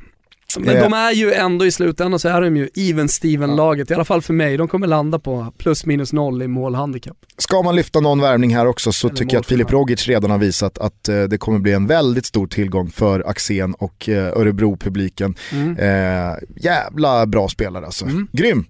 Men 0.59 0.75
de 0.83 0.93
är 0.93 1.13
ju 1.13 1.33
ändå 1.33 1.67
i 1.67 1.71
slutändan 1.71 2.19
så 2.19 2.29
är 2.29 2.41
de 2.41 2.57
ju 2.57 2.69
even 2.75 3.09
steven 3.09 3.57
laget 3.57 3.91
i 3.91 3.95
alla 3.95 4.05
fall 4.05 4.23
för 4.23 4.33
mig. 4.33 4.57
De 4.57 4.69
kommer 4.69 4.87
landa 4.87 5.19
på 5.19 5.53
plus 5.59 5.87
minus 5.87 6.13
noll 6.13 6.43
i 6.43 6.49
målhandikapp. 6.49 7.17
Ska 7.39 7.63
man 7.63 7.77
lyfta 7.77 8.01
någon 8.01 8.21
värvning 8.21 8.57
här 8.57 8.67
också 8.67 8.93
så 8.93 9.07
Eller 9.07 9.17
tycker 9.17 9.35
jag 9.35 9.41
att 9.41 9.47
Filip 9.47 9.73
Rogic 9.73 10.09
redan 10.09 10.31
har 10.31 10.39
visat 10.39 10.79
att 10.79 11.09
eh, 11.09 11.23
det 11.23 11.39
kommer 11.39 11.59
bli 11.59 11.73
en 11.73 11.87
väldigt 11.87 12.27
stor 12.27 12.47
tillgång 12.47 12.91
för 12.91 13.29
Axén 13.29 13.75
och 13.75 14.09
eh, 14.09 14.39
Örebro-publiken. 14.39 15.35
Mm. 15.53 15.77
Eh, 15.79 16.35
jävla 16.57 17.27
bra 17.27 17.49
spelare 17.49 17.85
alltså. 17.85 18.05
Mm. 18.05 18.29
Grym! 18.33 18.65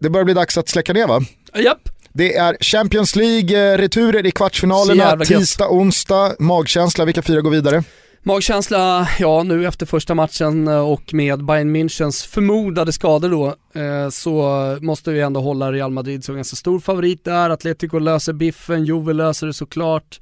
Det 0.00 0.10
börjar 0.10 0.24
bli 0.24 0.34
dags 0.34 0.58
att 0.58 0.68
släcka 0.68 0.92
ner 0.92 1.06
va? 1.06 1.20
Japp. 1.54 1.88
Det 2.14 2.36
är 2.36 2.56
Champions 2.60 3.16
League-returer 3.16 4.26
i 4.26 4.30
kvartsfinalerna, 4.30 5.24
tisdag, 5.24 5.68
onsdag. 5.70 6.36
Magkänsla, 6.38 7.04
vilka 7.04 7.22
fyra 7.22 7.40
går 7.40 7.50
vidare? 7.50 7.84
Magkänsla, 8.22 9.08
ja 9.18 9.42
nu 9.42 9.66
efter 9.66 9.86
första 9.86 10.14
matchen 10.14 10.68
eh, 10.68 10.78
och 10.78 11.14
med 11.14 11.44
Bayern 11.44 11.76
Münchens 11.76 12.28
förmodade 12.28 12.92
skador 12.92 13.28
då 13.28 13.46
eh, 13.80 14.08
så 14.10 14.78
måste 14.80 15.10
vi 15.10 15.20
ändå 15.20 15.40
hålla 15.40 15.72
Real 15.72 15.90
Madrid 15.90 16.24
som 16.24 16.34
ganska 16.34 16.56
stor 16.56 16.80
favorit 16.80 17.24
där. 17.24 17.50
Atletico 17.50 17.98
löser 17.98 18.32
biffen, 18.32 18.84
Juve 18.84 19.12
löser 19.12 19.46
det 19.46 19.52
såklart. 19.52 20.20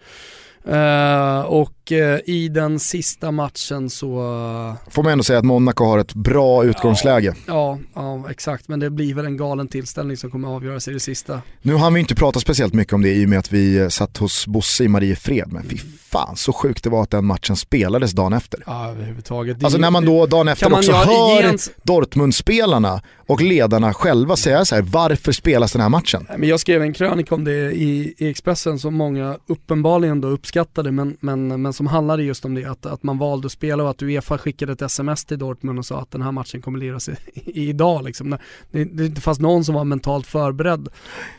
Uh, 0.69 1.41
och 1.41 1.93
uh, 1.93 2.19
i 2.27 2.49
den 2.49 2.79
sista 2.79 3.31
matchen 3.31 3.91
så... 3.91 4.07
Uh, 4.07 4.75
Får 4.91 5.03
man 5.03 5.13
ändå 5.13 5.25
säga 5.25 5.39
att 5.39 5.45
Monaco 5.45 5.85
har 5.85 5.99
ett 5.99 6.15
bra 6.15 6.65
utgångsläge. 6.65 7.35
Ja, 7.47 7.79
ja, 7.95 8.25
exakt, 8.31 8.69
men 8.69 8.81
det 8.81 8.91
blir 8.91 9.15
väl 9.15 9.27
en 9.27 9.37
galen 9.37 9.69
tillställning 9.69 10.17
som 10.17 10.31
kommer 10.31 10.49
att 10.49 10.55
avgöras 10.55 10.89
i 10.89 10.93
det 10.93 11.01
sista. 11.01 11.41
Nu 11.63 11.75
har 11.75 11.91
vi 11.91 12.01
inte 12.01 12.15
pratat 12.15 12.43
speciellt 12.43 12.75
mycket 12.75 12.93
om 12.93 13.03
det 13.03 13.13
i 13.15 13.25
och 13.25 13.29
med 13.29 13.39
att 13.39 13.53
vi 13.53 13.91
satt 13.91 14.17
hos 14.17 14.47
Bosse 14.47 14.85
i 14.85 14.89
Mariefred, 14.89 15.53
men 15.53 15.63
fy 15.63 15.79
fan 16.11 16.37
så 16.37 16.53
sjukt 16.53 16.85
det 16.85 16.91
var 16.91 17.03
att 17.03 17.11
den 17.11 17.25
matchen 17.25 17.57
spelades 17.57 18.13
dagen 18.13 18.33
efter. 18.33 18.63
Ja, 18.67 18.91
överhuvudtaget. 18.91 19.65
Alltså 19.65 19.79
när 19.79 19.91
man 19.91 20.05
då 20.05 20.27
dagen 20.27 20.49
efter 20.49 20.73
också 20.73 20.93
hör 20.93 21.43
ens... 21.43 21.71
Dortmund-spelarna 21.83 23.03
och 23.27 23.43
ledarna 23.43 23.95
själva 23.95 24.37
säga 24.37 24.65
så 24.65 24.75
här, 24.75 24.83
varför 24.83 25.33
spelas 25.33 25.73
den 25.73 25.83
här 25.83 25.89
matchen? 25.89 26.27
Men 26.39 26.49
jag 26.49 26.61
skrev 26.61 26.83
en 26.83 26.93
krönika 26.93 27.35
om 27.35 27.45
det 27.45 27.73
i, 27.73 28.15
i 28.19 28.29
Expressen 28.29 28.79
som 28.79 28.95
många 28.95 29.39
uppenbarligen 29.47 30.21
då 30.21 30.29
uppskattade, 30.51 30.93
men, 30.93 31.17
men, 31.21 31.63
men 31.63 31.73
som 31.73 31.87
handlade 31.87 32.23
just 32.23 32.45
om 32.45 32.55
det, 32.55 32.65
att, 32.65 32.87
att 32.87 33.03
man 33.03 33.19
valde 33.19 33.47
att 33.47 33.53
spela 33.53 33.83
och 33.83 33.91
att 33.91 34.03
Uefa 34.03 34.39
skickade 34.39 34.73
ett 34.73 34.83
sms 34.83 35.25
till 35.25 35.39
Dortmund 35.39 35.79
och 35.79 35.87
sa 35.87 36.01
att 36.01 36.11
den 36.11 36.23
här 36.23 36.33
matchen 36.33 36.63
kommer 36.63 36.79
liras 36.79 37.09
i, 37.09 37.13
i, 37.35 37.69
idag. 37.69 38.05
Liksom. 38.05 38.37
Det, 38.71 38.85
det 38.85 39.07
inte 39.07 39.21
fanns 39.21 39.41
någon 39.41 39.65
som 39.65 39.75
var 39.75 39.85
mentalt 39.85 40.27
förberedd. 40.27 40.89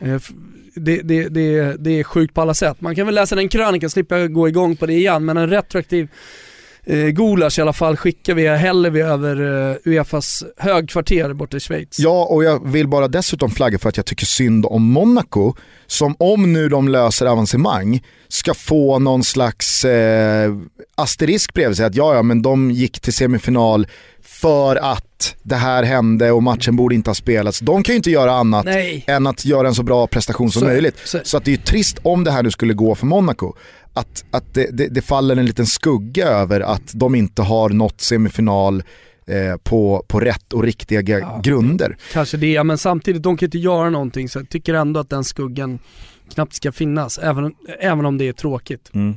Eh, 0.00 0.20
det, 0.74 1.02
det, 1.02 1.28
det, 1.28 1.76
det 1.78 1.90
är 1.90 2.04
sjukt 2.04 2.34
på 2.34 2.40
alla 2.40 2.54
sätt. 2.54 2.80
Man 2.80 2.94
kan 2.94 3.06
väl 3.06 3.14
läsa 3.14 3.34
den 3.34 3.48
krönikan, 3.48 3.90
slippa 3.90 4.26
gå 4.26 4.48
igång 4.48 4.76
på 4.76 4.86
det 4.86 4.94
igen, 4.94 5.24
men 5.24 5.36
en 5.36 5.50
retroaktiv 5.50 6.08
eh, 6.86 7.06
Gulasch 7.06 7.58
i 7.58 7.62
alla 7.62 7.72
fall 7.72 7.96
skickar 7.96 8.34
vi, 8.34 8.48
häller 8.48 8.90
vi 8.90 9.00
över 9.00 9.70
eh, 9.70 9.76
Uefas 9.84 10.44
högkvarter 10.56 11.32
borta 11.32 11.56
i 11.56 11.60
Schweiz. 11.60 11.98
Ja, 11.98 12.24
och 12.30 12.44
jag 12.44 12.72
vill 12.72 12.88
bara 12.88 13.08
dessutom 13.08 13.50
flagga 13.50 13.78
för 13.78 13.88
att 13.88 13.96
jag 13.96 14.06
tycker 14.06 14.26
synd 14.26 14.66
om 14.66 14.82
Monaco, 14.82 15.54
som 15.86 16.16
om 16.18 16.52
nu 16.52 16.68
de 16.68 16.88
löser 16.88 17.26
avancemang, 17.26 18.02
ska 18.28 18.54
få 18.54 18.98
någon 18.98 19.24
slags 19.24 19.84
eh, 19.84 20.54
asterisk 20.94 21.54
bredvid 21.54 21.76
sig, 21.76 21.86
att 21.86 21.94
ja, 21.94 22.14
ja, 22.14 22.22
men 22.22 22.42
de 22.42 22.70
gick 22.70 23.00
till 23.00 23.12
semifinal 23.12 23.86
för 24.22 24.76
att 24.76 25.36
det 25.42 25.56
här 25.56 25.82
hände 25.82 26.30
och 26.32 26.42
matchen 26.42 26.76
borde 26.76 26.94
inte 26.94 27.10
ha 27.10 27.14
spelats. 27.14 27.60
De 27.60 27.82
kan 27.82 27.92
ju 27.92 27.96
inte 27.96 28.10
göra 28.10 28.32
annat 28.32 28.64
Nej. 28.64 29.04
än 29.06 29.26
att 29.26 29.44
göra 29.44 29.68
en 29.68 29.74
så 29.74 29.82
bra 29.82 30.06
prestation 30.06 30.50
som 30.50 30.60
så, 30.60 30.66
möjligt. 30.66 30.96
Så. 31.04 31.18
så. 31.24 31.36
att 31.36 31.44
det 31.44 31.50
är 31.50 31.56
ju 31.56 31.62
trist 31.62 31.98
om 32.02 32.24
det 32.24 32.30
här 32.30 32.42
nu 32.42 32.50
skulle 32.50 32.74
gå 32.74 32.94
för 32.94 33.06
Monaco. 33.06 33.54
Att, 33.92 34.24
att 34.30 34.54
det, 34.54 34.68
det, 34.72 34.88
det 34.88 35.02
faller 35.02 35.36
en 35.36 35.46
liten 35.46 35.66
skugga 35.66 36.26
över 36.26 36.60
att 36.60 36.92
de 36.94 37.14
inte 37.14 37.42
har 37.42 37.68
nått 37.68 38.00
semifinal 38.00 38.82
eh, 39.26 39.56
på, 39.62 40.04
på 40.08 40.20
rätt 40.20 40.52
och 40.52 40.62
riktiga 40.62 41.18
ja, 41.18 41.40
grunder. 41.44 41.96
Kanske 42.12 42.36
det, 42.36 42.64
men 42.64 42.78
samtidigt 42.78 43.22
de 43.22 43.36
kan 43.36 43.46
inte 43.46 43.58
göra 43.58 43.90
någonting 43.90 44.28
så 44.28 44.38
jag 44.38 44.48
tycker 44.48 44.74
ändå 44.74 45.00
att 45.00 45.10
den 45.10 45.24
skuggan 45.24 45.78
knappt 46.34 46.54
ska 46.54 46.72
finnas, 46.72 47.18
även, 47.18 47.54
även 47.80 48.06
om 48.06 48.18
det 48.18 48.28
är 48.28 48.32
tråkigt. 48.32 48.90
Mm. 48.94 49.16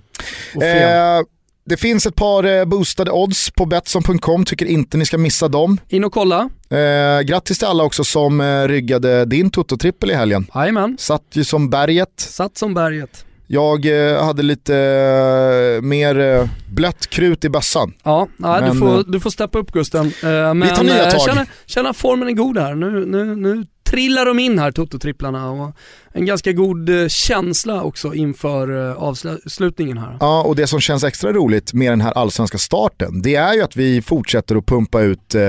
Eh, 0.56 1.26
det 1.66 1.78
finns 1.78 2.06
ett 2.06 2.16
par 2.16 2.44
eh, 2.44 2.66
boostade 2.66 3.12
odds 3.12 3.52
på 3.52 3.66
Betsson.com, 3.66 4.46
tycker 4.46 4.66
inte 4.66 4.98
ni 4.98 5.06
ska 5.06 5.18
missa 5.18 5.48
dem. 5.48 5.78
In 5.90 6.04
och 6.04 6.14
kolla. 6.14 6.50
Eh, 6.70 7.22
grattis 7.22 7.58
till 7.58 7.68
alla 7.68 7.84
också 7.84 8.04
som 8.04 8.42
eh, 8.42 8.68
ryggade 8.68 9.26
din 9.26 9.52
Toto-trippel 9.52 10.12
i 10.12 10.14
helgen. 10.14 10.48
Jajamän. 10.56 10.98
Satt 11.00 11.24
ju 11.32 11.44
som 11.44 11.70
berget. 11.70 12.10
Satt 12.18 12.58
som 12.58 12.74
berget. 12.74 13.26
Jag 13.48 13.86
eh, 14.12 14.24
hade 14.24 14.44
lite 14.44 14.76
eh, 14.76 15.82
mer 15.82 16.20
eh, 16.20 16.48
blött 16.70 17.08
krut 17.08 17.46
i 17.46 17.50
bössan. 17.50 17.94
Ja, 18.04 18.28
nej, 18.38 18.62
men, 18.62 18.72
du, 18.72 18.80
får, 18.80 19.12
du 19.12 19.20
får 19.20 19.30
steppa 19.30 19.60
upp 19.60 19.72
Gusten. 19.72 20.12
men, 20.22 20.62
vi 20.62 20.70
tar 20.70 20.84
nya 20.84 21.12
tag. 21.12 21.22
Känna, 21.22 21.46
känna 21.66 21.94
formen 21.94 22.28
är 22.28 22.32
god 22.32 22.58
här. 22.58 22.76
Nu, 22.76 23.06
nu, 23.06 23.36
nu 23.36 23.66
trillar 23.96 24.26
de 24.26 24.40
in 24.40 24.60
här, 24.60 24.72
Toto-tripplarna. 24.72 25.50
Och 25.52 25.76
en 26.14 26.26
ganska 26.26 26.52
god 26.52 26.90
eh, 26.90 27.08
känsla 27.08 27.84
också 27.84 28.14
inför 28.14 28.90
eh, 28.90 29.04
avslutningen 29.04 29.98
här. 29.98 30.18
Ja, 30.20 30.44
och 30.44 30.56
det 30.56 30.68
som 30.68 30.80
känns 30.80 31.04
extra 31.04 31.32
roligt 31.34 31.74
med 31.74 31.92
den 31.92 32.02
här 32.02 32.12
allsvenska 32.12 32.58
starten, 32.58 33.22
det 33.22 33.36
är 33.36 33.54
ju 33.54 33.62
att 33.62 33.76
vi 33.76 34.02
fortsätter 34.02 34.56
att 34.56 34.66
pumpa 34.66 35.02
ut 35.02 35.36
eh, 35.36 35.42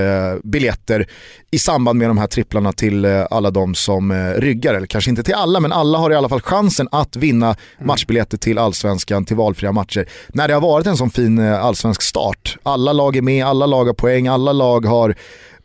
biljetter 0.43 1.07
i 1.51 1.59
samband 1.59 1.99
med 1.99 2.09
de 2.09 2.17
här 2.17 2.27
tripplarna 2.27 2.73
till 2.73 3.05
eh, 3.05 3.25
alla 3.31 3.51
de 3.51 3.75
som 3.75 4.11
eh, 4.11 4.31
ryggar, 4.33 4.73
eller 4.73 4.87
kanske 4.87 5.09
inte 5.09 5.23
till 5.23 5.35
alla, 5.35 5.59
men 5.59 5.71
alla 5.71 5.97
har 5.97 6.11
i 6.11 6.15
alla 6.15 6.29
fall 6.29 6.41
chansen 6.41 6.87
att 6.91 7.15
vinna 7.15 7.45
mm. 7.45 7.87
matchbiljetter 7.87 8.37
till 8.37 8.57
allsvenskan, 8.57 9.25
till 9.25 9.35
valfria 9.35 9.71
matcher. 9.71 10.05
När 10.27 10.47
det 10.47 10.53
har 10.53 10.61
varit 10.61 10.87
en 10.87 10.97
sån 10.97 11.09
fin 11.09 11.39
eh, 11.39 11.65
allsvensk 11.65 12.01
start. 12.01 12.57
Alla 12.63 12.93
lag 12.93 13.15
är 13.15 13.21
med, 13.21 13.45
alla 13.45 13.65
lag 13.65 13.85
har 13.85 13.93
poäng, 13.93 14.27
alla 14.27 14.53
lag 14.53 14.85
har 14.85 15.15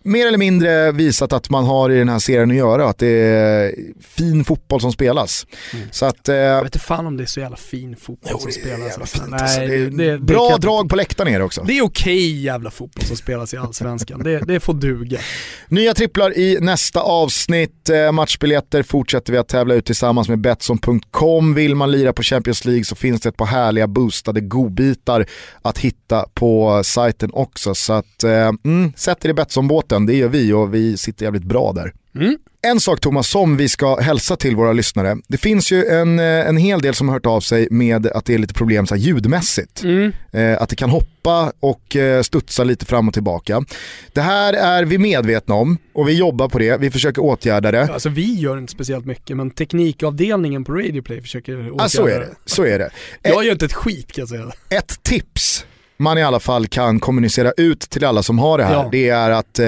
mer 0.05 0.27
eller 0.27 0.39
mindre 0.39 0.93
visat 0.93 1.33
att 1.33 1.51
man 1.51 1.65
har 1.65 1.91
i 1.91 1.99
den 1.99 2.09
här 2.09 2.19
serien 2.19 2.51
att 2.51 2.57
göra, 2.57 2.89
att 2.89 2.99
det 2.99 3.09
är 3.09 3.74
fin 4.01 4.45
fotboll 4.45 4.81
som 4.81 4.93
spelas. 4.93 5.47
Mm. 5.73 5.87
Så 5.91 6.07
att, 6.07 6.29
eh, 6.29 6.35
jag 6.35 6.62
vet 6.62 6.74
inte 6.74 6.87
fan 6.87 7.07
om 7.07 7.16
det 7.16 7.24
är 7.24 7.27
så 7.27 7.41
jävla 7.41 7.57
fin 7.57 7.97
fotboll 7.97 8.33
jo, 8.33 8.39
som 8.39 8.53
spelas. 8.53 8.89
Jävla 8.89 9.07
fint, 9.07 9.24
Nej, 9.29 9.41
alltså. 9.41 9.61
det 9.61 9.74
är 9.74 9.91
det, 9.91 10.19
bra 10.19 10.51
kan... 10.51 10.61
drag 10.61 10.89
på 10.89 10.97
läktaren 10.97 11.35
är 11.35 11.39
det 11.39 11.45
också. 11.45 11.62
Det 11.62 11.79
är 11.79 11.83
okej 11.83 12.43
jävla 12.43 12.70
fotboll 12.70 13.05
som 13.05 13.16
spelas 13.16 13.55
i 13.55 13.57
Allsvenskan, 13.57 14.23
det, 14.23 14.39
det 14.39 14.61
får 14.61 14.74
duga. 14.74 15.19
Nya 15.69 15.95
tripplar 15.95 16.39
i 16.39 16.59
nästa 16.61 17.01
avsnitt, 17.01 17.89
eh, 17.89 18.12
matchbiljetter 18.12 18.83
fortsätter 18.83 19.33
vi 19.33 19.39
att 19.39 19.49
tävla 19.49 19.74
ut 19.74 19.87
tillsammans 19.87 20.29
med 20.29 20.41
Betsson.com. 20.41 21.55
Vill 21.55 21.74
man 21.74 21.91
lira 21.91 22.12
på 22.12 22.23
Champions 22.23 22.65
League 22.65 22.85
så 22.85 22.95
finns 22.95 23.20
det 23.20 23.29
ett 23.29 23.37
par 23.37 23.47
härliga 23.47 23.87
boostade 23.87 24.41
godbitar 24.41 25.27
att 25.62 25.79
hitta 25.79 26.27
på 26.35 26.83
sajten 26.85 27.31
också. 27.33 27.74
Så 27.74 27.93
att, 27.93 28.24
eh, 28.24 28.51
mm, 28.65 28.93
sätt 28.97 29.24
er 29.24 29.29
i 29.29 29.35
Betsson-båten 29.35 29.91
båten, 29.93 30.06
det 30.06 30.14
gör 30.14 30.28
vi 30.28 30.52
och 30.52 30.74
vi 30.74 30.97
sitter 30.97 31.24
jävligt 31.24 31.44
bra 31.44 31.73
där. 31.73 31.93
Mm. 32.14 32.39
En 32.64 32.81
sak 32.81 33.01
Thomas 33.01 33.28
som 33.28 33.56
vi 33.56 33.69
ska 33.69 34.01
hälsa 34.01 34.36
till 34.36 34.56
våra 34.56 34.73
lyssnare. 34.73 35.16
Det 35.28 35.39
finns 35.39 35.73
ju 35.73 35.85
en, 35.85 36.19
eh, 36.19 36.48
en 36.48 36.56
hel 36.56 36.81
del 36.81 36.94
som 36.94 37.09
har 37.09 37.14
hört 37.14 37.27
av 37.27 37.40
sig 37.40 37.69
med 37.70 38.06
att 38.06 38.24
det 38.24 38.35
är 38.35 38.39
lite 38.39 38.55
problem 38.55 38.86
så 38.86 38.94
här, 38.94 39.02
ljudmässigt. 39.02 39.82
Mm. 39.82 40.12
Eh, 40.32 40.62
att 40.62 40.69
det 40.69 40.77
kan 40.77 40.90
hoppa 40.90 41.52
och 41.60 41.97
eh, 41.97 42.23
studsa 42.23 42.64
lite 42.64 42.86
fram 42.86 43.09
och 43.09 43.14
tillbaka. 43.14 43.64
Det 44.12 44.20
här 44.20 44.52
är 44.52 44.85
vi 44.85 44.98
medvetna 44.98 45.55
om 45.55 45.78
och 45.94 46.09
vi 46.09 46.12
jobbar 46.12 46.48
på 46.48 46.59
det, 46.59 46.81
vi 46.81 46.90
försöker 46.90 47.23
åtgärda 47.23 47.70
det. 47.70 47.93
Alltså 47.93 48.09
vi 48.09 48.35
gör 48.35 48.59
inte 48.59 48.73
speciellt 48.73 49.06
mycket 49.06 49.36
men 49.36 49.51
teknikavdelningen 49.51 50.64
på 50.64 50.73
Radioplay 50.73 51.20
försöker 51.20 51.52
åtgärda 51.52 51.82
ja, 51.82 51.89
så 51.89 52.06
är 52.06 52.20
det. 52.20 52.28
Så 52.44 52.64
är 52.64 52.78
det. 52.78 52.90
Jag 53.23 53.44
gör 53.44 53.52
inte 53.52 53.64
ett 53.64 53.73
skit 53.73 54.12
kan 54.12 54.23
jag 54.23 54.28
säga. 54.28 54.52
Ett 54.69 55.02
tips 55.02 55.66
man 56.03 56.19
i 56.19 56.23
alla 56.23 56.41
fall 56.41 56.66
kan 56.66 57.01
kommunicera 57.01 57.53
ut 57.57 57.81
till 57.81 58.05
alla 58.05 58.23
som 58.23 58.39
har 58.39 58.59
det 58.59 58.65
här, 58.65 58.74
ja. 58.74 58.89
det 58.93 59.09
är 59.09 59.31
att 59.31 59.59
eh, 59.59 59.66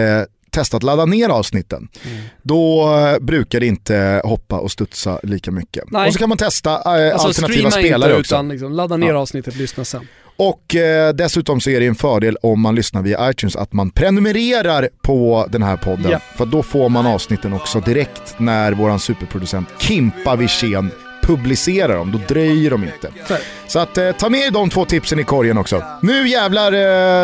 testa 0.54 0.76
att 0.76 0.82
ladda 0.82 1.04
ner 1.04 1.28
avsnitten. 1.28 1.88
Mm. 2.04 2.22
Då 2.42 2.94
eh, 2.96 3.18
brukar 3.24 3.60
det 3.60 3.66
inte 3.66 4.20
hoppa 4.24 4.58
och 4.58 4.72
studsa 4.72 5.20
lika 5.22 5.50
mycket. 5.50 5.84
Nej. 5.90 6.06
Och 6.06 6.12
så 6.12 6.18
kan 6.18 6.28
man 6.28 6.38
testa 6.38 6.70
eh, 6.70 7.12
alltså, 7.12 7.28
alternativa 7.28 7.70
spelare 7.70 8.10
inte, 8.10 8.20
också. 8.20 8.34
Utan 8.34 8.48
liksom, 8.48 8.72
ladda 8.72 8.96
ner 8.96 9.08
ja. 9.08 9.18
avsnittet, 9.18 9.56
lyssna 9.56 9.84
sen. 9.84 10.08
Och 10.36 10.74
eh, 10.74 11.14
dessutom 11.14 11.60
så 11.60 11.70
är 11.70 11.80
det 11.80 11.86
en 11.86 11.94
fördel 11.94 12.36
om 12.42 12.60
man 12.60 12.74
lyssnar 12.74 13.02
via 13.02 13.30
iTunes 13.30 13.56
att 13.56 13.72
man 13.72 13.90
prenumererar 13.90 14.88
på 15.02 15.46
den 15.50 15.62
här 15.62 15.76
podden. 15.76 16.06
Yeah. 16.06 16.22
För 16.36 16.46
då 16.46 16.62
får 16.62 16.88
man 16.88 17.06
avsnitten 17.06 17.52
också 17.52 17.80
direkt 17.80 18.34
när 18.38 18.72
våran 18.72 18.98
superproducent 18.98 19.68
Kimpa 19.78 20.36
Wirsén 20.36 20.90
publicera 21.26 21.94
dem, 21.94 22.12
då 22.12 22.18
dröjer 22.28 22.70
de 22.70 22.84
inte. 22.84 23.10
Så 23.66 23.78
att 23.78 23.98
eh, 23.98 24.12
ta 24.12 24.28
med 24.28 24.52
de 24.52 24.70
två 24.70 24.84
tipsen 24.84 25.18
i 25.18 25.24
korgen 25.24 25.58
också. 25.58 25.82
Nu 26.02 26.28
jävlar 26.28 26.72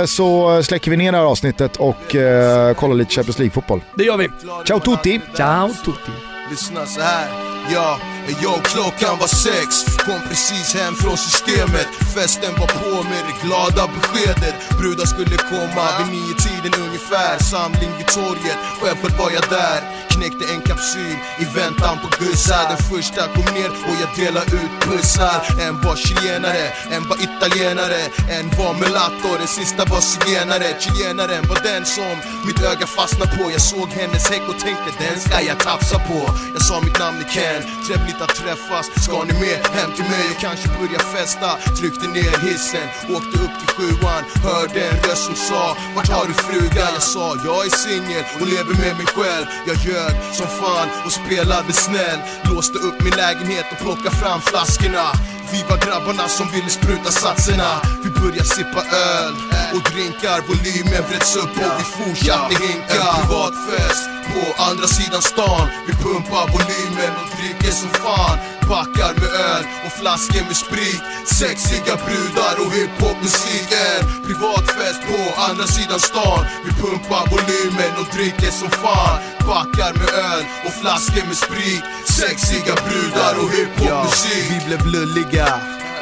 eh, 0.01 0.06
så 0.06 0.62
släcker 0.62 0.90
vi 0.90 0.97
ner 0.97 1.12
det 1.12 1.18
här 1.18 1.24
avsnittet 1.24 1.77
och 1.77 2.16
eh, 2.16 2.74
kollar 2.74 2.94
lite 2.94 3.14
Champions 3.14 3.39
League-fotboll. 3.39 3.81
Det 3.94 4.05
gör 4.05 4.16
vi. 4.16 4.28
Ciao 4.66 4.81
tutti! 4.81 5.20
Ciao 5.36 5.68
tutti! 5.85 6.12
Lyssna 6.51 6.86
så 6.86 7.01
här, 7.01 7.28
ja 7.74 7.98
jag 8.43 8.65
klockan 8.65 9.19
var 9.19 9.27
sex, 9.27 9.69
kom 10.07 10.20
precis 10.28 10.74
hem 10.74 10.94
från 10.94 11.16
systemet. 11.16 11.89
Festen 12.15 12.52
var 12.61 12.66
på 12.66 13.02
med 13.11 13.23
det 13.28 13.47
glada 13.47 13.90
beskedet. 13.94 14.55
Brudar 14.78 15.07
skulle 15.07 15.36
komma 15.36 15.85
vid 15.98 16.09
nio 16.15 16.35
tiden 16.47 16.73
ungefär. 16.86 17.39
Samling 17.39 17.93
vid 17.98 18.07
torget, 18.07 18.59
självklart 18.81 19.19
var 19.19 19.31
jag 19.31 19.44
där. 19.59 19.81
Knäckte 20.20 20.44
en 20.55 20.61
kapsyl 20.61 21.16
i 21.43 21.44
väntan 21.59 21.98
på 22.02 22.09
gussar 22.24 22.65
Den 22.69 22.82
första 22.90 23.23
kom 23.35 23.55
ner 23.55 23.70
och 23.89 23.97
jag 24.02 24.11
delade 24.20 24.57
ut 24.62 24.74
pussar 24.81 25.40
En 25.65 25.81
var 25.85 25.97
chilenare, 25.97 26.65
en 26.94 27.09
var 27.09 27.19
italienare 27.28 28.02
En 28.36 28.47
var 28.59 28.74
mulatto, 28.74 29.28
den 29.39 29.47
sista 29.47 29.85
var 29.85 30.01
zigenare. 30.01 30.69
Chilenaren 30.81 31.48
var 31.48 31.61
den 31.70 31.85
som 31.85 32.15
mitt 32.47 32.61
öga 32.70 32.86
fastnade 32.86 33.31
på. 33.36 33.51
Jag 33.51 33.61
såg 33.61 33.89
hennes 34.01 34.31
häck 34.31 34.43
och 34.48 34.59
tänkte 34.59 34.90
den 35.05 35.20
ska 35.20 35.40
jag 35.51 35.59
tafsa 35.59 35.98
på. 35.98 36.20
Jag 36.55 36.62
sa 36.62 36.81
mitt 36.81 36.98
namn 36.98 37.19
är 37.24 37.28
Ken, 37.35 37.62
trevligt 37.86 38.20
att 38.25 38.35
träffas. 38.35 38.87
Ska 39.05 39.25
ni 39.25 39.35
med 39.45 39.59
hem 39.77 39.91
till 39.97 40.05
mig 40.05 40.25
och 40.33 40.41
kanske 40.41 40.69
börja 40.69 41.01
festa? 41.17 41.49
Tryckte 41.79 42.07
ner 42.09 42.35
hissen, 42.47 42.89
åkte 43.17 43.35
upp 43.45 43.55
till 43.61 43.71
sjuan. 43.77 44.23
Hörde 44.45 44.81
en 44.89 44.97
röst 45.07 45.25
som 45.25 45.35
sa 45.35 45.77
Vart 45.97 46.09
har 46.09 46.27
du 46.27 46.35
frugan? 46.35 46.93
Jag 46.99 47.03
sa 47.03 47.37
jag 47.45 47.67
är 47.67 47.71
singel 47.71 48.25
och 48.41 48.47
lever 48.47 48.75
med 48.85 48.95
mig 49.01 49.07
själv. 49.17 49.47
Jag 49.69 49.77
ljög 49.87 50.13
som 50.39 50.47
fan 50.61 50.89
och 51.07 51.13
spelade 51.13 51.73
snäll. 51.73 52.21
Låste 52.51 52.79
upp 52.79 52.99
min 53.05 53.17
lägenhet 53.23 53.67
och 53.73 53.79
plockade 53.79 54.17
fram 54.17 54.41
flaskorna. 54.41 55.07
Vi 55.53 55.63
var 55.69 55.79
grabbarna 55.87 56.29
som 56.29 56.47
ville 56.55 56.71
spruta 56.71 57.11
satserna. 57.11 57.71
Vi 58.05 58.11
började 58.21 58.45
sippa 58.45 58.83
öl 59.13 59.35
och 59.75 59.83
drinkar. 59.93 60.39
Volymen 60.49 61.03
vreds 61.09 61.37
upp 61.37 61.55
och 61.65 61.73
vi 61.79 61.85
fortsatte 61.99 62.55
hinka. 62.65 62.95
En 62.95 63.21
privatfest 63.21 64.05
på 64.33 64.63
andra 64.63 64.87
sidan 64.87 65.23
stan. 65.23 65.67
Vi 65.87 65.93
pumpar 66.05 66.45
volymen 66.55 67.13
och 67.21 67.29
dricker 67.37 67.73
som 67.81 67.89
fan 68.05 68.39
Backar 68.70 69.14
med 69.20 69.31
öl 69.51 69.64
och 69.86 69.93
flaskor 70.01 70.44
med 70.48 70.56
sprit. 70.56 71.02
Sexiga 71.39 71.94
brudar 72.05 72.55
och 72.62 72.72
hiphopmusik 72.74 73.68
En 73.89 74.02
privatfest 74.27 75.01
på 75.09 75.18
andra 75.48 75.66
sidan 75.66 76.01
stan. 76.01 76.43
Vi 76.64 76.70
pumpar 76.82 77.24
volymen 77.32 77.93
och 78.01 78.09
dricker 78.16 78.52
som 78.60 78.70
fan. 78.70 79.18
Backar 79.48 79.93
med 80.01 80.10
öl 80.31 80.44
och 80.66 80.72
flaskor 80.81 81.27
med 81.27 81.36
sprit. 81.36 81.85
Sexiga 82.18 82.74
brudar 82.86 83.35
och 83.43 83.51
hiphopmusik. 83.55 84.44
Vi 84.52 84.59
blev 84.66 84.86
lulliga 84.86 85.48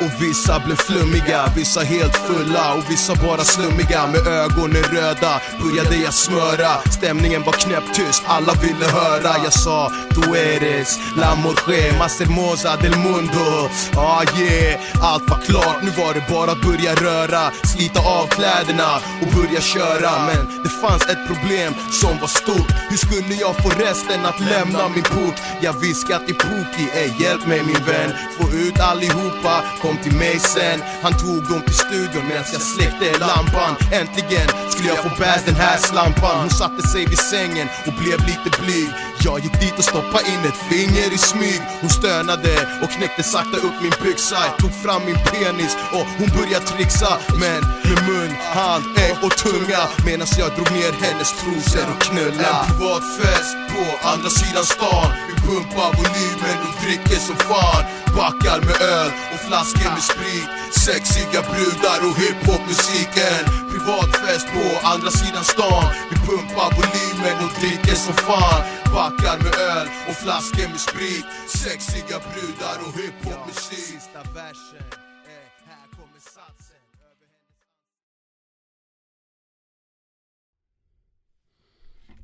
och 0.01 0.23
vissa 0.23 0.61
blev 0.61 0.77
flummiga, 0.77 1.53
vissa 1.57 1.81
helt 1.81 2.17
fulla. 2.17 2.75
Och 2.75 2.91
vissa 2.91 3.15
bara 3.15 3.45
slummiga 3.45 4.07
Med 4.07 4.27
ögonen 4.27 4.83
röda. 4.83 5.41
Började 5.63 5.97
jag 5.97 6.15
smöra 6.15 6.71
Stämningen 6.91 7.43
var 7.43 7.53
knäpptyst, 7.53 8.23
alla 8.27 8.53
ville 8.53 8.87
höra. 8.87 9.33
Jag 9.45 9.53
sa 9.53 9.93
du 10.11 10.39
eres 10.39 10.99
la 11.17 11.35
morge, 11.35 11.99
más 11.99 12.21
hermosa 12.21 12.77
del 12.77 12.97
mundo. 12.97 13.71
Ah 13.97 14.23
yeah, 14.39 14.81
allt 15.03 15.31
var 15.31 15.39
klart, 15.39 15.83
nu 15.83 15.91
var 15.91 16.15
det 16.15 16.25
bara 16.31 16.53
att 16.53 16.63
börja 16.63 16.95
röra. 16.95 17.51
Slita 17.65 18.01
av 18.01 18.27
kläderna 18.27 18.91
och 19.21 19.29
börja 19.37 19.61
köra. 19.61 20.11
Men 20.27 20.63
det 20.63 20.69
fanns 20.69 21.03
ett 21.03 21.27
problem 21.27 21.75
som 22.01 22.19
var 22.21 22.29
stort. 22.29 22.71
Hur 22.91 22.97
skulle 22.97 23.35
jag 23.35 23.57
få 23.63 23.69
resten 23.69 24.27
att 24.27 24.41
lämna 24.41 24.89
min 24.89 25.03
port? 25.03 25.39
Jag 25.61 25.73
viskat 25.73 26.23
i 26.31 26.33
Poki, 26.33 26.85
ey 26.95 27.13
hjälp 27.23 27.47
mig 27.47 27.63
min 27.63 27.85
vän. 27.87 28.11
Få 28.39 28.45
ut 28.53 28.81
allihopa 28.81 29.55
kom 29.89 29.99
till 30.03 30.17
mig 30.19 30.39
sen. 30.39 30.79
Han 31.03 31.13
tog 31.25 31.41
dem 31.51 31.63
till 31.67 31.79
studion 31.87 32.25
medan 32.29 32.45
jag 32.53 32.63
släckte 32.73 33.19
lampan. 33.19 33.73
Äntligen 34.01 34.49
skulle 34.71 34.89
jag 34.89 34.99
få 35.05 35.11
bärs 35.19 35.43
den 35.51 35.59
här 35.65 35.77
slampan. 35.89 36.41
Hon 36.41 36.51
satte 36.51 36.83
sig 36.89 37.03
vid 37.07 37.19
sängen 37.19 37.69
och 37.87 37.95
blev 38.03 38.19
lite 38.31 38.51
blyg. 38.63 38.91
Jag 39.25 39.41
gick 39.45 39.61
dit 39.61 39.79
och 39.79 39.89
stoppade 39.93 40.29
in 40.33 40.43
ett 40.51 40.61
finger 40.71 41.09
i 41.17 41.19
smyg. 41.19 41.61
Hon 41.81 41.91
stönade 41.91 42.55
och 42.83 42.91
knäckte 42.91 43.23
sakta 43.23 43.57
upp 43.67 43.77
min 43.85 43.97
byxa. 44.03 44.39
Jag 44.49 44.59
tog 44.63 44.75
fram 44.85 45.03
min 45.09 45.21
penis 45.31 45.75
och 45.97 46.07
hon 46.19 46.29
började 46.39 46.67
trixa. 46.73 47.11
Men 47.43 47.61
med 47.89 48.01
mun, 48.09 48.33
hand 48.59 48.85
ägg 49.07 49.19
och 49.27 49.37
tunga 49.45 49.83
Medan 50.07 50.27
jag 50.39 50.51
drog 50.57 50.71
ner 50.79 50.93
hennes 51.05 51.31
trosor 51.41 51.87
och 51.93 52.01
knulla 52.07 52.51
En 52.53 52.67
privat 52.69 53.05
fest 53.19 53.57
på 53.73 54.09
andra 54.09 54.31
sidan 54.31 54.65
stan 54.65 55.38
pumpar 55.49 55.91
volymen 55.99 56.59
och 56.67 56.75
dricker 56.83 57.21
som 57.29 57.37
fan. 57.51 57.83
Backar 58.17 58.59
med 58.67 58.79
öl 58.97 59.11
och 59.33 59.41
flaskor 59.47 59.91
med 59.97 60.05
sprit. 60.13 60.49
Sexiga 60.87 61.41
brudar 61.51 62.01
och 62.09 62.17
hiphopmusiken. 62.23 63.43
Privatfest 63.73 64.47
på 64.55 64.65
andra 64.93 65.11
sidan 65.21 65.45
stan. 65.55 65.87
Vi 66.11 66.17
pumpar 66.29 66.69
volymen 66.79 67.37
och 67.45 67.53
dricker 67.61 67.97
som 68.07 68.15
fan. 68.29 68.61
Backar 68.95 69.37
med 69.45 69.55
öl 69.73 69.89
och 70.09 70.17
flaskor 70.23 70.69
med 70.73 70.83
sprit. 70.89 71.27
Sexiga 71.63 72.17
brudar 72.31 72.77
och 72.87 72.93
hiphopmusik. 73.01 74.01
Eh, 74.15 74.55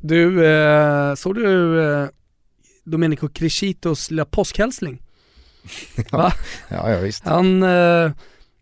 du, 0.00 0.46
eh, 0.46 1.14
såg 1.14 1.34
du 1.34 1.80
eh, 1.84 2.08
Domenico 2.84 3.28
Crescitos 3.28 4.10
lilla 4.10 4.24
påskhälsning? 4.24 5.02
Va? 6.12 6.32
ja, 6.68 6.90
ja, 6.90 7.00
visst. 7.00 7.24
Han 7.24 7.62
eh, 7.62 8.12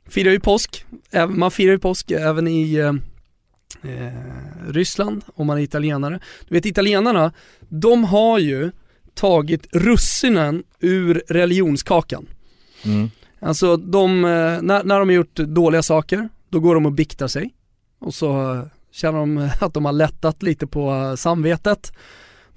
firar 0.09 0.31
ju 0.31 0.41
påsk, 0.41 0.85
man 1.29 1.51
firar 1.51 1.73
ju 1.73 1.79
påsk 1.79 2.11
även 2.11 2.49
i 2.49 2.75
eh, 2.75 2.93
eh, 3.93 4.13
Ryssland 4.69 5.25
om 5.35 5.47
man 5.47 5.59
är 5.59 5.63
italienare. 5.63 6.21
Du 6.49 6.55
vet 6.55 6.67
italienarna, 6.67 7.33
de 7.69 8.05
har 8.05 8.39
ju 8.39 8.71
tagit 9.15 9.67
russinen 9.73 10.63
ur 10.81 11.23
religionskakan. 11.29 12.27
Mm. 12.85 13.11
Alltså 13.41 13.77
de, 13.77 14.25
eh, 14.25 14.31
när, 14.63 14.85
när 14.85 14.99
de 14.99 15.09
har 15.09 15.13
gjort 15.13 15.37
dåliga 15.37 15.83
saker, 15.83 16.29
då 16.49 16.61
går 16.61 16.75
de 16.75 16.87
och 16.87 16.93
biktar 16.93 17.29
sig. 17.29 17.55
Och 17.99 18.15
så 18.15 18.55
eh, 18.55 18.63
känner 18.91 19.19
de 19.19 19.51
att 19.61 19.75
de 19.75 19.85
har 19.85 19.93
lättat 19.93 20.43
lite 20.43 20.67
på 20.67 21.15
samvetet. 21.17 21.93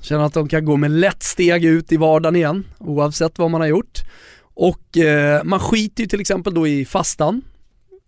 Känner 0.06 0.24
att 0.24 0.34
de 0.34 0.48
kan 0.48 0.66
gå 0.66 0.78
med 0.78 0.92
lätt 0.92 1.24
steg 1.24 1.66
ut 1.66 1.92
i 1.92 1.98
vardagen 1.98 2.36
igen, 2.36 2.66
oavsett 2.78 3.40
vad 3.40 3.52
man 3.52 3.62
har 3.62 3.68
gjort. 3.68 4.02
Och 4.42 4.98
eh, 4.98 5.44
man 5.44 5.60
skiter 5.60 6.04
ju 6.04 6.08
till 6.08 6.22
exempel 6.22 6.54
då 6.54 6.68
i 6.68 6.86
fastan. 6.86 7.42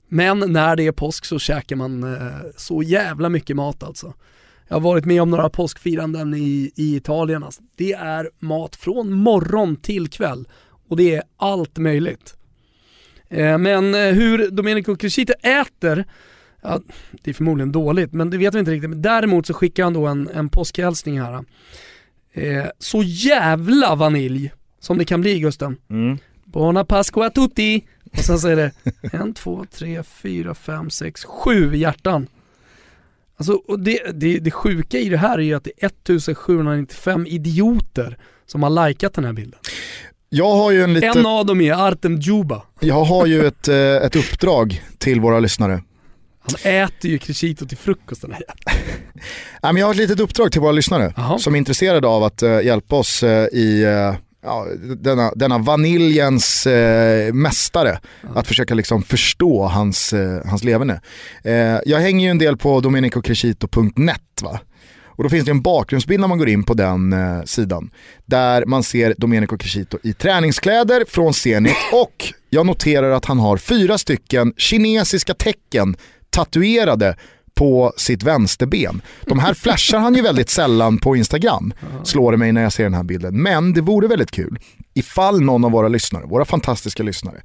Men 0.07 0.39
när 0.39 0.75
det 0.75 0.87
är 0.87 0.91
påsk 0.91 1.25
så 1.25 1.39
käkar 1.39 1.75
man 1.75 2.03
eh, 2.03 2.31
så 2.57 2.83
jävla 2.83 3.29
mycket 3.29 3.55
mat 3.55 3.83
alltså. 3.83 4.13
Jag 4.67 4.75
har 4.75 4.81
varit 4.81 5.05
med 5.05 5.21
om 5.21 5.29
några 5.29 5.49
påskfiranden 5.49 6.33
i, 6.33 6.71
i 6.75 6.95
Italien. 6.95 7.43
Alltså. 7.43 7.61
Det 7.75 7.93
är 7.93 8.29
mat 8.39 8.75
från 8.75 9.11
morgon 9.11 9.75
till 9.75 10.07
kväll 10.09 10.47
och 10.89 10.97
det 10.97 11.15
är 11.15 11.23
allt 11.37 11.77
möjligt. 11.77 12.35
Eh, 13.29 13.57
men 13.57 13.95
eh, 13.95 14.13
hur 14.13 14.51
Domenico 14.51 14.95
Crescito 14.95 15.33
äter, 15.43 16.05
ja, 16.68 16.81
det 17.22 17.30
är 17.31 17.34
förmodligen 17.34 17.72
dåligt, 17.72 18.14
men 18.14 18.30
det 18.30 18.38
vet 18.38 18.56
vi 18.56 18.60
inte 18.60 18.72
riktigt. 18.72 18.89
Men 18.89 19.02
däremot 19.02 19.48
så 19.48 19.53
skickar 19.53 19.84
han 19.84 19.94
då 19.94 20.07
en, 20.07 20.30
en 20.34 20.49
påskhälsning 20.49 21.22
här. 21.22 21.44
Eh, 22.34 22.65
så 22.80 23.03
jävla 23.03 23.95
vanilj 23.95 24.52
som 24.80 24.98
det 24.98 25.06
kan 25.06 25.22
bli 25.22 25.39
Gusten. 25.39 25.77
Mm. 25.89 26.18
Buona 26.45 26.85
Pasqua 26.85 27.30
tutti! 27.30 27.84
Och 28.11 28.19
sen 28.19 28.39
så 28.39 28.48
är 28.48 28.56
det 28.56 28.72
en, 29.02 29.34
två, 29.34 29.65
tre, 29.72 30.03
fyra, 30.03 30.53
fem, 30.53 30.89
sex, 30.89 31.26
sju 31.26 31.76
hjärtan. 31.76 32.27
Alltså, 33.38 33.53
och 33.53 33.80
det, 33.80 33.99
det, 34.14 34.39
det 34.39 34.52
sjuka 34.52 34.99
i 34.99 35.10
det 35.10 35.18
här 35.18 35.38
är 35.38 35.44
ju 35.44 35.53
att 35.53 35.64
det 35.64 35.72
är 35.77 35.85
1795 35.85 37.27
idioter 37.27 38.18
som 38.45 38.64
har 38.64 38.88
likat 38.88 39.14
den 39.14 39.26
här 39.26 39.34
bilden. 39.34 39.60
Jag 40.30 40.56
har 40.56 40.72
ju 40.72 40.84
en 40.84 40.94
liten... 40.94 41.18
En 41.18 41.26
av 41.26 41.45
dem 41.45 41.61
är 41.61 41.88
Artem 41.88 42.19
Djuba. 42.19 42.64
Jag 42.80 43.03
har 43.03 43.26
ju 43.26 43.45
ett, 43.45 43.68
eh, 43.68 43.76
ett 43.77 44.15
uppdrag 44.15 44.81
till 44.98 45.19
våra 45.19 45.39
lyssnare. 45.39 45.81
Han 46.47 46.71
äter 46.73 47.11
ju 47.11 47.17
Crescito 47.17 47.65
till 47.65 47.77
frukost 47.77 48.21
den 48.21 48.31
här. 48.31 48.43
Nej, 49.63 49.73
men 49.73 49.77
jag 49.77 49.85
har 49.87 49.93
ett 49.93 49.99
litet 49.99 50.19
uppdrag 50.19 50.51
till 50.51 50.61
våra 50.61 50.71
lyssnare 50.71 51.13
Jaha. 51.17 51.39
som 51.39 51.53
är 51.53 51.57
intresserade 51.57 52.07
av 52.07 52.23
att 52.23 52.41
eh, 52.41 52.61
hjälpa 52.61 52.95
oss 52.95 53.23
eh, 53.23 53.47
i 53.47 53.85
ja, 54.47 54.67
denna, 54.97 55.31
denna 55.35 55.57
vaniljens 55.57 56.67
eh, 56.67 57.33
mästare. 57.33 57.99
Att 58.35 58.47
försöka 58.47 58.73
liksom 58.73 59.03
förstå 59.03 59.63
hans, 59.63 60.13
eh, 60.13 60.41
hans 60.45 60.63
leverne. 60.63 61.01
Eh, 61.43 61.79
jag 61.85 61.99
hänger 61.99 62.25
ju 62.25 62.31
en 62.31 62.37
del 62.37 62.57
på 62.57 62.79
domenicocrescito.net 62.79 64.41
va. 64.41 64.59
Och 65.05 65.23
då 65.23 65.29
finns 65.29 65.45
det 65.45 65.51
en 65.51 65.61
bakgrundsbild 65.61 66.21
när 66.21 66.27
man 66.27 66.37
går 66.37 66.49
in 66.49 66.63
på 66.63 66.73
den 66.73 67.15
sidan. 67.45 67.89
Där 68.25 68.65
man 68.65 68.83
ser 68.83 69.15
Domenico 69.17 69.57
Crescito 69.57 69.97
i 70.03 70.13
träningskläder 70.13 71.05
från 71.07 71.33
Zenit 71.33 71.75
och 71.93 72.33
jag 72.49 72.65
noterar 72.65 73.11
att 73.11 73.25
han 73.25 73.39
har 73.39 73.57
fyra 73.57 73.97
stycken 73.97 74.53
kinesiska 74.57 75.33
tecken 75.33 75.95
tatuerade 76.29 77.15
på 77.53 77.93
sitt 77.97 78.23
vänsterben. 78.23 79.01
De 79.25 79.39
här 79.39 79.53
flashar 79.53 79.99
han 79.99 80.15
ju 80.15 80.21
väldigt 80.21 80.49
sällan 80.49 80.97
på 80.97 81.15
Instagram, 81.15 81.73
slår 82.03 82.31
det 82.31 82.37
mig 82.37 82.51
när 82.51 82.61
jag 82.63 82.73
ser 82.73 82.83
den 82.83 82.93
här 82.93 83.03
bilden. 83.03 83.41
Men 83.41 83.73
det 83.73 83.81
vore 83.81 84.07
väldigt 84.07 84.31
kul 84.31 84.59
ifall 84.93 85.41
någon 85.41 85.65
av 85.65 85.71
våra 85.71 85.87
lyssnare, 85.87 86.25
våra 86.25 86.45
fantastiska 86.45 87.03
lyssnare, 87.03 87.41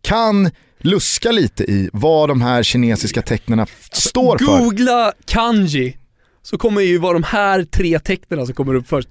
kan 0.00 0.50
luska 0.78 1.32
lite 1.32 1.64
i 1.64 1.90
vad 1.92 2.28
de 2.28 2.42
här 2.42 2.62
kinesiska 2.62 3.22
tecknen 3.22 3.66
står 3.92 4.38
för. 4.38 4.58
Googla 4.58 5.12
kanji, 5.24 5.96
så 6.42 6.58
kommer 6.58 6.80
ju 6.80 6.98
vara 6.98 7.12
de 7.12 7.22
här 7.22 7.64
tre 7.64 7.98
tecknen 7.98 8.46
som 8.46 8.54
kommer 8.54 8.74
upp 8.74 8.88
först. 8.88 9.08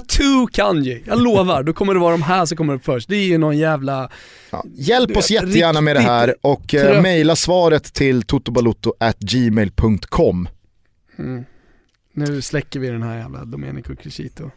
Tattoo 0.00 0.46
kanji, 0.52 1.02
jag 1.06 1.22
lovar, 1.22 1.62
då 1.62 1.72
kommer 1.72 1.94
det 1.94 2.00
vara 2.00 2.12
de 2.12 2.22
här 2.22 2.46
som 2.46 2.56
kommer 2.56 2.74
upp 2.74 2.84
först. 2.84 3.08
Det 3.08 3.16
är 3.16 3.26
ju 3.26 3.38
någon 3.38 3.58
jävla... 3.58 4.10
Ja, 4.50 4.64
hjälp 4.74 5.16
oss 5.16 5.30
jättegärna 5.30 5.80
med 5.80 5.96
det 5.96 6.00
här 6.00 6.34
och 6.40 6.74
eh, 6.74 7.02
mejla 7.02 7.36
svaret 7.36 7.94
till 7.94 8.22
totobalutto@gmail.com. 8.22 10.48
Nu 12.12 12.42
släcker 12.42 12.80
vi 12.80 12.88
den 12.88 13.02
här 13.02 13.18
jävla 13.18 13.44
Domenico 13.44 13.96
Crescito. 13.96 14.50